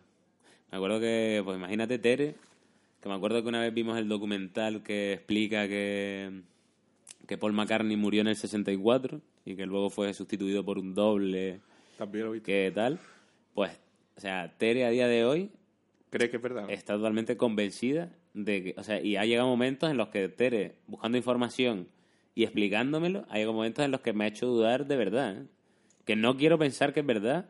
Me 0.73 0.77
acuerdo 0.79 0.99
que, 0.99 1.43
pues 1.45 1.57
imagínate 1.59 1.99
Tere, 1.99 2.35
que 3.03 3.09
me 3.11 3.15
acuerdo 3.15 3.43
que 3.43 3.49
una 3.49 3.61
vez 3.61 3.73
vimos 3.75 3.99
el 3.99 4.09
documental 4.09 4.83
que 4.83 5.13
explica 5.13 5.69
que, 5.69 6.41
que 7.29 7.37
Paul 7.37 7.53
McCartney 7.53 7.97
murió 7.97 8.23
en 8.23 8.29
el 8.29 8.37
64 8.37 9.21
y 9.45 9.57
que 9.57 9.67
luego 9.67 9.91
fue 9.91 10.13
sustituido 10.15 10.65
por 10.65 10.79
un 10.79 10.95
doble, 10.95 11.61
También 11.99 12.25
lo 12.25 12.31
viste. 12.33 12.47
que 12.51 12.73
tal. 12.75 12.99
Pues, 13.53 13.71
o 14.17 14.21
sea, 14.21 14.55
Tere 14.59 14.85
a 14.85 14.91
día 14.91 15.07
de 15.09 15.25
hoy 15.25 15.51
¿Crees 16.11 16.31
que 16.31 16.37
es 16.37 16.43
verdad? 16.43 16.71
está 16.71 16.95
totalmente 16.95 17.37
convencida 17.37 18.11
de 18.35 18.63
que, 18.63 18.75
o 18.79 18.83
sea, 18.85 19.01
y 19.01 19.17
ha 19.17 19.25
llegado 19.25 19.49
momentos 19.49 19.91
en 19.91 19.97
los 19.97 20.09
que 20.09 20.29
Tere, 20.29 20.77
buscando 20.87 21.17
información 21.19 21.89
y 22.35 22.43
explicándomelo, 22.45 23.25
ha 23.29 23.35
llegado 23.35 23.53
momentos 23.53 23.85
en 23.85 23.91
los 23.91 24.01
que 24.01 24.13
me 24.13 24.25
ha 24.25 24.29
hecho 24.29 24.47
dudar 24.47 24.87
de 24.87 24.97
verdad. 24.97 25.37
¿eh? 25.39 25.47
Que 26.05 26.17
no 26.17 26.37
quiero 26.37 26.59
pensar 26.59 26.93
que 26.93 27.01
es 27.01 27.07
verdad, 27.07 27.47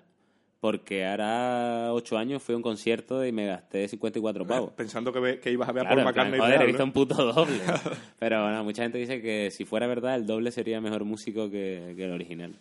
porque 0.61 1.05
ahora 1.07 1.93
ocho 1.93 2.17
años 2.19 2.43
fui 2.43 2.55
a 2.55 2.57
un 2.57 2.63
concierto 2.63 3.25
y 3.27 3.33
me 3.33 3.47
gasté 3.47 3.87
54 3.89 4.47
pavos. 4.47 4.73
Pensando 4.73 5.13
que, 5.13 5.21
ve- 5.21 5.41
que 5.41 5.51
ibas 5.51 5.69
a 5.69 5.73
ver 5.73 5.87
a 5.87 5.89
Claro, 5.91 5.97
Paul 6.05 6.09
en 6.09 6.15
plan, 6.15 6.27
McCartney 6.31 6.41
joder, 6.41 6.63
he 6.63 6.67
visto 6.67 6.85
un 6.85 6.93
puto 6.93 7.33
doble. 7.33 7.61
Pero 8.19 8.43
bueno, 8.45 8.65
mucha 8.65 8.83
gente 8.83 8.97
dice 8.99 9.21
que 9.21 9.51
si 9.51 9.65
fuera 9.67 9.87
verdad, 9.87 10.15
el 10.17 10.27
doble 10.27 10.51
sería 10.53 10.81
mejor 10.81 11.05
músico 11.05 11.51
que, 11.51 11.93
que 11.97 12.05
el 12.05 12.13
original. 12.13 12.55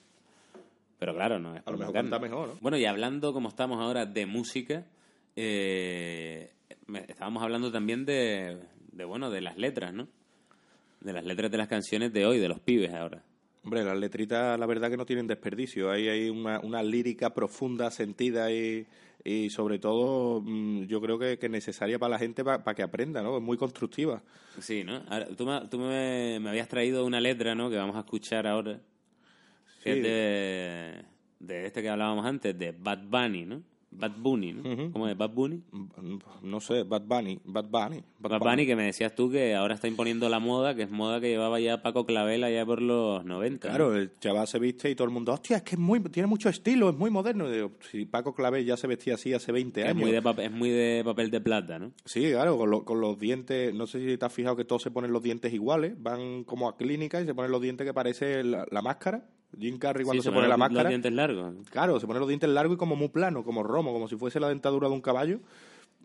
Pero 1.04 1.16
claro, 1.16 1.38
no 1.38 1.54
es 1.54 1.62
A 1.66 1.72
lo 1.72 1.78
mejor 1.78 1.94
canta 1.94 2.18
mejor, 2.18 2.48
¿no? 2.48 2.56
Bueno, 2.62 2.78
y 2.78 2.86
hablando 2.86 3.34
como 3.34 3.50
estamos 3.50 3.78
ahora 3.82 4.06
de 4.06 4.26
música, 4.26 4.86
eh, 5.36 6.54
estábamos 7.10 7.44
hablando 7.44 7.74
también 7.74 8.06
de, 8.06 8.58
de, 8.94 9.04
bueno, 9.04 9.30
de 9.30 9.42
las 9.42 9.58
letras, 9.58 9.94
¿no? 9.94 10.08
De 11.02 11.12
las 11.12 11.26
letras 11.26 11.52
de 11.52 11.58
las 11.58 11.68
canciones 11.68 12.14
de 12.14 12.26
hoy, 12.26 12.40
de 12.40 12.48
los 12.48 12.62
pibes 12.62 12.94
ahora. 12.94 13.22
Hombre, 13.66 13.84
las 13.84 13.98
letritas, 13.98 14.58
la 14.58 14.66
verdad 14.66 14.90
que 14.90 14.96
no 14.96 15.06
tienen 15.06 15.28
desperdicio. 15.28 15.92
Ahí 15.92 16.08
hay 16.08 16.30
una, 16.30 16.62
una 16.62 16.82
lírica 16.82 17.34
profunda, 17.34 17.92
sentida 17.92 18.50
y, 18.50 18.88
y 19.26 19.50
sobre 19.50 19.80
todo 19.80 20.40
mm, 20.40 20.84
yo 20.84 21.02
creo 21.02 21.20
que, 21.20 21.38
que 21.38 21.50
necesaria 21.50 22.00
para 22.00 22.12
la 22.12 22.20
gente 22.20 22.46
para 22.46 22.74
que 22.74 22.82
aprenda, 22.82 23.22
¿no? 23.22 23.36
Es 23.36 23.44
muy 23.44 23.58
constructiva. 23.58 24.24
Sí, 24.58 24.86
¿no? 24.86 25.04
Ahora, 25.10 25.28
tú 25.36 25.46
me, 25.46 25.68
tú 25.68 25.80
me, 25.80 26.40
me 26.40 26.50
habías 26.50 26.70
traído 26.70 27.06
una 27.06 27.20
letra, 27.20 27.56
¿no? 27.56 27.70
Que 27.70 27.76
vamos 27.76 27.98
a 27.98 28.00
escuchar 28.00 28.48
ahora. 28.48 28.80
Sí. 29.84 29.90
es 29.90 30.04
de, 30.04 31.04
de 31.40 31.66
este 31.66 31.82
que 31.82 31.90
hablábamos 31.90 32.26
antes, 32.26 32.58
de 32.58 32.72
Bad 32.72 33.04
Bunny, 33.10 33.46
¿no? 33.46 33.62
Bad 33.96 34.14
Bunny, 34.18 34.54
¿no? 34.54 34.92
¿Cómo 34.92 35.08
es? 35.08 35.16
Bad 35.16 35.30
Bunny. 35.30 35.62
Mm, 35.72 36.18
No 36.42 36.60
sé, 36.60 36.82
Bad 36.82 37.04
Bunny, 37.04 37.40
Bad 37.46 37.66
Bunny. 37.66 38.04
Bad 38.18 38.40
Bunny, 38.40 38.66
que 38.66 38.76
me 38.76 38.86
decías 38.86 39.14
tú 39.14 39.30
que 39.30 39.54
ahora 39.54 39.76
está 39.76 39.88
imponiendo 39.88 40.28
la 40.30 40.40
moda, 40.40 40.74
que 40.74 40.82
es 40.82 40.90
moda 40.90 41.22
que 41.22 41.28
llevaba 41.30 41.60
ya 41.60 41.84
Paco 41.84 42.04
Clavel 42.08 42.44
allá 42.44 42.66
por 42.66 42.82
los 42.82 43.24
90. 43.24 43.68
¿no? 43.68 43.72
Claro, 43.72 43.96
el 43.96 44.18
chaval 44.20 44.48
se 44.48 44.58
viste 44.58 44.90
y 44.90 44.96
todo 44.96 45.06
el 45.06 45.14
mundo, 45.14 45.32
hostia, 45.32 45.58
es 45.58 45.62
que 45.62 45.76
es 45.76 45.80
muy, 45.80 46.00
tiene 46.06 46.26
mucho 46.26 46.50
estilo, 46.50 46.90
es 46.90 46.96
muy 46.98 47.12
moderno. 47.12 47.48
Digo, 47.52 47.74
si 47.82 48.06
Paco 48.08 48.34
Clavel 48.34 48.66
ya 48.66 48.78
se 48.78 48.88
vestía 48.88 49.14
así 49.14 49.32
hace 49.32 49.52
20 49.52 49.82
Que 49.82 49.86
es 49.88 49.92
años. 49.92 50.02
muy, 50.02 50.12
de 50.12 50.44
es 50.46 50.52
muy 50.52 50.70
de 50.72 51.04
papel 51.06 51.30
de 51.30 51.42
plata, 51.42 51.78
¿no? 51.78 51.92
Sí, 52.04 52.32
claro, 52.32 52.58
con, 52.58 52.72
lo- 52.72 52.86
con 52.86 53.00
los 53.00 53.20
dientes, 53.20 53.76
no 53.76 53.86
sé 53.86 54.00
si 54.10 54.18
te 54.18 54.26
has 54.26 54.34
fijado 54.34 54.56
que 54.56 54.66
todos 54.66 54.82
se 54.82 54.90
ponen 54.90 55.14
los 55.14 55.22
dientes 55.22 55.54
iguales, 55.54 55.94
van 56.02 56.46
como 56.46 56.68
a 56.68 56.78
clínica 56.78 57.22
y 57.22 57.28
se 57.28 57.36
ponen 57.36 57.52
los 57.52 57.62
dientes 57.62 57.86
que 57.86 57.94
parece 57.94 58.44
la, 58.44 58.66
la 58.72 58.82
máscara. 58.82 59.24
Jim 59.60 59.78
Carrey 59.78 60.04
cuando 60.04 60.22
Sí, 60.24 60.28
se 60.30 60.34
pone 60.34 60.48
la 60.48 60.54
los- 60.56 60.60
máscara, 60.60 60.84
Los 60.84 60.90
dientes 60.90 61.14
largos. 61.14 61.54
claro, 61.70 62.00
se 62.00 62.08
pone 62.08 62.20
los 62.20 62.28
dientes 62.28 62.50
largos 62.50 62.76
y 62.76 62.78
como 62.78 62.96
muy 62.96 63.10
plano, 63.10 63.44
como 63.44 63.64
romo, 63.64 63.94
como 63.94 64.08
si 64.08 64.16
fuese 64.16 64.40
la 64.40 64.50
dentadura 64.50 64.88
de 64.88 64.94
un 64.94 65.02
caballo. 65.02 65.40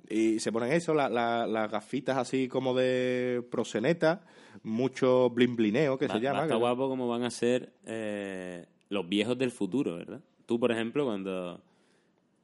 Y 0.08 0.38
se 0.40 0.52
ponen 0.52 0.72
eso, 0.72 0.94
la- 0.94 1.08
la- 1.08 1.46
las 1.46 1.70
gafitas 1.70 2.16
así 2.16 2.48
como 2.48 2.74
de 2.74 3.42
proseneta, 3.50 4.22
mucho 4.62 5.28
blin 5.30 5.56
blineo 5.56 5.98
que 5.98 6.06
Va- 6.06 6.14
se 6.14 6.20
llama. 6.20 6.42
Está 6.42 6.54
guapo 6.56 6.88
como 6.88 7.08
van 7.08 7.24
a 7.24 7.30
ser 7.30 7.72
eh, 7.84 8.66
los 8.90 9.08
viejos 9.08 9.36
del 9.36 9.50
futuro, 9.50 9.96
¿verdad? 9.96 10.20
Tú, 10.46 10.58
por 10.58 10.72
ejemplo, 10.72 11.04
cuando, 11.04 11.60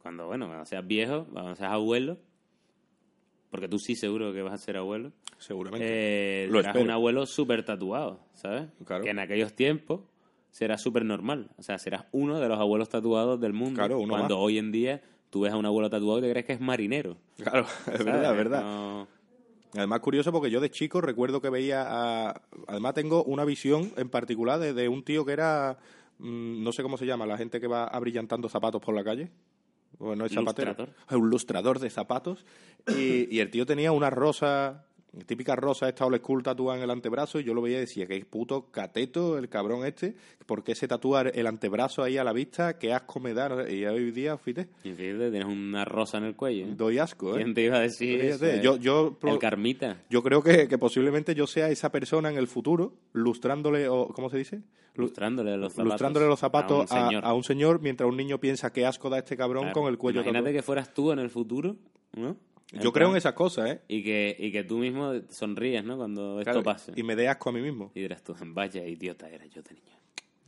cuando 0.02 0.26
bueno, 0.26 0.46
cuando 0.46 0.66
seas 0.66 0.86
viejo, 0.86 1.26
cuando 1.32 1.54
seas 1.56 1.72
abuelo, 1.72 2.18
porque 3.50 3.68
tú 3.68 3.78
sí 3.78 3.94
seguro 3.94 4.32
que 4.32 4.42
vas 4.42 4.52
a 4.54 4.58
ser 4.58 4.76
abuelo, 4.76 5.12
Seguramente. 5.38 5.86
eh, 5.88 6.46
Lo 6.48 6.58
serás 6.58 6.66
espero. 6.74 6.84
un 6.84 6.90
abuelo 6.90 7.24
súper 7.26 7.64
tatuado, 7.64 8.20
¿sabes? 8.34 8.68
Claro. 8.84 9.04
Que 9.04 9.10
en 9.10 9.18
aquellos 9.20 9.54
tiempos 9.54 10.00
será 10.54 10.78
súper 10.78 11.04
normal. 11.04 11.48
O 11.58 11.62
sea, 11.64 11.78
serás 11.78 12.04
uno 12.12 12.38
de 12.38 12.48
los 12.48 12.60
abuelos 12.60 12.88
tatuados 12.88 13.40
del 13.40 13.52
mundo. 13.52 13.74
Claro, 13.74 13.98
uno 13.98 14.08
cuando 14.14 14.36
más. 14.36 14.44
hoy 14.44 14.58
en 14.58 14.70
día 14.70 15.02
tú 15.30 15.40
ves 15.40 15.52
a 15.52 15.56
un 15.56 15.66
abuelo 15.66 15.90
tatuado 15.90 16.20
y 16.20 16.22
te 16.22 16.30
crees 16.30 16.46
que 16.46 16.52
es 16.52 16.60
marinero. 16.60 17.16
Claro, 17.42 17.66
es 17.92 18.04
verdad, 18.04 18.30
es 18.30 18.36
verdad. 18.36 18.62
No- 18.62 19.08
Además, 19.76 19.98
curioso 19.98 20.30
porque 20.30 20.50
yo 20.52 20.60
de 20.60 20.70
chico 20.70 21.00
recuerdo 21.00 21.40
que 21.42 21.50
veía 21.50 21.84
a... 21.88 22.40
Además, 22.68 22.94
tengo 22.94 23.24
una 23.24 23.44
visión 23.44 23.90
en 23.96 24.08
particular 24.08 24.60
de, 24.60 24.72
de 24.72 24.88
un 24.88 25.02
tío 25.02 25.24
que 25.24 25.32
era... 25.32 25.78
mm, 26.18 26.62
No 26.62 26.70
sé 26.70 26.84
cómo 26.84 26.96
se 26.96 27.06
llama, 27.06 27.26
la 27.26 27.36
gente 27.36 27.60
que 27.60 27.66
va 27.66 27.84
abrillantando 27.88 28.48
zapatos 28.48 28.80
por 28.80 28.94
la 28.94 29.02
calle. 29.02 29.32
Bueno, 29.98 30.24
es 30.26 30.32
zapatero. 30.32 30.68
Lustrador. 30.76 30.94
Un 31.20 31.28
lustrador 31.30 31.78
de 31.80 31.90
zapatos. 31.90 32.46
Y, 32.96 33.34
y 33.34 33.40
el 33.40 33.50
tío 33.50 33.66
tenía 33.66 33.90
una 33.90 34.10
rosa, 34.10 34.86
típica 35.26 35.56
rosa 35.56 35.88
esta 35.88 36.06
old 36.06 36.18
school 36.18 36.42
tatuada 36.42 36.78
en 36.78 36.84
el 36.84 36.90
antebrazo. 36.90 37.40
Y 37.40 37.44
yo 37.44 37.54
lo 37.54 37.62
veía 37.62 37.78
y 37.78 37.80
decía, 37.80 38.06
que 38.06 38.24
puto 38.24 38.70
cateto 38.70 39.38
el 39.38 39.48
cabrón 39.48 39.86
este. 39.86 40.14
¿Por 40.46 40.62
qué 40.64 40.74
se 40.74 40.86
tatúa 40.88 41.22
el 41.22 41.46
antebrazo 41.46 42.02
ahí 42.02 42.18
a 42.18 42.24
la 42.24 42.32
vista? 42.32 42.78
Qué 42.78 42.92
asco 42.92 43.20
me 43.20 43.32
da. 43.34 43.48
no 43.48 43.62
sé. 43.64 43.74
Y 43.74 43.84
hoy 43.86 44.10
día, 44.10 44.36
fíjate, 44.36 44.68
fíjate, 44.82 45.30
tienes 45.30 45.44
una 45.46 45.84
rosa 45.84 46.18
en 46.18 46.24
el 46.24 46.36
cuello. 46.36 46.66
¿eh? 46.66 46.74
doy 46.76 46.98
asco, 46.98 47.34
¿eh? 47.34 47.36
¿Quién 47.42 47.54
te 47.54 47.62
iba 47.62 47.76
a 47.76 47.80
decir 47.80 48.20
eso, 48.20 48.44
eh? 48.46 48.60
yo- 48.62 48.76
yo- 48.76 49.16
El 49.22 49.38
carmita. 49.38 50.02
Yo 50.10 50.22
creo 50.22 50.42
que, 50.42 50.68
que 50.68 50.78
posiblemente 50.78 51.34
yo 51.34 51.46
sea 51.46 51.70
esa 51.70 51.90
persona 51.90 52.28
en 52.30 52.36
el 52.36 52.46
futuro, 52.46 52.94
lustrándole, 53.12 53.88
o 53.88 54.08
¿cómo 54.08 54.28
se 54.30 54.38
dice? 54.38 54.62
Lu- 54.96 55.04
Lustrándole 55.06 55.56
los 55.56 55.72
zapatos. 55.72 55.90
lustrándole 55.92 56.26
los 56.28 56.38
zapatos 56.38 56.92
a 56.92 56.94
un 56.94 57.02
a, 57.02 57.06
señor. 57.08 57.24
a 57.24 57.32
un 57.34 57.42
señor 57.44 57.80
mientras 57.80 58.08
un 58.08 58.16
niño 58.16 58.38
piensa 58.38 58.72
qué 58.72 58.86
asco 58.86 59.10
da 59.10 59.18
este 59.18 59.36
cabrón 59.36 59.64
Claro. 59.64 59.80
con 59.80 59.90
el 59.90 59.98
cuello 59.98 60.20
Imagínate 60.20 60.44
tatuado. 60.44 60.56
que 60.58 60.62
fueras 60.62 60.94
tú 60.94 61.10
en 61.10 61.18
el 61.18 61.30
futuro, 61.30 61.74
¿no? 62.16 62.36
Yo 62.72 62.92
creo 62.92 63.10
en 63.10 63.16
esas 63.16 63.34
cosas, 63.34 63.70
¿eh? 63.70 63.80
Y 63.88 64.02
que, 64.02 64.36
y 64.38 64.50
que 64.50 64.64
tú 64.64 64.78
mismo 64.78 65.12
sonríes, 65.30 65.84
¿no? 65.84 65.96
Cuando 65.96 66.40
esto 66.40 66.62
pase. 66.62 66.92
Y 66.96 67.02
me 67.02 67.14
dé 67.14 67.28
asco 67.28 67.50
a 67.50 67.52
mí 67.52 67.60
mismo. 67.60 67.92
Y 67.94 68.00
dirás 68.00 68.22
tú, 68.24 68.34
vaya 68.46 68.84
idiota 68.86 69.28
era 69.28 69.46
yo 69.46 69.62
de 69.62 69.74
niño. 69.74 69.96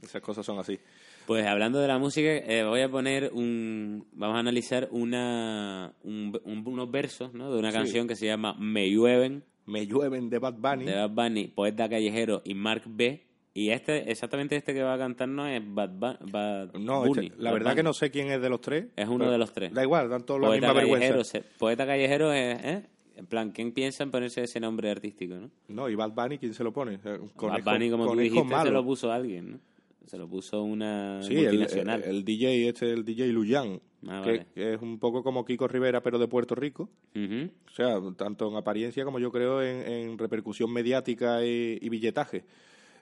Esas 0.03 0.21
cosas 0.23 0.45
son 0.45 0.59
así. 0.59 0.79
Pues 1.27 1.47
hablando 1.47 1.81
de 1.81 1.89
la 1.89 1.99
música, 1.99 2.29
eh, 2.29 2.65
voy 2.65 2.81
a 2.81 2.89
poner 2.91 3.31
un... 3.33 4.07
Vamos 4.13 4.37
a 4.37 4.41
analizar 4.41 4.89
una, 4.93 5.93
un- 6.03 6.39
un- 6.45 6.67
unos 6.67 6.91
versos, 6.91 7.33
¿no? 7.35 7.53
De 7.53 7.59
una 7.59 7.71
Sí. 7.71 7.77
canción 7.77 8.07
que 8.09 8.15
se 8.17 8.27
llama 8.27 8.55
Me 8.59 8.89
llueven, 8.91 9.43
Me 9.65 9.87
llueven 9.87 10.31
de 10.31 10.39
Bad 10.39 10.55
Bunny. 10.55 10.85
de 10.85 10.95
Bad 10.95 11.11
Bunny, 11.11 11.49
Poeta 11.49 11.89
Callejero 11.89 12.43
y 12.45 12.55
Mark 12.55 12.83
B. 12.87 13.26
Y 13.57 13.71
este, 13.71 14.11
exactamente 14.11 14.55
este 14.55 14.75
que 14.75 14.83
va 14.83 14.95
a 14.95 14.99
cantar 14.99 15.29
no 15.29 15.47
es 15.47 15.63
Bad, 15.65 15.91
Bad 16.31 16.73
No, 16.75 17.05
Bunny. 17.07 17.27
este- 17.29 17.39
la 17.43 17.51
Bad 17.51 17.55
verdad 17.55 17.71
Bunny. 17.71 17.77
que 17.77 17.83
no 17.83 17.93
sé 17.95 18.11
quién 18.11 18.31
es 18.31 18.43
de 18.43 18.51
los 18.51 18.61
tres. 18.61 18.87
Es 18.97 19.09
uno 19.09 19.31
de 19.31 19.39
los 19.39 19.53
tres. 19.53 19.73
Da 19.73 19.83
igual, 19.83 20.11
dan 20.11 20.25
todos 20.27 20.41
la 20.43 20.49
Poeta 20.49 20.67
misma 20.69 20.81
Callejero, 20.81 21.01
vergüenza. 21.01 21.25
se- 21.31 21.45
Poeta 21.59 21.87
Callejero 21.87 22.33
es, 22.33 22.65
¿eh? 22.65 22.83
En 23.17 23.25
plan, 23.27 23.51
¿quién 23.53 23.73
piensa 23.73 24.03
en 24.05 24.11
ponerse 24.11 24.43
ese 24.43 24.61
nombre 24.61 24.91
artístico, 24.91 25.37
no? 25.37 25.51
No, 25.69 25.89
y 25.89 25.95
Bad 25.95 26.11
Bunny, 26.13 26.37
¿quién 26.37 26.53
se 26.53 26.63
lo 26.63 26.73
pone? 26.75 26.99
Bad 26.99 27.63
Bunny, 27.65 27.91
como 27.91 28.07
tú 28.13 28.17
dijiste, 28.19 28.41
se 28.47 28.55
malo. 28.55 28.71
lo 28.73 28.85
puso 28.85 29.11
alguien, 29.11 29.53
¿no? 29.53 29.59
Se 30.05 30.19
lo 30.19 30.29
puso 30.29 30.63
una 30.63 31.23
Sí, 31.23 31.35
multinacional. 31.35 32.03
el- 32.05 32.11
el 32.17 32.25
DJ, 32.27 32.69
este, 32.69 32.93
el 32.93 33.05
DJ 33.07 33.29
Luyan, 33.33 33.81
Ah, 34.07 34.21
que, 34.23 34.31
vale. 34.33 34.47
que 34.55 34.75
es 34.75 34.83
un 34.83 34.99
poco 35.01 35.23
como 35.25 35.45
Kiko 35.47 35.67
Rivera, 35.67 36.03
pero 36.03 36.19
de 36.19 36.29
Puerto 36.29 36.55
Rico. 36.55 36.91
O 37.17 37.71
sea, 37.75 37.99
tanto 38.19 38.49
en 38.51 38.57
apariencia 38.57 39.03
como 39.05 39.19
yo 39.19 39.33
creo 39.33 39.63
en, 39.63 39.91
en 39.91 40.19
repercusión 40.19 40.71
mediática 40.71 41.43
y, 41.45 41.79
y 41.81 41.89
billetaje. 41.89 42.45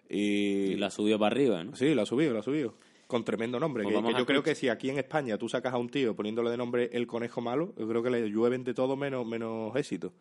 Y, 0.08 0.72
Y 0.72 0.76
la 0.76 0.90
subió 0.90 1.18
para 1.18 1.34
arriba, 1.34 1.64
¿no? 1.64 1.74
Sí, 1.76 1.94
la 1.94 2.02
ha 2.02 2.06
subido, 2.06 2.32
la 2.32 2.40
ha 2.40 2.42
subido. 2.42 2.74
Con 3.06 3.24
tremendo 3.24 3.60
nombre. 3.60 3.84
Pues 3.84 3.96
que, 3.96 4.02
que 4.02 4.14
a 4.14 4.18
yo 4.18 4.26
creo 4.26 4.42
que 4.42 4.54
si 4.54 4.68
aquí 4.68 4.90
en 4.90 4.98
España 4.98 5.36
tú 5.38 5.48
sacas 5.48 5.74
a 5.74 5.78
un 5.78 5.88
tío 5.88 6.16
poniéndole 6.16 6.50
de 6.50 6.56
nombre 6.56 6.90
el 6.92 7.06
conejo 7.06 7.40
malo, 7.40 7.74
yo 7.78 7.86
creo 7.88 8.02
que 8.02 8.10
le 8.10 8.28
llueven 8.30 8.64
de 8.64 8.74
todo 8.74 8.96
menos, 8.96 9.26
menos 9.26 9.74
éxito. 9.76 10.12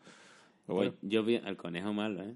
Bueno, 0.68 0.92
Pues 0.92 1.12
yo 1.12 1.24
vi 1.24 1.38
al 1.38 1.58
conejo 1.58 1.94
malo, 1.94 2.24
¿eh? 2.24 2.36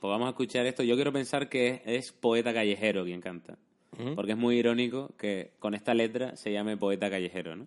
Pues 0.00 0.10
vamos 0.10 0.26
a 0.26 0.30
escuchar 0.30 0.66
esto. 0.66 0.82
Yo 0.82 0.96
quiero 0.96 1.12
pensar 1.12 1.48
que 1.48 1.68
es, 1.68 1.80
es 1.84 2.12
poeta 2.12 2.52
callejero 2.52 3.04
quien 3.04 3.20
canta. 3.20 3.56
Ujú. 3.98 4.14
Porque 4.14 4.32
es 4.32 4.38
muy 4.38 4.56
irónico 4.56 5.14
que 5.18 5.52
con 5.58 5.74
esta 5.74 5.94
letra 5.94 6.36
se 6.36 6.52
llame 6.52 6.76
poeta 6.76 7.10
callejero, 7.10 7.56
¿no? 7.56 7.66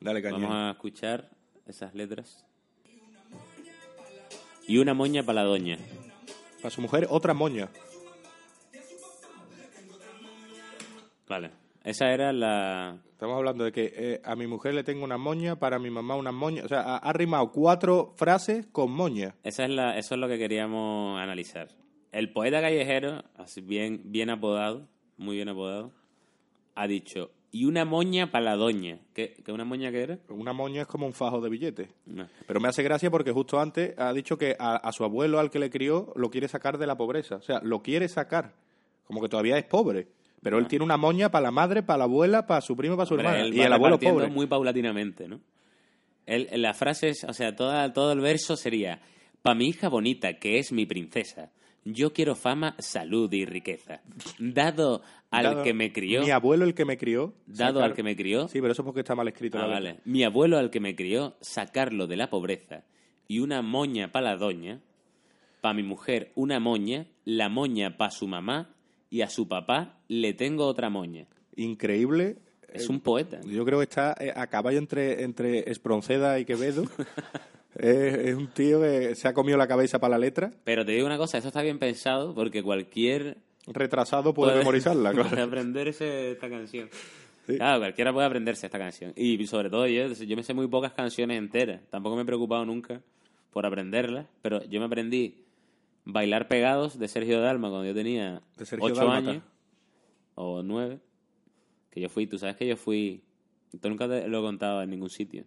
dale 0.00 0.22
cañón. 0.22 0.42
Vamos 0.42 0.56
a 0.56 0.70
escuchar 0.72 1.30
esas 1.66 1.94
letras. 1.94 2.44
Y 4.66 4.78
una 4.78 4.94
moña 4.94 5.22
para 5.22 5.42
la 5.42 5.48
doña. 5.48 5.78
Para 6.62 6.70
su 6.70 6.80
mujer, 6.80 7.06
otra 7.10 7.34
moña. 7.34 7.68
Vale. 11.28 11.50
Esa 11.82 12.12
era 12.12 12.32
la... 12.32 12.98
Estamos 13.12 13.36
hablando 13.36 13.64
de 13.64 13.72
que 13.72 13.92
eh, 13.94 14.20
a 14.24 14.36
mi 14.36 14.46
mujer 14.46 14.74
le 14.74 14.84
tengo 14.84 15.04
una 15.04 15.18
moña, 15.18 15.56
para 15.56 15.78
mi 15.78 15.90
mamá 15.90 16.16
una 16.16 16.32
moña. 16.32 16.64
O 16.64 16.68
sea, 16.68 16.80
ha, 16.80 16.96
ha 16.96 17.12
rimado 17.12 17.50
cuatro 17.52 18.12
frases 18.16 18.66
con 18.66 18.90
moña. 18.90 19.34
Esa 19.42 19.64
es 19.64 19.70
la, 19.70 19.98
eso 19.98 20.14
es 20.14 20.20
lo 20.20 20.28
que 20.28 20.38
queríamos 20.38 21.20
analizar. 21.20 21.68
El 22.12 22.32
poeta 22.32 22.60
callejero, 22.60 23.22
así 23.36 23.60
bien, 23.60 24.00
bien 24.04 24.30
apodado, 24.30 24.86
muy 25.16 25.36
bien 25.36 25.48
apodado, 25.48 25.90
ha 26.74 26.86
dicho, 26.86 27.30
y 27.50 27.66
una 27.66 27.84
moña 27.84 28.30
para 28.30 28.44
la 28.44 28.56
doña. 28.56 28.98
¿Qué, 29.14 29.36
qué 29.44 29.52
una 29.52 29.64
moña 29.64 29.90
que 29.92 30.02
era? 30.02 30.18
Una 30.28 30.52
moña 30.52 30.82
es 30.82 30.88
como 30.88 31.06
un 31.06 31.12
fajo 31.12 31.40
de 31.40 31.48
billetes. 31.48 31.88
No. 32.04 32.26
Pero 32.46 32.60
me 32.60 32.68
hace 32.68 32.82
gracia 32.82 33.10
porque 33.10 33.30
justo 33.30 33.60
antes 33.60 33.94
ha 33.96 34.12
dicho 34.12 34.36
que 34.36 34.56
a, 34.58 34.76
a 34.76 34.92
su 34.92 35.04
abuelo, 35.04 35.38
al 35.38 35.50
que 35.50 35.60
le 35.60 35.70
crió, 35.70 36.12
lo 36.16 36.30
quiere 36.30 36.48
sacar 36.48 36.78
de 36.78 36.86
la 36.86 36.96
pobreza. 36.96 37.36
O 37.36 37.42
sea, 37.42 37.60
lo 37.62 37.80
quiere 37.80 38.08
sacar. 38.08 38.54
Como 39.06 39.20
que 39.20 39.28
todavía 39.28 39.56
es 39.56 39.64
pobre. 39.66 40.08
Pero 40.44 40.58
él 40.58 40.68
tiene 40.68 40.84
una 40.84 40.96
moña 40.96 41.30
para 41.30 41.42
la 41.44 41.50
madre, 41.50 41.82
para 41.82 41.98
la 41.98 42.04
abuela, 42.04 42.46
para 42.46 42.60
su 42.60 42.76
primo, 42.76 42.96
para 42.96 43.06
su 43.06 43.14
Hombre, 43.14 43.26
hermana. 43.28 43.44
él 43.46 43.54
Y 43.54 43.58
va 43.58 43.64
el 43.66 43.72
abuelo 43.72 43.98
pobre. 43.98 44.28
muy 44.28 44.46
paulatinamente, 44.46 45.26
¿no? 45.26 45.40
Él- 46.26 46.48
la 46.52 46.72
frase 46.74 47.08
es, 47.08 47.24
o 47.24 47.32
sea, 47.32 47.56
toda, 47.56 47.92
todo 47.92 48.12
el 48.12 48.20
verso 48.20 48.56
sería, 48.56 49.00
pa' 49.42 49.54
mi 49.54 49.68
hija 49.68 49.88
bonita, 49.88 50.34
que 50.38 50.58
es 50.58 50.70
mi 50.72 50.86
princesa, 50.86 51.50
yo 51.84 52.12
quiero 52.12 52.34
fama, 52.34 52.76
salud 52.78 53.30
y 53.32 53.44
riqueza. 53.44 54.00
Dado 54.38 55.02
al 55.30 55.44
Dado- 55.44 55.62
que 55.62 55.74
me 55.74 55.92
crió, 55.92 56.22
Mi 56.22 56.30
abuelo, 56.30 56.64
el 56.64 56.74
que 56.74 56.84
me 56.84 56.96
crió. 56.96 57.34
dado 57.46 57.80
sacar- 57.80 57.90
al 57.90 57.94
que 57.96 58.02
me 58.02 58.14
crió, 58.16 58.46
Sí, 58.48 58.60
pero 58.60 58.72
eso 58.72 58.82
es 58.82 58.86
porque 58.86 59.00
está 59.00 59.14
mal 59.14 59.28
escrito. 59.28 59.58
Ah, 59.58 59.66
vale. 59.66 60.00
Mi 60.04 60.24
abuelo 60.24 60.58
al 60.58 60.70
que 60.70 60.80
me 60.80 60.94
crió, 60.94 61.36
sacarlo 61.40 62.06
de 62.06 62.16
la 62.16 62.28
pobreza 62.30 62.84
y 63.28 63.40
una 63.40 63.60
moña 63.62 64.12
para 64.12 64.30
la 64.32 64.36
doña, 64.36 64.80
para 65.60 65.74
mi 65.74 65.82
mujer 65.82 66.32
una 66.34 66.60
moña, 66.60 67.06
la 67.24 67.48
moña 67.48 67.96
para 67.96 68.10
su 68.10 68.26
mamá 68.28 68.73
y 69.14 69.22
a 69.22 69.30
su 69.30 69.46
papá 69.46 70.00
le 70.08 70.32
tengo 70.32 70.66
otra 70.66 70.90
moña. 70.90 71.28
Increíble. 71.54 72.38
Es 72.72 72.88
un 72.88 72.98
poeta. 72.98 73.40
Yo 73.44 73.64
creo 73.64 73.78
que 73.78 73.84
está 73.84 74.16
eh, 74.18 74.32
a 74.34 74.48
caballo 74.48 74.78
entre, 74.78 75.22
entre 75.22 75.70
Espronceda 75.70 76.40
y 76.40 76.44
Quevedo. 76.44 76.82
es, 77.76 78.14
es 78.18 78.34
un 78.34 78.48
tío 78.48 78.80
que 78.80 79.14
se 79.14 79.28
ha 79.28 79.32
comido 79.32 79.56
la 79.56 79.68
cabeza 79.68 80.00
para 80.00 80.16
la 80.16 80.18
letra. 80.18 80.50
Pero 80.64 80.84
te 80.84 80.90
digo 80.90 81.06
una 81.06 81.16
cosa, 81.16 81.38
esto 81.38 81.46
está 81.46 81.62
bien 81.62 81.78
pensado 81.78 82.34
porque 82.34 82.64
cualquier 82.64 83.36
Retrasado 83.68 84.34
puede, 84.34 84.58
memorizarla. 84.58 85.12
puede 85.12 85.28
claro. 85.28 85.44
aprenderse 85.44 86.32
esta 86.32 86.50
canción. 86.50 86.88
Sí. 87.46 87.54
Claro, 87.56 87.78
cualquiera 87.78 88.12
puede 88.12 88.26
aprenderse 88.26 88.66
esta 88.66 88.80
canción. 88.80 89.12
Y 89.14 89.46
sobre 89.46 89.70
todo 89.70 89.86
yo, 89.86 90.08
yo 90.08 90.36
me 90.36 90.42
sé 90.42 90.54
muy 90.54 90.66
pocas 90.66 90.92
canciones 90.92 91.38
enteras. 91.38 91.82
Tampoco 91.88 92.16
me 92.16 92.22
he 92.22 92.26
preocupado 92.26 92.64
nunca 92.64 93.00
por 93.52 93.64
aprenderlas, 93.64 94.26
pero 94.42 94.64
yo 94.64 94.80
me 94.80 94.86
aprendí 94.86 95.43
Bailar 96.04 96.48
Pegados 96.48 96.98
de 96.98 97.08
Sergio 97.08 97.40
Dalma 97.40 97.68
cuando 97.70 97.86
yo 97.86 97.94
tenía 97.94 98.42
De 98.56 98.66
Sergio 98.66 98.86
ocho 98.86 98.96
Dálmata. 98.96 99.30
años 99.30 99.42
o 100.34 100.62
nueve. 100.62 100.98
Que 101.90 102.00
yo 102.00 102.08
fui, 102.08 102.26
tú 102.26 102.38
sabes 102.38 102.56
que 102.56 102.66
yo 102.66 102.76
fui, 102.76 103.22
esto 103.72 103.88
nunca 103.88 104.08
te 104.08 104.26
lo 104.28 104.40
he 104.40 104.42
contado 104.42 104.82
en 104.82 104.90
ningún 104.90 105.10
sitio. 105.10 105.44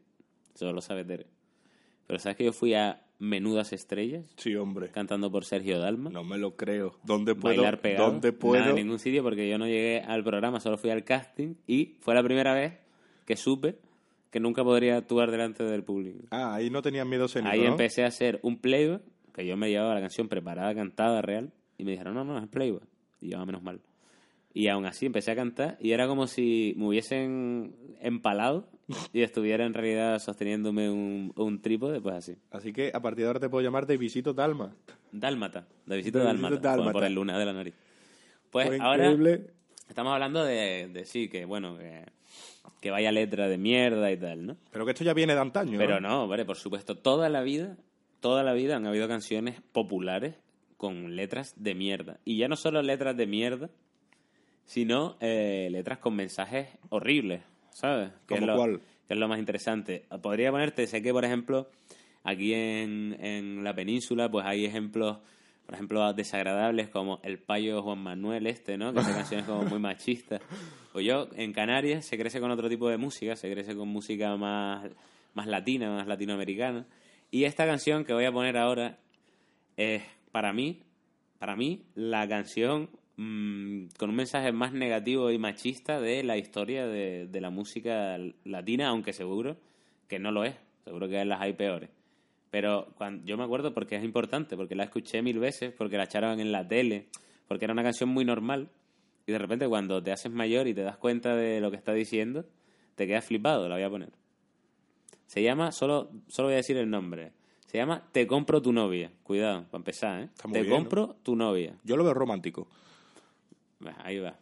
Eso 0.55 0.71
lo 0.71 0.81
sabe 0.81 1.03
Tere. 1.05 1.27
Pero 2.07 2.19
¿sabes 2.19 2.37
que 2.37 2.45
yo 2.45 2.53
fui 2.53 2.73
a 2.73 3.03
Menudas 3.19 3.73
Estrellas? 3.73 4.25
Sí, 4.37 4.55
hombre. 4.55 4.89
Cantando 4.89 5.29
por 5.29 5.43
Sergio 5.43 5.77
Dalma. 5.79 6.09
No 6.09 6.23
me 6.23 6.37
lo 6.37 6.55
creo. 6.55 6.95
¿Dónde 7.03 7.35
puedo? 7.35 7.55
bailar 7.57 7.81
pegado. 7.81 8.09
¿Dónde 8.11 8.31
puedo? 8.31 8.61
Nada, 8.61 8.69
en 8.71 8.77
ningún 8.77 8.99
sitio 8.99 9.21
porque 9.23 9.49
yo 9.49 9.57
no 9.57 9.65
llegué 9.65 10.01
al 10.01 10.23
programa, 10.23 10.59
solo 10.61 10.77
fui 10.77 10.89
al 10.89 11.03
casting 11.03 11.55
y 11.67 11.97
fue 11.99 12.15
la 12.15 12.23
primera 12.23 12.53
vez 12.53 12.73
que 13.25 13.35
supe 13.35 13.75
que 14.31 14.39
nunca 14.39 14.63
podría 14.63 14.97
actuar 14.97 15.31
delante 15.31 15.63
del 15.63 15.83
público. 15.83 16.19
Ah, 16.31 16.55
ahí 16.55 16.69
no 16.69 16.81
tenías 16.81 17.05
miedo 17.05 17.25
escénico, 17.25 17.51
Ahí 17.51 17.61
¿no? 17.61 17.67
empecé 17.71 18.03
a 18.03 18.07
hacer 18.07 18.39
un 18.43 18.57
playback, 18.57 19.01
que 19.37 19.45
yo 19.45 19.55
me 19.55 19.69
llevaba 19.69 19.93
la 19.93 20.01
canción 20.01 20.27
preparada, 20.27 20.73
cantada, 20.73 21.21
real, 21.21 21.51
y 21.77 21.83
me 21.85 21.91
dijeron, 21.91 22.15
no, 22.15 22.23
no, 22.25 22.37
es 22.39 22.47
playback. 22.47 22.83
Y 23.21 23.29
yo, 23.29 23.39
"Ah, 23.39 23.45
menos 23.45 23.61
mal. 23.61 23.79
Y 24.53 24.67
aún 24.67 24.85
así 24.87 25.05
empecé 25.05 25.31
a 25.31 25.35
cantar 25.35 25.77
y 25.79 25.91
era 25.91 26.07
como 26.07 26.25
si 26.25 26.73
me 26.77 26.87
hubiesen 26.87 27.75
empalado 28.01 28.67
y 29.13 29.21
estuviera 29.21 29.65
en 29.65 29.75
realidad 29.75 30.17
sosteniéndome 30.17 30.89
un, 30.89 31.31
un 31.35 31.61
trípode, 31.61 32.01
pues 32.01 32.15
así. 32.15 32.35
Así 32.49 32.73
que 32.73 32.89
a 32.93 32.99
partir 32.99 33.23
de 33.23 33.27
ahora 33.27 33.39
te 33.39 33.49
puedo 33.49 33.63
llamar 33.63 33.85
de 33.85 33.97
Visito 33.97 34.33
Dalma. 34.33 34.75
Dálmata, 35.11 35.67
de 35.85 35.97
visita 35.97 36.19
De 36.19 36.25
dálmata, 36.25 36.57
dálmata. 36.57 36.91
Por, 36.91 37.03
el 37.03 37.13
luna 37.13 37.37
de 37.37 37.45
la 37.45 37.53
nariz. 37.53 37.75
Pues 38.49 38.67
Fue 38.67 38.79
ahora 38.79 39.11
increíble. 39.11 39.51
estamos 39.87 40.11
hablando 40.13 40.43
de, 40.43 40.89
de 40.91 41.05
sí, 41.05 41.29
que 41.29 41.45
bueno, 41.45 41.77
que, 41.77 42.05
que 42.81 42.89
vaya 42.91 43.11
letra 43.11 43.47
de 43.47 43.57
mierda 43.57 44.11
y 44.11 44.17
tal, 44.17 44.45
¿no? 44.47 44.57
Pero 44.71 44.85
que 44.85 44.91
esto 44.91 45.03
ya 45.03 45.13
viene 45.13 45.33
de 45.35 45.41
antaño, 45.41 45.77
Pero 45.77 45.99
no, 45.99 46.23
hombre, 46.23 46.45
por 46.45 46.57
supuesto, 46.57 46.97
toda 46.97 47.29
la 47.29 47.41
vida, 47.41 47.77
toda 48.19 48.43
la 48.43 48.53
vida 48.53 48.75
han 48.75 48.85
habido 48.85 49.07
canciones 49.07 49.61
populares 49.71 50.35
con 50.77 51.15
letras 51.15 51.53
de 51.57 51.75
mierda. 51.75 52.19
Y 52.23 52.37
ya 52.37 52.47
no 52.47 52.55
solo 52.55 52.81
letras 52.81 53.17
de 53.17 53.27
mierda, 53.27 53.69
sino 54.65 55.17
eh, 55.19 55.69
letras 55.71 55.97
con 55.99 56.15
mensajes 56.15 56.67
horribles, 56.89 57.41
¿sabes? 57.71 58.11
Que 58.27 58.35
es 58.35 58.39
¿Cómo 58.41 58.51
lo, 58.51 58.57
cuál? 58.57 58.81
Que 59.07 59.13
es 59.13 59.19
lo 59.19 59.27
más 59.27 59.39
interesante. 59.39 60.05
Podría 60.21 60.51
ponerte, 60.51 60.85
sé 60.87 61.01
que, 61.01 61.11
por 61.11 61.25
ejemplo, 61.25 61.69
aquí 62.23 62.53
en, 62.53 63.17
en 63.19 63.63
la 63.63 63.73
península, 63.73 64.29
pues 64.29 64.45
hay 64.45 64.65
ejemplos, 64.65 65.19
por 65.65 65.75
ejemplo, 65.75 66.13
desagradables 66.13 66.89
como 66.89 67.19
El 67.23 67.39
Payo 67.39 67.81
Juan 67.81 67.99
Manuel 67.99 68.45
este, 68.45 68.77
¿no? 68.77 68.93
Que 68.93 68.99
hace 68.99 69.11
canciones 69.13 69.45
como 69.45 69.63
muy 69.63 69.79
machistas. 69.79 70.41
Pues 70.91 71.05
yo, 71.05 71.29
en 71.35 71.53
Canarias, 71.53 72.05
se 72.05 72.17
crece 72.17 72.39
con 72.39 72.51
otro 72.51 72.69
tipo 72.69 72.89
de 72.89 72.97
música, 72.97 73.35
se 73.35 73.49
crece 73.51 73.75
con 73.75 73.87
música 73.87 74.35
más, 74.35 74.91
más 75.33 75.47
latina, 75.47 75.89
más 75.89 76.07
latinoamericana. 76.07 76.85
Y 77.29 77.43
esta 77.43 77.65
canción 77.65 78.05
que 78.05 78.13
voy 78.13 78.25
a 78.25 78.31
poner 78.31 78.57
ahora 78.57 78.97
es, 79.75 80.03
para 80.31 80.53
mí, 80.53 80.81
para 81.39 81.55
mí, 81.55 81.83
la 81.93 82.27
canción 82.27 82.89
mm, 83.17 83.87
con 83.97 84.09
un 84.09 84.15
mensaje 84.15 84.51
más 84.51 84.71
negativo 84.73 85.29
y 85.31 85.37
machista 85.37 85.99
de 85.99 86.23
la 86.23 86.37
historia 86.37 86.87
de, 86.87 87.29
la 87.39 87.49
música 87.49 88.17
latina, 88.45 88.87
aunque 88.87 89.13
seguro 89.13 89.57
que 90.07 90.19
no 90.19 90.31
lo 90.31 90.45
es. 90.45 90.55
Seguro 90.85 91.09
que 91.09 91.23
las 91.25 91.41
hay 91.41 91.51
peores. 91.51 91.89
Pero 92.49 92.87
yo 93.25 93.37
me 93.37 93.43
acuerdo 93.43 93.73
porque 93.73 93.97
es 93.97 94.03
importante, 94.05 94.55
porque 94.55 94.75
la 94.75 94.85
escuché 94.85 95.21
mil 95.21 95.37
veces, 95.37 95.73
porque 95.77 95.97
la 95.97 96.05
echaron 96.05 96.39
en 96.39 96.53
la 96.53 96.65
tele, 96.65 97.07
porque 97.49 97.65
era 97.65 97.73
una 97.73 97.83
canción 97.83 98.09
muy 98.09 98.23
normal. 98.23 98.69
Y 99.25 99.33
de 99.33 99.37
repente 99.37 99.67
cuando 99.67 100.01
te 100.01 100.13
haces 100.13 100.31
mayor 100.31 100.65
y 100.67 100.73
te 100.73 100.81
das 100.81 100.95
cuenta 100.95 101.35
de 101.35 101.59
lo 101.59 101.69
que 101.71 101.75
está 101.75 101.91
diciendo, 101.91 102.45
te 102.95 103.05
quedas 103.05 103.25
flipado, 103.25 103.67
la 103.67 103.75
voy 103.75 103.83
a 103.83 103.89
poner. 103.89 104.26
Se 105.27 105.43
llama, 105.43 105.71
solo, 105.71 106.09
solo 106.27 106.47
voy 106.47 106.53
a 106.53 106.57
decir 106.57 106.77
el 106.77 106.89
nombre. 106.89 107.31
Se 107.67 107.77
llama 107.77 108.03
Te 108.11 108.25
compro 108.27 108.61
tu 108.61 108.71
novia. 108.73 109.11
Cuidado, 109.23 109.65
para 109.69 109.79
empezar, 109.79 110.21
¿eh? 110.21 110.29
Está 110.33 110.47
muy 110.47 110.53
Te 110.53 110.61
bien, 110.61 110.71
¿no? 110.71 110.77
compro 110.79 111.15
tu 111.21 111.35
novia. 111.35 111.75
Yo 111.83 111.97
lo 111.97 112.03
veo 112.03 112.13
romántico. 112.13 112.67
Va, 113.85 113.93
Ahí 114.03 114.19
va. 114.19 114.35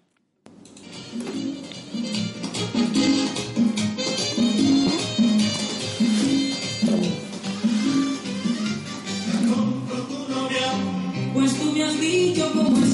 Pues 11.33 11.59
tú 11.59 11.71
me 11.73 11.83
has 11.83 11.99
dicho 11.99 12.49
cómo 12.53 12.84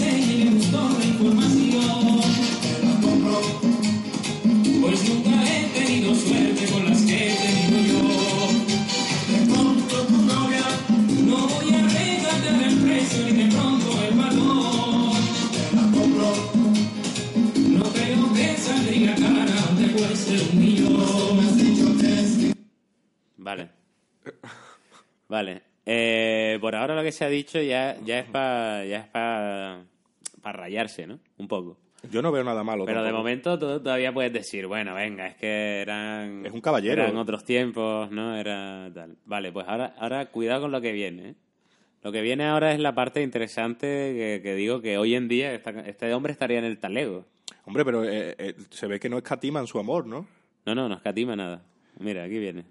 Vale. 23.41 23.69
Vale. 25.27 25.61
Eh, 25.85 26.57
por 26.61 26.75
ahora 26.75 26.95
lo 26.95 27.03
que 27.03 27.11
se 27.11 27.25
ha 27.25 27.29
dicho 27.29 27.59
ya, 27.61 27.97
ya 28.05 28.19
es 28.19 28.25
para 28.29 28.85
ya 28.85 28.97
es 28.99 29.07
para 29.07 29.83
rayarse, 30.43 31.07
¿no? 31.07 31.19
Un 31.37 31.47
poco. 31.47 31.77
Yo 32.11 32.21
no 32.21 32.31
veo 32.31 32.43
nada 32.43 32.63
malo. 32.63 32.85
Pero 32.85 33.03
de 33.03 33.11
momento 33.11 33.57
tú 33.59 33.79
todavía 33.79 34.11
puedes 34.13 34.33
decir, 34.33 34.65
bueno, 34.67 34.95
venga, 34.95 35.27
es 35.27 35.35
que 35.35 35.81
eran... 35.81 36.43
Es 36.45 36.51
un 36.51 36.61
caballero. 36.61 37.03
Eran 37.03 37.17
otros 37.17 37.43
tiempos, 37.45 38.09
¿no? 38.11 38.35
Era 38.35 38.89
tal. 38.93 39.17
Vale, 39.25 39.51
pues 39.51 39.67
ahora, 39.67 39.93
ahora 39.99 40.25
cuidado 40.27 40.61
con 40.61 40.71
lo 40.71 40.81
que 40.81 40.91
viene, 40.91 41.29
¿eh? 41.29 41.35
Lo 42.03 42.11
que 42.11 42.21
viene 42.21 42.45
ahora 42.47 42.73
es 42.73 42.79
la 42.79 42.95
parte 42.95 43.21
interesante 43.21 43.85
que, 43.87 44.39
que 44.41 44.55
digo 44.55 44.81
que 44.81 44.97
hoy 44.97 45.13
en 45.13 45.27
día 45.27 45.53
esta- 45.53 45.81
este 45.81 46.11
hombre 46.15 46.31
estaría 46.33 46.57
en 46.57 46.65
el 46.65 46.79
talego. 46.79 47.25
Hombre, 47.65 47.85
pero 47.85 48.03
eh, 48.03 48.35
eh, 48.39 48.55
se 48.71 48.87
ve 48.87 48.99
que 48.99 49.07
no 49.09 49.17
escatiman 49.19 49.67
su 49.67 49.77
amor, 49.77 50.07
¿no? 50.07 50.25
No, 50.65 50.73
no, 50.73 50.89
no 50.89 50.95
escatima 50.95 51.35
nada. 51.35 51.61
Mira, 51.99 52.23
aquí 52.23 52.39
viene. 52.39 52.63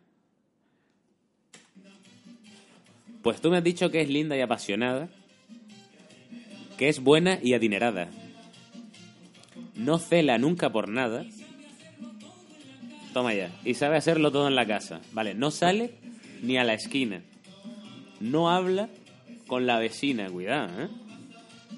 Pues 3.22 3.40
tú 3.40 3.50
me 3.50 3.58
has 3.58 3.64
dicho 3.64 3.90
que 3.90 4.00
es 4.00 4.08
linda 4.08 4.36
y 4.36 4.40
apasionada, 4.40 5.08
que 6.78 6.88
es 6.88 7.00
buena 7.02 7.38
y 7.42 7.54
adinerada. 7.54 8.08
No 9.76 9.98
cela 9.98 10.38
nunca 10.38 10.70
por 10.70 10.88
nada. 10.88 11.24
Toma 13.12 13.34
ya. 13.34 13.50
Y 13.64 13.74
sabe 13.74 13.96
hacerlo 13.96 14.30
todo 14.30 14.48
en 14.48 14.54
la 14.54 14.66
casa. 14.66 15.00
Vale, 15.12 15.34
no 15.34 15.50
sale 15.50 15.90
ni 16.42 16.56
a 16.58 16.64
la 16.64 16.74
esquina. 16.74 17.22
No 18.20 18.50
habla 18.50 18.88
con 19.46 19.66
la 19.66 19.78
vecina, 19.78 20.28
cuidado, 20.30 20.84
¿eh? 20.84 20.88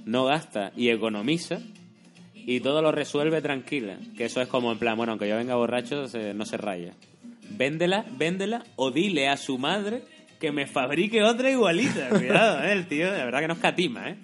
No 0.05 0.25
gasta 0.25 0.73
y 0.77 0.89
economiza 0.91 1.61
y 2.35 2.61
todo 2.61 2.83
lo 2.83 2.93
resuelve 2.93 3.41
tranquila. 3.41 3.99
Que 4.17 4.25
eso 4.27 4.41
es 4.41 4.49
como 4.49 4.73
en 4.73 4.79
plan, 4.79 4.97
bueno, 4.97 5.13
aunque 5.13 5.29
yo 5.29 5.37
venga 5.37 5.55
borracho, 5.55 6.07
se- 6.09 6.35
no 6.35 6.45
se 6.45 6.57
raya. 6.57 6.95
Véndela, 7.51 8.05
véndela 8.19 8.65
o 8.77 8.91
dile 8.91 9.29
a 9.29 9.37
su 9.37 9.59
madre 9.59 10.03
que 10.43 10.53
me 10.53 10.67
fabrique 10.67 11.23
otra 11.23 11.51
igualita. 11.51 12.09
Cuidado, 12.11 12.63
¿eh? 12.65 12.73
El 12.73 12.87
tío, 12.87 13.07
de 13.11 13.25
verdad 13.25 13.41
que 13.41 13.49
no 13.49 13.55
escatima, 13.55 14.11
¿eh? 14.11 14.17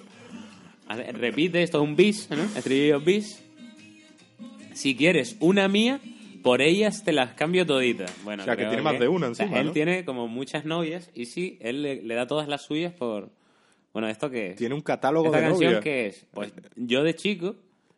Hace- 0.88 1.12
Repite, 1.12 1.62
esto 1.62 1.78
es 1.80 1.88
un 1.88 1.96
bis, 1.96 2.28
¿no? 2.30 2.42
Estribillo 2.42 3.00
bis. 3.00 3.42
Si 4.74 4.94
quieres 4.96 5.36
una 5.40 5.68
mía, 5.68 6.00
por 6.42 6.60
ellas 6.62 7.02
te 7.04 7.12
las 7.12 7.34
cambio 7.34 7.66
toditas. 7.66 8.12
Bueno, 8.24 8.42
O 8.42 8.44
sea, 8.46 8.56
que 8.56 8.66
tiene 8.66 8.82
más 8.82 8.98
de 8.98 9.08
una 9.08 9.28
o 9.28 9.34
sea, 9.34 9.44
encima, 9.46 9.60
Él 9.60 9.66
¿no? 9.68 9.72
tiene 9.72 10.04
como 10.04 10.28
muchas 10.28 10.64
novias 10.64 11.10
y 11.14 11.26
sí, 11.26 11.56
él 11.60 11.82
le, 11.82 12.02
le 12.02 12.14
da 12.14 12.26
todas 12.26 12.48
las 12.48 12.62
suyas 12.62 12.92
por... 12.92 13.30
Bueno, 13.92 14.08
¿esto 14.08 14.30
qué 14.30 14.50
es? 14.50 14.56
Tiene 14.56 14.74
un 14.74 14.80
catálogo 14.82 15.26
¿Esta 15.26 15.38
de 15.38 15.44
canción 15.46 15.64
novias. 15.72 15.82
qué 15.84 16.06
es? 16.06 16.26
Pues 16.32 16.52
yo 16.76 17.02
de 17.02 17.14
chico, 17.14 17.56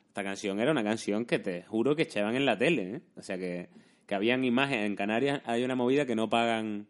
esta 0.09 0.23
canción 0.23 0.61
era 0.61 0.71
una 0.71 0.85
canción 0.85 1.25
que 1.27 1.39
te 1.39 1.62
juro 1.64 1.97
que 1.97 2.03
echaban 2.03 2.35
en 2.37 2.47
la 2.47 2.57
tele, 2.57 2.97
¿eh? 2.97 3.01
O 3.16 3.23
sea, 3.23 3.37
que, 3.37 3.68
que 4.07 4.14
habían 4.14 4.45
imágenes. 4.45 4.87
En 4.87 4.97
Canarias 4.97 5.43
hay 5.45 5.64
una 5.64 5.75
movida 5.75 6.07
que 6.07 6.14
no 6.14 6.31
pagan, 6.31 6.87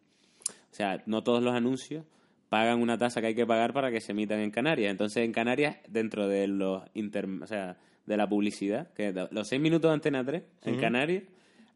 o 0.70 0.74
sea, 0.74 1.02
no 1.06 1.22
todos 1.22 1.42
los 1.42 1.54
anuncios 1.54 2.04
pagan 2.48 2.80
una 2.82 2.98
tasa 2.98 3.20
que 3.20 3.28
hay 3.28 3.34
que 3.34 3.46
pagar 3.46 3.72
para 3.72 3.90
que 3.90 4.00
se 4.00 4.12
emitan 4.12 4.40
en 4.40 4.50
Canarias. 4.50 4.90
Entonces, 4.90 5.24
en 5.24 5.32
Canarias, 5.32 5.76
dentro 5.88 6.28
de 6.28 6.48
los 6.48 6.82
inter, 6.94 7.28
o 7.42 7.46
sea, 7.46 7.76
de 8.06 8.16
la 8.16 8.28
publicidad, 8.28 8.92
que 8.92 9.12
los 9.30 9.48
seis 9.48 9.60
minutos 9.60 9.88
de 9.88 9.94
Antena 9.94 10.24
3 10.24 10.42
en 10.62 10.80
Canarias, 10.80 11.24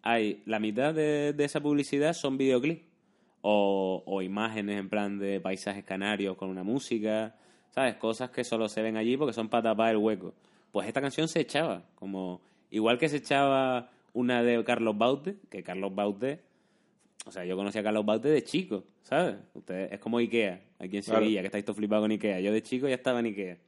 hay 0.03 0.43
la 0.47 0.59
mitad 0.59 0.93
de, 0.93 1.33
de 1.33 1.45
esa 1.45 1.61
publicidad 1.61 2.12
son 2.12 2.37
videoclips 2.37 2.85
o, 3.41 4.03
o 4.05 4.23
imágenes 4.23 4.79
en 4.79 4.89
plan 4.89 5.19
de 5.19 5.41
paisajes 5.41 5.85
canarios 5.85 6.37
con 6.37 6.49
una 6.49 6.65
música, 6.65 7.37
¿sabes? 7.71 7.95
Cosas 7.97 8.31
que 8.31 8.43
solo 8.43 8.69
se 8.69 8.83
ven 8.83 8.97
allí 8.97 9.16
porque 9.16 9.33
son 9.33 9.49
para 9.49 9.71
tapar 9.71 9.91
el 9.91 9.99
hueco. 9.99 10.35
Pues 10.73 10.89
esta 10.89 11.01
canción 11.01 11.29
se 11.29 11.41
echaba, 11.41 11.85
como 11.95 12.41
igual 12.71 12.99
que 12.99 13.09
se 13.09 13.19
echaba 13.19 13.91
una 14.12 14.43
de 14.43 14.62
Carlos 14.65 14.99
Baute, 14.99 15.37
que 15.51 15.62
Carlos 15.62 15.95
Baute, 15.95 16.41
o 17.25 17.31
sea, 17.33 17.45
yo 17.45 17.57
conocí 17.57 17.79
a 17.79 17.83
Carlos 17.83 18.05
Baute 18.05 18.29
de 18.29 18.43
chico, 18.45 18.85
¿sabes? 19.03 19.37
Usted, 19.55 19.93
es 19.93 19.99
como 19.99 20.19
Ikea, 20.19 20.61
aquí 20.79 20.97
en 20.99 21.03
Claro. 21.03 21.21
Sevilla, 21.21 21.41
que 21.41 21.47
estáis 21.47 21.65
todos 21.65 21.77
flipados 21.79 22.05
con 22.05 22.11
Ikea. 22.11 22.41
Yo 22.41 22.53
de 22.53 22.63
chico 22.63 22.87
ya 22.89 22.95
estaba 22.95 23.21
en 23.21 23.27
Ikea, 23.27 23.59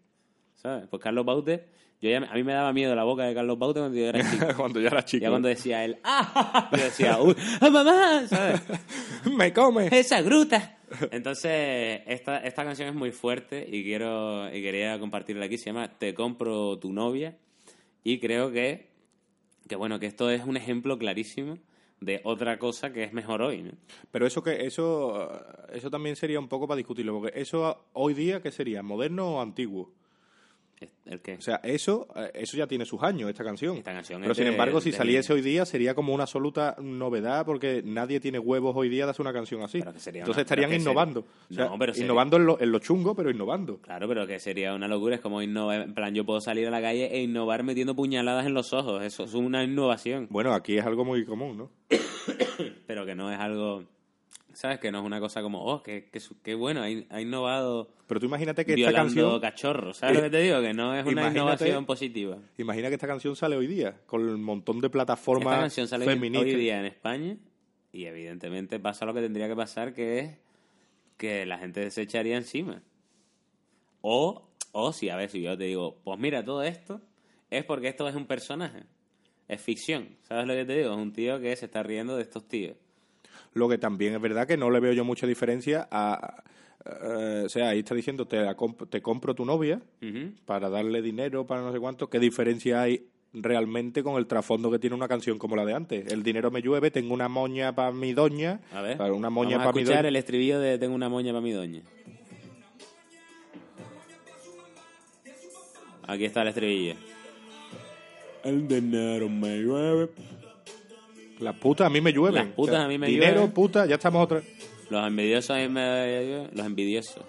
¿sabes? 0.54 0.86
Pues 0.88 1.02
Carlos 1.02 1.24
Baute, 1.24 1.64
yo 2.00 2.10
ya, 2.10 2.18
a 2.18 2.34
mí 2.34 2.44
me 2.44 2.52
daba 2.52 2.72
miedo 2.74 2.94
la 2.94 3.04
boca 3.04 3.24
de 3.24 3.34
Carlos 3.34 3.58
Baute 3.58 3.80
cuando 3.80 3.98
yo 3.98 4.06
era 4.06 4.20
chico. 4.30 4.46
Cuando 4.56 4.80
ya 4.80 4.88
era 4.88 5.04
chico. 5.04 5.22
Ya 5.22 5.30
cuando 5.30 5.48
decía 5.48 5.84
él, 5.84 5.98
¡ah! 6.04 6.68
Yo 6.76 6.84
decía, 6.84 7.18
¡uy! 7.20 7.34
¡ah, 7.60 7.70
mamá! 7.70 8.26
¿Sabes? 8.28 8.62
¡Me 9.36 9.52
come! 9.52 9.88
¡Esa 9.90 10.20
gruta! 10.22 10.78
Entonces, 11.10 12.02
esta, 12.06 12.38
esta 12.38 12.62
canción 12.64 12.88
es 12.88 12.94
muy 12.94 13.10
fuerte 13.10 13.66
y 13.68 13.82
quiero 13.82 14.48
y 14.54 14.62
quería 14.62 14.98
compartirla 15.00 15.46
aquí. 15.46 15.58
Se 15.58 15.66
llama 15.66 15.88
Te 15.98 16.14
compro 16.14 16.78
tu 16.78 16.92
novia. 16.92 17.36
Y 18.04 18.20
creo 18.20 18.52
que, 18.52 18.90
que, 19.68 19.74
bueno, 19.74 19.98
que 19.98 20.06
esto 20.06 20.30
es 20.30 20.44
un 20.44 20.56
ejemplo 20.56 20.96
clarísimo 20.96 21.58
de 22.00 22.20
otra 22.24 22.58
cosa 22.58 22.92
que 22.92 23.04
es 23.04 23.12
mejor 23.12 23.42
hoy, 23.42 23.62
¿no? 23.62 23.72
Pero 24.10 24.26
eso 24.26 24.42
que 24.42 24.66
eso 24.66 25.44
eso 25.72 25.90
también 25.90 26.16
sería 26.16 26.38
un 26.38 26.48
poco 26.48 26.66
para 26.66 26.76
discutirlo, 26.76 27.20
porque 27.20 27.40
eso 27.40 27.86
hoy 27.92 28.14
día 28.14 28.42
qué 28.42 28.50
sería, 28.50 28.82
moderno 28.82 29.36
o 29.36 29.40
antiguo. 29.40 29.92
¿El 31.06 31.20
qué? 31.20 31.34
O 31.36 31.40
sea, 31.40 31.56
eso 31.62 32.06
eh, 32.16 32.30
eso 32.34 32.56
ya 32.56 32.66
tiene 32.66 32.84
sus 32.84 33.02
años 33.02 33.30
esta 33.30 33.42
canción. 33.44 33.76
Esta 33.78 33.92
canción 33.92 34.20
Pero 34.20 34.32
es 34.32 34.36
sin 34.36 34.44
de- 34.46 34.52
embargo, 34.52 34.80
si 34.80 34.90
de- 34.90 34.96
saliese 34.96 35.32
hoy 35.32 35.40
día 35.40 35.64
sería 35.64 35.94
como 35.94 36.12
una 36.12 36.24
absoluta 36.24 36.76
novedad 36.80 37.46
porque 37.46 37.80
nadie 37.84 38.20
tiene 38.20 38.38
huevos 38.38 38.74
hoy 38.76 38.88
día 38.90 39.04
de 39.06 39.12
hacer 39.12 39.22
una 39.22 39.32
canción 39.32 39.62
así. 39.62 39.78
Entonces 39.78 40.14
una- 40.28 40.40
estarían 40.42 40.72
innovando. 40.74 41.20
O 41.50 41.54
sea, 41.54 41.68
sería- 41.78 42.04
innovando 42.04 42.36
en 42.36 42.46
lo, 42.46 42.60
en 42.60 42.72
lo 42.72 42.78
chungo, 42.80 43.14
pero 43.14 43.30
innovando. 43.30 43.78
Claro, 43.80 44.06
pero 44.08 44.26
que 44.26 44.38
sería 44.38 44.74
una 44.74 44.88
locura. 44.88 45.14
Es 45.14 45.20
como 45.22 45.40
innovar. 45.40 45.80
En 45.82 45.94
plan, 45.94 46.14
yo 46.14 46.24
puedo 46.26 46.40
salir 46.40 46.66
a 46.66 46.70
la 46.70 46.82
calle 46.82 47.06
e 47.14 47.22
innovar 47.22 47.62
metiendo 47.62 47.94
puñaladas 47.96 48.44
en 48.46 48.52
los 48.54 48.72
ojos. 48.74 49.02
Eso 49.02 49.24
es 49.24 49.34
una 49.34 49.64
innovación. 49.64 50.26
Bueno, 50.30 50.52
aquí 50.52 50.76
es 50.76 50.84
algo 50.84 51.04
muy 51.04 51.24
común, 51.24 51.56
¿no? 51.56 51.70
Pero 52.86 53.06
que 53.06 53.14
no 53.14 53.32
es 53.32 53.38
algo. 53.38 53.84
¿Sabes? 54.56 54.78
Que 54.80 54.90
no 54.90 55.00
es 55.00 55.04
una 55.04 55.20
cosa 55.20 55.42
como, 55.42 55.62
oh, 55.64 55.82
qué, 55.82 56.08
qué, 56.10 56.18
qué 56.42 56.54
bueno, 56.54 56.80
ha, 56.80 56.88
in- 56.88 57.06
ha 57.10 57.20
innovado 57.20 57.90
Pero 58.06 58.20
tú 58.20 58.26
imagínate 58.26 58.64
que 58.64 58.72
esta 58.72 58.76
violando 58.90 59.02
canción 59.04 59.40
cachorros. 59.40 59.98
¿Sabes 59.98 60.16
lo 60.16 60.22
que 60.22 60.30
te 60.30 60.40
digo? 60.40 60.60
Que 60.62 60.72
no 60.72 60.94
es 60.94 61.04
una 61.04 61.28
innovación 61.30 61.84
positiva. 61.84 62.38
Imagina 62.56 62.88
que 62.88 62.94
esta 62.94 63.06
canción 63.06 63.36
sale 63.36 63.56
hoy 63.56 63.66
día, 63.66 64.00
con 64.06 64.22
el 64.26 64.38
montón 64.38 64.80
de 64.80 64.86
Esta 64.86 64.92
plataformas 64.92 65.58
canción 65.58 65.86
sale 65.88 66.06
feministas. 66.06 66.54
hoy 66.54 66.58
día 66.60 66.80
en 66.80 66.86
España 66.86 67.36
y 67.92 68.06
evidentemente 68.06 68.80
pasa 68.80 69.04
lo 69.04 69.12
que 69.12 69.20
tendría 69.20 69.46
que 69.46 69.56
pasar, 69.56 69.92
que 69.92 70.18
es 70.20 70.38
que 71.18 71.44
la 71.44 71.58
gente 71.58 71.90
se 71.90 72.00
echaría 72.02 72.36
encima. 72.38 72.82
O, 74.00 74.48
o 74.72 74.92
si, 74.92 75.08
a 75.08 75.16
ver, 75.16 75.28
si 75.30 75.42
yo 75.42 75.56
te 75.58 75.64
digo, 75.64 76.00
pues 76.04 76.18
mira, 76.18 76.44
todo 76.44 76.62
esto 76.62 77.00
es 77.50 77.64
porque 77.64 77.88
esto 77.88 78.08
es 78.08 78.14
un 78.14 78.26
personaje. 78.26 78.84
Es 79.48 79.60
ficción. 79.60 80.16
¿Sabes 80.22 80.46
lo 80.46 80.54
que 80.54 80.64
te 80.64 80.76
digo? 80.78 80.92
Es 80.92 80.96
un 80.98 81.12
tío 81.12 81.38
que 81.40 81.54
se 81.56 81.66
está 81.66 81.82
riendo 81.82 82.16
de 82.16 82.22
estos 82.22 82.48
tíos. 82.48 82.76
Lo 83.56 83.68
que 83.70 83.78
también 83.78 84.14
es 84.14 84.20
verdad 84.20 84.46
que 84.46 84.58
no 84.58 84.70
le 84.70 84.80
veo 84.80 84.92
yo 84.92 85.02
mucha 85.04 85.26
diferencia 85.26 85.88
a... 85.90 86.42
eh, 86.84 87.42
o 87.46 87.48
sea, 87.48 87.70
ahí 87.70 87.78
está 87.78 87.94
diciendo, 87.94 88.26
te, 88.26 88.36
la 88.42 88.54
comp- 88.54 88.86
te 88.90 89.00
compro 89.00 89.34
tu 89.34 89.46
novia 89.46 89.80
para 90.44 90.68
darle 90.68 91.00
dinero, 91.00 91.46
para 91.46 91.62
no 91.62 91.72
sé 91.72 91.80
cuánto. 91.80 92.10
¿Qué 92.10 92.18
diferencia 92.20 92.82
hay 92.82 93.06
realmente 93.32 94.02
con 94.02 94.16
el 94.16 94.26
trasfondo 94.26 94.70
que 94.70 94.78
tiene 94.78 94.94
una 94.94 95.08
canción 95.08 95.38
como 95.38 95.56
la 95.56 95.64
de 95.64 95.72
antes? 95.72 96.12
El 96.12 96.22
dinero 96.22 96.50
me 96.50 96.60
llueve, 96.60 96.90
tengo 96.90 97.14
una 97.14 97.28
moña 97.30 97.74
para 97.74 97.92
mi 97.92 98.12
doña, 98.12 98.60
A 98.74 98.82
ver, 98.82 98.98
para 98.98 99.14
una 99.14 99.30
moña 99.30 99.52
vamos 99.56 99.62
a 99.62 99.64
para 99.64 99.74
mi 99.74 99.80
escuchar 99.82 99.96
doña. 100.02 100.08
el 100.10 100.16
estribillo 100.16 100.60
de 100.60 100.78
Tengo 100.78 100.94
una 100.94 101.08
moña 101.08 101.32
para 101.32 101.40
mi 101.40 101.52
doña. 101.52 101.80
Aquí 106.06 106.24
está 106.26 106.42
el 106.42 106.48
estribillo. 106.48 106.94
El 108.44 108.68
dinero 108.68 109.28
me 109.28 109.56
llueve. 109.58 110.10
Las 111.40 111.56
putas 111.56 111.86
a 111.86 111.90
mí 111.90 112.00
me 112.00 112.12
llueven. 112.12 112.46
Las 112.46 112.54
putas 112.54 112.76
a 112.76 112.88
mí 112.88 112.98
me 112.98 113.08
dinero, 113.08 113.32
llueven. 113.34 113.52
puta, 113.52 113.86
ya 113.86 113.96
estamos 113.96 114.22
otra. 114.24 114.42
Los 114.90 115.06
envidiosos 115.06 115.50
a 115.50 115.56
mí 115.58 115.68
me... 115.68 116.48
Los 116.54 116.66
envidiosos. 116.66 117.24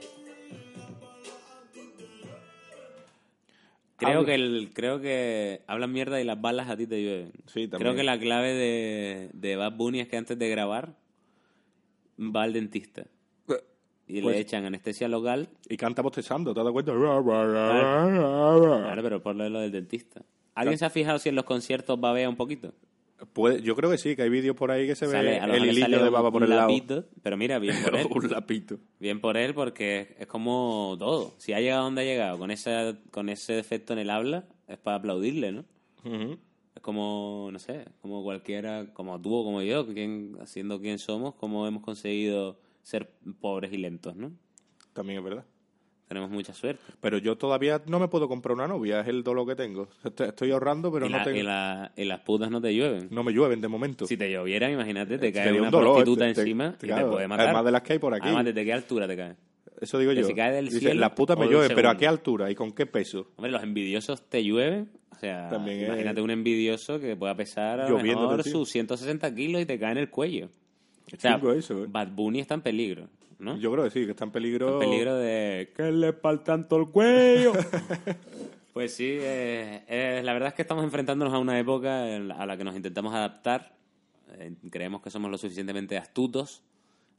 Creo 3.97 4.19
Habla- 4.19 4.25
que, 4.27 4.35
el, 4.35 4.69
creo 4.73 5.01
que 5.01 5.61
hablan 5.65 5.91
mierda 5.91 6.21
y 6.21 6.23
las 6.23 6.39
balas 6.39 6.69
a 6.69 6.77
ti 6.77 6.85
te 6.85 7.01
llueven. 7.01 7.31
Sí, 7.47 7.67
también. 7.67 7.79
Creo 7.79 7.95
que 7.95 8.03
la 8.03 8.19
clave 8.19 8.53
de, 8.53 9.29
de 9.33 9.55
Bad 9.55 9.73
Bunny 9.73 10.01
es 10.01 10.07
que 10.07 10.17
antes 10.17 10.37
de 10.37 10.47
grabar 10.49 10.93
va 12.19 12.43
al 12.43 12.53
dentista 12.53 13.05
y 14.09 14.21
Pues- 14.21 14.35
le 14.35 14.41
echan 14.41 14.65
anestesia 14.65 15.07
local. 15.07 15.49
Y 15.67 15.75
canta 15.77 16.01
bostezando, 16.03 16.53
¿te 16.53 16.59
has 16.59 16.63
dado 16.63 16.73
cuenta? 16.73 16.93
Claro, 16.93 19.01
pero 19.03 19.21
por 19.21 19.35
lo 19.35 19.59
del 19.59 19.71
dentista. 19.71 20.21
¿Alguien 20.55 20.77
se 20.77 20.85
ha 20.85 20.89
fijado 20.89 21.19
si 21.19 21.27
en 21.29 21.35
los 21.35 21.43
conciertos 21.45 21.99
babea 21.99 22.29
un 22.29 22.35
poquito? 22.37 22.73
Puede- 23.33 23.61
yo 23.63 23.75
creo 23.75 23.89
que 23.89 23.97
sí, 23.97 24.15
que 24.15 24.21
hay 24.21 24.29
vídeos 24.29 24.55
por 24.55 24.69
ahí 24.69 24.85
que 24.85 24.95
se 24.95 25.07
Sale- 25.07 25.39
ve 25.39 25.57
el 25.57 25.65
hilillo 25.65 26.03
de 26.03 26.09
baba 26.09 26.31
por 26.31 26.43
el 26.43 26.49
lado. 26.51 26.69
pero 27.23 27.35
mira, 27.37 27.57
bien 27.59 27.75
por 27.83 27.95
él. 27.95 28.07
un 28.09 28.29
lapito. 28.29 28.77
Bien 28.99 29.19
por 29.19 29.37
él 29.37 29.53
porque 29.55 30.15
es 30.19 30.27
como 30.27 30.95
todo. 30.99 31.33
Si 31.39 31.53
ha 31.53 31.59
llegado 31.59 31.85
donde 31.85 32.01
ha 32.01 32.05
llegado 32.05 32.37
con 32.37 32.51
ese, 32.51 32.95
con 33.11 33.29
ese 33.29 33.53
defecto 33.53 33.93
en 33.93 33.99
el 33.99 34.09
habla, 34.11 34.45
es 34.67 34.77
para 34.77 34.97
aplaudirle, 34.97 35.51
¿no? 35.51 35.65
Es 36.75 36.81
como, 36.81 37.49
no 37.51 37.57
sé, 37.59 37.85
como 38.01 38.21
cualquiera, 38.23 38.93
como 38.93 39.19
tú 39.19 39.33
o 39.35 39.43
como 39.43 39.61
yo, 39.63 39.87
quien, 39.87 40.37
siendo 40.45 40.79
quien 40.79 40.99
somos, 40.99 41.33
como 41.35 41.65
hemos 41.67 41.81
conseguido 41.83 42.59
ser 42.83 43.11
pobres 43.41 43.73
y 43.73 43.77
lentos, 43.77 44.15
¿no? 44.15 44.31
También 44.93 45.17
es 45.19 45.23
verdad. 45.25 45.45
Tenemos 46.07 46.29
mucha 46.29 46.53
suerte. 46.53 46.81
Pero 47.01 47.17
yo 47.17 47.37
todavía 47.37 47.81
no 47.87 47.99
me 47.99 48.07
puedo 48.07 48.29
comprar 48.29 48.53
una 48.55 48.65
novia, 48.67 49.01
es 49.01 49.07
el 49.07 49.23
dolor 49.23 49.45
que 49.47 49.55
tengo. 49.55 49.89
Estoy, 50.03 50.51
ahorrando, 50.51 50.91
pero 50.91 51.05
y, 51.05 51.09
no, 51.09 51.17
la- 51.17 51.23
tengo, 51.25 51.37
y 51.37 51.43
la- 51.43 51.91
y 51.97 52.05
las 52.05 52.21
putas 52.21 52.49
no 52.49 52.61
te 52.61 52.73
llueven. 52.73 53.09
no 53.11 53.23
me 53.23 53.33
llueven 53.33 53.59
de 53.59 53.67
momento. 53.67 54.05
Si 54.07 54.15
te 54.15 54.31
llovieran, 54.31 54.71
imagínate, 54.71 55.17
te 55.17 55.33
cae 55.33 55.43
Sería 55.45 55.59
una 55.59 55.67
un 55.67 55.71
dolor, 55.71 55.95
prostituta 55.95 56.25
te- 56.27 56.33
te- 56.33 56.41
encima 56.41 56.75
y 56.81 56.85
claro, 56.85 57.07
te 57.07 57.11
puede 57.13 57.27
matar. 57.27 57.45
Además 57.47 57.65
de 57.65 57.71
las 57.71 57.81
que 57.81 57.93
hay 57.93 57.99
por 57.99 58.13
aquí. 58.13 58.23
Además, 58.25 58.45
¿desde 58.45 58.63
qué 58.65 58.73
altura 58.73 59.07
te 59.07 59.17
cae? 59.17 59.35
Eso 59.81 59.99
digo 59.99 60.11
que 60.13 60.21
yo. 60.21 60.27
si 60.27 60.33
cae 60.33 60.53
del 60.53 60.65
Dice, 60.65 60.79
cielo 60.79 61.01
las 61.01 61.11
putas 61.11 61.37
me 61.37 61.45
llueven, 61.47 61.71
pero 61.75 61.89
¿a 61.89 61.97
qué 61.97 62.07
altura 62.07 62.49
y 62.49 62.55
con 62.55 62.71
qué 62.71 62.85
peso? 62.85 63.27
Hombre, 63.35 63.51
los 63.51 63.61
envidiosos 63.61 64.21
te 64.29 64.43
llueven. 64.43 64.89
O 65.11 65.19
sea, 65.19 65.49
También 65.49 65.81
es- 65.81 65.87
imagínate 65.87 66.21
un 66.21 66.31
envidioso 66.31 66.99
que 66.99 67.15
pueda 67.15 67.35
pesar 67.35 67.81
a 67.81 67.89
lo 67.89 67.97
mejor 67.99 68.39
encima. 68.39 68.51
sus 68.59 68.69
160 68.69 69.33
kilos 69.35 69.61
y 69.61 69.65
te 69.65 69.77
cae 69.77 69.91
en 69.91 69.97
el 69.97 70.09
cuello. 70.09 70.49
Es 71.07 71.13
O 71.15 71.17
sea, 71.19 71.33
chungo 71.39 71.53
eso, 71.53 71.83
¿eh? 71.83 71.87
Bad 71.89 72.09
Bunny 72.11 72.39
está 72.39 72.53
en 72.55 72.61
peligro, 72.61 73.07
¿no? 73.39 73.57
Yo 73.57 73.71
creo 73.71 73.83
que 73.85 73.91
sí, 73.91 74.05
que 74.05 74.11
está 74.11 74.25
en 74.25 74.31
peligro. 74.31 74.73
En 74.73 74.79
peligro 74.89 75.15
de 75.15 75.71
que 75.75 75.91
le 75.91 76.13
tanto 76.13 76.77
el 76.77 76.87
cuello. 76.89 77.53
pues 78.73 78.93
sí, 78.93 79.05
eh, 79.19 79.83
eh, 79.87 80.21
la 80.23 80.33
verdad 80.33 80.49
es 80.49 80.55
que 80.55 80.61
estamos 80.61 80.83
enfrentándonos 80.83 81.33
a 81.33 81.39
una 81.39 81.59
época 81.59 82.09
en 82.15 82.27
la- 82.29 82.35
a 82.35 82.45
la 82.45 82.57
que 82.57 82.63
nos 82.63 82.75
intentamos 82.75 83.13
adaptar. 83.13 83.75
Eh, 84.33 84.53
creemos 84.69 85.01
que 85.01 85.09
somos 85.09 85.31
lo 85.31 85.37
suficientemente 85.37 85.97
astutos, 85.97 86.61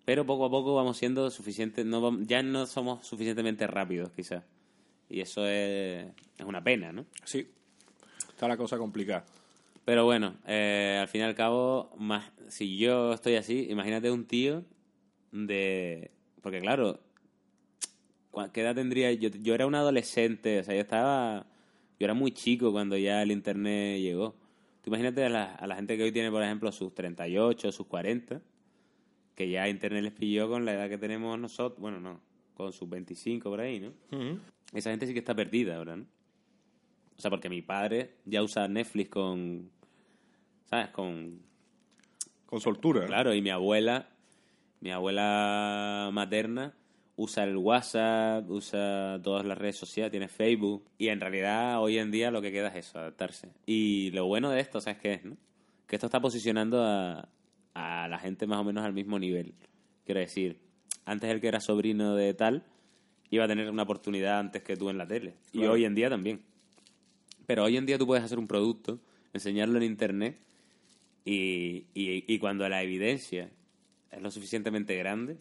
pero 0.04 0.24
poco 0.26 0.44
a 0.46 0.50
poco 0.50 0.74
vamos 0.74 0.96
siendo 0.96 1.30
suficientes, 1.30 1.84
no 1.86 2.20
ya 2.22 2.42
no 2.42 2.66
somos 2.66 3.06
suficientemente 3.06 3.66
rápidos, 3.66 4.10
quizás. 4.14 4.44
Y 5.10 5.20
eso 5.20 5.46
es, 5.46 6.06
es 6.36 6.44
una 6.46 6.62
pena, 6.62 6.92
¿no? 6.92 7.06
Sí. 7.24 7.48
Está 8.28 8.46
la 8.46 8.56
cosa 8.56 8.76
complicada. 8.78 9.24
Pero 9.84 10.04
bueno, 10.04 10.34
eh, 10.46 10.98
al 11.00 11.08
fin 11.08 11.22
y 11.22 11.24
al 11.24 11.34
cabo, 11.34 11.90
más, 11.96 12.30
si 12.48 12.76
yo 12.76 13.14
estoy 13.14 13.36
así, 13.36 13.66
imagínate 13.70 14.10
un 14.10 14.26
tío 14.26 14.62
de... 15.32 16.10
Porque 16.42 16.60
claro, 16.60 17.00
¿cu- 18.30 18.50
¿qué 18.52 18.60
edad 18.62 18.74
tendría? 18.74 19.12
Yo, 19.12 19.28
yo 19.30 19.54
era 19.54 19.66
un 19.66 19.74
adolescente, 19.74 20.60
o 20.60 20.64
sea, 20.64 20.74
yo 20.74 20.80
estaba... 20.80 21.46
Yo 21.98 22.04
era 22.04 22.14
muy 22.14 22.30
chico 22.32 22.70
cuando 22.70 22.96
ya 22.96 23.22
el 23.22 23.32
Internet 23.32 24.00
llegó. 24.00 24.36
Tú 24.82 24.90
imagínate 24.90 25.24
a 25.24 25.28
la, 25.28 25.54
a 25.54 25.66
la 25.66 25.74
gente 25.74 25.96
que 25.96 26.04
hoy 26.04 26.12
tiene, 26.12 26.30
por 26.30 26.42
ejemplo, 26.42 26.70
sus 26.70 26.94
38, 26.94 27.72
sus 27.72 27.86
40, 27.88 28.40
que 29.34 29.50
ya 29.50 29.68
Internet 29.68 30.04
les 30.04 30.12
pilló 30.12 30.48
con 30.48 30.64
la 30.64 30.74
edad 30.74 30.88
que 30.88 30.98
tenemos 30.98 31.36
nosotros, 31.38 31.80
bueno, 31.80 31.98
no, 31.98 32.20
con 32.54 32.72
sus 32.72 32.88
25 32.88 33.50
por 33.50 33.60
ahí, 33.60 33.80
¿no? 33.80 33.92
Esa 34.72 34.90
gente 34.90 35.06
sí 35.08 35.12
que 35.12 35.18
está 35.18 35.34
perdida 35.34 35.76
ahora, 35.76 35.96
¿no? 35.96 36.06
O 37.16 37.20
sea, 37.20 37.30
porque 37.32 37.48
mi 37.48 37.62
padre 37.62 38.12
ya 38.24 38.44
usa 38.44 38.68
Netflix 38.68 39.10
con... 39.10 39.70
¿Sabes? 40.66 40.90
Con... 40.90 41.40
Con 42.46 42.60
soltura. 42.60 43.06
Claro, 43.06 43.34
y 43.34 43.42
mi 43.42 43.50
abuela, 43.50 44.08
mi 44.80 44.90
abuela 44.90 46.10
materna, 46.12 46.74
usa 47.16 47.44
el 47.44 47.56
WhatsApp, 47.56 48.48
usa 48.48 49.20
todas 49.22 49.44
las 49.44 49.58
redes 49.58 49.76
sociales, 49.76 50.10
tiene 50.10 50.28
Facebook. 50.28 50.84
Y 50.98 51.08
en 51.08 51.20
realidad 51.20 51.82
hoy 51.82 51.98
en 51.98 52.10
día 52.10 52.30
lo 52.30 52.40
que 52.40 52.52
queda 52.52 52.68
es 52.68 52.86
eso, 52.86 52.98
adaptarse. 52.98 53.50
Y 53.66 54.10
lo 54.12 54.26
bueno 54.26 54.50
de 54.50 54.60
esto, 54.60 54.80
¿sabes 54.80 55.00
qué 55.00 55.14
es? 55.14 55.24
No? 55.24 55.36
Que 55.86 55.96
esto 55.96 56.06
está 56.06 56.20
posicionando 56.20 56.84
a, 56.84 57.28
a 57.74 58.08
la 58.08 58.18
gente 58.18 58.46
más 58.46 58.60
o 58.60 58.64
menos 58.64 58.84
al 58.84 58.92
mismo 58.92 59.18
nivel. 59.18 59.54
Quiero 60.04 60.20
decir, 60.20 60.60
antes 61.04 61.28
el 61.30 61.40
que 61.40 61.48
era 61.48 61.60
sobrino 61.60 62.14
de 62.14 62.34
tal 62.34 62.64
iba 63.30 63.44
a 63.44 63.48
tener 63.48 63.70
una 63.70 63.82
oportunidad 63.82 64.38
antes 64.38 64.62
que 64.62 64.76
tú 64.76 64.88
en 64.90 64.98
la 64.98 65.06
tele. 65.06 65.34
Y 65.52 65.64
hoy 65.64 65.84
en 65.84 65.94
día 65.94 66.08
también. 66.08 66.42
Pero 67.46 67.64
hoy 67.64 67.76
en 67.76 67.86
día 67.86 67.98
tú 67.98 68.06
puedes 68.06 68.24
hacer 68.24 68.38
un 68.38 68.46
producto, 68.46 69.00
enseñarlo 69.32 69.78
en 69.78 69.84
internet 69.84 70.38
y, 71.24 71.86
y, 71.94 72.24
y 72.32 72.38
cuando 72.38 72.68
la 72.68 72.82
evidencia 72.82 73.50
es 74.10 74.22
lo 74.22 74.30
suficientemente 74.30 74.96
grande, 74.96 75.38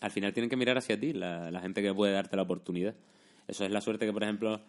al 0.00 0.10
final 0.10 0.32
tienen 0.32 0.48
que 0.50 0.56
mirar 0.56 0.78
hacia 0.78 0.98
ti, 0.98 1.12
la, 1.12 1.50
la 1.50 1.60
gente 1.60 1.82
que 1.82 1.92
puede 1.92 2.12
darte 2.12 2.36
la 2.36 2.42
oportunidad. 2.42 2.94
Eso 3.48 3.64
es 3.64 3.70
la 3.70 3.80
suerte 3.80 4.06
que, 4.06 4.12
por 4.12 4.22
ejemplo, 4.22 4.60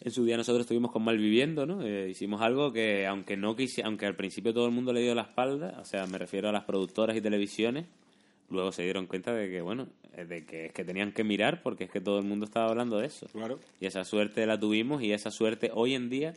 en 0.00 0.10
su 0.10 0.24
día 0.24 0.36
nosotros 0.36 0.62
estuvimos 0.62 0.90
con 0.90 1.04
Malviviendo, 1.04 1.66
¿no? 1.66 1.82
Eh, 1.82 2.08
hicimos 2.08 2.40
algo 2.40 2.72
que, 2.72 3.06
aunque 3.06 3.36
no 3.36 3.54
quisi, 3.54 3.82
aunque 3.82 4.06
al 4.06 4.16
principio 4.16 4.54
todo 4.54 4.66
el 4.66 4.72
mundo 4.72 4.92
le 4.92 5.02
dio 5.02 5.14
la 5.14 5.22
espalda, 5.22 5.78
o 5.80 5.84
sea, 5.84 6.06
me 6.06 6.18
refiero 6.18 6.48
a 6.48 6.52
las 6.52 6.64
productoras 6.64 7.16
y 7.16 7.20
televisiones, 7.20 7.86
luego 8.48 8.72
se 8.72 8.82
dieron 8.82 9.06
cuenta 9.06 9.34
de 9.34 9.50
que, 9.50 9.60
bueno, 9.60 9.88
eh, 10.14 10.24
de 10.24 10.46
que 10.46 10.66
es 10.66 10.72
que 10.72 10.84
tenían 10.84 11.12
que 11.12 11.22
mirar 11.22 11.62
porque 11.62 11.84
es 11.84 11.90
que 11.90 12.00
todo 12.00 12.18
el 12.18 12.24
mundo 12.24 12.46
estaba 12.46 12.70
hablando 12.70 12.98
de 12.98 13.06
eso. 13.06 13.26
Claro. 13.26 13.60
Y 13.78 13.86
esa 13.86 14.04
suerte 14.04 14.46
la 14.46 14.58
tuvimos 14.58 15.02
y 15.02 15.12
esa 15.12 15.30
suerte 15.30 15.70
hoy 15.74 15.94
en 15.94 16.08
día 16.08 16.32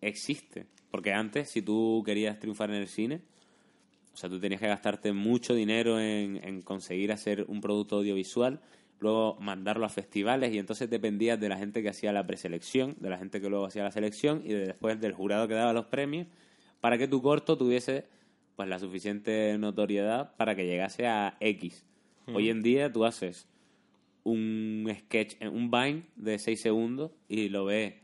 existe. 0.00 0.66
Porque 0.90 1.12
antes, 1.12 1.50
si 1.50 1.62
tú 1.62 2.02
querías 2.04 2.38
triunfar 2.40 2.70
en 2.70 2.76
el 2.76 2.88
cine, 2.88 3.20
o 4.16 4.18
sea, 4.18 4.30
tú 4.30 4.40
tenías 4.40 4.62
que 4.62 4.66
gastarte 4.66 5.12
mucho 5.12 5.54
dinero 5.54 6.00
en, 6.00 6.40
en 6.42 6.62
conseguir 6.62 7.12
hacer 7.12 7.44
un 7.48 7.60
producto 7.60 7.96
audiovisual, 7.96 8.62
luego 8.98 9.36
mandarlo 9.40 9.84
a 9.84 9.90
festivales 9.90 10.54
y 10.54 10.58
entonces 10.58 10.88
dependías 10.88 11.38
de 11.38 11.50
la 11.50 11.58
gente 11.58 11.82
que 11.82 11.90
hacía 11.90 12.14
la 12.14 12.26
preselección, 12.26 12.96
de 12.98 13.10
la 13.10 13.18
gente 13.18 13.42
que 13.42 13.50
luego 13.50 13.66
hacía 13.66 13.82
la 13.82 13.90
selección 13.90 14.40
y 14.42 14.54
de 14.54 14.68
después 14.68 14.98
del 15.02 15.12
jurado 15.12 15.46
que 15.48 15.52
daba 15.52 15.74
los 15.74 15.84
premios, 15.84 16.28
para 16.80 16.96
que 16.96 17.08
tu 17.08 17.20
corto 17.20 17.58
tuviese 17.58 18.06
pues 18.56 18.70
la 18.70 18.78
suficiente 18.78 19.54
notoriedad 19.58 20.34
para 20.36 20.54
que 20.54 20.64
llegase 20.64 21.06
a 21.06 21.36
X. 21.40 21.84
Hoy 22.32 22.48
en 22.48 22.62
día 22.62 22.90
tú 22.90 23.04
haces 23.04 23.46
un 24.24 24.90
sketch, 24.98 25.34
eh, 25.40 25.48
un 25.48 25.70
Vine 25.70 26.04
de 26.16 26.38
6 26.38 26.58
segundos 26.58 27.10
y 27.28 27.50
lo 27.50 27.66
ve 27.66 28.00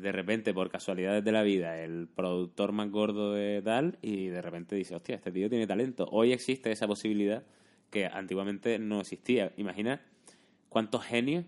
de 0.00 0.12
repente 0.12 0.52
por 0.52 0.70
casualidades 0.70 1.24
de 1.24 1.32
la 1.32 1.42
vida 1.42 1.80
el 1.82 2.08
productor 2.08 2.72
más 2.72 2.90
gordo 2.90 3.32
de 3.32 3.62
tal 3.62 3.98
y 4.02 4.26
de 4.26 4.42
repente 4.42 4.76
dice, 4.76 4.94
hostia, 4.94 5.16
este 5.16 5.30
tío 5.30 5.48
tiene 5.48 5.66
talento. 5.66 6.08
Hoy 6.10 6.32
existe 6.32 6.72
esa 6.72 6.86
posibilidad 6.86 7.44
que 7.90 8.06
antiguamente 8.06 8.78
no 8.78 9.00
existía. 9.00 9.52
Imagina 9.56 10.00
cuántos 10.68 11.04
genios, 11.04 11.44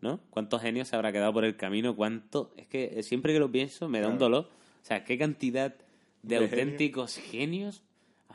¿no? 0.00 0.20
¿Cuántos 0.30 0.62
genios 0.62 0.88
se 0.88 0.96
habrá 0.96 1.12
quedado 1.12 1.32
por 1.32 1.44
el 1.44 1.56
camino? 1.56 1.94
¿Cuánto? 1.94 2.52
Es 2.56 2.66
que 2.66 3.02
siempre 3.02 3.32
que 3.32 3.38
lo 3.38 3.50
pienso 3.50 3.88
me 3.88 4.00
da 4.00 4.08
un 4.08 4.18
dolor. 4.18 4.48
O 4.82 4.84
sea, 4.84 5.04
qué 5.04 5.16
cantidad 5.16 5.74
de, 6.22 6.38
De 6.38 6.44
auténticos 6.44 7.16
genios 7.16 7.82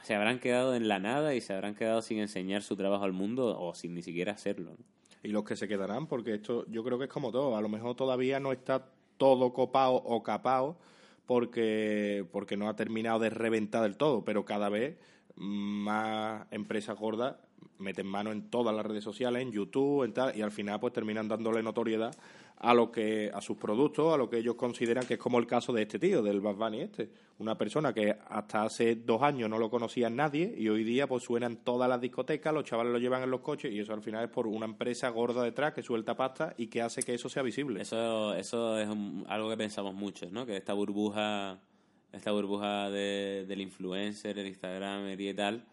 se 0.04 0.14
habrán 0.16 0.40
quedado 0.40 0.76
en 0.76 0.88
la 0.88 1.00
nada 1.00 1.36
y 1.36 1.42
se 1.42 1.54
habrán 1.54 1.76
quedado 1.76 2.02
sin 2.02 2.20
enseñar 2.20 2.62
su 2.62 2.76
trabajo 2.76 3.04
al 3.04 3.14
mundo 3.14 3.60
o 3.60 3.74
sin 3.74 3.96
ni 3.96 4.02
siquiera 4.02 4.34
hacerlo. 4.34 4.76
¿no? 4.78 4.86
Y 5.24 5.30
los 5.30 5.44
que 5.44 5.56
se 5.56 5.68
quedarán, 5.68 6.08
porque 6.08 6.36
esto 6.36 6.66
yo 6.70 6.84
creo 6.84 7.00
que 7.00 7.06
es 7.06 7.10
como 7.10 7.32
todo. 7.32 7.58
A 7.58 7.62
lo 7.62 7.70
mejor 7.70 7.96
todavía 7.96 8.40
no 8.40 8.52
está 8.52 8.92
todo 9.18 9.54
copado 9.54 9.96
o 9.96 10.24
capado 10.24 10.78
porque, 11.26 12.26
porque 12.32 12.58
no 12.58 12.70
ha 12.70 12.76
terminado 12.76 13.20
de 13.20 13.30
reventar 13.30 13.84
del 13.84 13.98
todo, 13.98 14.24
pero 14.24 14.46
cada 14.46 14.70
vez 14.70 14.98
más 15.36 16.46
empresas 16.52 16.98
gordas 16.98 17.36
meten 17.78 18.08
mano 18.08 18.32
en 18.32 18.50
todas 18.50 18.76
las 18.76 18.86
redes 18.86 19.04
sociales, 19.04 19.42
en 19.42 19.52
YouTube, 19.52 20.04
en 20.04 20.14
tal, 20.14 20.38
y 20.38 20.42
al 20.42 20.52
final 20.52 20.80
pues 20.80 20.94
terminan 20.94 21.28
dándole 21.28 21.62
notoriedad 21.64 22.16
a 22.66 22.74
lo 22.74 22.92
que 22.92 23.30
a 23.34 23.42
sus 23.42 23.58
productos, 23.58 24.14
a 24.14 24.18
lo 24.18 24.30
que 24.30 24.38
ellos 24.38 24.56
consideran 24.56 25.06
que 25.06 25.14
es 25.16 25.20
como 25.20 25.38
el 25.40 25.46
caso 25.46 25.72
de 25.72 25.84
este 25.84 26.00
tío, 26.00 26.24
del 26.24 26.42
Bad 26.42 26.56
Bunny 26.56 26.82
este, 26.82 27.10
una 27.38 27.58
persona 27.58 27.94
que 27.94 28.16
hasta 28.28 28.64
hace 28.64 28.96
dos 28.96 29.22
años 29.22 29.50
no 29.50 29.60
lo 29.60 29.70
conocía 29.70 30.10
nadie 30.10 30.54
y 30.58 30.68
hoy 30.70 30.84
día 30.84 31.06
pues 31.06 31.24
suenan 31.24 31.58
todas 31.58 31.88
las 31.88 32.02
discotecas, 32.02 32.54
los 32.54 32.64
chavales 32.64 32.92
lo 32.94 32.98
llevan 33.00 33.22
en 33.24 33.30
los 33.30 33.42
coches 33.42 33.72
y 33.72 33.80
eso 33.80 33.94
al 33.94 34.02
final 34.02 34.24
es 34.26 34.32
por 34.32 34.48
una 34.48 34.66
empresa 34.66 35.10
gorda 35.10 35.44
detrás 35.44 35.74
que 35.74 35.84
suelta 35.84 36.16
pasta 36.16 36.54
y 36.58 36.68
que 36.68 36.82
hace 36.82 37.04
que 37.04 37.14
eso 37.14 37.30
sea 37.30 37.44
visible. 37.44 37.82
Eso, 37.82 38.34
eso 38.34 38.80
es 38.80 38.88
un- 38.90 39.26
algo 39.28 39.50
que 39.50 39.58
pensamos 39.58 39.94
muchos, 39.94 40.32
¿no? 40.32 40.46
Que 40.46 40.58
esta 40.58 40.74
burbuja, 40.74 41.60
esta 42.14 42.32
burbuja 42.32 42.90
de- 42.90 43.46
del 43.48 43.62
influencer, 43.62 44.40
el 44.40 44.48
Instagramer 44.48 45.20
y 45.22 45.34
tal, 45.34 45.64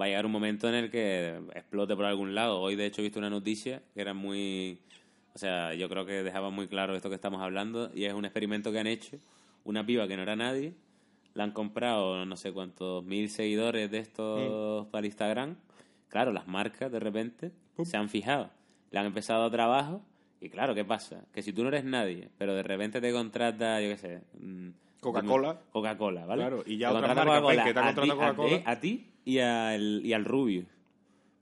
va 0.00 0.04
a 0.04 0.08
llegar 0.08 0.26
un 0.26 0.32
momento 0.32 0.68
en 0.68 0.74
el 0.74 0.90
que 0.90 1.40
explote 1.54 1.96
por 1.96 2.04
algún 2.04 2.34
lado. 2.34 2.60
Hoy, 2.60 2.76
de 2.76 2.86
hecho, 2.86 3.00
he 3.00 3.04
visto 3.04 3.18
una 3.18 3.30
noticia 3.30 3.82
que 3.94 4.00
era 4.02 4.14
muy... 4.14 4.78
O 5.36 5.38
sea, 5.38 5.74
yo 5.74 5.90
creo 5.90 6.06
que 6.06 6.22
dejaba 6.22 6.48
muy 6.48 6.66
claro 6.66 6.96
esto 6.96 7.10
que 7.10 7.14
estamos 7.14 7.42
hablando 7.42 7.90
y 7.94 8.06
es 8.06 8.14
un 8.14 8.24
experimento 8.24 8.72
que 8.72 8.78
han 8.78 8.86
hecho. 8.86 9.18
Una 9.64 9.84
piba 9.84 10.08
que 10.08 10.16
no 10.16 10.22
era 10.22 10.34
nadie, 10.34 10.72
la 11.34 11.44
han 11.44 11.50
comprado 11.50 12.24
no 12.24 12.36
sé 12.38 12.52
cuántos 12.52 13.04
mil 13.04 13.28
seguidores 13.28 13.90
de 13.90 13.98
estos 13.98 14.86
para 14.86 15.06
Instagram. 15.06 15.56
Claro, 16.08 16.32
las 16.32 16.46
marcas 16.46 16.90
de 16.90 17.00
repente 17.00 17.52
se 17.84 17.98
han 17.98 18.08
fijado, 18.08 18.48
le 18.90 18.98
han 18.98 19.04
empezado 19.04 19.44
a 19.44 19.50
trabajo 19.50 20.00
y 20.40 20.48
claro, 20.48 20.74
¿qué 20.74 20.86
pasa? 20.86 21.26
Que 21.34 21.42
si 21.42 21.52
tú 21.52 21.64
no 21.64 21.68
eres 21.68 21.84
nadie, 21.84 22.30
pero 22.38 22.54
de 22.54 22.62
repente 22.62 23.02
te 23.02 23.12
contrata, 23.12 23.82
yo 23.82 23.90
qué 23.90 23.98
sé, 23.98 24.22
mm, 24.40 24.68
Coca-Cola. 25.00 25.60
Coca-Cola, 25.70 26.24
¿vale? 26.24 26.44
Claro, 26.44 26.62
y 26.64 26.78
ya 26.78 26.92
Te 26.92 26.96
otra 26.96 27.08
marca, 27.08 27.24
Coca-Cola 27.24 27.56
ven, 27.56 27.64
que 27.66 27.74
te 27.74 27.78
ha 27.78 27.88
a 27.88 27.94
Coca-Cola. 27.94 28.62
A 28.64 28.80
ti 28.80 29.06
y 29.26 29.38
al, 29.40 30.00
y 30.02 30.14
al 30.14 30.24
Rubio. 30.24 30.64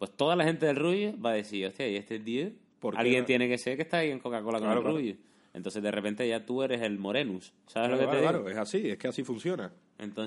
Pues 0.01 0.11
toda 0.11 0.35
la 0.35 0.43
gente 0.43 0.67
del 0.67 0.75
Rubio 0.75 1.15
va 1.25 1.31
a 1.31 1.35
decir, 1.35 1.65
hostia, 1.65 1.89
¿y 1.89 1.95
este 1.95 2.19
tío? 2.19 2.51
¿Por 2.85 2.95
qué 2.95 3.01
Alguien 3.01 3.21
no? 3.21 3.27
tiene 3.27 3.49
que 3.49 3.57
ser 3.57 3.77
que 3.77 3.83
está 3.83 3.99
ahí 3.99 4.11
en 4.11 4.19
Coca-Cola 4.19 4.59
con 4.59 4.69
el 4.71 4.81
claro. 4.83 4.99
Entonces 5.55 5.83
de 5.83 5.91
repente 5.91 6.29
ya 6.29 6.45
tú 6.45 6.63
eres 6.63 6.83
el 6.83 6.99
Morenus. 6.99 7.55
¿Sabes 7.67 7.89
Claro, 7.89 7.91
lo 7.95 7.99
que 8.01 8.05
te 8.07 8.17
digo? 8.21 8.31
claro, 8.31 8.49
es 8.51 8.59
así, 8.59 8.91
es 8.91 8.99
que 8.99 9.09
así 9.09 9.25
funciona. 9.25 9.73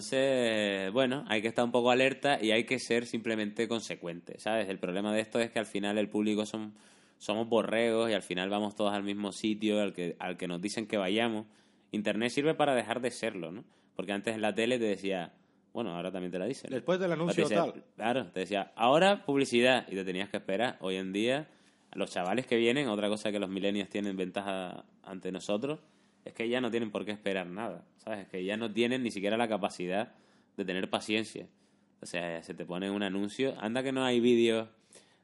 Entonces, 0.01 0.91
bueno, 0.93 1.25
hay 1.27 1.41
que 1.41 1.47
estar 1.47 1.65
un 1.65 1.71
poco 1.71 1.91
alerta 1.91 2.39
y 2.41 2.51
hay 2.51 2.63
que 2.65 2.79
ser 2.79 3.05
simplemente 3.05 3.67
consecuente, 3.67 4.39
¿sabes? 4.39 4.69
El 4.69 4.79
problema 4.79 5.13
de 5.13 5.21
esto 5.21 5.39
es 5.39 5.49
que 5.51 5.59
al 5.59 5.65
final 5.65 5.97
el 5.97 6.07
público 6.09 6.45
son, 6.45 6.73
somos 7.17 7.47
borregos 7.49 8.09
y 8.09 8.13
al 8.13 8.21
final 8.21 8.49
vamos 8.49 8.75
todos 8.75 8.93
al 8.93 9.03
mismo 9.03 9.31
sitio 9.31 9.81
al 9.81 9.93
que, 9.93 10.15
al 10.19 10.37
que 10.37 10.47
nos 10.47 10.61
dicen 10.61 10.87
que 10.87 10.97
vayamos. 10.97 11.45
Internet 11.91 12.29
sirve 12.31 12.53
para 12.53 12.75
dejar 12.75 13.01
de 13.01 13.11
serlo, 13.11 13.51
¿no? 13.51 13.63
Porque 13.95 14.11
antes 14.13 14.35
en 14.35 14.41
la 14.41 14.53
tele 14.53 14.77
te 14.77 14.85
decía, 14.85 15.33
bueno, 15.73 15.95
ahora 15.95 16.11
también 16.11 16.31
te 16.31 16.39
la 16.39 16.45
dicen. 16.45 16.69
Después 16.71 16.99
del 16.99 17.11
anuncio 17.11 17.43
decía- 17.43 17.57
tal. 17.71 17.83
Claro, 17.95 18.27
te 18.31 18.41
decía, 18.41 18.71
ahora 18.75 19.25
publicidad 19.25 19.85
y 19.89 19.95
te 19.95 20.03
tenías 20.05 20.29
que 20.29 20.37
esperar. 20.37 20.77
Hoy 20.81 20.95
en 20.95 21.11
día, 21.11 21.47
los 21.97 22.11
chavales 22.11 22.45
que 22.45 22.57
vienen, 22.57 22.89
otra 22.89 23.09
cosa 23.09 23.31
que 23.31 23.39
los 23.39 23.49
millennials 23.49 23.89
tienen 23.89 24.15
ventaja 24.15 24.85
ante 25.01 25.31
nosotros, 25.31 25.79
es 26.25 26.33
que 26.33 26.47
ya 26.47 26.61
no 26.61 26.69
tienen 26.69 26.91
por 26.91 27.05
qué 27.05 27.11
esperar 27.11 27.47
nada, 27.47 27.85
¿sabes? 27.97 28.19
Es 28.19 28.27
que 28.27 28.45
ya 28.45 28.55
no 28.55 28.71
tienen 28.71 29.01
ni 29.01 29.09
siquiera 29.09 29.35
la 29.35 29.47
capacidad 29.47 30.13
de 30.57 30.63
tener 30.63 30.91
paciencia. 30.91 31.47
O 31.99 32.05
sea, 32.05 32.43
se 32.43 32.53
te 32.53 32.65
pone 32.65 32.91
un 32.91 33.01
anuncio. 33.01 33.55
Anda 33.59 33.81
que 33.81 33.91
no 33.91 34.05
hay 34.05 34.19
vídeos 34.19 34.67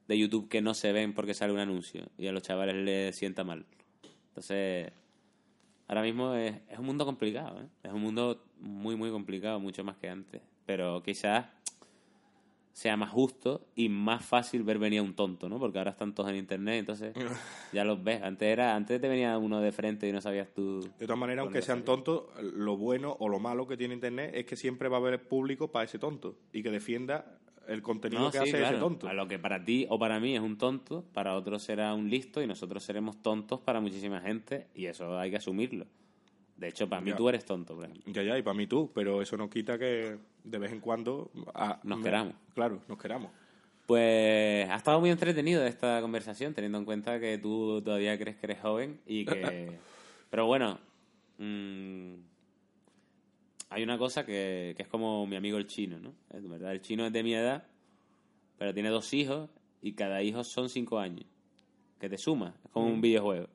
de 0.07 0.17
YouTube 0.17 0.49
que 0.49 0.61
no 0.61 0.73
se 0.73 0.91
ven 0.91 1.13
porque 1.13 1.35
sale 1.35 1.53
un 1.53 1.59
anuncio 1.59 2.07
y 2.17 2.25
a 2.25 2.31
los 2.31 2.41
chavales 2.41 2.75
les 2.75 3.15
sienta 3.15 3.43
mal. 3.43 3.67
Entonces, 4.29 4.91
ahora 5.87 6.01
mismo 6.01 6.33
es, 6.33 6.55
es 6.71 6.79
un 6.79 6.87
mundo 6.87 7.05
complicado, 7.05 7.61
¿eh? 7.61 7.67
Es 7.83 7.93
un 7.93 8.01
mundo 8.01 8.45
muy, 8.57 8.95
muy 8.95 9.11
complicado, 9.11 9.59
mucho 9.59 9.83
más 9.83 9.97
que 9.97 10.09
antes. 10.09 10.41
Pero 10.65 11.03
quizás 11.03 11.45
sea 12.73 12.97
más 12.97 13.11
justo 13.11 13.67
y 13.75 13.87
más 13.87 14.25
fácil 14.25 14.63
ver 14.63 14.79
venir 14.79 14.99
a 14.99 15.03
un 15.03 15.13
tonto, 15.13 15.47
¿no? 15.47 15.59
Porque 15.59 15.77
ahora 15.77 15.91
están 15.91 16.13
todos 16.15 16.29
en 16.31 16.37
internet, 16.37 16.79
entonces 16.79 17.13
ya 17.71 17.83
los 17.85 18.03
ves. 18.03 18.21
Antes 18.23 18.47
era, 18.49 18.75
antes 18.75 18.99
te 18.99 19.07
venía 19.07 19.37
uno 19.37 19.61
de 19.61 19.71
frente 19.71 20.09
y 20.09 20.11
no 20.11 20.19
sabías 20.21 20.51
tú. 20.53 20.81
De 20.97 21.05
todas 21.05 21.19
maneras, 21.19 21.43
aunque 21.43 21.61
sean 21.61 21.83
tontos, 21.85 22.23
lo 22.41 22.75
bueno 22.75 23.15
o 23.19 23.29
lo 23.29 23.39
malo 23.39 23.67
que 23.67 23.77
tiene 23.77 23.93
Internet 23.93 24.31
es 24.33 24.45
que 24.45 24.55
siempre 24.55 24.89
va 24.89 24.97
a 24.97 24.99
haber 25.01 25.21
público 25.27 25.71
para 25.71 25.85
ese 25.85 25.99
tonto 25.99 26.35
y 26.51 26.63
que 26.63 26.71
defienda 26.71 27.37
el 27.67 27.81
contenido 27.83 28.23
No, 28.23 28.31
que 28.31 28.39
sí, 28.39 28.43
hace 28.49 28.57
claro. 28.57 28.77
ese 28.77 28.79
tonto. 28.79 29.07
A 29.07 29.13
lo 29.13 29.27
que 29.27 29.37
para 29.39 29.63
ti 29.63 29.85
o 29.89 29.97
para 29.99 30.19
mí 30.19 30.35
es 30.35 30.41
un 30.41 30.57
tonto, 30.57 31.05
para 31.13 31.35
otros 31.35 31.61
será 31.63 31.93
un 31.93 32.09
listo 32.09 32.41
y 32.41 32.47
nosotros 32.47 32.83
seremos 32.83 33.21
tontos 33.21 33.59
para 33.61 33.79
muchísima 33.81 34.19
gente 34.19 34.67
y 34.73 34.87
eso 34.87 35.17
hay 35.19 35.29
que 35.29 35.37
asumirlo. 35.37 35.85
De 36.57 36.69
hecho, 36.69 36.89
para 36.89 37.01
mí 37.01 37.11
Ya. 37.11 37.15
tú 37.17 37.29
eres 37.29 37.45
tonto, 37.45 37.75
por 37.75 37.85
ejemplo. 37.85 38.11
Ya, 38.11 38.23
ya, 38.23 38.37
y 38.37 38.41
para 38.41 38.53
mí 38.55 38.65
tú, 38.67 38.91
pero 38.93 39.21
eso 39.21 39.37
no 39.37 39.49
quita 39.49 39.77
que 39.77 40.17
de 40.43 40.57
vez 40.57 40.71
en 40.71 40.79
cuando... 40.79 41.31
ah, 41.53 41.79
Nos 41.83 41.97
me- 41.99 42.03
queramos. 42.03 42.33
Claro, 42.53 42.81
nos 42.87 42.97
queramos. 42.97 43.31
Pues 43.85 44.69
ha 44.69 44.75
estado 44.75 44.99
muy 45.01 45.09
entretenido 45.09 45.65
esta 45.65 45.99
conversación, 46.01 46.53
teniendo 46.53 46.77
en 46.77 46.85
cuenta 46.85 47.19
que 47.19 47.37
tú 47.37 47.81
todavía 47.83 48.17
crees 48.17 48.37
que 48.37 48.45
eres 48.45 48.59
joven 48.61 49.01
y 49.05 49.25
que... 49.25 49.77
Pero 50.29 50.45
bueno, 50.47 50.79
mm, 51.37 52.13
hay 53.69 53.83
una 53.83 53.97
cosa 53.97 54.25
que, 54.25 54.73
que 54.77 54.83
es 54.83 54.87
como 54.89 55.25
mi 55.27 55.35
amigo 55.35 55.57
el 55.57 55.67
chino, 55.67 55.99
¿no? 55.99 56.13
Es 56.31 56.47
verdad, 56.47 56.71
el 56.71 56.81
chino 56.81 57.05
es 57.05 57.13
de 57.13 57.23
mi 57.23 57.33
edad, 57.33 57.65
pero 58.57 58.73
tiene 58.73 58.89
dos 58.89 59.13
hijos 59.13 59.49
y 59.81 59.93
cada 59.93 60.21
hijo 60.23 60.43
son 60.43 60.69
cinco 60.69 60.99
años. 60.99 61.25
Que 61.99 62.09
te 62.09 62.17
suma, 62.17 62.55
es 62.65 62.71
como 62.71 62.87
un 62.87 63.01
videojuego. 63.01 63.47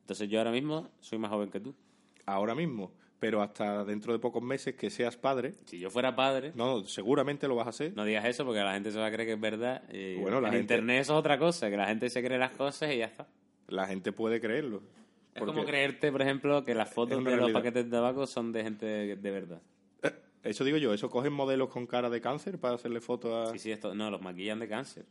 Entonces 0.00 0.28
yo 0.28 0.38
ahora 0.38 0.50
mismo 0.52 0.88
soy 1.00 1.18
más 1.18 1.30
joven 1.30 1.50
que 1.50 1.60
tú. 1.60 1.74
Ahora 2.26 2.54
mismo, 2.54 2.92
pero 3.24 3.40
hasta 3.40 3.86
dentro 3.86 4.12
de 4.12 4.18
pocos 4.18 4.42
meses 4.42 4.74
que 4.74 4.90
seas 4.90 5.16
padre, 5.16 5.54
Si 5.64 5.78
yo 5.78 5.88
fuera 5.88 6.14
padre, 6.14 6.52
no, 6.54 6.84
seguramente 6.84 7.48
lo 7.48 7.54
vas 7.54 7.66
a 7.68 7.70
hacer. 7.70 7.94
no 7.96 8.04
digas 8.04 8.26
eso 8.26 8.44
porque 8.44 8.60
la 8.60 8.74
gente 8.74 8.92
se 8.92 8.98
va 8.98 9.06
a 9.06 9.10
creer 9.10 9.26
que 9.28 9.32
es 9.32 9.40
verdad. 9.40 9.82
Y 9.90 10.16
Bueno, 10.16 10.42
la 10.42 10.48
en 10.48 10.56
gente- 10.56 10.74
internet 10.74 11.00
eso 11.00 11.14
es 11.14 11.18
otra 11.20 11.38
cosa, 11.38 11.70
que 11.70 11.76
la 11.78 11.86
gente 11.86 12.10
se 12.10 12.22
cree 12.22 12.36
las 12.38 12.50
cosas 12.50 12.92
y 12.92 12.98
ya 12.98 13.06
está. 13.06 13.26
La 13.68 13.86
gente 13.86 14.12
puede 14.12 14.42
creerlo. 14.42 14.82
Es 15.34 15.42
como 15.42 15.64
creerte, 15.64 16.12
por 16.12 16.20
ejemplo, 16.20 16.62
que 16.66 16.74
las 16.74 16.92
fotos 16.92 17.24
de 17.24 17.36
los 17.36 17.50
paquetes 17.50 17.86
de 17.86 17.90
tabaco 17.90 18.26
son 18.26 18.52
de 18.52 18.62
gente 18.62 18.84
de, 18.84 19.16
de 19.16 19.30
verdad. 19.30 19.62
Eso 20.42 20.62
digo 20.62 20.76
yo, 20.76 20.92
eso 20.92 21.08
cogen 21.08 21.32
modelos 21.32 21.70
con 21.70 21.86
cara 21.86 22.10
de 22.10 22.20
cáncer 22.20 22.58
para 22.58 22.74
hacerle 22.74 23.00
fotos 23.00 23.48
a... 23.48 23.52
Sí, 23.54 23.58
sí, 23.58 23.70
esto, 23.72 23.94
no, 23.94 24.10
los 24.10 24.20
maquillan 24.20 24.58
de 24.58 24.68
cáncer. 24.68 25.06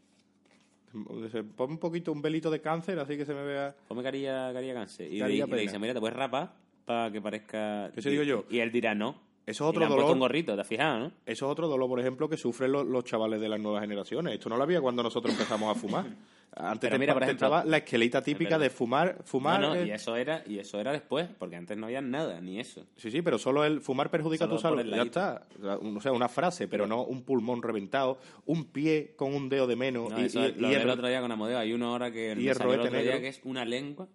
Se 1.32 1.44
pone 1.44 1.74
un 1.74 1.80
poquito, 1.80 2.12
un 2.12 2.22
velito 2.22 2.52
de 2.52 2.62
cáncer, 2.62 3.00
así 3.00 3.18
que 3.18 3.26
se 3.26 3.34
me 3.34 3.44
vea... 3.44 3.76
Come 3.88 4.04
carilla, 4.04 4.54
carilla 4.54 4.76
cáncer. 4.76 5.12
Y, 5.12 5.20
le, 5.20 5.34
y 5.34 5.42
le 5.42 5.58
dicen, 5.62 5.82
mira, 5.82 5.96
te 5.96 6.00
puedes 6.00 6.16
rapar 6.16 6.54
para 6.86 7.12
que 7.12 7.22
parezca... 7.22 7.88
Eso 7.96 8.10
y- 8.10 8.12
digo 8.12 8.24
yo. 8.24 8.46
Y 8.50 8.60
él 8.60 8.72
dirá 8.72 8.94
no. 8.96 9.22
Eso 9.46 9.66
es 9.66 9.70
otro 9.72 9.80
y 9.80 9.80
le 9.82 9.86
han 9.86 9.90
puesto 9.90 10.04
dolor. 10.04 10.14
un 10.16 10.20
gorrito, 10.22 10.56
¿te 10.56 10.62
has 10.62 10.68
fijado, 10.68 11.00
no? 11.00 11.06
Eso 11.26 11.46
es 11.46 11.52
otro 11.52 11.68
dolor, 11.68 11.90
por 11.90 12.00
ejemplo, 12.00 12.30
que 12.30 12.38
sufren 12.38 12.72
los, 12.72 12.86
los 12.88 13.04
chavales 13.04 13.42
de 13.42 13.50
las 13.50 13.60
nuevas 13.60 13.82
generaciones. 13.82 14.34
Esto 14.36 14.48
no 14.48 14.56
lo 14.56 14.64
había 14.64 14.80
cuando 14.80 15.04
nosotros 15.04 15.34
empezamos 15.34 15.76
a 15.76 15.80
fumar. 15.80 16.06
Antes 16.56 16.82
Pero 16.82 16.94
te, 16.96 17.00
mira, 17.00 17.14
por 17.14 17.22
te 17.24 17.26
ejemplo- 17.32 17.48
estaba 17.48 17.66
la 17.66 17.78
esquelita 17.78 18.22
típica 18.22 18.52
verdad. 18.52 18.60
de 18.62 18.70
fumar, 18.70 19.18
fumar. 19.26 19.60
no, 19.60 19.70
no, 19.70 19.76
eh, 19.76 19.88
y 19.88 19.90
eso 19.92 20.16
era 20.16 20.44
y 20.48 20.60
eso 20.60 20.80
era 20.80 20.92
después, 20.94 21.28
porque 21.40 21.56
antes 21.58 21.76
no 21.76 21.88
había 21.88 22.00
nada, 22.00 22.40
ni 22.42 22.60
eso. 22.60 22.86
Sí, 22.96 23.10
sí, 23.12 23.22
pero 23.24 23.38
solo 23.40 23.66
el 23.66 23.82
fumar 23.82 24.10
perjudica 24.12 24.46
Solo 24.46 24.56
tu 24.56 24.62
salud. 24.62 24.86
Ya 24.86 25.02
está. 25.02 25.48
O 25.82 26.00
sea, 26.00 26.12
una 26.14 26.30
frase, 26.30 26.68
pero 26.70 26.86
no 26.88 27.02
un 27.04 27.24
pulmón 27.24 27.64
reventado, 27.64 28.20
un 28.46 28.66
pie 28.66 29.14
con 29.18 29.34
un 29.34 29.50
dedo 29.50 29.66
de 29.68 29.76
menos. 29.76 30.12
No, 30.12 30.22
y, 30.22 30.26
eso 30.26 30.48
y- 30.48 30.52
lo 30.54 30.70
y 30.70 30.76
el- 30.76 30.82
el 30.84 30.90
otro 30.92 31.08
día 31.08 31.20
con 31.22 31.32
Amodeo. 31.32 31.58
Hay 31.58 31.74
una 31.74 31.92
hora 31.92 32.12
que 32.12 32.36
y 32.38 32.48
el 32.48 32.56
salió 32.56 32.76
el 32.76 32.80
otro 32.82 33.02
día 33.02 33.20
que 33.20 33.28
es 33.30 33.42
una 33.44 33.66
lengua 33.66 34.08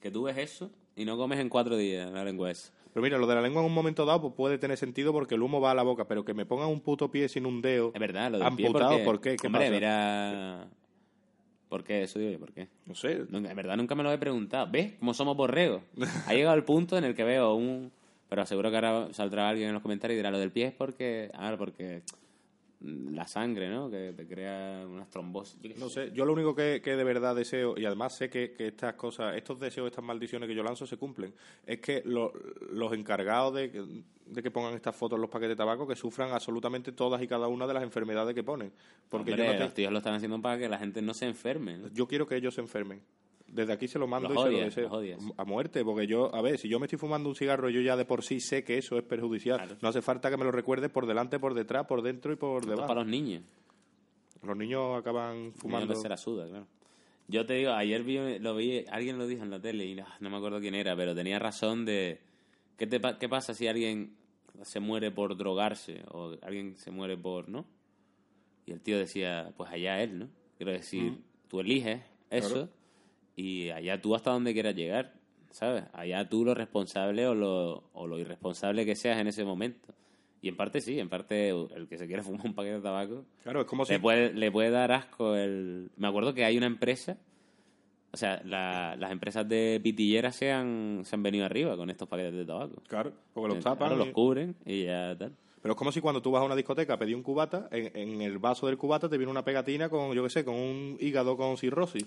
que 0.00 0.10
tú 0.12 0.22
ves 0.22 0.38
eso 0.38 0.70
y 0.96 1.04
no 1.04 1.16
comes 1.16 1.38
en 1.40 1.48
cuatro 1.48 1.76
días 1.76 2.10
la 2.10 2.24
lengua 2.24 2.50
esa. 2.50 2.72
Pero 2.92 3.02
mira, 3.02 3.16
lo 3.18 3.26
de 3.26 3.34
la 3.34 3.40
lengua 3.40 3.62
en 3.62 3.66
un 3.68 3.74
momento 3.74 4.04
dado 4.04 4.20
pues 4.20 4.34
puede 4.34 4.58
tener 4.58 4.76
sentido 4.76 5.12
porque 5.12 5.34
el 5.34 5.42
humo 5.42 5.60
va 5.60 5.70
a 5.70 5.74
la 5.74 5.82
boca, 5.82 6.06
pero 6.06 6.24
que 6.24 6.34
me 6.34 6.44
pongan 6.44 6.68
un 6.68 6.80
puto 6.80 7.10
pie 7.10 7.28
sin 7.28 7.46
un 7.46 7.62
dedo. 7.62 7.90
Es 7.94 8.00
verdad, 8.00 8.30
lo 8.30 8.38
del 8.38 8.54
pie 8.54 8.66
amputado, 8.66 8.90
porque... 8.90 9.04
¿por 9.04 9.20
qué? 9.20 9.36
¿Qué 9.36 9.46
Hombre, 9.46 9.62
pasa? 9.62 9.72
mira... 9.74 10.66
¿Por 11.70 11.84
qué? 11.84 12.02
Eso 12.02 12.18
digo 12.18 12.32
yo, 12.32 12.38
¿por 12.38 12.52
qué? 12.52 12.68
No 12.84 12.94
sé. 12.94 13.22
Nunca- 13.30 13.50
en 13.50 13.56
verdad 13.56 13.76
nunca 13.78 13.94
me 13.94 14.02
lo 14.02 14.12
he 14.12 14.18
preguntado. 14.18 14.68
¿Ves 14.70 14.92
cómo 14.98 15.14
somos 15.14 15.34
borregos? 15.36 15.80
Ha 16.26 16.34
llegado 16.34 16.54
el 16.54 16.64
punto 16.64 16.98
en 16.98 17.04
el 17.04 17.14
que 17.14 17.24
veo 17.24 17.54
un 17.54 17.90
Pero 18.28 18.44
seguro 18.44 18.68
que 18.70 18.76
ahora 18.76 19.08
saldrá 19.12 19.48
alguien 19.48 19.68
en 19.68 19.74
los 19.74 19.82
comentarios 19.82 20.16
y 20.16 20.18
dirá 20.18 20.30
lo 20.30 20.38
del 20.38 20.50
pie 20.50 20.66
es 20.66 20.72
porque. 20.74 21.30
Ah, 21.32 21.54
porque. 21.56 22.02
La 22.84 23.26
sangre, 23.28 23.68
¿no? 23.70 23.88
Que 23.90 24.12
te 24.16 24.26
crea 24.26 24.84
unas 24.88 25.08
trombosis. 25.08 25.56
No 25.78 25.88
sé. 25.88 26.10
yo 26.12 26.24
lo 26.24 26.32
único 26.32 26.54
que, 26.54 26.80
que 26.82 26.96
de 26.96 27.04
verdad 27.04 27.36
deseo, 27.36 27.78
y 27.78 27.84
además 27.84 28.16
sé 28.16 28.28
que, 28.28 28.52
que 28.52 28.66
estas 28.68 28.94
cosas, 28.94 29.36
estos 29.36 29.60
deseos, 29.60 29.86
estas 29.86 30.04
maldiciones 30.04 30.48
que 30.48 30.54
yo 30.54 30.62
lanzo 30.64 30.86
se 30.86 30.96
cumplen, 30.96 31.32
es 31.66 31.78
que 31.80 32.02
lo- 32.04 32.32
los 32.72 32.92
encargados 32.92 33.54
de, 33.54 33.70
que- 33.70 34.02
de 34.26 34.42
que 34.42 34.50
pongan 34.50 34.74
estas 34.74 34.96
fotos 34.96 35.16
en 35.16 35.20
los 35.22 35.30
paquetes 35.30 35.50
de 35.50 35.56
tabaco 35.56 35.86
que 35.86 35.94
sufran 35.94 36.30
absolutamente 36.32 36.90
todas 36.92 37.22
y 37.22 37.28
cada 37.28 37.46
una 37.48 37.66
de 37.66 37.74
las 37.74 37.82
enfermedades 37.82 38.34
que 38.34 38.42
ponen. 38.42 38.72
Porque 39.08 39.30
Hombre, 39.32 39.46
yo, 39.46 39.52
no 39.52 39.58
te- 39.58 39.64
los 39.64 39.74
tíos 39.74 39.92
lo 39.92 39.98
están 39.98 40.14
haciendo 40.14 40.40
para 40.42 40.58
que 40.58 40.68
la 40.68 40.78
gente 40.78 41.02
no 41.02 41.14
se 41.14 41.26
enferme. 41.26 41.78
¿no? 41.78 41.88
yo 41.88 42.08
quiero 42.08 42.26
que 42.26 42.36
ellos 42.36 42.54
se 42.54 42.60
enfermen. 42.62 43.00
Desde 43.52 43.74
aquí 43.74 43.86
se 43.86 43.98
lo 43.98 44.06
mando 44.06 44.30
Los 44.30 44.46
y 44.50 44.70
se 44.70 44.82
lo 44.82 45.00
deseo. 45.00 45.18
A 45.36 45.44
muerte, 45.44 45.84
porque 45.84 46.06
yo, 46.06 46.34
a 46.34 46.40
ver, 46.40 46.58
si 46.58 46.70
yo 46.70 46.80
me 46.80 46.86
estoy 46.86 46.98
fumando 46.98 47.28
un 47.28 47.34
cigarro, 47.34 47.68
yo 47.68 47.82
ya 47.82 47.96
de 47.96 48.06
por 48.06 48.24
sí 48.24 48.40
sé 48.40 48.64
que 48.64 48.78
eso 48.78 48.96
es 48.96 49.04
perjudicial. 49.04 49.58
Claro. 49.58 49.76
No 49.82 49.88
hace 49.90 50.00
falta 50.00 50.30
que 50.30 50.38
me 50.38 50.44
lo 50.44 50.50
recuerde 50.50 50.88
por 50.88 51.06
delante, 51.06 51.38
por 51.38 51.52
detrás, 51.52 51.86
por 51.86 52.00
dentro 52.00 52.32
y 52.32 52.36
por 52.36 52.64
debajo. 52.64 52.88
para 52.88 53.00
los 53.00 53.10
niños. 53.10 53.42
Los 54.42 54.56
niños 54.56 54.98
acaban 54.98 55.52
Fumando. 55.52 55.86
fumando. 55.86 55.94
se 55.96 56.08
la 56.08 56.16
suda, 56.16 56.48
claro. 56.48 56.66
Yo 57.28 57.44
te 57.44 57.54
digo, 57.54 57.72
ayer 57.72 58.02
vi, 58.02 58.38
lo 58.38 58.56
vi, 58.56 58.86
alguien 58.90 59.18
lo 59.18 59.26
dijo 59.26 59.42
en 59.42 59.50
la 59.50 59.60
tele 59.60 59.84
y 59.84 60.00
ah, 60.00 60.16
no 60.20 60.30
me 60.30 60.38
acuerdo 60.38 60.58
quién 60.58 60.74
era, 60.74 60.96
pero 60.96 61.14
tenía 61.14 61.38
razón 61.38 61.84
de... 61.84 62.20
¿Qué, 62.78 62.86
te, 62.86 63.00
qué 63.20 63.28
pasa 63.28 63.52
si 63.52 63.68
alguien 63.68 64.16
se 64.62 64.80
muere 64.80 65.10
por 65.10 65.36
drogarse 65.36 66.02
o 66.10 66.36
alguien 66.40 66.74
se 66.76 66.90
muere 66.90 67.18
por... 67.18 67.50
¿no? 67.50 67.66
Y 68.64 68.72
el 68.72 68.80
tío 68.80 68.98
decía, 68.98 69.52
pues 69.58 69.70
allá 69.70 70.02
él, 70.02 70.18
¿no? 70.18 70.28
Quiero 70.56 70.72
decir, 70.72 71.18
tú 71.48 71.60
eliges 71.60 72.00
eso 72.30 72.48
Claro. 72.48 72.81
Y 73.36 73.70
allá 73.70 74.00
tú 74.00 74.14
hasta 74.14 74.30
donde 74.30 74.52
quieras 74.52 74.74
llegar, 74.74 75.14
¿sabes? 75.50 75.84
Allá 75.92 76.28
tú 76.28 76.44
lo 76.44 76.54
responsable 76.54 77.26
o 77.26 77.34
lo, 77.34 77.84
o 77.92 78.06
lo 78.06 78.18
irresponsable 78.18 78.84
que 78.86 78.94
seas 78.96 79.18
en 79.20 79.26
ese 79.28 79.44
momento. 79.44 79.94
Y 80.40 80.48
en 80.48 80.56
parte 80.56 80.80
sí, 80.80 80.98
en 80.98 81.08
parte 81.08 81.50
el 81.50 81.86
que 81.88 81.98
se 81.98 82.06
quiere 82.06 82.22
fumar 82.24 82.46
un 82.46 82.54
paquete 82.54 82.74
de 82.76 82.80
tabaco 82.82 83.24
Claro, 83.42 83.60
es 83.60 83.66
como 83.66 83.84
si... 83.84 83.92
le 83.92 84.00
puede, 84.00 84.32
le 84.34 84.50
puede 84.50 84.70
dar 84.70 84.90
asco 84.92 85.36
el... 85.36 85.90
Me 85.96 86.08
acuerdo 86.08 86.34
que 86.34 86.44
hay 86.44 86.56
una 86.56 86.66
empresa, 86.66 87.16
o 88.12 88.16
sea, 88.16 88.42
la- 88.44 88.96
las 88.96 89.12
empresas 89.12 89.48
de 89.48 89.80
pitilleras 89.82 90.34
se 90.36 90.50
han, 90.52 91.02
se 91.04 91.14
han 91.16 91.22
venido 91.22 91.46
arriba 91.46 91.76
con 91.76 91.90
estos 91.90 92.08
paquetes 92.08 92.34
de 92.34 92.44
tabaco. 92.44 92.82
Claro, 92.88 93.12
porque 93.32 93.54
los 93.54 93.62
tapan. 93.64 93.88
claro, 93.90 93.96
los 93.96 94.08
cubren 94.12 94.56
y 94.66 94.84
ya 94.84 95.16
tal. 95.16 95.32
Pero 95.62 95.74
es 95.74 95.78
como 95.78 95.92
si 95.92 96.00
cuando 96.00 96.20
tú 96.20 96.32
vas 96.32 96.42
a 96.42 96.44
una 96.44 96.56
discoteca 96.56 96.94
a 96.94 96.98
pedir 96.98 97.14
un 97.14 97.22
cubata, 97.22 97.68
en, 97.70 97.96
en 97.96 98.20
el 98.20 98.38
vaso 98.38 98.66
del 98.66 98.76
cubata 98.76 99.08
te 99.08 99.16
viene 99.16 99.30
una 99.30 99.44
pegatina 99.44 99.88
con, 99.88 100.12
yo 100.12 100.24
qué 100.24 100.30
sé, 100.30 100.44
con 100.44 100.56
un 100.56 100.96
hígado 100.98 101.36
con 101.36 101.56
cirrosis. 101.56 102.04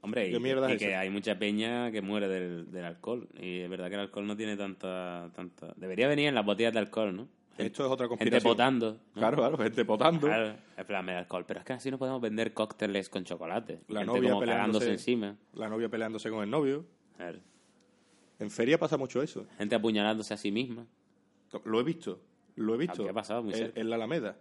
Hombre, 0.00 0.30
¿Qué 0.30 0.36
y, 0.36 0.40
mierda 0.40 0.68
y 0.70 0.74
es 0.74 0.78
que 0.78 0.94
hay 0.94 1.10
mucha 1.10 1.38
peña 1.38 1.90
que 1.90 2.00
muere 2.02 2.28
del, 2.28 2.70
del 2.70 2.84
alcohol. 2.84 3.28
Y 3.40 3.60
es 3.60 3.68
verdad 3.70 3.88
que 3.88 3.94
el 3.94 4.00
alcohol 4.00 4.26
no 4.26 4.36
tiene 4.36 4.56
tanta... 4.56 5.30
tanta... 5.34 5.72
Debería 5.76 6.06
venir 6.08 6.28
en 6.28 6.34
las 6.34 6.44
botellas 6.44 6.72
de 6.72 6.78
alcohol, 6.78 7.14
¿no? 7.16 7.28
Esto 7.58 7.84
es 7.84 7.90
otra 7.90 8.06
Gente 8.06 8.18
conspiración. 8.18 8.52
potando. 8.52 8.92
¿no? 8.92 9.20
Claro, 9.20 9.36
claro, 9.36 9.58
gente 9.58 9.84
potando. 9.84 10.26
Claro, 10.28 10.54
en 10.76 10.86
plan 10.86 11.04
de 11.06 11.12
alcohol. 11.14 11.44
Pero 11.46 11.58
es 11.58 11.66
que 11.66 11.72
así 11.72 11.90
no 11.90 11.98
podemos 11.98 12.20
vender 12.20 12.54
cócteles 12.54 13.08
con 13.08 13.24
chocolate. 13.24 13.80
La 13.88 14.00
Gente 14.00 14.14
novia 14.14 14.30
como 14.30 14.40
peleándose, 14.40 14.90
encima. 14.92 15.36
la 15.54 15.68
novia 15.68 15.88
peleándose 15.88 16.30
con 16.30 16.44
el 16.44 16.50
novio. 16.50 16.84
Claro. 17.16 17.40
En 18.38 18.50
feria 18.52 18.78
pasa 18.78 18.96
mucho 18.96 19.20
eso. 19.20 19.44
Gente 19.58 19.74
apuñalándose 19.74 20.32
a 20.32 20.36
sí 20.36 20.52
misma. 20.52 20.86
Lo 21.64 21.80
he 21.80 21.82
visto, 21.82 22.20
lo 22.54 22.76
he 22.76 22.78
visto. 22.78 23.02
Aquí 23.02 23.08
ha 23.08 23.12
pasado 23.12 23.42
muy 23.42 23.52
en 23.56 23.90
la 23.90 23.96
Alameda. 23.96 24.36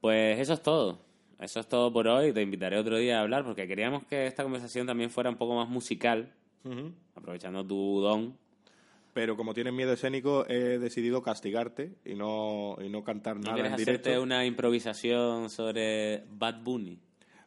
Pues 0.00 0.38
eso 0.38 0.52
es 0.52 0.62
todo. 0.62 1.00
Eso 1.40 1.60
es 1.60 1.68
todo 1.68 1.92
por 1.92 2.08
hoy. 2.08 2.32
Te 2.32 2.42
invitaré 2.42 2.78
otro 2.78 2.96
día 2.96 3.18
a 3.18 3.22
hablar 3.22 3.44
porque 3.44 3.66
queríamos 3.68 4.04
que 4.04 4.26
esta 4.26 4.42
conversación 4.42 4.86
también 4.86 5.10
fuera 5.10 5.28
un 5.30 5.36
poco 5.36 5.54
más 5.54 5.68
musical, 5.68 6.32
Ujú. 6.64 6.92
aprovechando 7.14 7.64
tu 7.66 8.00
don. 8.00 8.36
Pero 9.12 9.36
como 9.36 9.54
tienes 9.54 9.72
miedo 9.72 9.92
escénico, 9.94 10.46
he 10.48 10.78
decidido 10.78 11.22
castigarte 11.22 11.94
y 12.04 12.14
no, 12.14 12.76
y 12.84 12.88
no 12.90 13.02
cantar 13.02 13.36
¿No 13.36 13.42
nada 13.42 13.54
quieres 13.54 13.70
en 13.70 13.74
hacerte 13.74 14.08
directo. 14.10 14.22
una 14.22 14.44
improvisación 14.44 15.48
sobre 15.48 16.24
Bad 16.30 16.62
Bunny? 16.62 16.98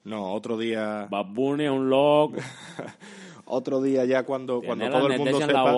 No, 0.03 0.33
otro 0.33 0.57
día, 0.57 1.07
Bad 1.11 1.25
Bunny 1.27 1.65
es 1.65 1.71
un 1.71 1.89
loco. 1.89 2.37
otro 3.49 3.81
día 3.81 4.05
ya 4.05 4.23
cuando, 4.23 4.61
cuando 4.61 4.89
todo 4.89 5.07
el 5.07 5.17
mundo 5.17 5.39
sepa 5.39 5.73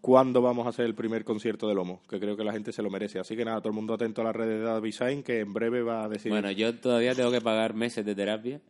cuándo 0.00 0.42
vamos 0.42 0.66
a 0.66 0.70
hacer 0.70 0.86
el 0.86 0.94
primer 0.94 1.24
concierto 1.24 1.68
de 1.68 1.74
Lomo, 1.74 2.00
que 2.08 2.18
creo 2.18 2.36
que 2.36 2.44
la 2.44 2.52
gente 2.52 2.72
se 2.72 2.82
lo 2.82 2.90
merece. 2.90 3.18
Así 3.20 3.36
que 3.36 3.44
nada, 3.44 3.58
todo 3.60 3.68
el 3.68 3.74
mundo 3.76 3.94
atento 3.94 4.20
a 4.20 4.24
las 4.24 4.34
redes 4.36 4.58
de 4.60 4.64
David 4.64 4.92
Sainz, 4.92 5.24
que 5.24 5.40
en 5.40 5.52
breve 5.52 5.82
va 5.82 6.04
a 6.04 6.08
decir... 6.08 6.30
Bueno, 6.32 6.50
yo 6.50 6.74
todavía 6.78 7.14
tengo 7.14 7.30
que 7.30 7.40
pagar 7.40 7.74
meses 7.74 8.04
de 8.04 8.14
terapia 8.14 8.60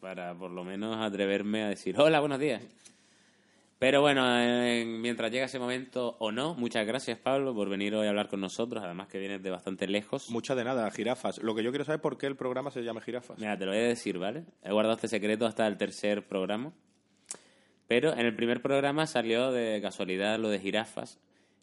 para 0.00 0.34
por 0.34 0.50
lo 0.50 0.64
menos 0.64 0.96
atreverme 0.96 1.62
a 1.62 1.68
decir 1.68 1.94
hola, 1.98 2.20
buenos 2.20 2.38
días. 2.38 2.62
Pero 3.78 4.00
bueno, 4.00 4.24
en- 4.40 5.00
mientras 5.00 5.32
llega 5.32 5.46
ese 5.46 5.58
momento 5.58 6.14
o 6.20 6.30
no, 6.30 6.54
muchas 6.54 6.86
gracias 6.86 7.18
Pablo 7.18 7.52
por 7.52 7.68
venir 7.68 7.92
hoy 7.96 8.06
a 8.06 8.10
hablar 8.10 8.28
con 8.28 8.40
nosotros, 8.40 8.80
además 8.84 9.08
que 9.08 9.18
vienes 9.18 9.42
de 9.42 9.50
bastante 9.50 9.88
lejos. 9.88 10.30
Mucha 10.30 10.54
de 10.54 10.62
nada, 10.62 10.88
jirafas. 10.92 11.38
Lo 11.42 11.52
que 11.54 11.64
yo 11.64 11.70
quiero 11.70 11.84
saber 11.84 11.98
es 11.98 12.02
por 12.02 12.16
qué 12.16 12.26
el 12.28 12.36
programa 12.36 12.70
se 12.70 12.82
llama 12.82 13.00
Jirafas. 13.00 13.38
Mira, 13.40 13.58
te 13.58 13.64
lo 13.66 13.72
voy 13.72 13.80
a 13.80 13.84
decir, 13.88 14.18
¿vale? 14.18 14.44
He 14.62 14.70
guardado 14.70 14.94
este 14.94 15.08
secreto 15.08 15.46
hasta 15.46 15.66
el 15.66 15.76
tercer 15.78 16.24
programa. 16.28 16.72
Pero 17.92 18.14
en 18.14 18.20
el 18.20 18.34
primer 18.34 18.62
programa 18.62 19.06
salió 19.06 19.52
de 19.52 19.78
casualidad 19.82 20.38
lo 20.38 20.48
de 20.48 20.58
jirafas. 20.58 21.20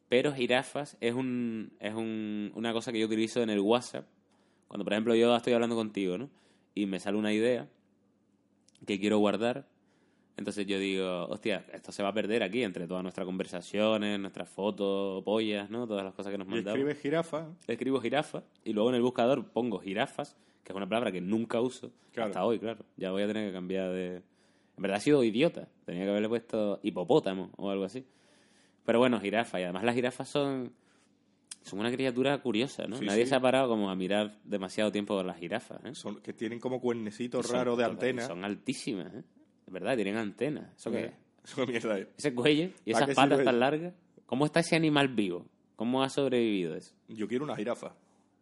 Pero 0.10 0.32
jirafas 0.32 0.96
es, 1.02 1.16
un, 1.16 1.72
es 1.80 1.96
un- 1.96 2.52
una 2.54 2.72
cosa 2.72 2.92
que 2.92 3.00
yo 3.00 3.08
utilizo 3.08 3.42
en 3.42 3.50
el 3.50 3.60
WhatsApp. 3.60 4.06
Cuando, 4.68 4.84
por 4.84 4.94
ejemplo, 4.94 5.16
yo 5.16 5.36
estoy 5.36 5.54
hablando 5.54 5.76
contigo, 5.76 6.20
¿no? 6.20 6.30
Y 6.76 6.86
me 6.86 7.00
sale 7.00 7.18
una 7.18 7.34
idea 7.34 7.68
que 8.86 9.00
quiero 9.00 9.18
guardar. 9.18 9.66
Entonces 10.38 10.68
yo 10.68 10.78
digo, 10.78 11.26
hostia, 11.30 11.66
esto 11.74 11.92
se 11.92 12.04
va 12.04 12.10
a 12.10 12.14
perder 12.14 12.44
aquí 12.44 12.62
entre 12.62 12.86
todas 12.86 13.02
nuestras 13.02 13.26
conversaciones, 13.26 14.20
nuestras 14.20 14.48
fotos, 14.50 15.24
pollas, 15.24 15.70
¿no? 15.72 15.88
Todas 15.88 16.06
las 16.06 16.14
cosas 16.14 16.32
que 16.32 16.38
nos 16.38 16.48
mandamos 16.48 16.78
escribe 16.78 16.94
jirafa. 16.96 17.48
escribo 17.68 18.00
jirafa 18.00 18.44
y 18.64 18.74
luego 18.74 18.90
en 18.90 18.98
el 18.98 19.02
buscador 19.02 19.48
pongo 19.52 19.80
jirafas, 19.80 20.38
que 20.64 20.74
es 20.74 20.76
una 20.76 20.88
palabra 20.88 21.12
que 21.12 21.22
nunca 21.22 21.60
uso 21.60 21.92
Claro. 22.14 22.30
hasta 22.30 22.46
hoy, 22.46 22.60
claro. 22.60 22.86
Ya 22.98 23.10
voy 23.10 23.24
a 23.24 23.28
tener 23.28 23.48
que 23.48 23.54
cambiar 23.54 23.92
de... 23.92 24.22
En 24.80 24.84
verdad 24.84 25.00
he 25.00 25.02
sido 25.02 25.26
idiota. 25.26 25.68
Tenía 25.84 26.06
que 26.06 26.10
haberle 26.10 26.30
puesto 26.30 26.80
hipopótamo 26.84 27.52
o 27.58 27.70
algo 27.70 27.84
así. 27.84 28.06
Pero 28.86 29.00
bueno, 29.00 29.20
jirafa. 29.20 29.60
Y 29.60 29.64
además 29.64 29.84
las 29.84 29.94
jirafas 29.94 30.30
son... 30.30 30.72
Son 31.64 31.80
una 31.80 31.92
criatura 31.92 32.38
curiosa, 32.38 32.88
¿no? 32.88 32.96
Sí, 32.96 33.06
Nadie 33.06 33.26
sí. 33.26 33.32
se 33.32 33.36
ha 33.36 33.42
parado 33.42 33.68
como 33.68 33.90
a 33.90 33.96
mirar 33.98 34.40
demasiado 34.46 34.90
tiempo 34.90 35.18
con 35.18 35.28
las 35.28 35.38
jirafas, 35.38 35.84
¿eh? 35.84 35.94
Son, 35.94 36.22
que 36.22 36.32
tienen 36.32 36.62
como 36.62 36.80
cuernecitos 36.80 37.46
Son- 37.46 37.58
raros 37.58 37.78
de 37.78 37.84
antena. 37.84 38.26
Son 38.26 38.46
altísimas, 38.46 39.14
¿eh? 39.14 39.24
Verdad, 39.68 39.96
tienen 39.96 40.16
antenas. 40.16 40.74
¿Eso 40.78 40.92
qué 40.92 41.06
es? 41.08 41.12
Eso 41.44 41.68
mierda 41.68 42.00
es. 42.00 42.08
Ese 42.18 42.34
cuello 42.34 42.70
y 42.86 42.94
¿Para 42.94 43.04
esas 43.06 43.16
patas 43.18 43.38
sirve 43.40 43.44
tan 43.44 43.60
largas. 43.60 43.94
¿Cómo 44.26 44.46
está 44.46 44.62
ese 44.62 44.78
animal 44.78 45.10
vivo? 45.10 45.46
¿Cómo 45.76 46.02
ha 46.02 46.10
sobrevivido 46.10 46.76
eso? 46.76 46.96
Yo 47.10 47.28
quiero 47.28 47.44
una 47.44 47.58
jirafa. 47.58 47.94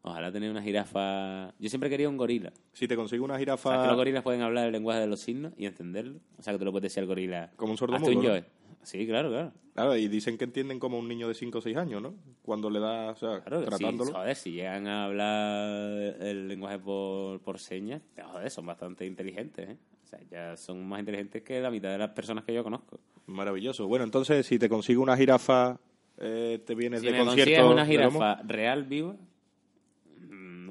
Ojalá 0.10 0.32
tener 0.32 0.50
una 0.52 0.62
jirafa. 0.62 1.54
Yo 1.60 1.70
siempre 1.70 1.90
quería 1.90 2.08
un 2.10 2.18
gorila. 2.18 2.52
Si 2.74 2.88
te 2.88 2.96
consigo 2.96 3.26
una 3.26 3.34
¿Sabes 3.36 3.46
que 3.46 3.52
jirafa 3.52 3.88
los 3.88 3.96
gorilas 3.98 4.24
pueden 4.24 4.42
hablar 4.42 4.68
el 4.68 4.72
lenguaje 4.72 5.00
de 5.02 5.08
los 5.08 5.20
signos 5.20 5.54
y 5.58 5.66
entenderlo? 5.66 6.20
O 6.38 6.42
sea, 6.44 6.54
que 6.54 6.60
tú 6.60 6.66
le 6.66 6.72
puedes 6.72 6.84
decir 6.84 7.02
al 7.02 7.08
gorila. 7.08 7.52
como 7.56 7.72
un 7.72 7.76
"Hazte 7.76 7.80
sordomudo, 7.80 8.10
un 8.12 8.16
¿no? 8.16 8.24
yoe". 8.24 8.46
Sí, 8.84 9.06
claro, 9.06 9.30
claro. 9.30 9.52
Claro, 9.74 9.96
y 9.98 10.08
dicen 10.08 10.38
que 10.38 10.46
entienden 10.46 10.80
como 10.80 10.98
un 10.98 11.08
niño 11.08 11.28
de 11.28 11.34
5 11.36 11.58
o 11.58 11.62
6 11.62 11.76
años, 11.78 12.02
¿no? 12.02 12.16
Cuando 12.42 12.70
le 12.70 12.80
da, 12.80 13.12
o 13.12 13.16
sea, 13.16 13.42
Claro, 13.42 13.60
que 13.60 13.66
sí, 13.66 13.70
tratándolo. 13.78 14.12
joder, 14.12 14.36
si 14.36 14.52
llegan 14.54 14.88
a 14.88 15.06
hablar 15.06 16.16
el 16.22 16.48
lenguaje 16.48 16.80
por, 16.80 17.42
por 17.42 17.60
señas, 17.60 18.02
joder, 18.32 18.50
son 18.50 18.66
bastante 18.66 19.06
inteligentes, 19.06 19.70
¿eh? 19.70 19.78
O 20.06 20.08
sea, 20.08 20.20
ya 20.32 20.56
son 20.56 20.88
más 20.88 21.00
inteligentes 21.02 21.44
que 21.44 21.60
la 21.60 21.70
mitad 21.70 21.90
de 21.92 21.98
las 21.98 22.12
personas 22.12 22.46
que 22.46 22.54
yo 22.54 22.64
conozco. 22.64 22.98
Maravilloso. 23.26 23.88
Bueno, 23.88 24.06
entonces, 24.06 24.46
si 24.46 24.58
te 24.58 24.70
consigo 24.70 25.04
una 25.04 25.18
jirafa, 25.18 25.78
eh, 26.18 26.60
te 26.66 26.74
vienes 26.74 27.02
Si 27.02 27.06
de 27.08 27.12
me 27.12 27.26
concierto. 27.26 27.70
una 27.70 27.86
jirafa 27.86 28.42
real 28.44 28.84
viva, 28.86 29.16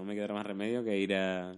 me 0.07 0.15
quedará 0.15 0.35
más 0.35 0.47
remedio 0.47 0.83
que 0.85 0.99
ir 0.99 1.15
a, 1.15 1.51
a 1.51 1.57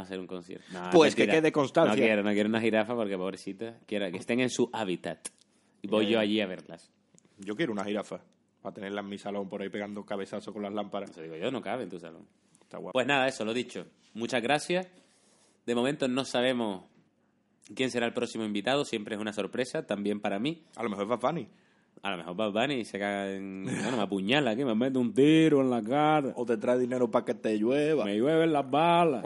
hacer 0.00 0.18
un 0.20 0.26
concierto. 0.26 0.64
No, 0.72 0.90
Pues 0.90 1.14
que 1.14 1.26
quede 1.26 1.52
constancia. 1.52 1.94
No 1.94 2.00
quiero, 2.00 2.22
no 2.22 2.30
quiero 2.32 2.48
una 2.48 2.60
jirafa 2.60 2.94
porque, 2.94 3.16
pobrecita, 3.16 3.78
quiero 3.86 4.10
que 4.10 4.16
estén 4.18 4.40
en 4.40 4.50
su 4.50 4.70
hábitat. 4.72 5.28
Y 5.82 5.88
voy 5.88 6.06
Eh. 6.06 6.10
yo 6.10 6.18
allí 6.20 6.40
a 6.40 6.46
verlas. 6.46 6.90
Yo 7.38 7.56
quiero 7.56 7.72
una 7.72 7.84
jirafa. 7.84 8.20
Para 8.62 8.74
tenerla 8.74 9.00
en 9.00 9.08
mi 9.08 9.16
salón 9.16 9.48
por 9.48 9.62
ahí 9.62 9.70
pegando 9.70 10.04
cabezazos 10.04 10.52
con 10.52 10.62
las 10.62 10.72
lámparas. 10.74 11.10
Eso 11.10 11.22
digo 11.22 11.36
yo, 11.36 11.50
no 11.50 11.62
cabe 11.62 11.84
en 11.84 11.88
tu 11.88 11.98
salón. 11.98 12.26
Está 12.60 12.76
guapo. 12.76 12.92
Pues 12.92 13.06
nada, 13.06 13.26
eso, 13.26 13.44
lo 13.44 13.54
dicho. 13.54 13.86
Muchas 14.12 14.42
gracias. 14.42 14.86
De 15.64 15.74
momento 15.74 16.06
no 16.08 16.24
sabemos 16.26 16.84
quién 17.74 17.90
será 17.90 18.04
el 18.06 18.12
próximo 18.12 18.44
invitado. 18.44 18.84
Siempre 18.84 19.14
es 19.14 19.20
una 19.20 19.32
sorpresa, 19.32 19.86
también 19.86 20.20
para 20.20 20.38
mí. 20.38 20.62
A 20.76 20.82
lo 20.82 20.90
mejor 20.90 21.04
es 21.04 21.08
Bad 21.08 21.20
Bunny. 21.20 21.48
A 22.02 22.10
lo 22.12 22.16
mejor 22.16 22.34
Bad 22.34 22.52
Bunny 22.52 22.84
se 22.84 22.98
caga 22.98 23.30
en... 23.30 23.64
Bueno, 23.64 23.96
me 23.98 24.02
apuñala 24.02 24.52
aquí, 24.52 24.64
me 24.64 24.74
mete 24.74 24.98
un 24.98 25.12
tiro 25.12 25.60
en 25.60 25.70
la 25.70 25.82
cara. 25.82 26.32
O 26.34 26.46
te 26.46 26.56
trae 26.56 26.78
dinero 26.78 27.10
para 27.10 27.24
que 27.26 27.34
te 27.34 27.58
llueva. 27.58 28.04
Me 28.06 28.16
llueven 28.16 28.52
las 28.52 28.70
balas 28.70 29.24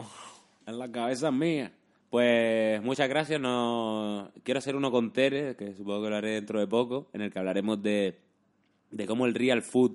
en 0.65 0.77
la 0.77 0.91
cabeza 0.91 1.31
mía. 1.31 1.71
Pues 2.09 2.81
muchas 2.83 3.07
gracias. 3.07 3.39
No 3.39 4.31
quiero 4.43 4.57
hacer 4.57 4.75
uno 4.75 4.91
con 4.91 5.13
Tere, 5.13 5.55
que 5.55 5.73
supongo 5.73 6.03
que 6.03 6.09
lo 6.09 6.15
haré 6.17 6.29
dentro 6.31 6.59
de 6.59 6.67
poco, 6.67 7.07
en 7.13 7.21
el 7.21 7.31
que 7.31 7.39
hablaremos 7.39 7.81
de, 7.81 8.19
de 8.91 9.05
cómo 9.05 9.25
el 9.25 9.33
real 9.33 9.61
food 9.61 9.93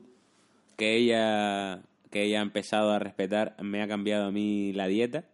que 0.77 0.97
ella 0.97 1.83
que 2.11 2.25
ella 2.25 2.41
ha 2.41 2.43
empezado 2.43 2.91
a 2.91 2.99
respetar 2.99 3.55
me 3.63 3.83
ha 3.83 3.89
cambiado 3.89 4.27
a 4.27 4.31
mí 4.31 4.73
la 4.73 4.87
dieta. 4.87 5.25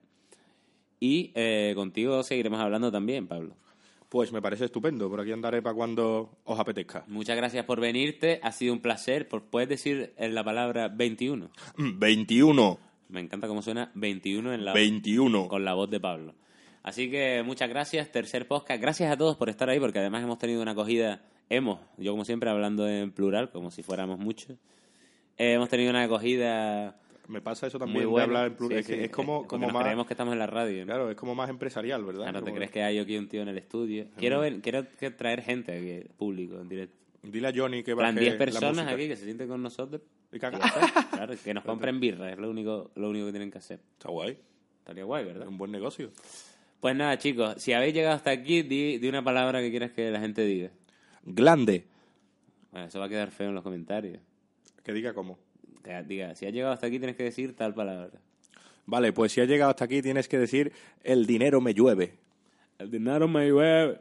Y 1.00 1.32
eh, 1.34 1.72
contigo 1.74 2.22
seguiremos 2.22 2.60
hablando 2.60 2.90
también, 2.90 3.26
Pablo. 3.26 3.54
Pues 4.08 4.32
me 4.32 4.40
parece 4.40 4.66
estupendo. 4.66 5.10
Por 5.10 5.20
aquí 5.20 5.32
andaré 5.32 5.62
para 5.62 5.74
cuando 5.74 6.38
os 6.44 6.58
apetezca. 6.58 7.04
Muchas 7.08 7.36
gracias 7.36 7.64
por 7.64 7.80
venirte, 7.80 8.38
ha 8.42 8.52
sido 8.52 8.72
un 8.72 8.80
placer. 8.80 9.28
¿Puedes 9.28 9.68
decir 9.68 10.14
la 10.18 10.44
palabra 10.44 10.88
21? 10.88 11.50
Mm, 11.76 11.98
21. 11.98 12.78
Me 13.08 13.20
encanta 13.20 13.48
cómo 13.48 13.62
suena 13.62 13.90
21 13.94 14.52
en 14.54 14.64
la 14.64 14.72
21. 14.72 15.48
con 15.48 15.64
la 15.64 15.74
voz 15.74 15.90
de 15.90 16.00
Pablo. 16.00 16.34
Así 16.82 17.10
que 17.10 17.42
muchas 17.44 17.68
gracias, 17.68 18.12
tercer 18.12 18.46
podcast. 18.46 18.80
Gracias 18.80 19.10
a 19.12 19.16
todos 19.16 19.36
por 19.36 19.48
estar 19.48 19.68
ahí, 19.68 19.80
porque 19.80 19.98
además 19.98 20.22
hemos 20.22 20.38
tenido 20.38 20.62
una 20.62 20.70
acogida, 20.70 21.20
hemos, 21.48 21.80
yo 21.98 22.12
como 22.12 22.24
siempre 22.24 22.48
hablando 22.48 22.88
en 22.88 23.10
plural, 23.10 23.50
como 23.50 23.70
si 23.72 23.82
fuéramos 23.82 24.18
muchos, 24.20 24.56
Eh, 25.38 25.54
hemos 25.54 25.68
tenido 25.68 25.90
una 25.90 26.04
acogida 26.04 26.96
Me 27.28 27.40
pasa 27.40 27.66
eso 27.66 27.78
también 27.78 28.00
de 28.00 28.06
buena. 28.06 28.24
hablar 28.24 28.46
en 28.48 28.56
plural. 28.56 28.84
Sí, 28.84 28.92
es, 28.92 28.98
sí, 28.98 29.04
es 29.04 29.10
como, 29.10 29.46
como 29.46 29.66
nos 29.66 29.72
más... 29.74 29.82
creemos 29.82 30.06
que 30.06 30.12
estamos 30.14 30.32
en 30.32 30.38
la 30.38 30.46
radio. 30.46 30.80
¿no? 30.80 30.86
Claro, 30.86 31.10
es 31.10 31.16
como 31.16 31.34
más 31.34 31.50
empresarial, 31.50 32.04
¿verdad? 32.04 32.22
Claro, 32.22 32.38
te 32.40 32.44
Como- 32.44 32.56
crees 32.56 32.70
que 32.70 32.82
hay 32.82 32.98
aquí 32.98 33.16
un 33.16 33.28
tío 33.28 33.42
en 33.42 33.48
el 33.48 33.58
estudio. 33.58 34.06
Quiero 34.16 34.40
ver, 34.40 34.60
quiero 34.60 34.84
traer 35.16 35.42
gente 35.42 35.72
aquí, 35.72 36.08
público, 36.16 36.60
en 36.60 36.68
directo. 36.68 36.96
Dile 37.22 37.48
a 37.48 37.52
Johnny 37.54 37.82
que 37.82 37.94
baje 37.94 38.20
10 38.20 38.32
la 38.34 38.38
personas 38.38 38.86
aquí 38.86 39.08
que 39.08 39.16
se 39.16 39.24
sienten 39.24 39.48
con 39.48 39.62
nosotros. 39.62 40.00
Y. 40.32 40.38
Claro, 41.10 41.34
que 41.42 41.54
nos 41.54 41.64
compren 41.64 41.98
birra, 41.98 42.30
es 42.30 42.38
lo 42.38 42.50
único, 42.50 42.90
lo 42.94 43.08
único 43.10 43.26
que 43.26 43.32
tienen 43.32 43.50
que 43.50 43.58
hacer. 43.58 43.80
Está 43.94 44.10
guay. 44.10 44.36
Estaría 44.78 45.02
guay, 45.04 45.22
Es 45.26 45.32
¿verdad? 45.34 45.48
un 45.48 45.58
buen 45.58 45.72
negocio. 45.72 46.10
Pues 46.80 46.94
nada, 46.94 47.16
chicos, 47.18 47.54
si 47.60 47.72
habéis 47.72 47.94
llegado 47.94 48.14
hasta 48.14 48.30
aquí, 48.30 48.62
di, 48.62 48.98
di 48.98 49.08
una 49.08 49.24
palabra 49.24 49.60
que 49.60 49.70
quieras 49.70 49.90
que 49.92 50.10
la 50.10 50.20
gente 50.20 50.42
diga. 50.44 50.70
Glande. 51.24 51.86
Bueno, 52.70 52.86
eso 52.86 53.00
va 53.00 53.06
a 53.06 53.08
quedar 53.08 53.30
feo 53.30 53.48
en 53.48 53.54
los 53.54 53.64
comentarios. 53.64 54.20
Que 54.84 54.92
diga 54.92 55.14
cómo. 55.14 55.38
Diga, 56.06 56.34
si 56.34 56.46
has 56.46 56.52
llegado 56.52 56.72
hasta 56.72 56.86
aquí 56.86 56.98
tienes 56.98 57.16
que 57.16 57.24
decir 57.24 57.54
tal 57.54 57.74
palabra. 57.74 58.10
Vale, 58.86 59.12
pues 59.12 59.32
si 59.32 59.40
has 59.40 59.48
llegado 59.48 59.70
hasta 59.70 59.84
aquí 59.84 60.02
tienes 60.02 60.28
que 60.28 60.38
decir 60.38 60.72
el 61.02 61.26
dinero 61.26 61.60
me 61.60 61.74
llueve. 61.74 62.14
El 62.78 62.90
dinero 62.90 63.26
me 63.28 63.48
llueve. 63.48 64.00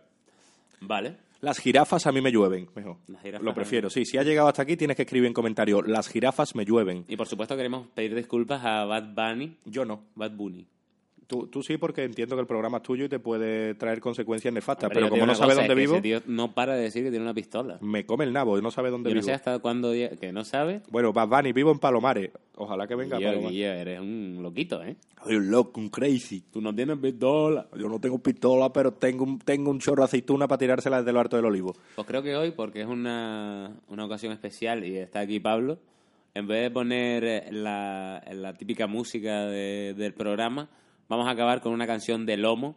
Vale. 0.82 1.18
Las 1.42 1.60
jirafas 1.60 2.08
a 2.08 2.12
mí 2.12 2.22
me 2.22 2.32
llueven. 2.32 2.68
Mejor. 2.76 2.98
Las 3.08 3.22
jirafas 3.22 3.46
Lo 3.46 3.54
prefiero. 3.54 3.90
Sí, 3.90 4.06
si 4.06 4.18
has 4.18 4.26
llegado 4.26 4.48
hasta 4.48 4.64
aquí 4.64 4.78
tienes 4.78 4.96
que 4.96 5.04
escribir 5.04 5.28
en 5.28 5.34
comentario 5.34 5.82
las 5.82 6.08
jirafas 6.08 6.56
me 6.56 6.66
llueven. 6.66 7.06
Y 7.08 7.18
por 7.18 7.28
supuesto 7.28 7.56
queremos 7.56 7.88
pedir 7.88 8.16
disculpas 8.16 8.64
a 8.64 8.86
Bad 8.86 9.14
Bunny. 9.14 9.58
Yo 9.66 9.86
no. 9.86 10.04
Bad 10.16 10.32
Bunny. 10.32 10.66
Tú, 11.28 11.48
tú 11.48 11.64
sí, 11.64 11.78
porque 11.78 12.04
entiendo 12.04 12.36
que 12.36 12.42
el 12.42 12.48
programa 12.48 12.78
es 12.78 12.84
tuyo 12.84 13.06
y 13.06 13.10
te 13.10 13.18
puede 13.20 13.74
traer 13.76 14.00
consecuencias 14.00 14.54
nefastas. 14.54 14.86
Hombre, 14.90 15.00
yo 15.02 15.06
pero 15.08 15.10
como 15.22 15.26
no 15.26 15.34
sabe 15.36 15.56
dónde 15.56 15.64
es 15.64 15.70
que 15.70 15.76
vivo, 15.82 15.94
Ese 15.94 16.02
tío 16.04 16.22
no 16.28 16.54
para 16.54 16.76
de 16.76 16.84
decir 16.84 17.04
que 17.04 17.10
tiene 17.10 17.24
una 17.26 17.34
pistola. 17.34 17.78
me 17.82 18.06
come 18.06 18.26
el 18.26 18.34
nabo 18.34 18.62
no 18.62 18.70
sabe 18.70 18.92
dónde 18.92 19.10
Yo 19.10 19.16
no 19.16 19.22
vivo. 19.22 19.26
sé 19.26 19.34
hasta 19.34 19.58
cuándo... 19.60 19.92
Que 19.92 20.32
no 20.32 20.44
sabe. 20.44 20.82
Bueno, 20.92 21.14
Bad 21.14 21.28
Bunny, 21.28 21.52
vivo 21.54 21.72
en 21.72 21.80
Palomares. 21.80 22.30
Ojalá 22.58 22.88
que 22.88 22.96
venga 22.96 23.18
a 23.18 23.20
Palomares. 23.20 23.50
Guillo, 23.52 23.72
eres 23.72 24.00
un 24.00 24.40
loquito, 24.42 24.84
¿eh? 24.84 24.96
Soy 25.24 25.36
un 25.38 25.50
loco, 25.50 25.80
un 25.82 25.90
crazy. 25.90 26.42
Tú 26.52 26.62
no 26.62 26.74
tienes 26.76 26.98
pistola. 27.00 27.68
Yo 27.76 27.90
no 27.90 28.00
tengo 28.00 28.20
pistola, 28.20 28.72
pero 28.72 28.94
tengo 28.94 29.24
un, 29.24 29.40
tengo 29.40 29.72
un 29.72 29.80
chorro 29.80 30.04
de 30.04 30.06
aceituna 30.06 30.48
para 30.48 30.60
tirársela 30.60 31.00
desde 31.00 31.12
lo 31.12 31.20
alto 31.22 31.36
del 31.38 31.46
olivo. 31.46 31.74
Pues 31.96 32.06
creo 32.08 32.22
que 32.22 32.36
hoy, 32.36 32.52
porque 32.52 32.82
es 32.82 32.88
una, 32.88 33.76
una 33.90 34.06
ocasión 34.06 34.32
especial 34.32 34.86
y 34.86 34.98
está 34.98 35.22
aquí 35.22 35.40
Pablo, 35.40 35.80
en 36.36 36.46
vez 36.48 36.62
de 36.62 36.70
poner 36.72 37.52
la, 37.52 38.24
la 38.32 38.54
típica 38.54 38.86
música 38.88 39.46
de- 39.48 39.96
del 39.98 40.14
programa, 40.14 40.70
vamos 41.08 41.28
a 41.28 41.32
acabar 41.32 41.62
con 41.62 41.72
una 41.74 41.88
canción 41.88 42.26
de 42.26 42.38
Lomo, 42.38 42.76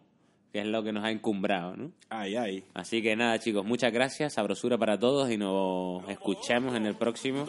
que 0.52 0.60
es 0.60 0.66
lo 0.66 0.82
que 0.82 0.92
nos 0.92 1.04
ha 1.04 1.10
encumbrado, 1.10 1.76
¿no? 1.76 1.92
Ay, 2.08 2.36
ay. 2.36 2.64
Así 2.74 3.02
que 3.02 3.14
nada, 3.16 3.38
chicos, 3.38 3.64
muchas 3.66 3.92
gracias, 3.92 4.32
sabrosura 4.34 4.78
para 4.78 4.98
todos 4.98 5.30
y 5.30 5.36
nos 5.36 6.08
escuchamos 6.08 6.74
en 6.74 6.86
el 6.86 6.94
próximo, 6.94 7.46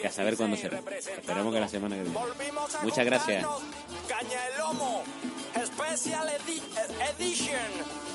que 0.00 0.08
a 0.08 0.10
saber 0.10 0.36
cuándo 0.36 0.56
será. 0.56 0.78
Esperemos 0.98 1.54
que 1.54 1.60
la 1.60 1.68
semana 1.68 1.96
que 1.96 2.02
viene. 2.02 2.18
Muchas 2.82 3.04
gracias. 3.06 3.42
encontrarnos. 3.44 4.08
Caña 4.08 4.44
de 4.50 4.58
lomo, 4.58 5.02
Special 5.64 6.28
edi- 6.28 6.62
Edition. 7.18 8.09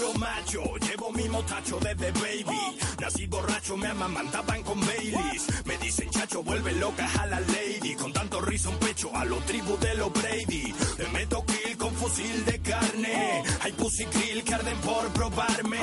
Puro 0.00 0.14
macho, 0.14 0.62
llevo 0.78 1.12
mi 1.12 1.28
motacho 1.28 1.78
desde 1.78 2.10
baby. 2.12 2.58
Nací 3.00 3.26
borracho, 3.26 3.76
me 3.76 3.88
amamantaban 3.88 4.62
con 4.62 4.80
Baileys. 4.80 5.46
Me 5.66 5.76
dicen 5.76 6.08
chacho, 6.08 6.42
vuelve 6.42 6.72
locas 6.72 7.16
a 7.18 7.26
la 7.26 7.38
lady. 7.40 7.94
Con 7.96 8.10
tanto 8.10 8.40
rizo 8.40 8.70
en 8.70 8.78
pecho, 8.78 9.10
a 9.14 9.26
los 9.26 9.44
tribus 9.44 9.78
de 9.80 9.94
los 9.96 10.10
Brady. 10.10 10.74
Le 10.96 11.08
meto 11.08 11.44
kill 11.44 11.76
con 11.76 11.92
fusil 11.96 12.44
de 12.46 12.58
carne. 12.60 13.42
Hay 13.60 13.72
pussy 13.72 14.04
grill 14.06 14.42
que 14.42 14.54
arden 14.54 14.78
por 14.78 15.06
probarme. 15.08 15.78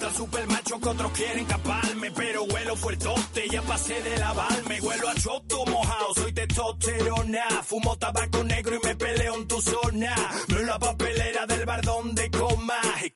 Tan 0.00 0.14
super 0.14 0.46
macho 0.46 0.80
que 0.80 0.88
otros 0.88 1.12
quieren 1.12 1.44
caparme. 1.44 2.10
Pero 2.12 2.44
huelo 2.44 2.74
fuertote, 2.74 3.48
ya 3.50 3.60
pasé 3.60 4.00
de 4.00 4.16
lavarme. 4.16 4.80
Huelo 4.80 5.10
a 5.10 5.14
choto 5.14 5.66
mojado, 5.66 6.14
soy 6.14 6.32
testosterona. 6.32 7.44
Fumo 7.66 7.98
tabaco 7.98 8.42
negro 8.44 8.76
y 8.76 8.86
me 8.86 8.96
peleo 8.96 9.34
en 9.34 9.46
tu 9.46 9.60
zona. 9.60 10.14
No 10.48 10.58
en 10.58 10.66
la 10.66 10.78
papelera 10.78 11.44
del 11.44 11.66
bar 11.66 11.82
donde. 11.82 12.30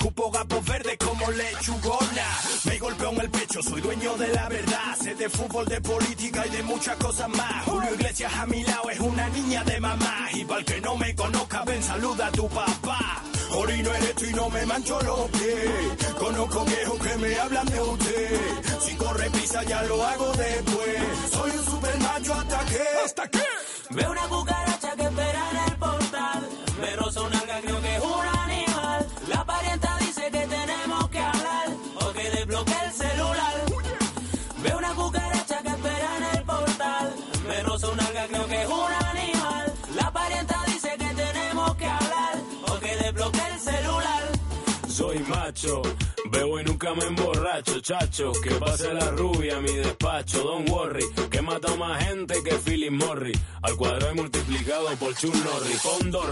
Escupo 0.03 0.33
gapos 0.33 0.65
verdes 0.65 0.99
como 0.99 1.31
lechugona. 1.31 2.27
Me 2.65 2.77
golpeo 2.77 3.11
en 3.13 3.21
el 3.21 3.31
pecho, 3.31 3.63
soy 3.63 3.81
dueño 3.81 4.17
de 4.17 4.29
la 4.35 4.49
verdad. 4.49 4.97
Sé 5.01 5.15
de 5.15 5.29
fútbol, 5.29 5.65
de 5.67 5.81
política 5.81 6.45
y 6.45 6.51
de 6.51 6.63
muchas 6.65 6.97
cosas 6.97 7.29
más. 7.29 7.65
Julio 7.67 7.95
Iglesias 7.95 8.33
a 8.35 8.45
mi 8.47 8.65
lado 8.65 8.91
es 8.91 8.99
una 8.99 9.29
niña 9.29 9.63
de 9.63 9.79
mamá. 9.79 10.29
Y 10.35 10.45
para 10.45 10.59
el 10.59 10.65
que 10.65 10.81
no 10.81 10.97
me 10.97 11.15
conozca, 11.15 11.63
ven, 11.65 11.81
saluda 11.81 12.27
a 12.27 12.33
tu 12.33 12.49
papá. 12.49 13.23
Orino 13.53 13.95
erecto 13.95 14.27
y 14.27 14.33
no 14.33 14.51
me 14.51 14.67
mancho 14.67 15.01
los 15.03 15.31
pies. 15.31 16.15
Conozco 16.19 16.65
viejos 16.65 16.99
que 16.99 17.17
me 17.19 17.39
hablan 17.39 17.67
de 17.67 17.81
usted. 17.81 18.41
Si 18.81 18.97
corre 18.97 19.31
pisa 19.31 19.63
ya 19.63 19.85
lo 19.85 20.05
hago 20.05 20.33
después. 20.33 20.99
Soy 21.31 21.51
un 21.53 21.65
super 21.65 21.97
macho 22.01 22.35
hasta 22.35 22.59
que. 22.65 22.83
¿Hasta 23.05 23.31
qué? 23.31 23.45
Veo 23.91 24.11
una 24.11 24.23
cucaracha 24.23 24.97
que 24.97 25.11
Soy 45.55 46.12
me 46.95 47.05
emborracho, 47.05 47.81
chacho. 47.81 48.33
Que 48.43 48.51
pase 48.57 48.93
la 48.93 49.11
rubia 49.13 49.57
a 49.57 49.61
mi 49.61 49.73
despacho, 49.73 50.43
don't 50.43 50.69
worry. 50.71 51.05
Que 51.31 51.39
he 51.39 51.43
matado 51.43 51.77
más 51.77 52.05
gente 52.05 52.35
que 52.43 52.55
Philip 52.57 52.93
Morris. 52.93 53.39
Al 53.63 53.77
cuadrado 53.77 54.11
he 54.11 54.15
multiplicado 54.15 54.87
por 54.99 55.15
Chun 55.15 55.33
Norris. 55.33 55.81
Con 55.83 56.11
dos 56.11 56.27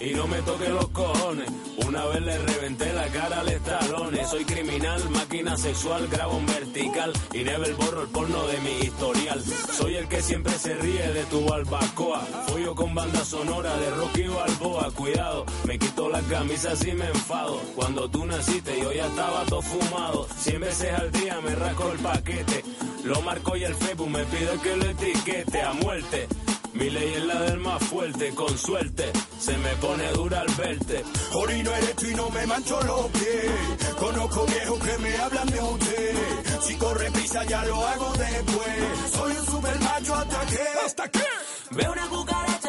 y 0.00 0.14
no 0.14 0.26
me 0.26 0.40
toque 0.42 0.68
los 0.68 0.88
cojones. 0.88 1.48
Una 1.86 2.04
vez 2.06 2.22
le 2.22 2.38
reventé 2.38 2.92
la 2.92 3.06
cara 3.08 3.40
al 3.40 3.48
estalone. 3.48 4.24
Soy 4.26 4.44
criminal, 4.44 5.10
máquina 5.10 5.56
sexual, 5.56 6.06
grabo 6.08 6.38
en 6.38 6.46
vertical. 6.46 7.12
Y 7.32 7.44
never 7.44 7.74
borro 7.74 8.02
el 8.02 8.08
porno 8.08 8.46
de 8.46 8.60
mi 8.60 8.86
historial. 8.86 9.42
Soy 9.72 9.96
el 9.96 10.08
que 10.08 10.22
siempre 10.22 10.52
se 10.58 10.74
ríe 10.74 11.12
de 11.12 11.24
tu 11.24 11.44
barbacoa. 11.44 12.20
Follo 12.48 12.74
con 12.74 12.94
banda 12.94 13.24
sonora 13.24 13.76
de 13.76 13.90
Rocky 13.90 14.24
Balboa. 14.24 14.90
Cuidado, 14.92 15.46
me 15.64 15.78
quito 15.78 16.08
la 16.08 16.20
camisa 16.22 16.76
si 16.76 16.92
me 16.92 17.06
enfado. 17.06 17.60
Cuando 17.74 18.08
tú 18.08 18.26
naciste 18.26 18.80
yo 18.80 18.92
ya 18.92 19.06
estaba 19.06 19.44
todo 19.46 19.62
fumado. 19.62 19.95
Cien 20.38 20.60
veces 20.60 20.92
al 20.92 21.10
día 21.12 21.40
me 21.40 21.54
rasco 21.54 21.92
el 21.92 21.98
paquete. 21.98 22.64
Lo 23.04 23.20
marco 23.22 23.56
y 23.56 23.64
el 23.64 23.74
Facebook 23.74 24.10
me 24.10 24.24
pide 24.24 24.58
que 24.62 24.76
lo 24.76 24.84
etiquete 24.86 25.62
a 25.62 25.72
muerte. 25.72 26.28
Mi 26.74 26.90
ley 26.90 27.14
es 27.14 27.24
la 27.24 27.40
del 27.40 27.58
más 27.58 27.82
fuerte, 27.84 28.34
con 28.34 28.56
suerte 28.58 29.12
se 29.38 29.56
me 29.58 29.70
pone 29.76 30.10
dura 30.12 30.40
al 30.40 30.54
verte. 30.54 31.04
Orino 31.34 31.70
erecto 31.72 32.06
y 32.08 32.14
no 32.14 32.30
me 32.30 32.46
mancho 32.46 32.80
los 32.82 33.06
pies. 33.12 33.94
Conozco 33.98 34.46
viejos 34.46 34.78
que 34.80 34.98
me 34.98 35.16
hablan 35.16 35.46
de 35.48 35.60
usted. 35.60 36.16
Si 36.62 36.74
corre 36.76 37.10
prisa 37.12 37.44
ya 37.44 37.64
lo 37.64 37.86
hago 37.86 38.12
después. 38.14 39.12
Soy 39.12 39.32
un 39.36 39.46
super 39.46 39.80
macho 39.80 40.14
hasta 40.14 40.46
que. 40.46 40.58
¿Hasta 40.84 41.08
qué? 41.08 41.24
Veo 41.70 41.92
una 41.92 42.06
cucaracha 42.08 42.65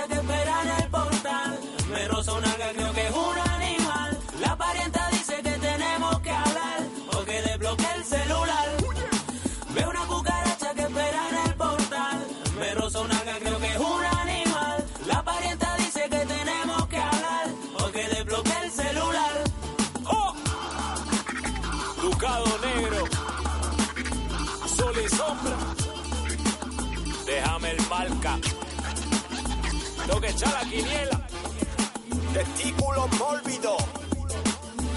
me 30.27 30.51
la 30.51 30.59
quiniela. 30.69 31.21
Testículos 32.33 33.11
mórbidos, 33.17 33.77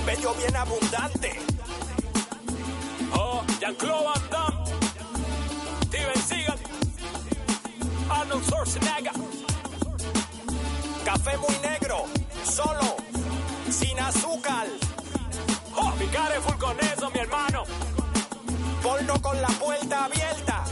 bello 0.05 0.35
bien 0.35 0.57
abundante. 0.57 1.33
Oh, 3.15 3.43
Jean-Claude 3.61 4.05
Van 4.05 4.31
Damme, 4.31 4.65
Steven 5.87 6.23
Seagal, 6.27 6.59
Arnold 8.11 8.45
Schwarzenegger. 8.45 9.13
Café 11.05 11.37
muy 11.39 11.57
negro, 11.63 12.05
solo, 12.45 12.97
sin 13.71 13.99
azúcar. 14.01 14.67
Oh, 15.77 15.93
mi 15.97 16.07
full 16.41 16.59
con 16.59 16.77
eso, 16.81 17.11
mi 17.11 17.21
hermano. 17.21 17.65
Porno 18.83 19.23
con 19.23 19.41
la 19.41 19.49
puerta 19.49 20.05
abierta 20.05 20.65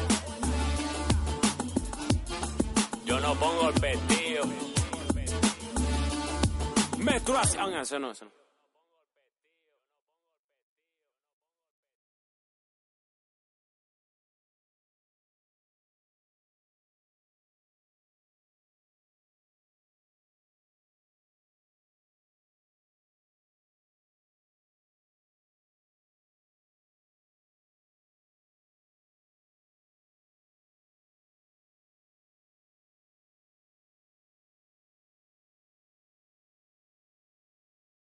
Yo 3.09 3.19
no 3.21 3.35
pongo 3.37 3.71
el 3.71 3.81
vestido. 3.81 4.45
Menstruación. 6.99 7.75
Ah, 7.75 7.81
eso 7.81 7.99
no, 7.99 8.11
eso 8.11 8.27
no. 8.27 8.38